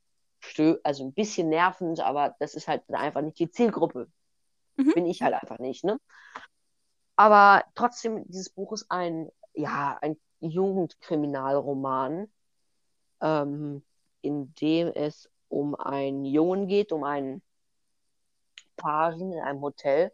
stö 0.42 0.78
also 0.84 1.04
ein 1.06 1.14
bisschen 1.14 1.50
nervend, 1.50 2.00
aber 2.00 2.36
das 2.40 2.56
ist 2.56 2.68
halt 2.68 2.84
einfach 2.92 3.22
nicht 3.22 3.40
die 3.40 3.52
Zielgruppe. 3.52 4.10
Mhm. 4.78 4.94
Bin 4.94 5.06
ich 5.06 5.22
halt 5.22 5.34
einfach 5.34 5.60
nicht, 5.60 5.84
ne? 5.84 6.00
Aber 7.16 7.64
trotzdem, 7.76 8.26
dieses 8.28 8.50
Buch 8.50 8.72
ist 8.74 8.90
ein, 8.90 9.30
ja, 9.54 9.98
ein 10.02 10.18
Jugendkriminalroman, 10.40 12.32
ähm, 13.22 13.84
in 14.22 14.54
dem 14.56 14.88
es 14.90 15.30
um 15.50 15.76
einen 15.76 16.26
Jungen 16.26 16.68
geht, 16.68 16.92
um 16.92 17.04
einen 17.04 17.42
Pagen 18.78 19.32
in 19.34 19.40
einem 19.40 19.62
Hotel, 19.62 20.12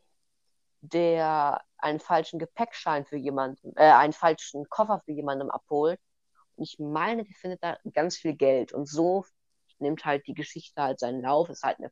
der 0.90 1.62
einen 1.78 2.00
falschen 2.00 2.40
Gepäckschein 2.40 3.06
für 3.06 3.18
jemanden, 3.18 3.76
äh, 3.76 3.92
einen 3.92 4.14
falschen 4.14 4.68
Koffer 4.70 5.02
für 5.06 5.12
jemandem 5.12 5.52
abholt. 5.52 6.00
Und 6.56 6.64
ich 6.64 6.80
meine, 6.80 7.24
der 7.24 7.36
findet 7.36 7.64
da 7.64 7.78
ganz 7.94 8.18
viel 8.18 8.34
Geld. 8.34 8.74
Und 8.74 8.88
so 8.88 9.26
nimmt 9.80 10.06
halt 10.06 10.26
die 10.28 10.34
Geschichte 10.34 10.82
halt 10.82 11.00
seinen 11.00 11.22
Lauf. 11.22 11.50
Ist 11.50 11.64
halt 11.64 11.80
eine 11.80 11.92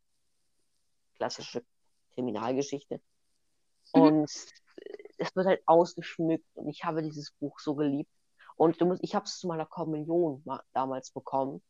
klassische 1.16 1.64
Kriminalgeschichte. 2.14 3.02
Mhm. 3.94 4.02
Und 4.02 4.32
es 5.18 5.36
wird 5.36 5.46
halt 5.46 5.62
ausgeschmückt 5.66 6.46
und 6.56 6.68
ich 6.68 6.84
habe 6.84 7.04
dieses 7.04 7.32
Buch 7.32 7.60
so 7.60 7.76
geliebt. 7.76 8.12
Und 8.56 8.80
du 8.80 8.86
musst, 8.86 9.04
ich 9.04 9.16
habe 9.16 9.26
es 9.26 9.39
zu 9.39 9.48
meiner 9.48 9.66
Kommunion 9.66 10.41
ma- 10.46 10.64
damals 10.74 11.12
bekommen. 11.12 11.62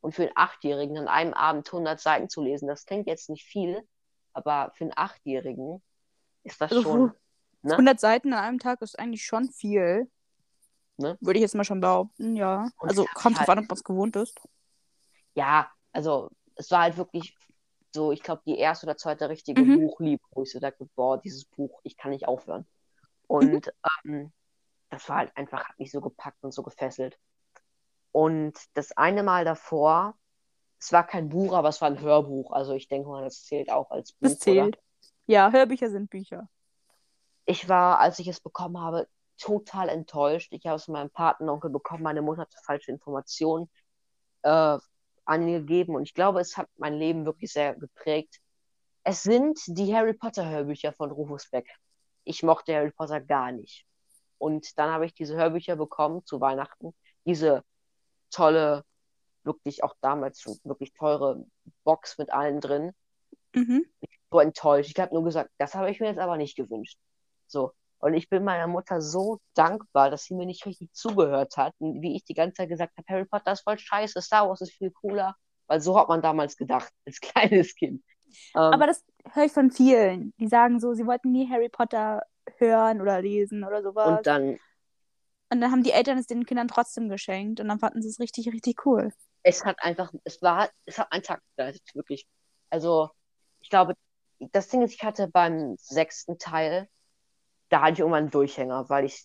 Und 0.00 0.14
für 0.14 0.22
einen 0.22 0.32
Achtjährigen 0.36 0.96
an 0.98 1.08
einem 1.08 1.34
Abend 1.34 1.66
100 1.68 2.00
Seiten 2.00 2.28
zu 2.28 2.42
lesen, 2.42 2.68
das 2.68 2.86
klingt 2.86 3.06
jetzt 3.06 3.28
nicht 3.28 3.44
viel, 3.44 3.86
aber 4.32 4.72
für 4.74 4.84
einen 4.84 4.92
Achtjährigen 4.96 5.82
ist 6.50 6.60
das 6.60 6.70
Also, 6.72 6.82
schon, 6.82 7.12
ne? 7.62 7.72
100 7.74 8.00
Seiten 8.00 8.32
an 8.32 8.44
einem 8.44 8.58
Tag 8.58 8.82
ist 8.82 8.98
eigentlich 8.98 9.24
schon 9.24 9.48
viel. 9.50 10.10
Ne? 10.96 11.16
Würde 11.20 11.38
ich 11.38 11.42
jetzt 11.42 11.54
mal 11.54 11.64
schon 11.64 11.80
behaupten, 11.80 12.34
ja. 12.36 12.68
Und 12.78 12.88
Also 12.88 13.04
kommt 13.14 13.36
drauf 13.38 13.46
halt- 13.46 13.58
an, 13.58 13.64
ob 13.64 13.68
man 13.68 13.76
es 13.76 13.84
gewohnt 13.84 14.16
ist. 14.16 14.38
Ja, 15.34 15.70
also 15.92 16.30
es 16.56 16.70
war 16.70 16.82
halt 16.82 16.96
wirklich 16.96 17.36
so, 17.94 18.10
ich 18.12 18.22
glaube, 18.22 18.42
die 18.46 18.58
erste 18.58 18.86
oder 18.86 18.96
zweite 18.96 19.28
richtige 19.28 19.62
Mhm. 19.62 19.74
Buchliebe, 19.80 20.22
wo 20.32 20.42
ich 20.42 20.50
so 20.50 20.58
dachte, 20.58 20.88
boah, 20.96 21.18
dieses 21.20 21.44
Buch, 21.44 21.80
ich 21.84 21.96
kann 21.96 22.10
nicht 22.10 22.26
aufhören. 22.26 22.66
Und 23.28 23.72
ähm, 24.04 24.32
das 24.90 25.08
war 25.08 25.18
halt 25.18 25.36
einfach, 25.36 25.68
hat 25.68 25.78
mich 25.78 25.92
so 25.92 26.00
gepackt 26.00 26.42
und 26.42 26.52
so 26.52 26.62
gefesselt. 26.62 27.18
Und 28.10 28.58
das 28.74 28.92
eine 28.92 29.22
Mal 29.22 29.44
davor 29.44 30.14
es 30.80 30.92
war 30.92 31.04
kein 31.04 31.28
Buch, 31.28 31.54
aber 31.54 31.70
es 31.70 31.80
war 31.80 31.88
ein 31.90 32.00
Hörbuch. 32.00 32.52
Also 32.52 32.72
ich 32.72 32.86
denke 32.86 33.08
mal, 33.08 33.24
das 33.24 33.42
zählt 33.42 33.68
auch 33.68 33.90
als 33.90 34.12
Buch. 34.12 34.28
Das 34.28 34.38
zählt. 34.38 34.76
Oder? 34.76 34.78
Ja, 35.28 35.52
Hörbücher 35.52 35.90
sind 35.90 36.08
Bücher. 36.08 36.48
Ich 37.44 37.68
war, 37.68 37.98
als 37.98 38.18
ich 38.18 38.28
es 38.28 38.40
bekommen 38.40 38.78
habe, 38.78 39.06
total 39.36 39.90
enttäuscht. 39.90 40.52
Ich 40.54 40.64
habe 40.64 40.76
es 40.76 40.86
von 40.86 40.94
meinem 40.94 41.10
Patenonkel 41.10 41.70
bekommen. 41.70 42.02
Meine 42.02 42.22
Mutter 42.22 42.42
hatte 42.42 42.56
falsche 42.64 42.90
Informationen 42.90 43.70
äh, 44.42 44.78
angegeben 45.26 45.94
und 45.96 46.04
ich 46.04 46.14
glaube, 46.14 46.40
es 46.40 46.56
hat 46.56 46.70
mein 46.78 46.94
Leben 46.94 47.26
wirklich 47.26 47.52
sehr 47.52 47.74
geprägt. 47.74 48.40
Es 49.04 49.22
sind 49.22 49.60
die 49.66 49.94
Harry 49.94 50.14
Potter 50.14 50.48
Hörbücher 50.48 50.94
von 50.94 51.10
Rufus 51.10 51.50
Beck. 51.50 51.68
Ich 52.24 52.42
mochte 52.42 52.74
Harry 52.74 52.90
Potter 52.90 53.20
gar 53.20 53.52
nicht. 53.52 53.84
Und 54.38 54.78
dann 54.78 54.90
habe 54.90 55.04
ich 55.04 55.12
diese 55.12 55.36
Hörbücher 55.36 55.76
bekommen 55.76 56.24
zu 56.24 56.40
Weihnachten. 56.40 56.94
Diese 57.26 57.64
tolle, 58.30 58.82
wirklich 59.44 59.84
auch 59.84 59.94
damals 60.00 60.40
schon 60.40 60.58
wirklich 60.64 60.94
teure 60.94 61.44
Box 61.84 62.16
mit 62.16 62.32
allen 62.32 62.62
drin. 62.62 62.92
Mhm. 63.54 63.84
So 64.30 64.40
enttäuscht. 64.40 64.90
Ich 64.94 65.00
habe 65.00 65.14
nur 65.14 65.24
gesagt, 65.24 65.50
das 65.58 65.74
habe 65.74 65.90
ich 65.90 66.00
mir 66.00 66.06
jetzt 66.08 66.18
aber 66.18 66.36
nicht 66.36 66.56
gewünscht. 66.56 66.98
So. 67.46 67.72
Und 68.00 68.14
ich 68.14 68.28
bin 68.28 68.44
meiner 68.44 68.66
Mutter 68.68 69.00
so 69.00 69.40
dankbar, 69.54 70.10
dass 70.10 70.24
sie 70.24 70.34
mir 70.34 70.46
nicht 70.46 70.64
richtig 70.66 70.92
zugehört 70.92 71.56
hat. 71.56 71.74
Und 71.78 72.00
wie 72.00 72.14
ich 72.16 72.24
die 72.24 72.34
ganze 72.34 72.54
Zeit 72.54 72.68
gesagt 72.68 72.92
habe, 72.96 73.06
Harry 73.08 73.24
Potter 73.24 73.52
ist 73.52 73.62
voll 73.62 73.78
scheiße, 73.78 74.20
Star 74.22 74.48
Wars 74.48 74.60
ist 74.60 74.72
viel 74.72 74.90
cooler. 74.92 75.34
Weil 75.66 75.80
so 75.80 75.98
hat 75.98 76.08
man 76.08 76.22
damals 76.22 76.56
gedacht, 76.56 76.92
als 77.06 77.20
kleines 77.20 77.74
Kind. 77.74 78.02
Ähm, 78.54 78.60
Aber 78.60 78.86
das 78.86 79.04
höre 79.32 79.46
ich 79.46 79.52
von 79.52 79.70
vielen. 79.70 80.32
Die 80.38 80.48
sagen 80.48 80.78
so, 80.80 80.94
sie 80.94 81.06
wollten 81.06 81.32
nie 81.32 81.48
Harry 81.50 81.68
Potter 81.68 82.22
hören 82.58 83.00
oder 83.00 83.20
lesen 83.20 83.64
oder 83.64 83.82
sowas. 83.82 84.18
und 84.18 84.26
dann, 84.26 84.58
Und 85.50 85.60
dann 85.60 85.70
haben 85.72 85.82
die 85.82 85.92
Eltern 85.92 86.18
es 86.18 86.26
den 86.26 86.46
Kindern 86.46 86.68
trotzdem 86.68 87.08
geschenkt 87.08 87.58
und 87.60 87.68
dann 87.68 87.78
fanden 87.78 88.00
sie 88.02 88.08
es 88.08 88.20
richtig, 88.20 88.52
richtig 88.52 88.86
cool. 88.86 89.12
es 89.42 89.64
hat 89.64 89.76
einfach, 89.82 90.12
es 90.24 90.40
war, 90.42 90.68
es 90.84 90.98
hat 90.98 91.10
einen 91.10 91.22
Takt 91.22 91.42
geleitet, 91.56 91.82
wirklich. 91.94 92.26
Also, 92.70 93.10
ich 93.60 93.70
glaube, 93.70 93.94
das 94.40 94.68
Ding 94.68 94.82
ist, 94.82 94.94
ich 94.94 95.02
hatte 95.02 95.28
beim 95.28 95.76
sechsten 95.78 96.38
Teil, 96.38 96.88
da 97.68 97.82
hatte 97.82 97.94
ich 97.94 97.98
irgendwann 98.00 98.24
einen 98.24 98.30
Durchhänger, 98.30 98.88
weil 98.88 99.04
ich 99.04 99.24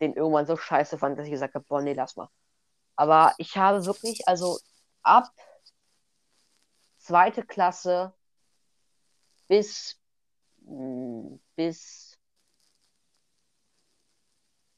den 0.00 0.14
irgendwann 0.14 0.46
so 0.46 0.56
scheiße 0.56 0.98
fand, 0.98 1.18
dass 1.18 1.26
ich 1.26 1.32
gesagt 1.32 1.54
habe, 1.54 1.64
boah, 1.68 1.80
nee, 1.82 1.92
lass 1.92 2.16
mal. 2.16 2.28
Aber 2.96 3.34
ich 3.38 3.56
habe 3.56 3.84
wirklich, 3.86 4.26
also 4.28 4.58
ab 5.02 5.30
zweite 6.98 7.42
Klasse 7.44 8.12
bis, 9.48 9.98
mh, 10.60 11.38
bis 11.56 12.18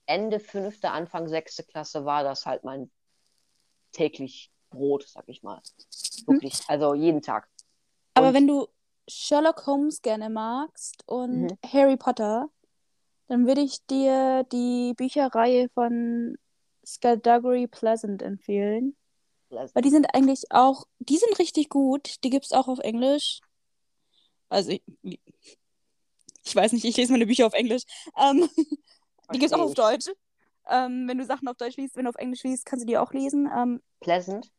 Ende 0.06 0.40
fünfte, 0.40 0.90
Anfang 0.90 1.28
sechste 1.28 1.64
Klasse 1.64 2.04
war 2.04 2.24
das 2.24 2.44
halt 2.46 2.64
mein 2.64 2.90
täglich 3.92 4.50
Brot, 4.70 5.08
sag 5.08 5.24
ich 5.28 5.42
mal. 5.42 5.62
Wirklich, 6.26 6.60
also 6.68 6.94
jeden 6.94 7.22
Tag. 7.22 7.48
Aber 8.14 8.28
Und- 8.28 8.34
wenn 8.34 8.46
du 8.46 8.68
Sherlock 9.08 9.66
Holmes 9.66 10.02
gerne 10.02 10.30
magst 10.30 11.02
und 11.06 11.52
Mhm. 11.52 11.58
Harry 11.64 11.96
Potter, 11.96 12.48
dann 13.28 13.46
würde 13.46 13.60
ich 13.60 13.84
dir 13.86 14.44
die 14.52 14.94
Bücherreihe 14.96 15.68
von 15.70 16.36
Skullduggery 16.86 17.66
Pleasant 17.66 18.22
empfehlen. 18.22 18.96
Weil 19.50 19.82
die 19.82 19.90
sind 19.90 20.14
eigentlich 20.14 20.44
auch, 20.50 20.84
die 20.98 21.16
sind 21.16 21.38
richtig 21.38 21.68
gut. 21.68 22.22
Die 22.24 22.30
gibt 22.30 22.44
es 22.46 22.52
auch 22.52 22.66
auf 22.68 22.80
Englisch. 22.80 23.40
Also, 24.48 24.72
ich, 24.72 24.82
ich 26.44 26.56
weiß 26.56 26.72
nicht, 26.72 26.84
ich 26.84 26.96
lese 26.96 27.12
meine 27.12 27.26
Bücher 27.26 27.46
auf 27.46 27.54
Englisch. 27.54 27.82
Ähm, 28.18 28.48
die 29.32 29.38
gibt 29.38 29.44
es 29.44 29.52
auch 29.52 29.60
auf 29.64 29.74
Deutsch. 29.74 30.06
Ähm, 30.68 31.06
wenn 31.08 31.18
du 31.18 31.24
Sachen 31.24 31.46
auf 31.48 31.56
Deutsch 31.56 31.76
liest, 31.76 31.96
wenn 31.96 32.04
du 32.04 32.10
auf 32.10 32.16
Englisch 32.16 32.42
liest, 32.42 32.66
kannst 32.66 32.82
du 32.84 32.86
die 32.86 32.98
auch 32.98 33.12
lesen. 33.12 33.48
Ähm, 33.54 33.82
Pleasant. 34.00 34.50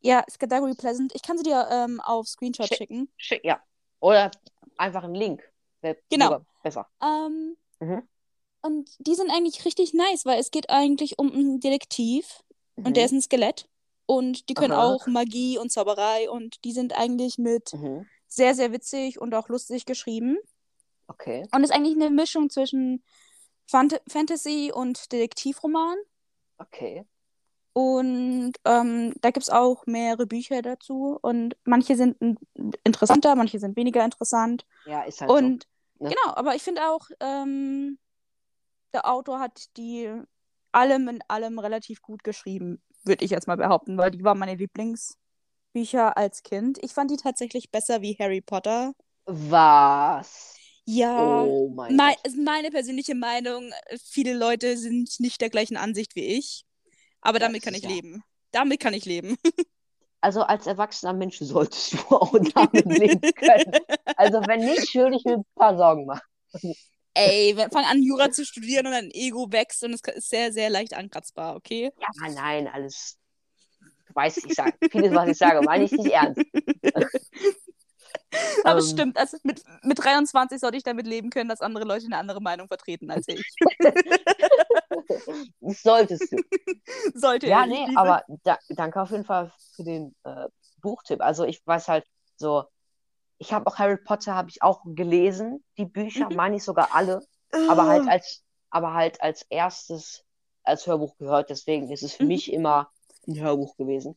ja, 0.00 0.24
Skullduggery 0.30 0.74
Pleasant. 0.74 1.14
Ich 1.14 1.22
kann 1.22 1.36
sie 1.36 1.44
dir 1.44 1.68
ähm, 1.70 2.00
auf 2.00 2.26
Screenshot 2.28 2.66
Schick. 2.68 2.78
schicken. 2.78 3.12
Schick, 3.16 3.44
ja. 3.44 3.62
Oder 4.00 4.30
einfach 4.76 5.04
einen 5.04 5.14
Link. 5.14 5.42
Genau. 6.10 6.40
besser. 6.62 6.88
Ähm, 7.02 7.56
Mhm. 7.80 8.06
Und 8.62 8.90
die 8.98 9.14
sind 9.14 9.30
eigentlich 9.30 9.64
richtig 9.64 9.94
nice, 9.94 10.26
weil 10.26 10.38
es 10.38 10.50
geht 10.50 10.68
eigentlich 10.68 11.18
um 11.18 11.32
einen 11.32 11.60
Detektiv 11.60 12.44
und 12.76 12.94
der 12.94 13.06
ist 13.06 13.12
ein 13.12 13.22
Skelett. 13.22 13.66
Und 14.04 14.50
die 14.50 14.54
können 14.54 14.74
Aha. 14.74 14.86
auch 14.94 15.06
Magie 15.06 15.56
und 15.56 15.72
Zauberei 15.72 16.28
und 16.28 16.62
die 16.64 16.72
sind 16.72 16.92
eigentlich 16.94 17.38
mit 17.38 17.72
Mhm. 17.72 18.06
sehr, 18.26 18.54
sehr 18.54 18.70
witzig 18.72 19.18
und 19.18 19.34
auch 19.34 19.48
lustig 19.48 19.86
geschrieben. 19.86 20.36
Okay. 21.06 21.46
Und 21.54 21.64
ist 21.64 21.72
eigentlich 21.72 21.94
eine 21.96 22.10
Mischung 22.10 22.50
zwischen 22.50 23.02
Fant 23.66 24.00
Fantasy 24.08 24.70
und 24.74 25.10
Detektivroman. 25.10 25.96
Okay. 26.58 27.06
Und 27.72 28.52
ähm, 28.64 29.14
da 29.20 29.30
gibt 29.30 29.44
es 29.44 29.50
auch 29.50 29.86
mehrere 29.86 30.26
Bücher 30.26 30.60
dazu. 30.62 31.18
Und 31.22 31.56
manche 31.64 31.96
sind 31.96 32.16
interessanter, 32.84 33.36
manche 33.36 33.58
sind 33.58 33.76
weniger 33.76 34.04
interessant. 34.04 34.66
Ja, 34.86 35.02
ist 35.02 35.20
halt 35.20 35.30
Und 35.30 35.66
ne? 35.98 36.10
genau, 36.10 36.34
aber 36.34 36.54
ich 36.54 36.62
finde 36.62 36.82
auch, 36.88 37.08
ähm, 37.20 37.98
der 38.92 39.06
Autor 39.06 39.40
hat 39.40 39.76
die 39.76 40.10
allem 40.72 41.08
in 41.08 41.20
allem 41.28 41.58
relativ 41.58 42.02
gut 42.02 42.24
geschrieben, 42.24 42.82
würde 43.04 43.24
ich 43.24 43.30
jetzt 43.30 43.46
mal 43.46 43.56
behaupten, 43.56 43.98
weil 43.98 44.10
die 44.10 44.24
waren 44.24 44.38
meine 44.38 44.54
Lieblingsbücher 44.56 46.16
als 46.16 46.42
Kind. 46.42 46.78
Ich 46.82 46.92
fand 46.92 47.10
die 47.10 47.16
tatsächlich 47.16 47.70
besser 47.70 48.02
wie 48.02 48.16
Harry 48.18 48.40
Potter. 48.40 48.92
so. 49.26 49.32
Was? 49.50 50.54
Ja, 50.84 51.46
Oh 51.46 51.68
mein 51.74 51.96
mei 51.96 52.14
Gott. 52.14 52.20
ist 52.24 52.36
meine 52.36 52.70
persönliche 52.70 53.14
Meinung. 53.14 53.70
Viele 54.04 54.34
Leute 54.36 54.76
sind 54.76 55.20
nicht 55.20 55.40
der 55.40 55.50
gleichen 55.50 55.76
Ansicht 55.76 56.14
wie 56.16 56.24
ich. 56.38 56.64
Aber 57.22 57.38
Ja, 57.38 57.46
damit 57.46 57.62
kann 57.62 57.74
ich 57.74 57.82
ja- 57.82 57.90
leben. 57.90 58.22
Damit 58.52 58.80
kann 58.80 58.94
ich 58.94 59.04
leben. 59.04 59.36
Also 60.22 60.42
als 60.42 60.66
erwachsener 60.66 61.14
Mensch 61.14 61.38
solltest 61.38 61.94
du 61.94 61.98
auch 62.10 62.30
damit 62.54 62.84
leben 62.84 63.22
können. 63.34 63.72
Also 64.16 64.42
wenn 64.46 64.66
nicht, 64.66 64.94
würde 64.94 65.16
ich 65.16 65.24
mir 65.24 65.36
ein 65.36 65.44
paar 65.54 65.78
Sorgen 65.78 66.04
machen. 66.04 66.20
Ey, 67.14 67.56
wenn- 67.56 67.70
fang 67.70 67.86
an, 67.86 68.02
Jura 68.02 68.30
zu 68.30 68.44
studieren 68.44 68.84
und 68.86 68.92
dein 68.92 69.10
Ego 69.12 69.50
wächst 69.50 69.82
und 69.82 69.94
es 69.94 70.02
ist 70.14 70.28
sehr, 70.28 70.52
sehr 70.52 70.68
leicht 70.68 70.92
ankratzbar, 70.92 71.56
okay? 71.56 71.90
Ja, 71.98 72.08
nein, 72.32 72.68
alles. 72.68 73.16
Du 74.08 74.14
weißt, 74.14 74.44
ich 74.44 74.52
sage, 74.54 74.74
vieles, 74.90 75.14
was 75.14 75.30
ich 75.30 75.38
sage, 75.38 75.62
meine 75.62 75.84
ich 75.84 75.92
nicht 75.92 76.10
ernst. 76.10 76.42
Aber 78.64 78.80
Ähm. 78.80 78.86
stimmt, 78.86 79.16
also 79.16 79.38
mit, 79.42 79.62
mit 79.82 79.98
23 80.04 80.60
sollte 80.60 80.76
ich 80.76 80.82
damit 80.82 81.06
leben 81.06 81.30
können, 81.30 81.48
dass 81.48 81.62
andere 81.62 81.84
Leute 81.84 82.04
eine 82.06 82.18
andere 82.18 82.42
Meinung 82.42 82.68
vertreten 82.68 83.10
als 83.10 83.26
ich. 83.28 83.42
Solltest 85.60 86.32
du. 86.32 86.38
Sollte 87.14 87.46
Ja, 87.48 87.64
ich 87.64 87.70
nee, 87.70 87.96
aber 87.96 88.24
da, 88.44 88.58
danke 88.68 89.00
auf 89.00 89.10
jeden 89.10 89.24
Fall 89.24 89.52
für 89.74 89.84
den 89.84 90.14
äh, 90.24 90.46
Buchtipp. 90.80 91.20
Also 91.20 91.44
ich 91.44 91.60
weiß 91.66 91.88
halt 91.88 92.04
so, 92.36 92.64
ich 93.38 93.52
habe 93.52 93.66
auch 93.66 93.78
Harry 93.78 93.96
Potter 93.96 94.34
habe 94.34 94.50
ich 94.50 94.62
auch 94.62 94.82
gelesen, 94.84 95.64
die 95.78 95.86
Bücher, 95.86 96.28
Mhm. 96.30 96.36
meine 96.36 96.56
ich 96.56 96.64
sogar 96.64 96.94
alle, 96.94 97.26
aber 97.68 97.86
halt 97.86 98.02
Ah. 98.06 98.12
als, 98.12 98.42
aber 98.70 98.94
halt 98.94 99.20
als 99.22 99.42
erstes 99.48 100.24
als 100.62 100.86
Hörbuch 100.86 101.16
gehört. 101.16 101.50
Deswegen 101.50 101.90
ist 101.90 102.02
es 102.02 102.14
für 102.14 102.22
Mhm. 102.24 102.28
mich 102.28 102.52
immer 102.52 102.90
ein 103.26 103.40
Hörbuch 103.40 103.76
gewesen. 103.76 104.16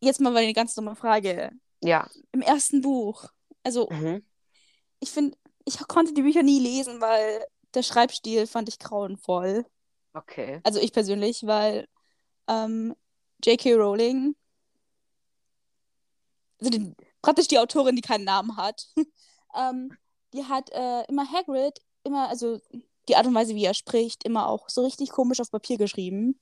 Jetzt 0.00 0.20
mal 0.20 0.36
eine 0.36 0.52
ganz 0.52 0.74
dumme 0.74 0.96
Frage. 0.96 1.52
Ja. 1.82 2.08
Im 2.32 2.42
ersten 2.42 2.80
Buch, 2.80 3.26
also 3.62 3.88
Mhm. 3.90 4.24
ich 5.00 5.10
finde, 5.10 5.36
ich 5.64 5.78
konnte 5.88 6.12
die 6.14 6.22
Bücher 6.22 6.42
nie 6.42 6.60
lesen, 6.60 7.00
weil 7.00 7.44
der 7.74 7.82
Schreibstil 7.82 8.46
fand 8.46 8.68
ich 8.68 8.78
grauenvoll. 8.78 9.64
Okay. 10.14 10.60
Also 10.62 10.80
ich 10.80 10.92
persönlich, 10.92 11.46
weil 11.46 11.86
ähm, 12.48 12.94
J.K. 13.44 13.74
Rowling, 13.74 14.36
also 16.60 16.70
die, 16.70 16.94
praktisch 17.20 17.48
die 17.48 17.58
Autorin, 17.58 17.96
die 17.96 18.02
keinen 18.02 18.24
Namen 18.24 18.56
hat, 18.56 18.88
ähm, 19.56 19.96
die 20.32 20.44
hat 20.44 20.70
äh, 20.70 21.04
immer 21.08 21.30
Hagrid, 21.30 21.80
immer, 22.04 22.28
also 22.28 22.60
die 23.08 23.16
Art 23.16 23.26
und 23.26 23.34
Weise, 23.34 23.54
wie 23.54 23.64
er 23.64 23.74
spricht, 23.74 24.24
immer 24.24 24.48
auch 24.48 24.68
so 24.68 24.84
richtig 24.84 25.10
komisch 25.10 25.40
auf 25.40 25.50
Papier 25.50 25.78
geschrieben. 25.78 26.38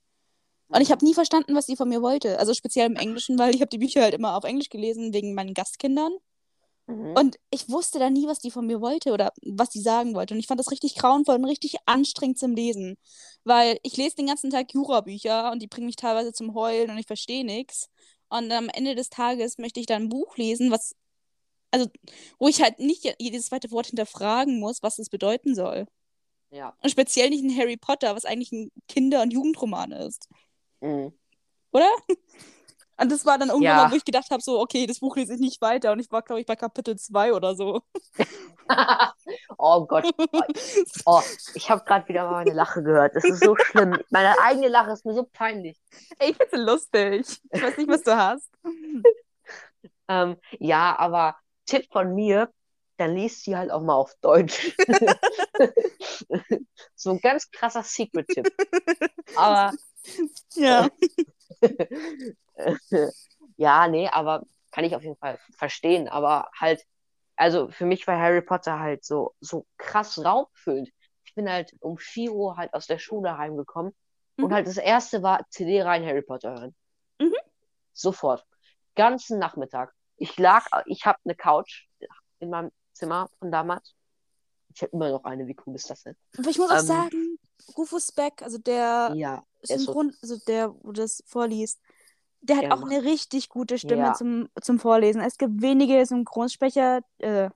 Und 0.68 0.80
ich 0.80 0.90
habe 0.90 1.04
nie 1.04 1.14
verstanden, 1.14 1.54
was 1.54 1.66
sie 1.66 1.76
von 1.76 1.88
mir 1.88 2.00
wollte. 2.02 2.38
Also 2.38 2.54
speziell 2.54 2.86
im 2.86 2.96
Englischen, 2.96 3.38
weil 3.38 3.54
ich 3.54 3.60
habe 3.60 3.68
die 3.68 3.78
Bücher 3.78 4.02
halt 4.02 4.14
immer 4.14 4.36
auf 4.36 4.44
Englisch 4.44 4.70
gelesen, 4.70 5.12
wegen 5.12 5.34
meinen 5.34 5.54
Gastkindern. 5.54 6.12
Mhm. 6.86 7.14
Und 7.16 7.36
ich 7.50 7.68
wusste 7.68 7.98
dann 7.98 8.12
nie, 8.12 8.26
was 8.26 8.40
die 8.40 8.50
von 8.50 8.66
mir 8.66 8.80
wollte 8.80 9.12
oder 9.12 9.32
was 9.42 9.70
die 9.70 9.80
sagen 9.80 10.14
wollte. 10.14 10.34
Und 10.34 10.40
ich 10.40 10.46
fand 10.46 10.60
das 10.60 10.70
richtig 10.70 10.96
grauenvoll 10.96 11.36
und 11.36 11.44
richtig 11.44 11.76
anstrengend 11.86 12.38
zum 12.38 12.54
Lesen. 12.54 12.96
Weil 13.44 13.78
ich 13.82 13.96
lese 13.96 14.16
den 14.16 14.26
ganzen 14.26 14.50
Tag 14.50 14.72
Jura-Bücher 14.72 15.50
und 15.52 15.62
die 15.62 15.66
bringen 15.66 15.86
mich 15.86 15.96
teilweise 15.96 16.32
zum 16.32 16.54
Heulen 16.54 16.90
und 16.90 16.98
ich 16.98 17.06
verstehe 17.06 17.44
nichts. 17.44 17.88
Und 18.28 18.50
am 18.50 18.68
Ende 18.68 18.94
des 18.94 19.10
Tages 19.10 19.58
möchte 19.58 19.80
ich 19.80 19.86
dann 19.86 20.04
ein 20.04 20.08
Buch 20.08 20.36
lesen, 20.36 20.70
was, 20.70 20.94
also, 21.70 21.86
wo 22.38 22.48
ich 22.48 22.62
halt 22.62 22.78
nicht 22.78 23.14
jedes 23.18 23.46
zweite 23.46 23.70
Wort 23.70 23.88
hinterfragen 23.88 24.58
muss, 24.58 24.82
was 24.82 24.98
es 24.98 25.10
bedeuten 25.10 25.54
soll. 25.54 25.86
Ja. 26.50 26.76
Und 26.82 26.90
speziell 26.90 27.30
nicht 27.30 27.44
ein 27.44 27.56
Harry 27.56 27.76
Potter, 27.76 28.14
was 28.14 28.24
eigentlich 28.24 28.52
ein 28.52 28.70
Kinder- 28.88 29.22
und 29.22 29.32
Jugendroman 29.32 29.92
ist. 29.92 30.28
Mhm. 30.80 31.12
Oder? 31.72 31.88
Und 33.02 33.12
das 33.12 33.26
war 33.26 33.38
dann 33.38 33.48
irgendwann 33.48 33.64
Ja. 33.76 33.84
mal, 33.84 33.90
wo 33.92 33.96
ich 33.96 34.04
gedacht 34.04 34.30
habe, 34.30 34.42
so, 34.42 34.60
okay, 34.60 34.86
das 34.86 35.00
Buch 35.00 35.16
lese 35.16 35.34
ich 35.34 35.40
nicht 35.40 35.60
weiter. 35.60 35.92
Und 35.92 35.98
ich 36.00 36.10
war, 36.10 36.22
glaube 36.22 36.40
ich, 36.40 36.46
bei 36.46 36.56
Kapitel 36.56 36.96
2 36.96 37.32
oder 37.32 37.54
so. 37.54 37.82
oh 39.58 39.86
Gott. 39.86 40.08
Oh, 41.04 41.20
ich 41.54 41.70
habe 41.70 41.84
gerade 41.84 42.08
wieder 42.08 42.24
mal 42.24 42.44
meine 42.44 42.52
Lache 42.54 42.82
gehört. 42.82 43.16
Das 43.16 43.24
ist 43.24 43.42
so 43.42 43.56
schlimm. 43.56 43.98
Meine 44.10 44.38
eigene 44.40 44.68
Lache 44.68 44.92
ist 44.92 45.04
mir 45.04 45.14
so 45.14 45.24
peinlich. 45.32 45.78
Ey, 46.18 46.30
ich 46.30 46.36
find's 46.36 46.56
lustig. 46.56 47.40
Ich 47.52 47.62
weiß 47.62 47.76
nicht, 47.76 47.88
was 47.88 48.02
du 48.02 48.16
hast. 48.16 48.48
Ähm, 50.08 50.36
ja, 50.58 50.96
aber 50.98 51.36
Tipp 51.64 51.86
von 51.90 52.14
mir, 52.14 52.50
dann 52.98 53.14
liest 53.14 53.44
sie 53.44 53.56
halt 53.56 53.70
auch 53.70 53.80
mal 53.80 53.94
auf 53.94 54.12
Deutsch. 54.20 54.76
so 56.94 57.10
ein 57.10 57.20
ganz 57.20 57.50
krasser 57.50 57.82
Secret-Tipp. 57.82 58.48
Aber 59.36 59.72
Ja. 60.54 60.88
ja, 63.56 63.88
nee, 63.88 64.08
aber 64.08 64.44
kann 64.70 64.84
ich 64.84 64.94
auf 64.96 65.02
jeden 65.02 65.16
Fall 65.16 65.38
verstehen. 65.56 66.08
Aber 66.08 66.50
halt, 66.58 66.82
also 67.36 67.68
für 67.70 67.86
mich 67.86 68.06
war 68.06 68.18
Harry 68.18 68.42
Potter 68.42 68.78
halt 68.80 69.04
so, 69.04 69.34
so 69.40 69.66
krass 69.78 70.22
raumfüllend. 70.24 70.90
Ich 71.24 71.34
bin 71.34 71.48
halt 71.50 71.74
um 71.80 71.98
4 71.98 72.32
Uhr 72.32 72.56
halt 72.56 72.74
aus 72.74 72.86
der 72.86 72.98
Schule 72.98 73.38
heimgekommen 73.38 73.94
und 74.40 74.50
Mhm. 74.50 74.54
halt 74.54 74.66
das 74.66 74.76
erste 74.76 75.22
war 75.22 75.46
CD 75.50 75.82
rein 75.82 76.04
Harry 76.04 76.22
Potter 76.22 76.50
hören. 76.52 76.74
Mhm. 77.20 77.52
Sofort. 77.94 78.44
Ganzen 78.94 79.38
Nachmittag. 79.38 79.94
Ich 80.16 80.38
lag, 80.38 80.66
ich 80.86 81.06
habe 81.06 81.18
eine 81.24 81.34
Couch 81.34 81.86
in 82.38 82.50
meinem 82.50 82.70
Zimmer 82.92 83.30
von 83.38 83.50
damals. 83.50 83.94
Ich 84.74 84.82
habe 84.82 84.92
immer 84.92 85.10
noch 85.10 85.24
eine. 85.24 85.46
Wie 85.46 85.56
cool 85.66 85.74
ist 85.74 85.88
das 85.90 86.02
denn? 86.02 86.16
Aber 86.38 86.48
ich 86.48 86.58
muss 86.58 86.70
auch 86.70 86.78
Ähm, 86.78 86.86
sagen, 86.86 87.38
Rufus 87.76 88.12
Beck, 88.12 88.42
also 88.42 88.58
der 88.58 89.12
Ja, 89.16 89.44
ist 89.62 89.68
so, 89.70 89.76
Synchron, 89.78 90.12
also 90.22 90.36
der, 90.46 90.74
wo 90.82 90.92
das 90.92 91.22
vorliest, 91.26 91.80
der 92.40 92.56
hat 92.56 92.64
Der 92.64 92.72
auch 92.74 92.82
eine 92.82 93.04
richtig 93.04 93.48
gute 93.48 93.78
Stimme 93.78 94.02
Ja. 94.02 94.14
zum, 94.14 94.48
zum 94.60 94.78
Vorlesen. 94.78 95.20
Es 95.20 95.38
gibt 95.38 95.62
wenige 95.62 96.04
Synchronsprecher, 96.04 97.02
äh, 97.18 97.50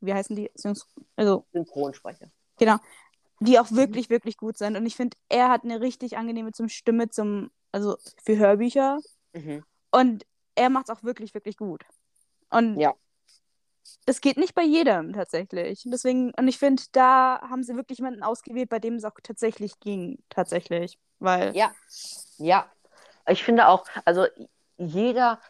wie 0.00 0.14
heißen 0.14 0.34
die? 0.36 0.50
Synch 0.54 0.80
also, 1.16 1.44
Synchronsprecher. 1.52 2.30
die 3.40 3.58
auch 3.58 3.70
wirklich, 3.72 4.10
wirklich 4.10 4.36
gut 4.36 4.56
sind. 4.58 4.76
Und 4.76 4.86
ich 4.86 4.96
finde, 4.96 5.16
er 5.28 5.48
hat 5.50 5.64
eine 5.64 5.80
richtig 5.80 6.16
angenehme 6.16 6.52
zum 6.52 6.68
Stimme 6.68 7.08
zum, 7.10 7.50
also 7.72 7.96
für 8.22 8.36
Hörbücher. 8.36 8.98
Mhm. 9.34 9.64
Und 9.90 10.26
er 10.54 10.70
macht 10.70 10.88
es 10.88 10.96
auch 10.96 11.02
wirklich, 11.02 11.34
wirklich 11.34 11.56
gut. 11.56 11.84
Und 12.50 12.78
Ja. 12.78 12.94
Das 14.06 14.20
geht 14.20 14.36
nicht 14.36 14.54
bei 14.54 14.62
jedem 14.62 15.12
tatsächlich. 15.12 15.84
Und 15.84 15.90
Deswegen, 15.92 16.32
und 16.34 16.48
ich 16.48 16.58
finde, 16.58 16.82
da 16.92 17.40
haben 17.42 17.62
sie 17.62 17.76
wirklich 17.76 17.98
jemanden 17.98 18.22
ausgewählt, 18.22 18.68
bei 18.68 18.78
dem 18.78 18.94
es 18.94 19.04
auch 19.04 19.18
tatsächlich 19.22 19.78
ging. 19.80 20.22
Tatsächlich. 20.28 20.98
Weil. 21.18 21.54
Ja, 21.56 21.74
ja. 22.38 22.70
Ich 23.28 23.44
finde 23.44 23.68
auch, 23.68 23.84
also 24.04 24.26
jeder, 24.78 25.40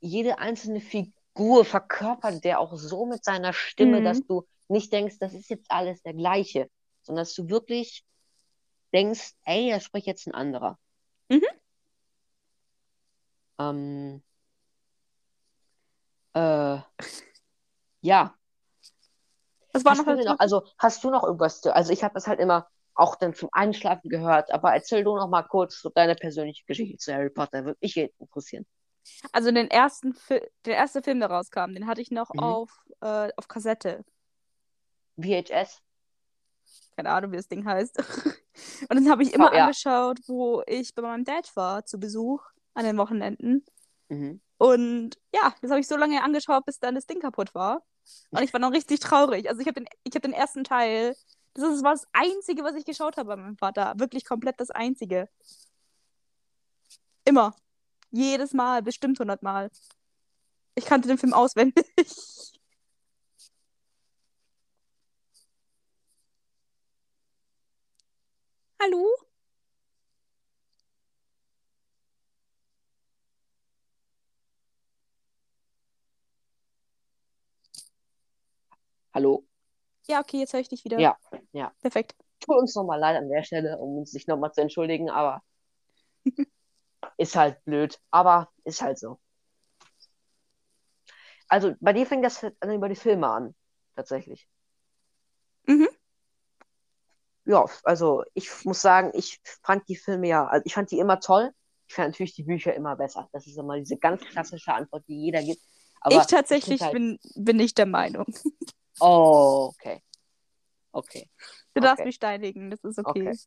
jede 0.00 0.38
einzelne 0.38 0.80
Figur 0.80 1.64
verkörpert 1.64 2.44
der 2.44 2.60
auch 2.60 2.74
so 2.76 3.04
mit 3.06 3.24
seiner 3.24 3.52
Stimme, 3.52 4.00
Mhm. 4.00 4.04
dass 4.04 4.24
du 4.26 4.46
nicht 4.68 4.92
denkst, 4.92 5.16
das 5.18 5.34
ist 5.34 5.50
jetzt 5.50 5.70
alles 5.70 6.02
der 6.02 6.14
gleiche, 6.14 6.70
sondern 7.02 7.24
dass 7.24 7.34
du 7.34 7.48
wirklich 7.48 8.04
denkst, 8.92 9.32
ey, 9.44 9.70
da 9.70 9.80
spricht 9.80 10.06
jetzt 10.06 10.26
ein 10.26 10.34
anderer. 10.34 10.78
Mhm. 11.28 11.42
Ähm, 13.58 14.22
äh, 16.34 16.78
ja. 18.04 18.34
Das 19.72 19.84
war 19.84 19.92
Hast 19.92 20.06
noch 20.06 20.16
du 20.16 20.24
noch, 20.24 20.38
also 20.38 20.62
hast 20.78 21.02
du 21.02 21.10
noch 21.10 21.24
irgendwas? 21.24 21.60
zu- 21.60 21.74
Also 21.74 21.92
ich 21.92 22.04
habe 22.04 22.14
das 22.14 22.26
halt 22.26 22.38
immer 22.38 22.68
auch 22.94 23.16
dann 23.16 23.34
zum 23.34 23.48
Einschlafen 23.52 24.08
gehört, 24.08 24.52
aber 24.52 24.72
erzähl 24.72 25.02
du 25.02 25.16
noch 25.16 25.28
mal 25.28 25.42
kurz 25.42 25.80
so 25.80 25.90
deine 25.90 26.14
persönliche 26.14 26.64
Geschichte 26.64 26.96
zu 26.98 27.12
Harry 27.12 27.30
Potter, 27.30 27.64
würde 27.64 27.78
mich 27.80 27.96
interessieren. 27.96 28.66
Also 29.32 29.50
den 29.50 29.68
ersten 29.70 30.14
Fi 30.14 30.40
der 30.64 30.76
erste 30.76 31.02
Film, 31.02 31.20
der 31.20 31.30
rauskam, 31.30 31.74
den 31.74 31.86
hatte 31.86 32.00
ich 32.00 32.10
noch 32.10 32.30
Mhm. 32.34 32.40
auf, 32.40 32.70
äh, 33.00 33.30
auf 33.36 33.48
Kassette. 33.48 34.04
VHS? 35.18 35.80
Keine 36.96 37.10
Ahnung, 37.10 37.32
wie 37.32 37.36
das 37.36 37.48
Ding 37.48 37.64
heißt. 37.66 37.98
Und 38.88 38.96
den 38.96 39.10
habe 39.10 39.22
ich 39.22 39.32
immer 39.34 39.52
ja. 39.54 39.64
angeschaut, 39.64 40.20
wo 40.26 40.62
ich 40.66 40.94
bei 40.94 41.02
meinem 41.02 41.24
Dad 41.24 41.50
war, 41.56 41.84
zu 41.84 41.98
Besuch 41.98 42.44
an 42.74 42.84
den 42.84 42.96
Wochenenden. 42.96 43.64
Mhm. 44.08 44.40
Und 44.58 45.18
ja, 45.34 45.52
das 45.60 45.70
habe 45.70 45.80
ich 45.80 45.88
so 45.88 45.96
lange 45.96 46.22
angeschaut, 46.22 46.64
bis 46.64 46.78
dann 46.78 46.94
das 46.94 47.06
Ding 47.06 47.20
kaputt 47.20 47.54
war. 47.54 47.82
Und 48.30 48.42
ich 48.42 48.52
war 48.52 48.60
dann 48.60 48.72
richtig 48.72 49.00
traurig. 49.00 49.48
Also 49.48 49.60
ich 49.60 49.66
habe 49.66 49.80
den, 49.80 49.88
hab 50.14 50.22
den 50.22 50.32
ersten 50.32 50.64
Teil, 50.64 51.16
das 51.54 51.82
war 51.82 51.92
das 51.92 52.06
Einzige, 52.12 52.64
was 52.64 52.74
ich 52.74 52.84
geschaut 52.84 53.16
habe 53.16 53.28
bei 53.28 53.36
meinem 53.36 53.56
Vater. 53.56 53.94
Wirklich 53.98 54.24
komplett 54.24 54.60
das 54.60 54.70
Einzige. 54.70 55.28
Immer. 57.24 57.54
Jedes 58.10 58.52
Mal, 58.54 58.82
bestimmt 58.82 59.18
100 59.20 59.42
Mal. 59.42 59.70
Ich 60.76 60.84
kannte 60.86 61.08
den 61.08 61.18
Film 61.18 61.32
auswendig. 61.34 61.84
Hallo? 68.80 69.23
Hallo? 79.14 79.46
Ja, 80.08 80.20
okay, 80.20 80.38
jetzt 80.40 80.52
höre 80.52 80.60
ich 80.60 80.68
dich 80.68 80.84
wieder. 80.84 80.98
Ja, 80.98 81.16
ja. 81.52 81.72
Perfekt. 81.80 82.16
Tut 82.40 82.56
uns 82.56 82.74
nochmal 82.74 82.98
leid 82.98 83.16
an 83.16 83.28
der 83.28 83.44
Stelle, 83.44 83.78
um 83.78 83.98
uns 83.98 84.10
sich 84.10 84.26
nochmal 84.26 84.52
zu 84.52 84.60
entschuldigen, 84.60 85.08
aber 85.08 85.40
ist 87.16 87.36
halt 87.36 87.64
blöd. 87.64 88.00
Aber 88.10 88.50
ist 88.64 88.82
halt 88.82 88.98
so. 88.98 89.20
Also 91.46 91.74
bei 91.78 91.92
dir 91.92 92.06
fängt 92.06 92.24
das 92.24 92.42
über 92.42 92.88
die 92.88 92.96
Filme 92.96 93.28
an, 93.28 93.54
tatsächlich. 93.94 94.48
Mhm. 95.68 95.88
Ja, 97.44 97.66
also 97.84 98.24
ich 98.34 98.64
muss 98.64 98.80
sagen, 98.80 99.12
ich 99.14 99.40
fand 99.62 99.88
die 99.88 99.96
Filme 99.96 100.26
ja, 100.26 100.44
also 100.46 100.64
ich 100.66 100.74
fand 100.74 100.90
die 100.90 100.98
immer 100.98 101.20
toll. 101.20 101.52
Ich 101.86 101.94
fand 101.94 102.08
natürlich 102.08 102.34
die 102.34 102.42
Bücher 102.42 102.74
immer 102.74 102.96
besser. 102.96 103.28
Das 103.32 103.46
ist 103.46 103.58
immer 103.58 103.78
diese 103.78 103.96
ganz 103.96 104.24
klassische 104.24 104.72
Antwort, 104.72 105.04
die 105.06 105.20
jeder 105.20 105.42
gibt. 105.42 105.60
Aber 106.00 106.16
ich 106.16 106.26
tatsächlich 106.26 106.80
find 106.80 106.82
halt, 106.82 106.92
bin, 106.92 107.18
bin 107.36 107.56
nicht 107.58 107.78
der 107.78 107.86
Meinung. 107.86 108.26
Oh, 109.00 109.72
okay. 109.74 110.02
Okay. 110.92 111.28
Du 111.74 111.80
darfst 111.80 111.98
Okay. 111.98 112.06
mich 112.06 112.14
steinigen, 112.14 112.70
das 112.70 112.82
ist 112.84 112.98
okay. 112.98 113.30
Okay. 113.30 113.38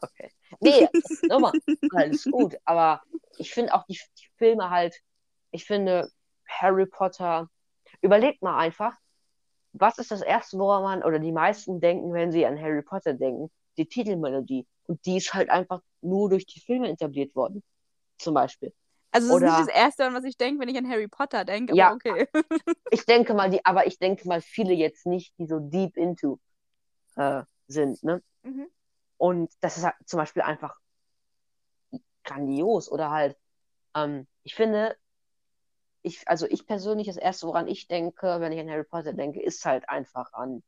Okay. 0.00 0.32
Nee, 0.60 0.88
nochmal, 1.28 1.54
alles 1.94 2.28
gut. 2.28 2.56
Aber 2.64 3.02
ich 3.38 3.52
finde 3.52 3.74
auch 3.74 3.84
die, 3.86 3.98
die 4.18 4.28
Filme 4.36 4.70
halt, 4.70 5.00
ich 5.50 5.64
finde 5.64 6.10
Harry 6.48 6.86
Potter, 6.86 7.48
überlegt 8.00 8.42
mal 8.42 8.58
einfach, 8.58 8.96
was 9.72 9.98
ist 9.98 10.10
das 10.10 10.22
Erste, 10.22 10.58
woran 10.58 10.82
man 10.82 11.02
oder 11.02 11.18
die 11.18 11.32
meisten 11.32 11.80
denken, 11.80 12.12
wenn 12.12 12.32
sie 12.32 12.46
an 12.46 12.60
Harry 12.60 12.82
Potter 12.82 13.14
denken? 13.14 13.50
Die 13.76 13.86
Titelmelodie. 13.86 14.66
Und 14.86 15.04
die 15.04 15.16
ist 15.18 15.34
halt 15.34 15.50
einfach 15.50 15.80
nur 16.00 16.30
durch 16.30 16.46
die 16.46 16.60
Filme 16.60 16.88
etabliert 16.88 17.34
worden. 17.34 17.62
Zum 18.18 18.34
Beispiel. 18.34 18.72
Also 19.16 19.28
das 19.28 19.36
ist 19.36 19.42
Oder- 19.42 19.46
nicht 19.58 19.68
das 19.68 19.76
Erste, 19.76 20.04
an 20.06 20.14
was 20.14 20.24
ich 20.24 20.36
denke, 20.36 20.60
wenn 20.60 20.68
ich 20.68 20.76
an 20.78 20.88
Harry 20.88 21.08
Potter 21.08 21.44
denke, 21.44 21.72
aber 21.72 21.78
Ja. 21.78 21.92
okay. 21.92 22.28
Ich 22.90 23.04
denke 23.06 23.34
mal, 23.34 23.50
die, 23.50 23.64
aber 23.64 23.86
ich 23.86 23.98
denke 23.98 24.26
mal, 24.28 24.40
viele 24.40 24.72
jetzt 24.74 25.06
nicht, 25.06 25.32
die 25.38 25.46
so 25.46 25.58
deep 25.58 25.96
into 25.96 26.38
äh, 27.16 27.42
sind, 27.68 28.02
ne? 28.02 28.22
Mhm. 28.42 28.66
Und 29.16 29.50
das 29.60 29.76
ist 29.76 29.84
halt 29.84 29.94
zum 30.04 30.18
Beispiel 30.18 30.42
einfach 30.42 30.78
grandios 32.24 32.90
oder 32.90 33.10
halt, 33.10 33.36
ähm, 33.94 34.26
ich 34.42 34.54
finde, 34.54 34.96
ich, 36.02 36.26
also 36.28 36.46
ich 36.46 36.66
persönlich, 36.66 37.06
das 37.08 37.16
Erste, 37.16 37.46
woran 37.46 37.66
ich 37.66 37.88
denke, 37.88 38.40
wenn 38.40 38.52
ich 38.52 38.60
an 38.60 38.70
Harry 38.70 38.84
Potter 38.84 39.12
denke, 39.12 39.42
ist 39.42 39.64
halt 39.64 39.88
einfach 39.88 40.32
an 40.32 40.62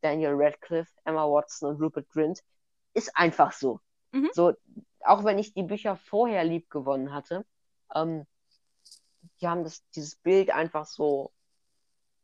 Daniel 0.00 0.32
Radcliffe, 0.34 0.90
Emma 1.04 1.24
Watson 1.24 1.70
und 1.70 1.82
Rupert 1.82 2.08
Grint. 2.10 2.40
Ist 2.94 3.14
einfach 3.16 3.52
so. 3.52 3.80
Mhm. 4.12 4.30
So, 4.32 4.54
auch 5.04 5.24
wenn 5.24 5.38
ich 5.38 5.52
die 5.52 5.62
Bücher 5.64 5.96
vorher 5.96 6.44
lieb 6.44 6.70
gewonnen 6.70 7.12
hatte, 7.12 7.44
ähm, 7.94 8.26
die 9.40 9.48
haben 9.48 9.64
das, 9.64 9.82
dieses 9.90 10.16
Bild 10.16 10.50
einfach 10.50 10.86
so, 10.86 11.32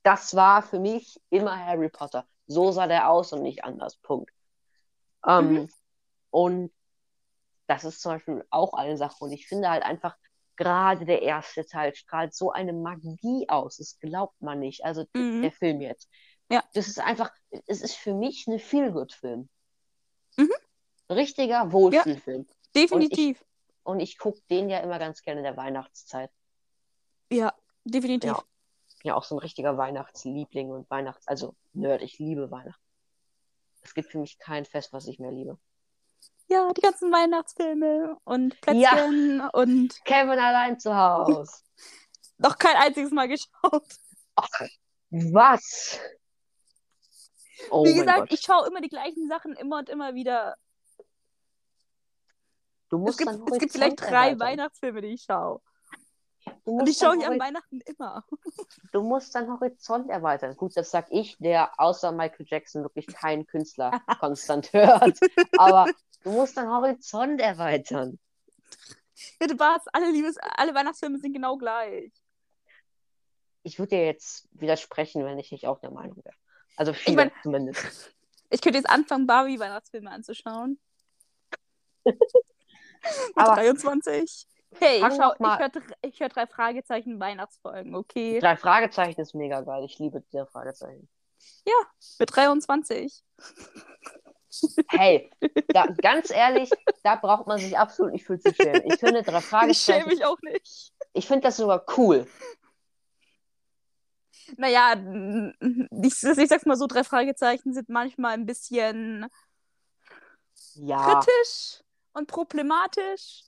das 0.03 0.35
war 0.35 0.63
für 0.63 0.79
mich 0.79 1.21
immer 1.31 1.59
Harry 1.65 1.89
Potter. 1.89 2.27
So 2.47 2.73
sah 2.73 2.87
der 2.87 3.09
aus 3.09 3.33
und 3.33 3.43
nicht 3.43 3.65
anders. 3.65 3.97
Punkt. 3.97 4.31
Ähm, 5.27 5.53
Mhm. 5.53 5.69
Und 6.31 6.73
das 7.69 7.85
ist 7.85 8.01
zum 8.03 8.13
Beispiel 8.13 8.45
auch 8.51 8.75
eine 8.75 8.97
Sache. 8.97 9.17
Und 9.25 9.33
ich 9.33 9.47
finde 9.47 9.71
halt 9.71 9.83
einfach, 9.85 10.17
gerade 10.57 11.05
der 11.07 11.23
erste 11.23 11.65
Teil 11.65 11.95
strahlt 11.95 12.35
so 12.35 12.51
eine 12.53 12.73
Magie 12.73 13.49
aus. 13.49 13.79
Das 13.79 13.99
glaubt 13.99 14.41
man 14.43 14.59
nicht. 14.61 14.85
Also 14.85 15.07
Mhm. 15.15 15.43
der 15.43 15.53
Film 15.53 15.81
jetzt. 15.81 16.09
Ja. 16.51 16.63
Das 16.75 16.89
ist 16.89 17.01
einfach, 17.01 17.33
es 17.67 17.81
ist 17.81 17.97
für 17.97 18.13
mich 18.15 18.47
eine 18.47 18.59
Feel-Good-Film. 18.59 19.49
Mhm. 20.37 20.51
Richtiger 21.09 21.73
Wohlfühlfilm. 21.73 22.47
Definitiv. 22.77 23.43
Und 23.85 24.01
ich 24.01 24.19
gucke 24.19 24.41
den 24.51 24.69
ja 24.71 24.79
immer 24.81 24.99
ganz 24.99 25.23
gerne 25.23 25.41
in 25.41 25.45
der 25.45 25.57
Weihnachtszeit. 25.57 26.31
Ja, 27.31 27.55
definitiv. 27.85 28.31
Ja. 28.31 28.43
Ja, 29.03 29.15
auch 29.17 29.25
so 29.25 29.35
ein 29.37 29.41
richtiger 29.41 29.77
Weihnachtsliebling 29.77 30.71
und 30.71 30.89
Weihnachts-, 30.91 31.29
also 31.29 31.55
Nerd, 31.75 32.01
ich 32.01 32.19
liebe 32.19 32.51
Weihnachten. 32.51 32.83
Es 33.83 33.93
gibt 33.93 34.11
für 34.11 34.19
mich 34.19 34.39
kein 34.39 34.65
Fest, 34.65 34.95
was 34.95 35.07
ich 35.07 35.19
mehr 35.19 35.31
liebe. 35.31 35.59
Ja, 36.49 36.73
die 36.73 36.81
ganzen 36.81 37.13
Weihnachtsfilme 37.13 38.17
und 38.25 38.57
Ja. 38.67 38.91
Plätzchen 38.93 39.41
und 39.53 40.01
Kevin 40.07 40.39
allein 40.39 40.81
zu 40.81 40.97
Hause. 40.97 41.53
noch 42.39 42.57
kein 42.57 42.77
einziges 42.77 43.11
Mal 43.11 43.29
geschaut. 43.29 43.85
Ach, 44.37 44.49
was? 45.11 46.01
Oh 47.71 47.85
Wie 47.85 47.95
gesagt, 47.95 48.19
Gott. 48.21 48.33
ich 48.33 48.41
schaue 48.41 48.67
immer 48.67 48.81
die 48.81 48.89
gleichen 48.89 49.29
Sachen 49.29 49.53
immer 49.55 49.79
und 49.79 49.89
immer 49.91 50.15
wieder. 50.15 50.57
Du 52.95 53.01
Es 53.01 53.03
musst 53.07 53.19
gibt, 53.19 53.31
deinen 53.31 53.49
es 53.53 53.59
gibt 53.59 53.73
vielleicht 53.73 54.01
drei 54.01 54.09
erweitern. 54.29 54.41
Weihnachtsfilme, 54.41 55.01
die 55.01 55.09
ich 55.09 55.23
schaue. 55.23 55.61
du 56.65 56.71
Und 56.77 56.87
musst, 56.87 57.01
schaue 57.01 57.17
ich 57.17 57.27
an 57.27 57.41
Weihnachten 57.41 57.81
immer. 57.81 58.25
du 58.93 59.03
musst 59.03 59.35
deinen 59.35 59.51
Horizont 59.53 60.09
erweitern. 60.11 60.57
Gut, 60.57 60.77
das 60.77 60.93
sag 60.93 61.07
ich, 61.11 61.37
der 61.39 61.73
außer 61.81 62.13
Michael 62.13 62.47
Jackson 62.49 62.83
wirklich 62.85 63.09
keinen 63.09 63.47
Künstler 63.49 64.01
konstant 64.21 64.73
hört. 64.73 65.19
Aber 65.59 65.87
du 66.23 66.31
musst 66.31 66.57
deinen 66.57 66.71
Horizont 66.71 67.41
erweitern. 67.41 68.21
Bitte 69.41 69.59
was, 69.59 69.83
alle 69.93 70.13
Liebes, 70.13 70.37
alle 70.39 70.73
Weihnachtsfilme 70.73 71.19
sind 71.19 71.33
genau 71.33 71.57
gleich. 71.57 72.13
Ich 73.65 73.81
würde 73.81 73.97
dir 73.97 74.05
jetzt 74.07 74.47
widersprechen, 74.53 75.25
wenn 75.25 75.39
ich 75.41 75.51
nicht 75.51 75.67
auch 75.67 75.81
der 75.81 75.91
Meinung 75.91 76.17
wäre. 76.19 76.37
Also 76.77 76.93
viele 76.93 77.17
mein- 77.17 77.33
zumindest. 77.43 78.15
Ich 78.51 78.61
könnte 78.61 78.79
jetzt 78.79 78.89
anfangen, 78.89 79.27
Barbie-Weihnachtsfilme 79.27 80.11
anzuschauen. 80.13 80.79
Mit 83.37 83.39
Aber 83.39 83.55
23. 83.55 84.47
Hey, 84.81 84.99
ich, 84.99 85.05
ich 85.05 85.19
höre 85.19 85.71
ich 86.03 86.21
hör 86.21 86.29
drei 86.29 86.47
Fragezeichen 86.47 87.21
Weihnachtsfolgen, 87.21 87.95
okay? 87.95 88.41
drei 88.41 88.57
Fragezeichen 88.57 89.21
ist 89.21 89.35
mega 89.35 89.61
geil. 89.61 89.85
Ich 89.85 89.99
liebe 89.99 90.23
drei 90.33 90.47
Fragezeichen. 90.47 91.09
Mit 92.19 92.35
23. 92.35 93.23
Hey, 94.89 95.31
da, 95.69 95.87
ganz 96.03 96.31
ehrlich, 96.31 96.71
da 97.03 97.17
braucht 97.17 97.47
man 97.47 97.59
sich 97.59 97.77
absolut 97.77 98.13
nicht 98.13 98.25
für 98.25 98.39
zu 98.39 98.55
schämen. 98.55 98.83
Ich 98.87 98.99
finde 98.99 99.23
drei 99.23 99.39
Ich 99.39 99.43
schäme 99.43 99.43
Fragezeichen, 99.43 100.09
mich 100.09 100.25
auch 100.25 100.41
nicht. 100.43 100.93
ich 101.13 101.27
finde 101.27 101.43
das 101.43 101.57
sogar 101.57 101.85
cool. 101.97 102.27
Naja, 104.57 104.95
ich, 106.03 106.23
ich 106.23 106.49
sag's 106.49 106.67
mal 106.67 106.77
so, 106.77 106.87
drei 106.87 107.03
Fragezeichen 107.03 107.73
sind 107.73 107.89
manchmal 107.89 108.35
ein 108.35 108.47
bisschen 108.47 109.27
Ja, 110.75 111.21
kritisch 111.21 111.84
und 112.15 112.27
problematisch, 112.29 113.43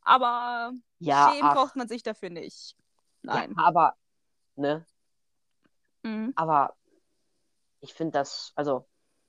aber 0.00 0.72
ja, 0.98 1.30
schämen 1.32 1.48
ach, 1.48 1.54
braucht 1.54 1.76
man 1.76 1.88
sich 1.88 2.02
dafür 2.02 2.30
nicht. 2.30 2.76
Nein. 3.22 3.54
ja, 3.56 3.64
aber, 3.64 3.94
ne, 4.56 4.86
Mhm. 6.02 6.32
aber 6.36 6.76
ich 7.80 7.92
finde 7.94 8.12
das, 8.12 8.52
also, 8.54 8.86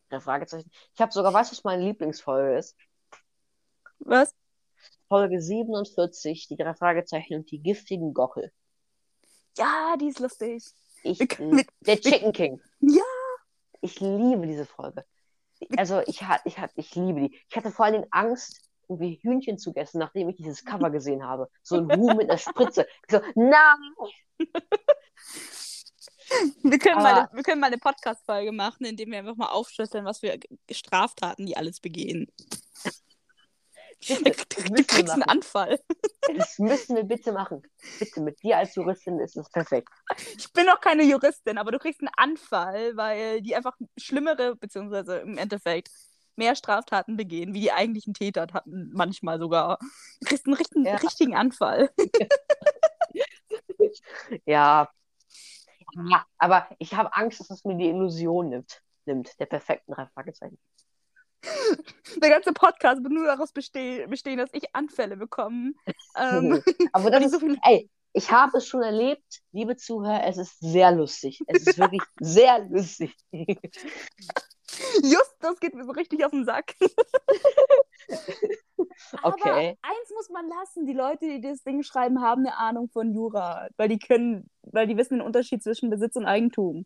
drei 0.09 0.19
Fragezeichen. 0.19 0.69
Ich 0.93 1.01
habe 1.01 1.11
sogar, 1.11 1.33
weißt 1.33 1.51
du, 1.51 1.55
was 1.57 1.63
meine 1.63 1.83
Lieblingsfolge 1.83 2.57
ist? 2.57 2.75
Was? 3.99 4.33
Folge 5.09 5.41
47, 5.41 6.47
die 6.47 6.55
drei 6.55 6.73
Fragezeichen 6.75 7.35
und 7.35 7.51
die 7.51 7.59
giftigen 7.59 8.13
Gockel. 8.13 8.51
Ja, 9.57 9.95
die 9.99 10.07
ist 10.09 10.19
lustig. 10.19 10.63
Ich, 11.03 11.19
wir- 11.19 11.65
der 11.81 11.99
Chicken 11.99 12.31
King. 12.31 12.61
Ja. 12.79 13.01
Ich 13.81 13.99
liebe 13.99 14.45
diese 14.45 14.65
Folge. 14.65 15.05
Also 15.77 16.01
ich, 16.05 16.23
hat, 16.23 16.41
ich, 16.45 16.59
hat, 16.59 16.71
ich 16.75 16.93
liebe 16.95 17.21
die. 17.21 17.39
Ich 17.49 17.55
hatte 17.57 17.71
vor 17.71 17.85
allen 17.85 17.93
Dingen 17.95 18.07
Angst, 18.11 18.66
irgendwie 18.89 19.19
Hühnchen 19.21 19.57
zu 19.57 19.73
essen, 19.75 19.99
nachdem 19.99 20.29
ich 20.29 20.37
dieses 20.37 20.63
Cover 20.65 20.89
gesehen 20.89 21.23
habe. 21.25 21.49
So 21.63 21.75
ein 21.77 21.91
Huhn 21.95 22.15
mit 22.17 22.29
einer 22.29 22.37
Spritze. 22.37 22.87
Ich 23.07 23.11
so, 23.15 23.21
nein! 23.35 23.77
Wir 26.61 26.77
können, 26.77 26.95
Aber- 26.97 27.03
mal, 27.03 27.15
eine- 27.21 27.29
wir 27.33 27.43
können 27.43 27.61
mal 27.61 27.67
eine 27.67 27.77
Podcast-Folge 27.77 28.51
machen, 28.51 28.85
indem 28.85 29.11
wir 29.11 29.19
einfach 29.19 29.37
mal 29.37 29.47
aufschlüsseln, 29.47 30.03
was 30.03 30.19
für 30.19 30.37
Straftaten 30.71 31.45
die 31.45 31.55
alles 31.55 31.79
begehen. 31.79 32.27
Du, 34.07 34.23
Bitte, 34.23 34.63
du 34.63 34.73
kriegst 34.83 35.09
einen. 35.09 35.23
Anfall. 35.23 35.79
Das 36.35 36.59
müssen 36.59 36.95
wir 36.97 37.03
bitte 37.03 37.31
machen. 37.31 37.63
Bitte, 37.97 38.19
mit 38.21 38.43
dir 38.43 38.57
als 38.57 38.75
Juristin 38.75 39.19
ist 39.19 39.37
es 39.37 39.49
perfekt. 39.49 39.89
Ich 40.37 40.51
bin 40.53 40.69
auch 40.69 40.81
keine 40.81 41.03
Juristin, 41.03 41.57
aber 41.57 41.71
du 41.71 41.79
kriegst 41.79 42.01
einen 42.01 42.11
Anfall, 42.15 42.95
weil 42.97 43.41
die 43.41 43.55
einfach 43.55 43.75
schlimmere, 43.97 44.55
beziehungsweise 44.57 45.17
im 45.19 45.37
Endeffekt 45.37 45.89
mehr 46.37 46.55
Straftaten 46.55 47.17
begehen, 47.17 47.53
wie 47.53 47.61
die 47.61 47.71
eigentlichen 47.71 48.13
Täter 48.13 48.47
hatten, 48.53 48.91
manchmal 48.93 49.39
sogar. 49.39 49.79
Du 50.21 50.27
kriegst 50.27 50.45
einen 50.45 50.55
richtigen, 50.55 50.85
Ja. 50.85 50.95
richtigen 50.97 51.35
Anfall. 51.35 51.89
Ja. 54.45 54.89
ja 56.09 56.25
aber 56.37 56.67
ich 56.79 56.93
habe 56.93 57.15
Angst, 57.15 57.39
dass 57.39 57.49
es 57.49 57.63
mir 57.65 57.75
die 57.75 57.87
Illusion 57.89 58.49
nimmt. 58.49 58.81
Nimmt, 59.05 59.39
der 59.39 59.45
perfekten 59.45 59.93
drei 59.93 60.05
Fragezeichen. 60.07 60.59
Der 62.21 62.29
ganze 62.29 62.51
Podcast 62.51 63.03
wird 63.03 63.13
nur 63.13 63.25
daraus 63.25 63.51
bestehen, 63.53 64.09
bestehen 64.09 64.37
dass 64.37 64.49
ich 64.53 64.75
Anfälle 64.75 65.15
bekomme. 65.17 65.73
Ähm, 66.17 66.61
Aber 66.93 67.09
das 67.11 67.25
ist, 67.25 67.31
so 67.31 67.39
viel 67.39 67.57
ey, 67.63 67.89
ich 68.13 68.31
habe 68.31 68.57
es 68.57 68.67
schon 68.67 68.81
erlebt, 68.81 69.41
liebe 69.51 69.75
Zuhörer, 69.77 70.25
es 70.25 70.37
ist 70.37 70.59
sehr 70.59 70.91
lustig. 70.91 71.39
Es 71.47 71.67
ist 71.67 71.77
wirklich 71.77 72.01
sehr 72.19 72.59
lustig. 72.67 73.15
Just, 75.03 75.35
das 75.39 75.59
geht 75.59 75.73
mir 75.75 75.85
so 75.85 75.91
richtig 75.91 76.23
auf 76.25 76.31
den 76.31 76.45
Sack. 76.45 76.75
Okay. 79.23 79.49
Aber 79.49 79.57
eins 79.59 80.09
muss 80.15 80.29
man 80.29 80.47
lassen: 80.47 80.85
die 80.85 80.93
Leute, 80.93 81.25
die 81.25 81.41
das 81.41 81.63
Ding 81.63 81.83
schreiben, 81.83 82.21
haben 82.21 82.45
eine 82.45 82.57
Ahnung 82.57 82.89
von 82.89 83.13
Jura, 83.13 83.67
weil 83.77 83.89
die 83.89 83.99
können, 83.99 84.49
weil 84.63 84.87
die 84.87 84.97
wissen 84.97 85.15
den 85.15 85.21
Unterschied 85.21 85.61
zwischen 85.61 85.89
Besitz 85.89 86.15
und 86.15 86.25
Eigentum. 86.25 86.85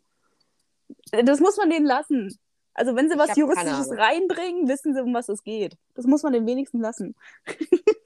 Das 1.10 1.40
muss 1.40 1.56
man 1.56 1.70
denen 1.70 1.86
lassen. 1.86 2.38
Also 2.74 2.96
wenn 2.96 3.10
sie 3.10 3.18
was 3.18 3.36
Juristisches 3.36 3.90
reinbringen, 3.90 4.68
wissen 4.68 4.94
sie, 4.94 5.02
um 5.02 5.12
was 5.14 5.28
es 5.28 5.42
geht. 5.42 5.76
Das 5.94 6.06
muss 6.06 6.22
man 6.22 6.32
den 6.32 6.46
wenigsten 6.46 6.80
lassen. 6.80 7.14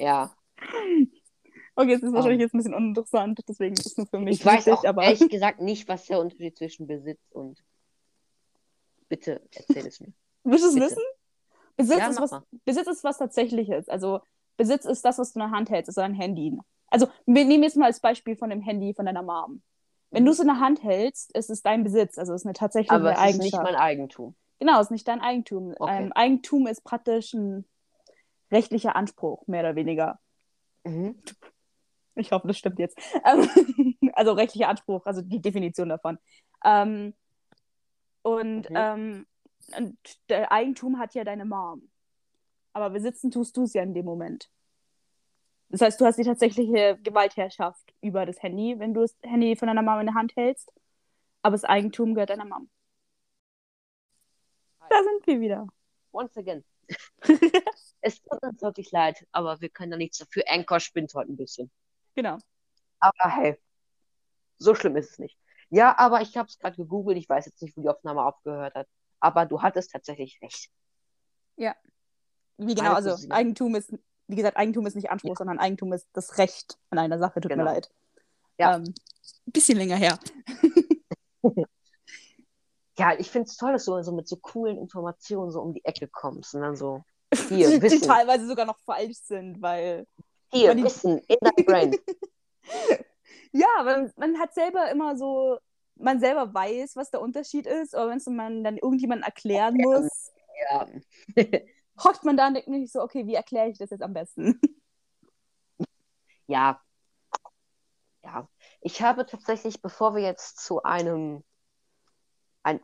Ja. 0.00 0.32
Okay, 1.74 1.92
es 1.92 2.02
ist 2.02 2.08
Ähm. 2.08 2.14
wahrscheinlich 2.14 2.40
jetzt 2.40 2.54
ein 2.54 2.58
bisschen 2.58 2.74
uninteressant, 2.74 3.40
deswegen 3.48 3.74
ist 3.74 3.86
es 3.86 3.96
nur 3.96 4.06
für 4.06 4.20
mich 4.20 4.38
Ich 4.38 4.46
weiß 4.46 4.66
wichtig, 4.66 4.72
auch 4.72 4.84
aber 4.84 5.02
ehrlich 5.02 5.28
gesagt 5.28 5.60
nicht, 5.60 5.88
was 5.88 6.06
der 6.06 6.20
Unterschied 6.20 6.56
zwischen 6.56 6.86
Besitz 6.86 7.20
und. 7.30 7.62
Bitte 9.08 9.40
erzähl 9.52 9.86
es 9.86 10.00
mir. 10.00 10.12
willst 10.44 10.64
du 10.64 10.68
es 10.68 10.76
wissen? 10.76 11.02
Besitz, 11.76 11.98
Ja, 11.98 12.08
ist 12.08 12.20
was, 12.20 12.30
mal. 12.30 12.42
Besitz 12.64 12.86
ist 12.88 13.04
was 13.04 13.18
Tatsächliches. 13.18 13.88
Also 13.88 14.20
Besitz 14.56 14.84
ist 14.84 15.04
das, 15.04 15.18
was 15.18 15.32
du 15.32 15.40
in 15.40 15.46
der 15.46 15.56
Hand 15.56 15.70
hältst, 15.70 15.88
ist 15.88 15.98
ein 15.98 16.14
Handy. 16.14 16.58
Also 16.88 17.08
wir 17.26 17.44
nehmen 17.44 17.62
jetzt 17.62 17.76
mal 17.76 17.86
als 17.86 18.00
Beispiel 18.00 18.36
von 18.36 18.50
dem 18.50 18.60
Handy 18.60 18.94
von 18.94 19.06
deiner 19.06 19.22
Mom. 19.22 19.62
Wenn 20.10 20.24
du 20.24 20.32
es 20.32 20.40
in 20.40 20.46
der 20.46 20.58
Hand 20.58 20.82
hältst, 20.82 21.36
ist 21.36 21.50
es 21.50 21.62
dein 21.62 21.84
Besitz, 21.84 22.16
also 22.16 22.32
es 22.32 22.42
ist 22.42 22.46
eine 22.46 22.54
tatsächliche 22.54 22.94
Aber 22.94 23.12
es 23.12 23.18
ist 23.18 23.22
Eigenschaft. 23.24 23.42
nicht 23.42 23.62
mein 23.62 23.74
Eigentum. 23.74 24.34
Genau, 24.58 24.76
es 24.80 24.86
ist 24.86 24.90
nicht 24.90 25.06
dein 25.06 25.20
Eigentum. 25.20 25.74
Okay. 25.78 26.04
Ähm, 26.04 26.12
Eigentum 26.14 26.66
ist 26.66 26.82
praktisch 26.82 27.34
ein 27.34 27.66
rechtlicher 28.50 28.96
Anspruch, 28.96 29.46
mehr 29.46 29.60
oder 29.60 29.76
weniger. 29.76 30.18
Mhm. 30.84 31.22
Ich 32.14 32.32
hoffe, 32.32 32.48
das 32.48 32.58
stimmt 32.58 32.78
jetzt. 32.78 32.98
Also 34.14 34.32
rechtlicher 34.32 34.68
Anspruch, 34.68 35.06
also 35.06 35.22
die 35.22 35.40
Definition 35.40 35.90
davon. 35.90 36.18
Ähm, 36.64 37.14
und, 38.36 38.68
Mhm. 38.70 38.76
ähm, 38.76 39.26
und 39.76 39.98
der 40.28 40.50
Eigentum 40.52 40.98
hat 40.98 41.14
ja 41.14 41.24
deine 41.24 41.44
Mom. 41.44 41.90
Aber 42.72 42.90
besitzen 42.90 43.30
tust 43.30 43.56
du 43.56 43.64
es 43.64 43.74
ja 43.74 43.82
in 43.82 43.94
dem 43.94 44.04
Moment. 44.04 44.50
Das 45.70 45.82
heißt, 45.82 46.00
du 46.00 46.06
hast 46.06 46.16
die 46.18 46.24
tatsächliche 46.24 46.98
Gewaltherrschaft 47.02 47.94
über 48.00 48.24
das 48.24 48.42
Handy, 48.42 48.78
wenn 48.78 48.94
du 48.94 49.02
das 49.02 49.14
Handy 49.22 49.54
von 49.56 49.68
deiner 49.68 49.82
Mom 49.82 50.00
in 50.00 50.06
der 50.06 50.14
Hand 50.14 50.34
hältst. 50.36 50.72
Aber 51.42 51.52
das 51.52 51.64
Eigentum 51.64 52.14
gehört 52.14 52.30
deiner 52.30 52.44
Mom. 52.46 52.70
Da 54.88 55.02
sind 55.02 55.26
wir 55.26 55.40
wieder. 55.40 55.66
Once 56.12 56.36
again. 56.36 56.64
es 58.00 58.22
tut 58.22 58.42
uns 58.42 58.62
wirklich 58.62 58.90
leid, 58.92 59.26
aber 59.32 59.60
wir 59.60 59.68
können 59.68 59.90
da 59.90 59.96
nichts 59.98 60.18
dafür. 60.18 60.44
Anchor 60.46 60.80
spinnt 60.80 61.12
heute 61.14 61.32
ein 61.32 61.36
bisschen. 61.36 61.70
Genau. 62.14 62.38
Aber 62.98 63.28
hey, 63.28 63.58
so 64.58 64.74
schlimm 64.74 64.96
ist 64.96 65.10
es 65.12 65.18
nicht. 65.18 65.38
Ja, 65.70 65.98
aber 65.98 66.20
ich 66.22 66.36
habe 66.36 66.48
es 66.48 66.58
gerade 66.58 66.76
gegoogelt. 66.76 67.18
Ich 67.18 67.28
weiß 67.28 67.46
jetzt 67.46 67.60
nicht, 67.62 67.76
wo 67.76 67.82
die 67.82 67.88
Aufnahme 67.88 68.24
aufgehört 68.24 68.74
hat. 68.74 68.88
Aber 69.20 69.44
du 69.46 69.60
hattest 69.62 69.90
tatsächlich 69.92 70.40
recht. 70.42 70.70
Wie 72.60 72.74
genau, 72.74 72.94
also 72.94 73.14
Eigentum 73.30 73.76
ist, 73.76 73.92
wie 74.26 74.34
gesagt, 74.34 74.56
Eigentum 74.56 74.84
ist 74.86 74.96
nicht 74.96 75.10
Anspruch, 75.10 75.36
sondern 75.36 75.60
Eigentum 75.60 75.92
ist 75.92 76.08
das 76.12 76.38
Recht 76.38 76.76
an 76.90 76.98
einer 76.98 77.18
Sache. 77.18 77.40
Tut 77.40 77.50
Genau. 77.52 77.62
mir 77.64 77.70
leid. 77.74 77.90
Ja. 78.58 78.76
Ähm, 78.76 78.94
bisschen 79.46 79.78
länger 79.78 79.96
her. 79.96 80.18
Ja, 82.98 83.12
ich 83.16 83.30
finde 83.30 83.46
es 83.48 83.56
toll, 83.56 83.70
dass 83.72 83.84
du 83.84 84.02
so 84.02 84.10
mit 84.10 84.26
so 84.26 84.36
coolen 84.38 84.76
Informationen 84.76 85.52
so 85.52 85.60
um 85.60 85.72
die 85.72 85.84
Ecke 85.84 86.08
kommst 86.08 86.52
und 86.56 86.62
dann 86.62 86.74
so, 86.74 87.04
Die, 87.48 87.54
hier, 87.54 87.70
die 87.70 87.80
Wissen, 87.82 88.02
teilweise 88.02 88.44
sogar 88.48 88.66
noch 88.66 88.78
falsch 88.80 89.18
sind, 89.18 89.62
weil. 89.62 90.04
hier, 90.52 90.70
weil 90.70 90.76
die- 90.78 90.82
Wissen 90.82 91.18
in 91.18 91.36
dein 91.40 91.64
Brain. 91.64 91.96
Ja, 93.52 93.66
weil 93.84 94.12
man 94.16 94.38
hat 94.38 94.54
selber 94.54 94.90
immer 94.90 95.16
so, 95.16 95.58
man 95.96 96.20
selber 96.20 96.52
weiß, 96.52 96.96
was 96.96 97.10
der 97.10 97.20
Unterschied 97.20 97.66
ist, 97.66 97.94
aber 97.94 98.10
wenn 98.10 98.36
man 98.36 98.64
dann 98.64 98.76
irgendjemand 98.76 99.24
erklären 99.24 99.74
muss, 99.76 100.32
Ja. 100.70 100.86
hockt 102.04 102.24
man 102.24 102.36
da 102.36 102.48
und 102.48 102.54
denkt 102.54 102.68
nicht 102.68 102.92
so, 102.92 103.00
okay, 103.02 103.26
wie 103.26 103.34
erkläre 103.34 103.68
ich 103.68 103.78
das 103.78 103.90
jetzt 103.90 104.02
am 104.02 104.12
besten? 104.12 104.60
Ja. 106.46 106.80
Ja. 108.24 108.48
Ich 108.80 109.02
habe 109.02 109.26
tatsächlich, 109.26 109.80
bevor 109.82 110.14
wir 110.14 110.22
jetzt 110.22 110.58
zu 110.58 110.82
einem, 110.82 111.44
ein, 112.62 112.80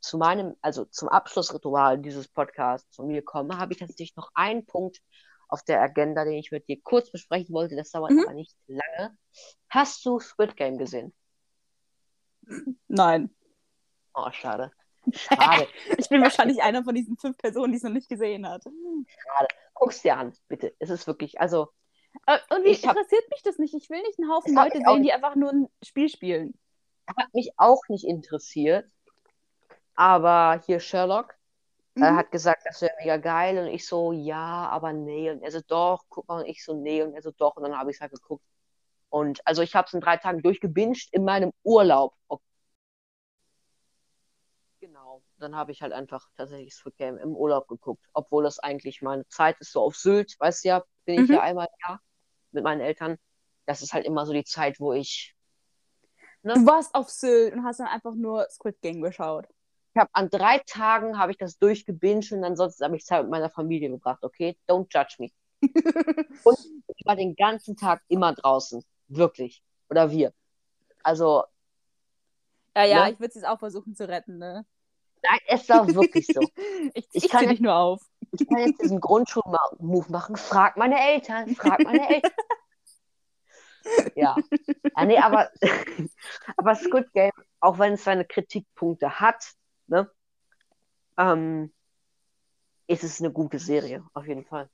zu 0.00 0.18
meinem, 0.18 0.56
also 0.60 0.84
zum 0.84 1.08
Abschlussritual 1.08 1.98
dieses 1.98 2.28
Podcasts 2.28 2.94
von 2.94 3.06
mir 3.06 3.22
komme, 3.22 3.58
habe 3.58 3.72
ich 3.72 3.78
tatsächlich 3.78 4.16
noch 4.16 4.30
einen 4.34 4.66
Punkt 4.66 5.00
auf 5.48 5.62
der 5.62 5.80
Agenda, 5.80 6.24
den 6.24 6.34
ich 6.34 6.50
mit 6.50 6.68
dir 6.68 6.80
kurz 6.82 7.10
besprechen 7.10 7.54
wollte. 7.54 7.76
Das 7.76 7.90
dauert 7.90 8.10
Mhm. 8.12 8.20
aber 8.24 8.34
nicht 8.34 8.54
lange. 8.66 9.16
Hast 9.70 10.04
du 10.04 10.18
Squid 10.20 10.56
Game 10.56 10.78
gesehen? 10.78 11.14
Nein. 12.88 13.30
Oh, 14.14 14.30
schade. 14.32 14.72
Schade. 15.12 15.66
Ich 15.98 16.08
bin 16.08 16.22
wahrscheinlich 16.22 16.62
einer 16.62 16.82
von 16.84 16.94
diesen 16.94 17.16
fünf 17.16 17.36
Personen, 17.38 17.72
die 17.72 17.76
es 17.78 17.82
noch 17.82 17.90
nicht 17.92 18.08
gesehen 18.08 18.48
hat. 18.48 18.64
Guck's 19.74 20.02
dir 20.02 20.16
an, 20.16 20.32
bitte. 20.48 20.74
Es 20.78 20.90
ist 20.90 21.06
wirklich, 21.06 21.40
also, 21.40 21.68
Äh, 22.26 22.38
Irgendwie 22.50 22.70
Ich 22.70 22.86
hab- 22.86 22.96
interessiert 22.96 23.28
mich 23.30 23.42
das 23.42 23.58
nicht. 23.58 23.74
Ich 23.74 23.90
will 23.90 24.00
nicht 24.02 24.18
einen 24.18 24.30
Haufen 24.30 24.58
hab 24.58 24.72
Leute 24.72 24.78
sehen, 24.84 25.02
die 25.02 25.12
einfach 25.12 25.34
nur 25.36 25.50
ein 25.52 25.68
Spiel 25.84 26.08
spielen. 26.08 26.58
Hat 27.14 27.32
mich 27.34 27.50
auch 27.58 27.82
nicht 27.88 28.04
interessiert. 28.06 28.90
Aber 29.94 30.60
hier 30.64 30.80
Sherlock, 30.80 31.35
Er 32.00 32.12
Mhm. 32.12 32.16
hat 32.16 32.30
gesagt, 32.30 32.62
das 32.66 32.82
wäre 32.82 32.92
mega 33.00 33.16
geil. 33.18 33.58
Und 33.58 33.66
ich 33.68 33.86
so, 33.86 34.12
ja, 34.12 34.68
aber 34.68 34.92
nee. 34.92 35.30
Und 35.30 35.42
er 35.42 35.50
so, 35.50 35.60
doch, 35.66 36.04
guck 36.08 36.28
mal. 36.28 36.42
Und 36.42 36.46
ich 36.48 36.64
so, 36.64 36.74
nee. 36.74 37.02
Und 37.02 37.14
er 37.14 37.22
so, 37.22 37.30
doch. 37.32 37.56
Und 37.56 37.62
dann 37.64 37.78
habe 37.78 37.90
ich 37.90 37.96
es 37.98 38.00
halt 38.00 38.12
geguckt. 38.12 38.44
Und 39.10 39.40
also 39.46 39.62
ich 39.62 39.74
habe 39.74 39.86
es 39.86 39.94
in 39.94 40.00
drei 40.00 40.16
Tagen 40.18 40.42
durchgebinged 40.42 41.08
in 41.12 41.24
meinem 41.24 41.52
Urlaub. 41.64 42.14
Ok- 42.28 42.42
Genau. 44.80 45.22
Dann 45.38 45.56
habe 45.56 45.72
ich 45.72 45.82
halt 45.82 45.92
einfach 45.92 46.28
tatsächlich 46.36 46.74
Squid 46.74 46.96
Game 46.96 47.18
im 47.18 47.34
Urlaub 47.36 47.66
geguckt. 47.68 48.04
Obwohl 48.12 48.44
das 48.44 48.58
eigentlich 48.58 49.02
meine 49.02 49.26
Zeit 49.28 49.56
ist, 49.60 49.72
so 49.72 49.80
auf 49.82 49.96
Sylt, 49.96 50.34
weißt 50.38 50.64
du 50.64 50.68
ja, 50.68 50.84
bin 51.04 51.16
ich 51.16 51.28
Mhm. 51.28 51.34
ja 51.34 51.40
einmal 51.42 51.66
im 51.66 51.88
Jahr 51.88 52.00
mit 52.52 52.64
meinen 52.64 52.80
Eltern. 52.80 53.16
Das 53.66 53.82
ist 53.82 53.92
halt 53.92 54.06
immer 54.06 54.26
so 54.26 54.32
die 54.32 54.44
Zeit, 54.44 54.80
wo 54.80 54.92
ich 54.92 55.34
Du 56.42 56.64
warst 56.66 56.94
auf 56.94 57.10
Sylt 57.10 57.52
und 57.54 57.64
hast 57.64 57.80
dann 57.80 57.88
einfach 57.88 58.14
nur 58.14 58.46
Squid 58.50 58.80
Game 58.80 59.02
geschaut. 59.02 59.46
Ich 59.96 60.00
habe 60.00 60.10
an 60.12 60.28
drei 60.28 60.58
Tagen 60.58 61.18
habe 61.18 61.32
ich 61.32 61.38
das 61.38 61.56
durchgebinged 61.56 62.30
und 62.32 62.44
ansonsten 62.44 62.84
habe 62.84 62.96
ich 62.96 63.06
Zeit 63.06 63.22
mit 63.22 63.30
meiner 63.30 63.48
Familie 63.48 63.88
gebracht, 63.88 64.22
okay? 64.24 64.58
Don't 64.68 64.88
judge 64.90 65.16
me. 65.18 65.30
und 66.44 66.58
ich 66.94 67.06
war 67.06 67.16
den 67.16 67.34
ganzen 67.34 67.78
Tag 67.78 68.02
immer 68.08 68.34
draußen. 68.34 68.84
Wirklich. 69.08 69.62
Oder 69.88 70.10
wir. 70.10 70.34
Also, 71.02 71.44
Ja, 72.76 72.84
ja, 72.84 73.04
Ne? 73.06 73.12
ich 73.12 73.20
würde 73.20 73.28
es 73.28 73.36
jetzt 73.36 73.46
auch 73.46 73.58
versuchen 73.58 73.94
zu 73.94 74.06
retten, 74.06 74.36
ne? 74.36 74.66
nein, 75.22 75.38
es 75.46 75.66
war 75.70 75.88
wirklich 75.94 76.26
so. 76.26 76.42
Ich, 76.92 77.08
Ich 77.14 77.24
ich 77.24 77.30
kann 77.30 77.48
dich 77.48 77.60
nur 77.60 77.74
auf. 77.74 78.02
Ich 78.32 78.46
kann 78.46 78.58
jetzt 78.58 78.82
diesen 78.82 79.00
Grundschul-Move 79.00 80.12
machen. 80.12 80.36
Frag 80.36 80.76
meine 80.76 81.00
Eltern, 81.00 81.54
frag 81.56 81.82
meine 81.82 82.06
Eltern. 82.06 82.32
Ja. 84.16 84.34
ja 84.96 85.04
nee, 85.04 85.16
aber, 85.16 85.48
aber 86.56 86.74
Squid 86.74 87.12
Game, 87.12 87.30
auch 87.60 87.78
wenn 87.78 87.92
es 87.92 88.02
seine 88.02 88.24
Kritikpunkte 88.24 89.20
hat, 89.20 89.54
ne, 89.86 90.10
ähm, 91.16 91.72
ist 92.86 93.04
es 93.04 93.20
eine 93.20 93.32
gute 93.32 93.58
Serie, 93.58 94.04
auf 94.12 94.26
jeden 94.26 94.44
Fall. 94.44 94.68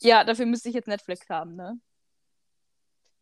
Ja, 0.00 0.24
dafür 0.24 0.46
müsste 0.46 0.68
ich 0.68 0.74
jetzt 0.74 0.88
Netflix 0.88 1.28
haben, 1.28 1.56
ne? 1.56 1.80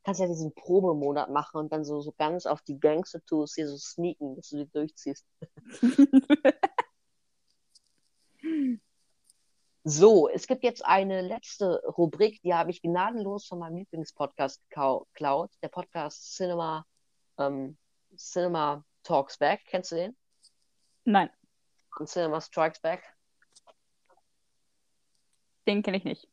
kannst 0.04 0.20
ja 0.20 0.26
diesen 0.26 0.54
Probemonat 0.54 1.30
machen 1.30 1.58
und 1.58 1.72
dann 1.72 1.84
so, 1.84 2.00
so 2.00 2.12
ganz 2.12 2.46
auf 2.46 2.60
die 2.62 2.78
Gangster-Tours 2.78 3.54
hier 3.54 3.68
so 3.68 3.78
sneaken, 3.78 4.36
dass 4.36 4.50
du 4.50 4.58
die 4.58 4.70
durchziehst. 4.70 5.26
So, 9.86 10.30
es 10.30 10.46
gibt 10.46 10.64
jetzt 10.64 10.82
eine 10.82 11.20
letzte 11.20 11.82
Rubrik, 11.98 12.40
die 12.40 12.54
habe 12.54 12.70
ich 12.70 12.80
gnadenlos 12.80 13.46
von 13.46 13.58
meinem 13.58 13.76
Lieblingspodcast 13.76 14.62
geklaut. 14.70 15.50
Der 15.62 15.68
Podcast 15.68 16.34
Cinema, 16.34 16.86
ähm, 17.36 17.76
Cinema 18.16 18.82
Talks 19.02 19.36
Back. 19.36 19.60
Kennst 19.66 19.92
du 19.92 19.96
den? 19.96 20.16
Nein, 21.04 21.30
Und 21.98 22.08
Cinema 22.08 22.40
Strikes 22.40 22.80
Back. 22.80 23.02
den 25.66 25.82
kenne 25.82 25.96
ich 25.96 26.04
nicht. 26.04 26.28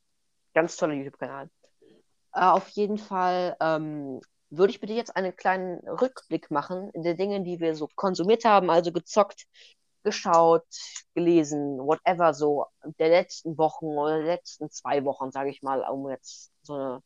Ganz 0.54 0.76
toller 0.76 0.94
YouTube-Kanal. 0.94 1.50
Äh, 2.34 2.46
auf 2.46 2.68
jeden 2.70 2.98
Fall 2.98 3.56
ähm, 3.60 4.22
würde 4.50 4.72
ich 4.72 4.80
bitte 4.80 4.94
jetzt 4.94 5.16
einen 5.16 5.36
kleinen 5.36 5.80
Rückblick 5.88 6.52
machen 6.52 6.90
in 6.92 7.04
den 7.04 7.18
Dingen, 7.18 7.44
die 7.44 7.60
wir 7.60 7.76
so 7.76 7.88
konsumiert 7.96 8.46
haben, 8.46 8.70
also 8.70 8.92
gezockt, 8.92 9.46
geschaut, 10.04 10.66
gelesen, 11.14 11.78
whatever, 11.78 12.34
so 12.34 12.66
der 13.00 13.10
letzten 13.10 13.58
Wochen 13.58 13.86
oder 13.86 14.18
der 14.18 14.26
letzten 14.26 14.70
zwei 14.70 15.04
Wochen, 15.06 15.32
sage 15.32 15.50
ich 15.50 15.62
mal, 15.62 15.82
um 15.90 16.10
jetzt 16.10 16.52
so 16.64 16.74
eine, 16.74 17.04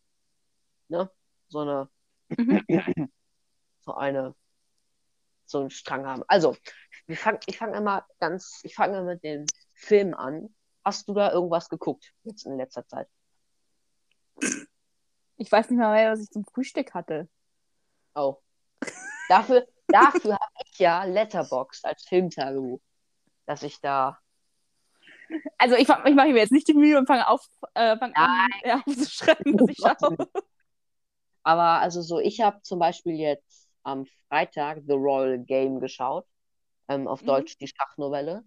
ne, 0.88 1.12
so 1.48 1.60
eine, 1.60 1.90
so 3.82 3.94
eine, 3.94 4.36
so 5.50 5.60
einen 5.60 5.70
Strang 5.70 6.06
haben. 6.06 6.24
Also, 6.28 6.56
wir 7.08 7.18
fang, 7.18 7.40
ich 7.46 7.58
fange 7.58 7.78
immer 7.78 8.06
ganz, 8.20 8.62
ich 8.64 8.76
fange 8.76 9.02
mit 9.04 9.24
den 9.24 9.46
Filmen 9.74 10.14
an. 10.14 10.56
Hast 10.84 11.08
du 11.08 11.14
da 11.14 11.32
irgendwas 11.32 11.70
geguckt 11.70 12.14
jetzt 12.24 12.46
in 12.46 12.58
letzter 12.58 12.88
Zeit? 12.88 13.08
Ich 15.38 15.52
weiß 15.52 15.70
nicht 15.70 15.80
mal 15.80 15.94
mehr, 15.94 16.12
was 16.12 16.22
ich 16.22 16.30
zum 16.30 16.46
Frühstück 16.46 16.94
hatte. 16.94 17.28
Oh. 18.14 18.38
Dafür, 19.30 19.68
dafür 19.88 20.34
habe 20.34 20.54
ich 20.72 20.78
ja 20.78 21.04
Letterboxd 21.04 21.84
als 21.84 22.04
Filmtagebuch, 22.04 22.80
dass 23.48 23.64
ich 23.64 23.82
da. 23.82 24.20
Also 25.58 25.76
ich, 25.76 25.90
ich 25.90 26.16
mache 26.16 26.28
mir 26.28 26.36
jetzt 26.36 26.52
nicht 26.52 26.68
die 26.68 26.76
Mühe 26.76 26.96
und 27.00 27.08
fange 27.08 27.28
auf, 27.28 27.44
äh, 27.74 27.98
fang 27.98 28.14
an, 28.14 28.48
ja, 28.64 28.84
aufzuschreiben, 28.86 29.60
was 29.60 29.70
ich 29.70 29.78
Gottes 29.78 29.98
schaue. 30.00 30.44
Aber 31.42 31.80
also 31.80 32.04
so, 32.04 32.20
ich 32.20 32.42
habe 32.42 32.62
zum 32.62 32.78
Beispiel 32.78 33.16
jetzt 33.16 33.65
am 33.86 34.06
Freitag 34.30 34.84
The 34.88 34.94
Royal 34.94 35.40
Game 35.40 35.80
geschaut, 35.80 36.26
ähm, 36.90 37.08
auf 37.08 37.22
Mhm. 37.22 37.28
Deutsch 37.28 37.58
die 37.58 37.68
Schachnovelle. 37.68 38.44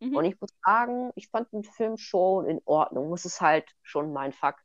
Mhm. 0.00 0.16
Und 0.16 0.24
ich 0.24 0.40
muss 0.40 0.50
sagen, 0.64 1.12
ich 1.14 1.28
fand 1.28 1.52
den 1.52 1.64
Film 1.64 1.96
schon 1.96 2.46
in 2.48 2.60
Ordnung. 2.64 3.12
Es 3.12 3.24
ist 3.24 3.40
halt 3.40 3.70
schon 3.82 4.12
mein 4.12 4.32
Fuck. 4.32 4.56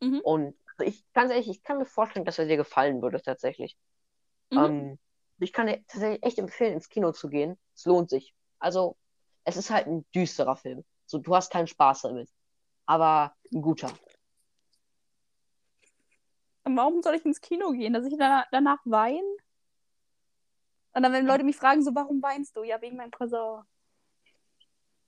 Mhm. 0.00 0.20
Und 0.20 0.56
also 0.76 0.90
ich 0.90 1.04
ganz 1.14 1.30
ehrlich, 1.30 1.48
ich 1.48 1.62
kann 1.62 1.78
mir 1.78 1.86
vorstellen, 1.86 2.24
dass 2.24 2.38
er 2.38 2.46
dir 2.46 2.56
gefallen 2.56 3.02
würde 3.02 3.22
tatsächlich. 3.22 3.76
Mhm. 4.50 4.58
Ähm, 4.58 4.98
ich 5.38 5.52
kann 5.52 5.66
dir 5.66 5.84
tatsächlich 5.86 6.22
echt 6.22 6.38
empfehlen, 6.38 6.74
ins 6.74 6.88
Kino 6.88 7.12
zu 7.12 7.28
gehen. 7.28 7.58
Es 7.74 7.84
lohnt 7.84 8.10
sich. 8.10 8.34
Also, 8.58 8.96
es 9.44 9.56
ist 9.56 9.70
halt 9.70 9.86
ein 9.86 10.04
düsterer 10.14 10.56
Film. 10.56 10.84
So, 11.06 11.18
du 11.18 11.34
hast 11.34 11.52
keinen 11.52 11.66
Spaß 11.66 12.02
damit. 12.02 12.30
Aber 12.86 13.34
ein 13.52 13.62
guter. 13.62 13.92
Warum 16.68 17.02
soll 17.02 17.14
ich 17.14 17.24
ins 17.24 17.40
Kino 17.40 17.70
gehen? 17.70 17.92
Dass 17.92 18.04
ich 18.04 18.16
danach, 18.18 18.46
danach 18.50 18.78
weine? 18.84 19.22
Und 20.92 21.02
dann, 21.02 21.12
wenn 21.12 21.26
Leute 21.26 21.44
mich 21.44 21.56
fragen, 21.56 21.82
so, 21.82 21.94
warum 21.94 22.22
weinst 22.22 22.56
du? 22.56 22.64
Ja, 22.64 22.80
wegen 22.80 22.96
meinem 22.96 23.10
Cousin. 23.10 23.62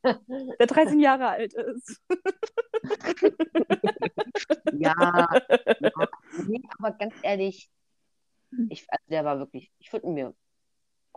Der 0.05 0.67
13 0.67 1.01
Jahre 1.01 1.29
alt 1.29 1.55
ist. 1.55 2.01
Ja, 4.73 4.95
ja. 5.81 6.01
Nee, 6.47 6.63
aber 6.79 6.93
ganz 6.93 7.15
ehrlich, 7.23 7.69
ich, 8.69 8.87
also 8.89 9.05
der 9.09 9.25
war 9.25 9.39
wirklich, 9.39 9.73
ich 9.79 9.93
würde 9.93 10.07
mir, 10.09 10.35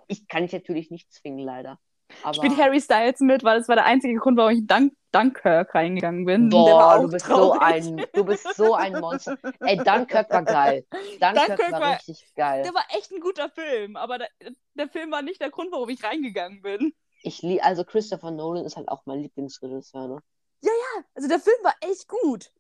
ich 0.07 0.27
kann 0.27 0.43
dich 0.43 0.53
natürlich 0.53 0.89
nicht 0.89 1.11
zwingen, 1.13 1.39
leider. 1.39 1.79
Aber 2.23 2.33
Spielt 2.33 2.57
Harry 2.57 2.81
Styles 2.81 3.19
mit, 3.19 3.43
weil 3.43 3.59
das 3.59 3.67
war 3.67 3.75
der 3.75 3.85
einzige 3.85 4.17
Grund, 4.19 4.37
warum 4.37 4.51
ich 4.51 4.59
in 4.59 4.67
Dunk 4.67 4.93
Dunkirk 5.11 5.75
reingegangen 5.75 6.23
bin. 6.25 6.49
Der 6.49 6.59
war 6.59 6.97
boah, 6.99 7.01
du 7.03 7.11
bist 7.11 7.25
so 7.25 7.51
ein, 7.51 8.05
du 8.13 8.23
bist 8.23 8.55
so 8.55 8.75
ein 8.75 8.93
Monster. 8.97 9.37
Ey, 9.59 9.75
Dunkirk 9.77 10.29
war 10.31 10.43
geil. 10.43 10.85
Dunkirk, 11.19 11.47
Dunkirk 11.47 11.71
war 11.73 11.81
war- 11.81 11.93
richtig 11.95 12.25
geil. 12.35 12.63
Der 12.63 12.73
war 12.73 12.85
echt 12.97 13.11
ein 13.11 13.19
guter 13.19 13.49
Film, 13.49 13.97
aber 13.97 14.19
der, 14.19 14.29
der 14.75 14.87
Film 14.87 15.11
war 15.11 15.21
nicht 15.21 15.41
der 15.41 15.49
Grund, 15.49 15.71
warum 15.73 15.89
ich 15.89 16.01
reingegangen 16.03 16.61
bin. 16.61 16.93
Ich 17.23 17.41
lieb, 17.41 17.63
also 17.65 17.83
Christopher 17.83 18.31
Nolan 18.31 18.63
ist 18.65 18.77
halt 18.77 18.87
auch 18.87 19.01
mein 19.05 19.19
Lieblingsregisseur, 19.19 20.07
ne? 20.07 20.19
Also 21.13 21.27
der 21.27 21.39
Film 21.39 21.57
war 21.63 21.75
echt 21.81 22.07
gut. 22.07 22.51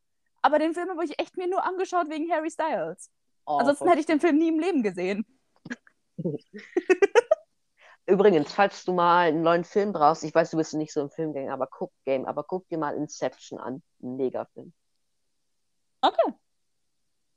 Aber 0.41 0.59
den 0.59 0.73
Film 0.73 0.89
habe 0.89 1.05
ich 1.05 1.19
echt 1.19 1.37
mir 1.37 1.47
nur 1.47 1.63
angeschaut 1.63 2.09
wegen 2.09 2.29
Harry 2.31 2.51
Styles. 2.51 3.09
Oh, 3.45 3.57
Ansonsten 3.57 3.87
hätte 3.87 3.99
ich 4.01 4.05
den 4.05 4.19
Film 4.19 4.37
nie 4.37 4.49
im 4.49 4.59
Leben 4.59 4.83
gesehen. 4.83 5.25
Übrigens, 8.11 8.51
falls 8.51 8.83
du 8.83 8.91
mal 8.91 9.29
einen 9.29 9.41
neuen 9.41 9.63
Film 9.63 9.93
brauchst, 9.93 10.25
ich 10.25 10.35
weiß, 10.35 10.51
du 10.51 10.57
bist 10.57 10.73
nicht 10.73 10.91
so 10.91 10.99
im 10.99 11.09
Filmgänger, 11.09 11.53
aber 11.53 11.65
guck 11.67 11.93
Game, 12.03 12.25
aber 12.25 12.43
guck 12.43 12.67
dir 12.67 12.77
mal 12.77 12.93
Inception 12.97 13.57
an. 13.57 13.81
Ein 14.03 14.17
Mega-Film. 14.17 14.73
Okay. 16.01 16.33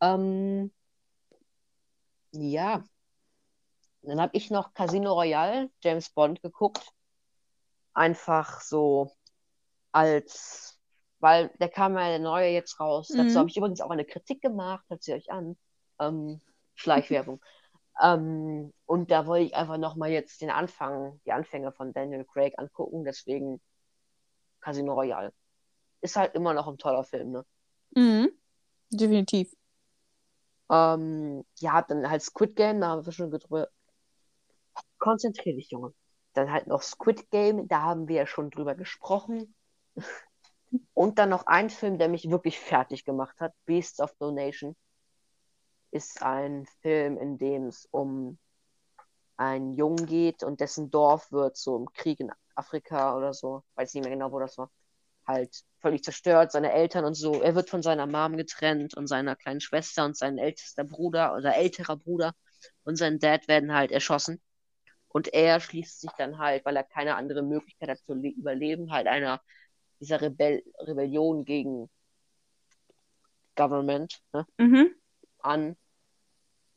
Ähm, 0.00 0.72
ja. 2.32 2.82
Dann 4.02 4.20
habe 4.20 4.36
ich 4.36 4.50
noch 4.50 4.74
Casino 4.74 5.12
Royale, 5.12 5.70
James 5.80 6.10
Bond 6.10 6.42
geguckt. 6.42 6.84
Einfach 7.92 8.60
so 8.60 9.12
als, 9.92 10.80
weil 11.20 11.52
der 11.60 11.68
kam 11.68 11.96
ja 11.96 12.08
der 12.08 12.18
neue 12.18 12.50
jetzt 12.50 12.80
raus. 12.80 13.10
Mhm. 13.10 13.18
Dazu 13.18 13.38
habe 13.38 13.48
ich 13.48 13.56
übrigens 13.56 13.80
auch 13.80 13.90
eine 13.90 14.04
Kritik 14.04 14.42
gemacht, 14.42 14.84
hört 14.88 15.04
sie 15.04 15.14
euch 15.14 15.30
an. 15.30 15.56
Ähm, 16.00 16.40
Schleichwerbung. 16.74 17.40
ähm, 18.02 18.72
und 18.86 19.10
da 19.10 19.26
wollte 19.26 19.46
ich 19.46 19.54
einfach 19.54 19.78
nochmal 19.78 20.10
jetzt 20.10 20.40
den 20.40 20.50
Anfang, 20.50 21.20
die 21.24 21.32
Anfänge 21.32 21.72
von 21.72 21.92
Daniel 21.92 22.24
Craig 22.24 22.54
angucken, 22.58 23.04
deswegen 23.04 23.60
Casino 24.60 24.94
Royale. 24.94 25.32
Ist 26.00 26.16
halt 26.16 26.34
immer 26.34 26.54
noch 26.54 26.66
ein 26.66 26.78
toller 26.78 27.04
Film, 27.04 27.32
ne? 27.32 27.46
Mhm. 27.94 28.30
Definitiv. 28.90 29.54
Ähm, 30.70 31.44
ja, 31.58 31.82
dann 31.82 32.08
halt 32.10 32.22
Squid 32.22 32.56
Game, 32.56 32.80
da 32.80 32.88
haben 32.88 33.06
wir 33.06 33.12
schon 33.12 33.30
drüber. 33.30 33.68
Konzentrier 34.98 35.54
dich, 35.54 35.70
Junge. 35.70 35.92
Dann 36.32 36.50
halt 36.50 36.66
noch 36.66 36.82
Squid 36.82 37.30
Game, 37.30 37.68
da 37.68 37.82
haben 37.82 38.08
wir 38.08 38.16
ja 38.16 38.26
schon 38.26 38.50
drüber 38.50 38.74
gesprochen. 38.74 39.54
Und 40.94 41.18
dann 41.18 41.28
noch 41.28 41.46
ein 41.46 41.70
Film, 41.70 41.98
der 41.98 42.08
mich 42.08 42.28
wirklich 42.30 42.58
fertig 42.58 43.04
gemacht 43.04 43.40
hat, 43.40 43.52
Beasts 43.64 44.00
of 44.00 44.12
No 44.18 44.32
Nation. 44.32 44.74
Ist 45.94 46.22
ein 46.22 46.66
Film, 46.82 47.16
in 47.16 47.38
dem 47.38 47.68
es 47.68 47.88
um 47.90 48.38
einen 49.36 49.74
Jungen 49.74 50.06
geht 50.06 50.42
und 50.42 50.60
dessen 50.60 50.90
Dorf 50.90 51.32
wird 51.32 51.56
so 51.56 51.76
im 51.76 51.92
Krieg 51.92 52.20
in 52.20 52.32
Afrika 52.54 53.16
oder 53.16 53.34
so, 53.34 53.64
weiß 53.74 53.94
nicht 53.94 54.04
mehr 54.04 54.12
genau, 54.12 54.32
wo 54.32 54.38
das 54.40 54.58
war, 54.58 54.70
halt 55.26 55.64
völlig 55.80 56.04
zerstört, 56.04 56.52
seine 56.52 56.72
Eltern 56.72 57.04
und 57.04 57.14
so. 57.14 57.42
Er 57.42 57.54
wird 57.54 57.70
von 57.70 57.82
seiner 57.82 58.06
Mom 58.06 58.36
getrennt 58.36 58.94
und 58.96 59.08
seiner 59.08 59.36
kleinen 59.36 59.60
Schwester 59.60 60.04
und 60.04 60.16
sein 60.16 60.38
ältester 60.38 60.84
Bruder 60.84 61.34
oder 61.36 61.56
älterer 61.56 61.96
Bruder 61.96 62.34
und 62.84 62.96
sein 62.96 63.18
Dad 63.20 63.48
werden 63.48 63.74
halt 63.74 63.92
erschossen. 63.92 64.40
Und 65.08 65.32
er 65.34 65.60
schließt 65.60 66.00
sich 66.02 66.10
dann 66.18 66.38
halt, 66.38 66.64
weil 66.66 66.76
er 66.76 66.84
keine 66.84 67.16
andere 67.16 67.42
Möglichkeit 67.42 67.90
hat 67.90 67.98
zu 68.00 68.14
le- 68.14 68.30
überleben, 68.30 68.92
halt 68.92 69.06
einer 69.08 69.40
dieser 70.00 70.20
Rebell 70.22 70.62
Rebellion 70.80 71.44
gegen 71.44 71.90
Government 73.56 74.20
ne, 74.32 74.46
Mhm. 74.58 74.94
an. 75.42 75.76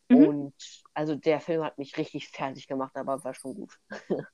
Mhm. 0.09 0.27
Und 0.27 0.53
also 0.93 1.15
der 1.15 1.39
Film 1.39 1.63
hat 1.63 1.77
mich 1.77 1.97
richtig 1.97 2.29
fertig 2.29 2.67
gemacht, 2.67 2.95
aber 2.95 3.23
war 3.23 3.33
schon 3.33 3.55
gut. 3.55 3.77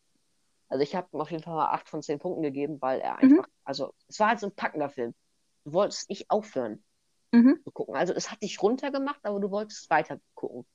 Also 0.69 0.81
ich 0.83 0.95
habe 0.95 1.07
ihm 1.13 1.21
auf 1.21 1.29
jeden 1.29 1.43
Fall 1.43 1.53
mal 1.55 1.71
8 1.71 1.87
von 1.87 2.01
10 2.01 2.17
Punkten 2.17 2.41
gegeben, 2.41 2.81
weil 2.81 2.99
er 2.99 3.19
Mhm. 3.21 3.39
einfach, 3.39 3.47
also 3.63 3.93
es 4.07 4.19
war 4.19 4.29
halt 4.29 4.39
so 4.39 4.47
ein 4.47 4.55
packender 4.55 4.89
Film. 4.89 5.13
Du 5.65 5.73
wolltest 5.73 6.09
nicht 6.09 6.31
aufhören 6.31 6.83
Mhm. 7.31 7.59
zu 7.63 7.71
gucken. 7.71 7.95
Also 7.95 8.13
es 8.13 8.31
hat 8.31 8.41
dich 8.41 8.61
runtergemacht, 8.61 9.23
aber 9.25 9.39
du 9.39 9.51
wolltest 9.51 9.89
weiter 9.91 10.19
gucken. 10.35 10.65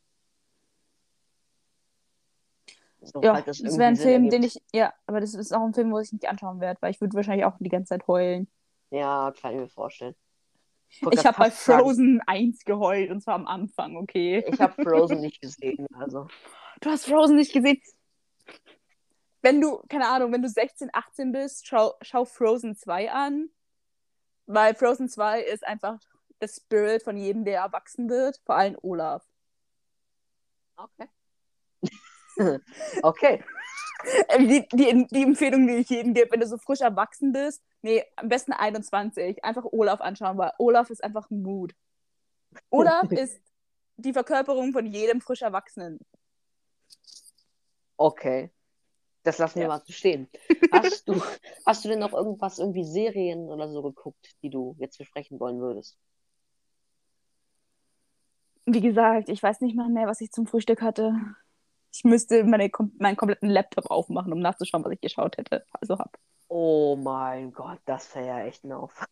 So, 3.03 3.23
Ja, 3.23 3.35
halt 3.35 3.49
das 3.49 3.61
das 3.63 3.77
wäre 3.79 3.89
ein 3.89 3.97
Sinn 3.97 4.05
Film, 4.09 4.29
den 4.31 4.43
ergibt. 4.43 4.45
ich, 4.45 4.63
ja, 4.75 4.93
aber 5.07 5.21
das 5.21 5.35
ist 5.35 5.53
auch 5.53 5.63
ein 5.65 5.75
Film, 5.75 5.91
wo 5.93 5.99
ich 5.99 6.13
nicht 6.13 6.29
anschauen 6.29 6.61
werde, 6.61 6.81
weil 6.81 6.91
ich 6.91 7.01
würde 7.01 7.15
wahrscheinlich 7.17 7.45
auch 7.47 7.57
die 7.59 7.69
ganze 7.69 7.91
Zeit 7.91 8.07
heulen. 8.07 8.49
Ja, 8.91 9.33
kann 9.41 9.55
ich 9.55 9.61
mir 9.61 9.69
vorstellen. 9.69 10.15
Ich 11.11 11.27
habe 11.27 11.39
bei 11.39 11.51
sagen, 11.51 11.83
Frozen 11.83 12.21
1 12.27 12.65
geheult 12.65 13.11
und 13.11 13.23
zwar 13.23 13.35
am 13.35 13.47
Anfang, 13.47 13.97
okay? 13.97 14.45
Ich 14.47 14.61
habe 14.61 14.83
Frozen 14.83 15.21
nicht 15.21 15.41
gesehen, 15.41 15.87
also. 15.95 16.29
Du 16.81 16.91
hast 16.91 17.07
Frozen 17.07 17.37
nicht 17.37 17.53
gesehen. 17.53 17.81
Wenn 19.43 19.61
du, 19.61 19.83
keine 19.89 20.09
Ahnung, 20.09 20.33
wenn 20.33 20.43
du 20.43 20.49
16, 20.49 20.91
18 20.93 21.33
bist, 21.33 21.67
schau, 21.67 21.95
schau 22.03 22.25
Frozen 22.25 22.75
2 22.77 23.11
an. 23.13 23.51
Weil 24.47 24.75
Frozen 24.75 25.09
2 25.09 25.43
ist 25.43 25.67
einfach 25.67 26.01
das 26.39 26.57
Spirit 26.57 27.03
von 27.03 27.17
jedem, 27.17 27.45
der 27.45 27.61
erwachsen 27.61 28.09
wird, 28.09 28.41
vor 28.45 28.57
allem 28.57 28.77
Olaf. 28.83 29.25
Okay. 30.77 31.09
okay. 33.03 33.45
Äh, 34.29 34.39
Die, 34.47 34.69
die, 34.69 35.07
die 35.11 35.23
Empfehlung, 35.23 35.67
die 35.67 35.75
ich 35.77 35.89
jedem 35.91 36.15
gebe, 36.15 36.31
wenn 36.33 36.41
du 36.41 36.47
so 36.47 36.59
frisch 36.59 36.81
erwachsen 36.81 37.33
bist, 37.33 37.63
nee, 37.83 38.05
am 38.17 38.29
besten 38.29 38.53
21, 38.53 39.45
einfach 39.45 39.65
Olaf 39.73 40.01
anschauen, 40.01 40.39
weil 40.39 40.53
Olaf 40.59 40.91
ist 40.91 41.03
einfach 41.03 41.31
ein 41.31 41.43
Mood. 41.43 41.75
Olaf 42.71 43.11
ist 43.13 43.41
die 43.97 44.13
Verkörperung 44.13 44.73
von 44.73 44.87
jedem 44.87 45.21
frisch 45.21 45.43
Erwachsenen. 45.43 45.99
Okay. 47.97 48.51
Das 49.25 49.39
lassen 49.39 49.57
wir 49.57 49.63
Ja. 49.63 49.69
mal 49.69 49.83
so 49.85 49.93
stehen. 49.93 50.29
Hast 50.73 51.09
du, 51.09 51.15
hast 51.67 51.85
du 51.85 51.89
denn 51.89 51.99
noch 51.99 52.13
irgendwas, 52.13 52.59
irgendwie 52.59 52.85
Serien 52.85 53.49
oder 53.51 53.69
so 53.69 53.83
geguckt, 53.83 54.37
die 54.43 54.51
du 54.51 54.77
jetzt 54.79 54.97
besprechen 54.99 55.41
wollen 55.41 55.61
würdest? 55.61 55.99
Wie 58.67 58.81
gesagt, 58.81 59.29
ich 59.31 59.43
weiß 59.43 59.61
nicht 59.63 59.77
mal 59.77 59.89
mehr, 59.89 60.07
was 60.07 60.21
ich 60.21 60.31
zum 60.31 60.47
Frühstück 60.47 60.83
hatte. 60.83 61.15
Ich 61.93 62.05
müsste 62.05 62.45
meine, 62.45 62.71
meinen 62.99 63.17
kompletten 63.17 63.49
Laptop 63.49 63.91
aufmachen, 63.91 64.33
um 64.33 64.41
nachzuschauen, 64.41 64.85
was 64.85 64.93
ich 64.93 65.01
geschaut 65.01 65.37
hätte. 65.39 65.65
Also 65.73 65.99
hab. 65.99 66.19
Oh 66.49 66.97
mein 66.97 67.53
Gott, 67.53 67.81
das 67.85 68.15
wäre 68.15 68.27
ja 68.27 68.45
echt 68.45 68.65
ein 68.65 68.73
Aufwand. 68.73 69.11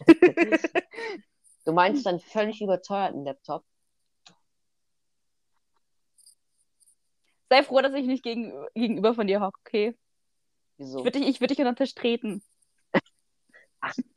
Du 1.64 1.74
meinst 1.74 2.06
einen 2.06 2.18
völlig 2.18 2.62
überteuerten 2.62 3.26
Laptop? 3.26 3.62
Sei 7.50 7.62
froh, 7.62 7.82
dass 7.82 7.92
ich 7.92 8.06
nicht 8.06 8.22
gegen, 8.22 8.52
gegenüber 8.74 9.14
von 9.14 9.26
dir 9.26 9.40
hocke, 9.40 9.58
okay? 9.66 9.98
Wieso? 10.78 10.98
Ich 11.00 11.04
würde 11.04 11.18
dich, 11.18 11.28
ich 11.28 11.40
würd 11.40 11.50
dich 11.50 11.58
unter 11.58 11.72
den 11.72 11.76
Tisch 11.76 11.94
treten. 11.94 12.42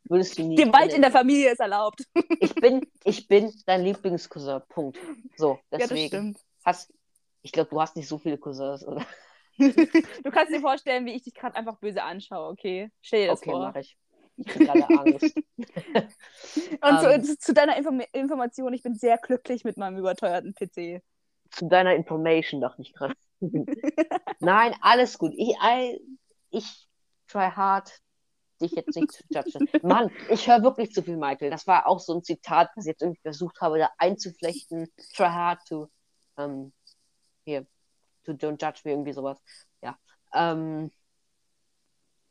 Würdest 0.05 0.37
du 0.37 0.43
nie. 0.43 0.55
Gewalt 0.55 0.93
in 0.93 1.01
der 1.01 1.11
Familie 1.11 1.51
ist 1.51 1.59
erlaubt. 1.59 2.03
ich 2.39 2.55
bin, 2.55 2.85
ich 3.03 3.27
bin 3.27 3.53
dein 3.65 3.83
Lieblingscousin. 3.83 4.61
Punkt. 4.69 4.97
So, 5.35 5.55
Ja, 5.71 5.77
das 5.77 5.89
deswegen. 5.89 6.07
stimmt. 6.07 6.39
Hast, 6.63 6.93
ich 7.41 7.51
glaube, 7.51 7.69
du 7.69 7.81
hast 7.81 7.95
nicht 7.95 8.07
so 8.07 8.17
viele 8.17 8.37
Cousins, 8.37 8.85
oder? 8.85 9.05
Du 9.57 10.31
kannst 10.31 10.53
dir 10.53 10.61
vorstellen, 10.61 11.05
wie 11.05 11.13
ich 11.13 11.23
dich 11.23 11.33
gerade 11.33 11.55
einfach 11.55 11.77
böse 11.77 12.03
anschaue, 12.03 12.49
okay? 12.49 12.91
Stell 13.01 13.21
dir 13.23 13.31
das 13.31 13.39
Okay, 13.39 13.51
vor. 13.51 13.67
mache 13.67 13.81
ich. 13.81 13.97
Ich 14.37 14.47
krieg 14.47 14.65
gerade 14.65 14.87
Angst. 14.89 15.35
Und 16.81 16.99
Ähm. 16.99 17.23
zu, 17.23 17.37
zu 17.37 17.53
deiner 17.53 17.77
Inform 17.77 18.01
Information, 18.13 18.73
ich 18.73 18.81
bin 18.81 18.95
sehr 18.95 19.17
glücklich 19.17 19.63
mit 19.63 19.77
meinem 19.77 19.97
überteuerten 19.97 20.53
PC. 20.53 21.01
Zu 21.51 21.67
deiner 21.67 21.93
Information 21.95 22.61
dachte 22.61 22.81
ich 22.81 22.93
gerade. 22.93 23.13
Nein, 24.39 24.73
alles 24.81 25.17
gut. 25.17 25.33
Ich, 25.35 25.55
I, 25.61 25.99
ich 26.49 26.87
try 27.27 27.49
hard, 27.51 27.91
dich 28.61 28.71
jetzt 28.71 28.95
nicht 28.95 29.11
zu 29.11 29.23
judgen. 29.29 29.67
Mann, 29.83 30.11
ich 30.29 30.47
höre 30.47 30.63
wirklich 30.63 30.91
zu 30.91 31.03
viel 31.03 31.17
Michael. 31.17 31.49
Das 31.49 31.67
war 31.67 31.87
auch 31.87 31.99
so 31.99 32.13
ein 32.13 32.23
Zitat, 32.23 32.69
das 32.75 32.85
ich 32.85 32.89
jetzt 32.91 33.01
irgendwie 33.01 33.21
versucht 33.21 33.59
habe, 33.61 33.79
da 33.79 33.89
einzuflechten. 33.97 34.87
Try 35.15 35.27
hard 35.27 35.59
to, 35.67 35.89
ähm, 36.37 36.71
hier, 37.43 37.65
to 38.23 38.33
don't 38.33 38.61
judge 38.61 38.81
me, 38.83 38.91
irgendwie 38.91 39.13
sowas. 39.13 39.41
Ja. 39.81 39.97
Ähm, 40.33 40.91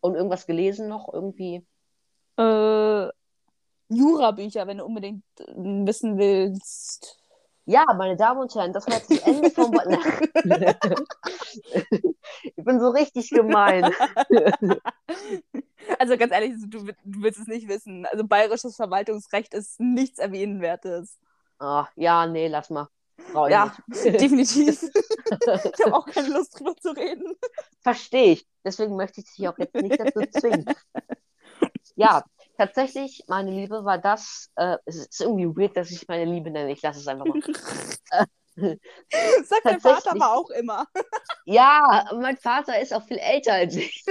und 0.00 0.14
irgendwas 0.14 0.46
gelesen 0.46 0.88
noch, 0.88 1.12
irgendwie. 1.12 1.66
Äh, 2.38 3.08
Jura-Bücher, 3.88 4.66
wenn 4.66 4.78
du 4.78 4.84
unbedingt 4.84 5.24
äh, 5.38 5.44
wissen 5.54 6.16
willst. 6.18 7.18
Ja, 7.66 7.84
meine 7.96 8.16
Damen 8.16 8.40
und 8.40 8.54
Herren, 8.54 8.72
das 8.72 8.86
war 8.86 8.94
jetzt 8.94 9.10
das 9.10 9.18
Ende 9.20 9.50
vom. 9.50 9.72
ich 12.42 12.64
bin 12.64 12.80
so 12.80 12.90
richtig 12.90 13.30
gemein. 13.30 13.92
Also 15.98 16.16
ganz 16.16 16.32
ehrlich, 16.32 16.52
du, 16.66 16.84
du 16.84 16.92
willst 17.22 17.40
es 17.40 17.46
nicht 17.46 17.66
wissen. 17.66 18.06
Also 18.06 18.24
bayerisches 18.24 18.76
Verwaltungsrecht 18.76 19.54
ist 19.54 19.80
nichts 19.80 20.18
Erwähnenswertes. 20.18 21.18
Ah, 21.58 21.88
ja, 21.96 22.26
nee, 22.26 22.48
lass 22.48 22.70
mal. 22.70 22.88
Brauch 23.28 23.48
ich 23.48 23.52
Ja, 23.52 23.74
nicht. 23.88 24.20
definitiv. 24.20 24.82
ich 24.82 25.84
habe 25.84 25.94
auch 25.96 26.06
keine 26.06 26.28
Lust 26.28 26.58
drüber 26.58 26.76
zu 26.76 26.90
reden. 26.90 27.34
Verstehe 27.82 28.32
ich. 28.32 28.46
Deswegen 28.64 28.96
möchte 28.96 29.20
ich 29.20 29.26
dich 29.34 29.48
auch 29.48 29.58
jetzt 29.58 29.80
nicht 29.80 29.98
dazu 29.98 30.20
zwingen. 30.30 30.66
Ja, 31.96 32.24
tatsächlich, 32.56 33.24
meine 33.28 33.50
Liebe, 33.50 33.84
war 33.84 33.98
das. 33.98 34.50
Äh, 34.56 34.76
es 34.86 34.96
ist 34.96 35.20
irgendwie 35.20 35.46
weird, 35.48 35.76
dass 35.76 35.90
ich 35.90 36.06
meine 36.08 36.30
Liebe 36.30 36.50
nenne. 36.50 36.72
Ich 36.72 36.82
lasse 36.82 37.00
es 37.00 37.06
einfach 37.08 37.26
mal. 37.26 37.38
Sagt 39.44 39.64
mein 39.64 39.80
Vater 39.80 40.12
aber 40.12 40.34
auch 40.34 40.50
immer. 40.50 40.86
Ja, 41.44 42.10
mein 42.20 42.36
Vater 42.36 42.80
ist 42.80 42.92
auch 42.92 43.02
viel 43.04 43.18
älter 43.18 43.54
als 43.54 43.76
ich. 43.76 44.04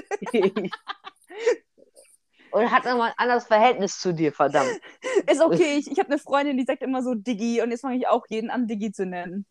Und 2.51 2.71
hat 2.71 2.85
nochmal 2.85 3.09
ein 3.09 3.17
anderes 3.17 3.45
Verhältnis 3.45 3.99
zu 3.99 4.13
dir, 4.13 4.33
verdammt. 4.33 4.79
Ist 5.29 5.41
okay, 5.41 5.77
ich, 5.77 5.91
ich 5.91 5.99
habe 5.99 6.09
eine 6.09 6.19
Freundin, 6.19 6.57
die 6.57 6.65
sagt 6.65 6.81
immer 6.81 7.03
so 7.03 7.13
Diggi 7.13 7.61
und 7.61 7.71
jetzt 7.71 7.81
fange 7.81 7.97
ich 7.97 8.07
auch 8.07 8.25
jeden 8.29 8.49
an, 8.49 8.67
Diggi 8.67 8.91
zu 8.91 9.05
nennen. 9.05 9.45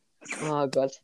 Oh 0.44 0.66
Gott. 0.68 0.92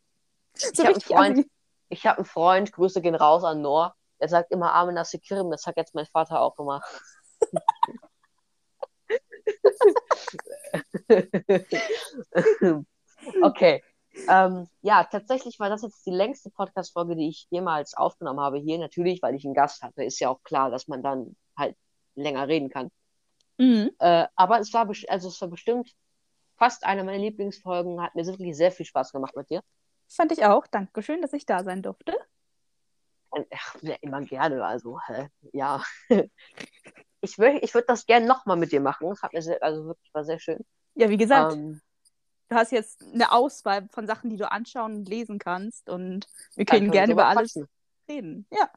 So 0.56 0.70
Ich 0.70 0.86
hab 0.86 0.94
einen 0.94 1.00
Freund. 1.00 1.46
Ich 1.88 2.06
habe 2.06 2.18
einen 2.18 2.26
Freund, 2.26 2.70
Grüße 2.72 3.02
gehen 3.02 3.16
raus 3.16 3.42
an 3.42 3.60
Noah. 3.60 3.96
Der 4.20 4.28
sagt 4.28 4.52
immer 4.52 4.72
Amen 4.72 4.94
Nasikirim, 4.94 5.50
das 5.50 5.62
sagt 5.62 5.78
jetzt 5.78 5.96
mein 5.96 6.06
Vater 6.06 6.40
auch 6.40 6.56
immer. 6.60 6.80
okay. 13.42 13.82
Ähm, 14.28 14.68
ja, 14.82 15.04
tatsächlich 15.04 15.58
war 15.58 15.68
das 15.68 15.82
jetzt 15.82 16.06
die 16.06 16.12
längste 16.12 16.50
Podcast-Folge, 16.50 17.16
die 17.16 17.28
ich 17.28 17.48
jemals 17.50 17.94
aufgenommen 17.94 18.38
habe 18.40 18.58
hier. 18.58 18.78
Natürlich, 18.78 19.20
weil 19.22 19.34
ich 19.34 19.44
einen 19.44 19.54
Gast 19.54 19.82
hatte. 19.82 20.04
Ist 20.04 20.20
ja 20.20 20.28
auch 20.28 20.42
klar, 20.44 20.70
dass 20.70 20.86
man 20.86 21.02
dann 21.02 21.34
halt 21.56 21.76
länger 22.14 22.48
reden 22.48 22.70
kann. 22.70 22.90
Mhm. 23.58 23.90
Äh, 23.98 24.26
aber 24.34 24.60
es 24.60 24.72
war, 24.72 24.88
also 25.08 25.28
es 25.28 25.40
war 25.40 25.48
bestimmt 25.48 25.94
fast 26.56 26.84
eine 26.84 27.04
meiner 27.04 27.18
Lieblingsfolgen. 27.18 28.00
Hat 28.02 28.14
mir 28.14 28.26
wirklich 28.26 28.56
sehr 28.56 28.72
viel 28.72 28.86
Spaß 28.86 29.12
gemacht 29.12 29.36
mit 29.36 29.50
dir. 29.50 29.62
Fand 30.08 30.32
ich 30.32 30.44
auch. 30.44 30.66
Dankeschön, 30.66 31.22
dass 31.22 31.32
ich 31.32 31.46
da 31.46 31.64
sein 31.64 31.82
durfte. 31.82 32.16
Ach, 33.52 33.76
ja, 33.82 33.96
immer 34.00 34.22
gerne, 34.22 34.64
also, 34.64 35.00
hä, 35.06 35.28
ja. 35.52 35.82
Ich, 37.20 37.38
ich 37.38 37.72
würde 37.74 37.86
das 37.86 38.04
gerne 38.04 38.26
nochmal 38.26 38.58
mit 38.58 38.70
dir 38.70 38.82
machen. 38.82 39.08
Das 39.08 39.22
hat 39.22 39.32
mir 39.32 39.40
sehr, 39.40 39.62
also 39.62 39.86
wirklich 39.86 40.12
war 40.12 40.24
sehr 40.24 40.38
schön. 40.38 40.62
Ja, 40.94 41.08
wie 41.08 41.16
gesagt, 41.16 41.54
Ähm, 41.54 41.80
du 42.50 42.56
hast 42.56 42.70
jetzt 42.70 43.02
eine 43.02 43.32
Auswahl 43.32 43.88
von 43.90 44.06
Sachen, 44.06 44.28
die 44.28 44.36
du 44.36 44.50
anschauen 44.50 44.96
und 44.96 45.08
lesen 45.08 45.38
kannst 45.38 45.88
und 45.88 46.28
wir 46.54 46.66
können 46.66 46.80
können 46.80 46.92
gerne 46.92 47.12
über 47.12 47.26
alles 47.26 47.54
quatschen. 47.54 47.68
reden. 48.10 48.46
Ja. 48.52 48.70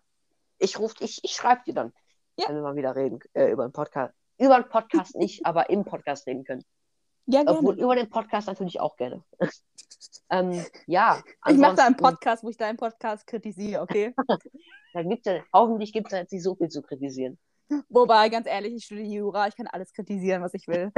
Ich 0.60 0.80
ich, 0.80 1.24
ich 1.26 1.32
schreibe 1.34 1.64
dir 1.66 1.74
dann, 1.74 1.94
Ja. 2.38 2.50
wenn 2.50 2.56
wir 2.56 2.62
mal 2.62 2.76
wieder 2.76 2.96
reden, 2.96 3.20
äh, 3.34 3.52
über 3.52 3.68
den 3.68 3.72
Podcast. 3.72 4.14
Über 4.38 4.62
den 4.62 4.70
Podcast 4.70 5.16
nicht, 5.18 5.46
aber 5.46 5.70
im 5.70 5.84
Podcast 5.86 6.28
reden 6.28 6.44
können. 6.44 6.64
Ja, 7.26 7.44
gerne. 7.44 7.60
Obwohl 7.60 7.80
über 7.80 7.96
den 7.96 8.10
Podcast 8.10 8.48
natürlich 8.48 8.80
auch 8.80 8.96
gerne. 8.96 9.24
ähm, 10.30 10.66
ja, 10.86 11.22
ich 11.48 11.58
mache 11.58 11.76
da 11.76 11.86
einen 11.86 11.98
Podcast, 11.98 12.44
wo 12.44 12.50
ich 12.50 12.58
deinen 12.58 12.78
Podcast 12.78 13.28
kritisiere, 13.28 13.82
okay? 13.82 14.14
Da 14.94 15.04
gibt's 15.04 15.28
ja, 15.28 15.44
hoffentlich 15.54 15.94
gibt 15.94 16.08
es 16.08 16.12
da 16.12 16.18
jetzt 16.18 16.32
nicht 16.32 16.42
so 16.42 16.56
viel 16.56 16.70
zu 16.70 16.82
kritisieren. 16.82 17.38
Wobei, 17.90 18.30
ganz 18.30 18.48
ehrlich, 18.48 18.74
ich 18.74 18.86
studiere 18.86 19.08
Jura, 19.08 19.48
ich 19.48 19.56
kann 19.56 19.68
alles 19.68 19.94
kritisieren, 19.94 20.42
was 20.42 20.56
ich 20.56 20.68
will. 20.68 20.92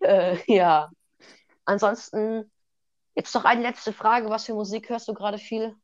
äh, 0.00 0.38
ja. 0.46 0.88
Ansonsten, 1.66 2.50
jetzt 3.14 3.34
noch 3.34 3.44
eine 3.44 3.60
letzte 3.60 3.92
Frage. 3.92 4.30
Was 4.30 4.46
für 4.46 4.54
Musik 4.54 4.88
hörst 4.88 5.08
du 5.08 5.12
gerade 5.12 5.36
viel? 5.36 5.76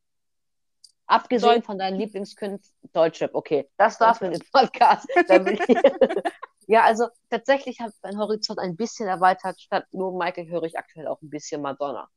Abgesehen 1.13 1.57
Deutsch. 1.57 1.67
von 1.67 1.79
deinen 1.79 1.99
Lieblingskünsten, 1.99 2.91
Deutschrap, 2.93 3.35
okay. 3.35 3.69
Das 3.77 4.01
war's 4.01 4.21
mit 4.23 4.33
dem 4.35 4.41
Podcast. 4.51 5.07
Ich- 6.65 6.69
ja, 6.69 6.85
also 6.85 7.09
tatsächlich 7.29 7.81
hat 7.81 7.93
mein 8.03 8.19
Horizont 8.19 8.59
ein 8.61 8.77
bisschen 8.77 9.09
erweitert. 9.09 9.61
Statt 9.61 9.85
nur 9.91 10.17
Michael 10.17 10.49
höre 10.49 10.63
ich 10.63 10.79
aktuell 10.79 11.09
auch 11.09 11.21
ein 11.21 11.29
bisschen 11.29 11.61
Madonna. 11.61 12.09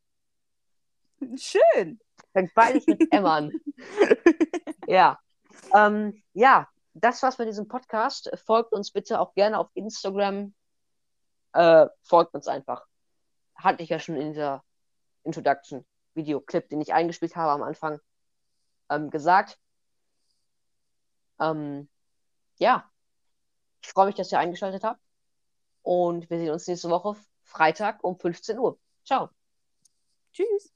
Schön. 1.36 2.00
Fängt 2.32 2.54
beides 2.54 2.86
mit 2.88 3.12
M 3.12 3.26
an. 3.26 3.52
Ja. 4.88 5.20
Ähm, 5.74 6.22
ja, 6.34 6.70
das 6.94 7.24
war's 7.24 7.40
mit 7.40 7.48
diesem 7.48 7.68
Podcast. 7.68 8.30
Folgt 8.46 8.72
uns 8.72 8.92
bitte 8.92 9.20
auch 9.20 9.34
gerne 9.34 9.58
auf 9.58 9.68
Instagram. 9.74 10.54
Äh, 11.54 11.88
folgt 12.04 12.36
uns 12.36 12.48
einfach. 12.48 12.86
Hatte 13.56 13.82
ich 13.82 13.90
ja 13.90 13.98
schon 14.00 14.16
in 14.16 14.32
dieser 14.34 14.64
Introduction-Videoclip, 15.24 16.70
den 16.70 16.82
ich 16.82 16.94
eingespielt 16.94 17.36
habe 17.36 17.52
am 17.52 17.64
Anfang, 17.64 18.00
ähm, 18.90 19.10
gesagt. 19.10 19.60
Ähm, 21.40 21.90
ja. 22.58 22.90
Ich 23.82 23.90
freue 23.90 24.08
mich, 24.08 24.16
dass 24.16 24.32
ihr 24.32 24.40
eingeschaltet 24.40 24.84
habt. 24.84 25.00
Und 25.84 26.30
wir 26.30 26.40
sehen 26.40 26.52
uns 26.52 26.68
nächste 26.68 26.90
Woche 26.90 27.16
Freitag 27.44 28.04
um 28.04 28.18
15 28.18 28.58
Uhr. 28.58 28.80
Ciao. 29.06 29.30
Tschüss. 30.34 30.74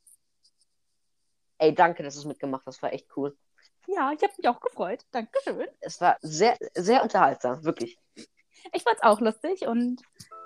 Ey, 1.57 1.73
danke, 1.73 2.03
dass 2.03 2.13
du 2.13 2.21
es 2.21 2.25
mitgemacht 2.25 2.65
hast. 2.65 2.81
War 2.81 2.93
echt 2.93 3.07
cool. 3.17 3.37
Ja, 3.87 4.11
ich 4.11 4.21
habe 4.21 4.33
mich 4.37 4.47
auch 4.47 4.61
gefreut. 4.61 5.03
Dankeschön. 5.11 5.67
Es 5.79 5.99
war 5.99 6.17
sehr, 6.21 6.55
sehr 6.75 7.01
unterhaltsam, 7.01 7.63
wirklich. 7.63 7.97
Ich 8.73 8.83
fand's 8.83 9.01
auch 9.03 9.19
lustig 9.19 9.67
und 9.67 10.01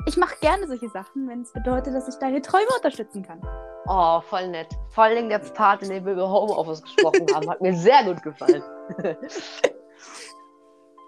ich 0.06 0.18
mache 0.18 0.36
gerne 0.42 0.68
solche 0.68 0.90
Sachen, 0.90 1.28
wenn 1.28 1.42
es 1.42 1.54
bedeutet, 1.54 1.94
dass 1.94 2.08
ich 2.08 2.16
deine 2.16 2.42
Träume 2.42 2.68
unterstützen 2.76 3.24
kann. 3.24 3.42
Oh, 3.88 4.22
voll 4.22 4.48
nett. 4.50 4.68
Vor 4.90 5.06
allem 5.06 5.30
der 5.30 5.40
Part, 5.40 5.84
in 5.84 5.90
dem 5.90 6.06
wir 6.06 6.14
über 6.14 6.30
Homeoffice 6.30 6.82
gesprochen 6.82 7.26
haben, 7.34 7.50
hat 7.50 7.62
mir 7.62 7.76
sehr 7.76 8.04
gut 8.06 8.22
gefallen. 8.24 8.64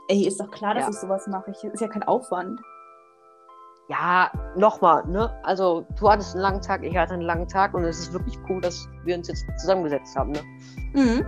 Ey, 0.08 0.28
ist 0.28 0.40
doch 0.40 0.52
klar, 0.52 0.76
dass 0.76 0.84
Ja. 0.84 0.90
ich 0.90 0.98
sowas 0.98 1.26
mache. 1.28 1.52
Ich, 1.52 1.64
ist 1.64 1.82
ja 1.82 1.88
kein 1.88 2.04
Aufwand. 2.04 2.60
Ja, 3.88 4.32
nochmal, 4.56 5.06
ne? 5.08 5.40
Also, 5.44 5.86
du 6.00 6.10
hattest 6.10 6.34
einen 6.34 6.42
langen 6.42 6.62
Tag, 6.62 6.84
ich 6.84 6.96
hatte 6.98 7.14
einen 7.14 7.22
langen 7.22 7.48
Tag 7.48 7.74
und 7.74 7.84
es 7.84 8.00
ist 8.00 8.14
wirklich 8.14 8.38
cool, 8.50 8.60
dass 8.62 8.88
wir 9.04 9.16
uns 9.16 9.28
jetzt 9.28 9.46
zusammengesetzt 9.60 10.16
haben, 10.16 10.32
ne? 10.32 10.42
Mhm. 10.94 11.26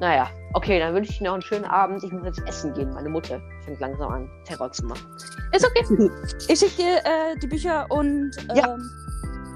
Naja, 0.00 0.28
okay, 0.54 0.78
dann 0.78 0.94
wünsche 0.94 1.12
ich 1.12 1.18
dir 1.18 1.24
noch 1.24 1.34
einen 1.34 1.42
schönen 1.42 1.64
Abend. 1.64 2.02
Ich 2.02 2.12
muss 2.12 2.24
jetzt 2.24 2.42
essen 2.46 2.72
gehen. 2.74 2.92
Meine 2.92 3.08
Mutter 3.08 3.40
fängt 3.64 3.80
langsam 3.80 4.10
an, 4.10 4.30
Terror 4.44 4.70
zu 4.72 4.86
machen. 4.86 5.06
Ist 5.52 5.66
okay. 5.66 6.10
Ich 6.48 6.58
schicke 6.58 6.76
dir 6.76 6.98
äh, 6.98 7.38
die 7.42 7.46
Bücher 7.46 7.86
und. 7.90 8.32
Ja. 8.54 8.74
Ähm, 8.74 8.90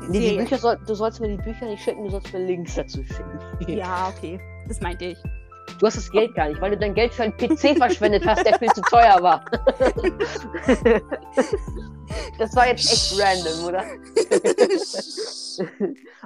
Nee, 0.09 0.31
die. 0.31 0.37
Bücher 0.37 0.59
soll, 0.59 0.79
du 0.87 0.95
sollst 0.95 1.21
mir 1.21 1.29
die 1.29 1.43
Bücher 1.43 1.67
nicht 1.67 1.83
schicken, 1.83 2.05
du 2.05 2.11
sollst 2.11 2.33
mir 2.33 2.39
Links 2.41 2.75
dazu 2.75 3.03
schicken. 3.05 3.39
Ja, 3.69 4.13
okay. 4.15 4.41
Das 4.69 4.81
meinte 4.81 5.05
ich. 5.07 5.19
Du 5.79 5.87
hast 5.87 5.97
das 5.97 6.11
Geld 6.11 6.35
gar 6.35 6.49
nicht, 6.49 6.61
weil 6.61 6.73
du 6.73 6.79
dein 6.79 6.93
Geld 6.95 7.15
für 7.15 7.23
einen 7.25 7.35
PC 7.37 7.77
verschwendet 7.79 8.27
hast, 8.27 8.45
der 8.45 8.59
viel 8.59 8.71
zu 8.73 8.83
teuer 8.83 9.23
war. 9.23 9.43
das 12.39 12.55
war 12.55 12.69
jetzt 12.69 12.93
echt 12.93 13.19
random, 13.19 13.65
oder? 13.65 13.83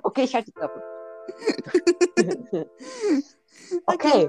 okay, 0.02 0.24
ich 0.24 0.34
halte 0.34 0.46
die 0.46 0.52
Klappe. 0.52 0.82
okay, 3.86 4.28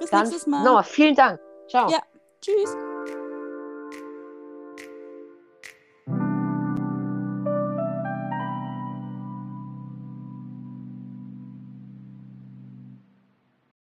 Bis 0.00 0.10
dann 0.10 0.22
nächstes 0.22 0.46
Mal. 0.46 0.64
nochmal 0.64 0.84
vielen 0.84 1.14
Dank. 1.14 1.40
Ciao. 1.68 1.88
Ja. 1.90 2.00
Tschüss. 2.40 2.76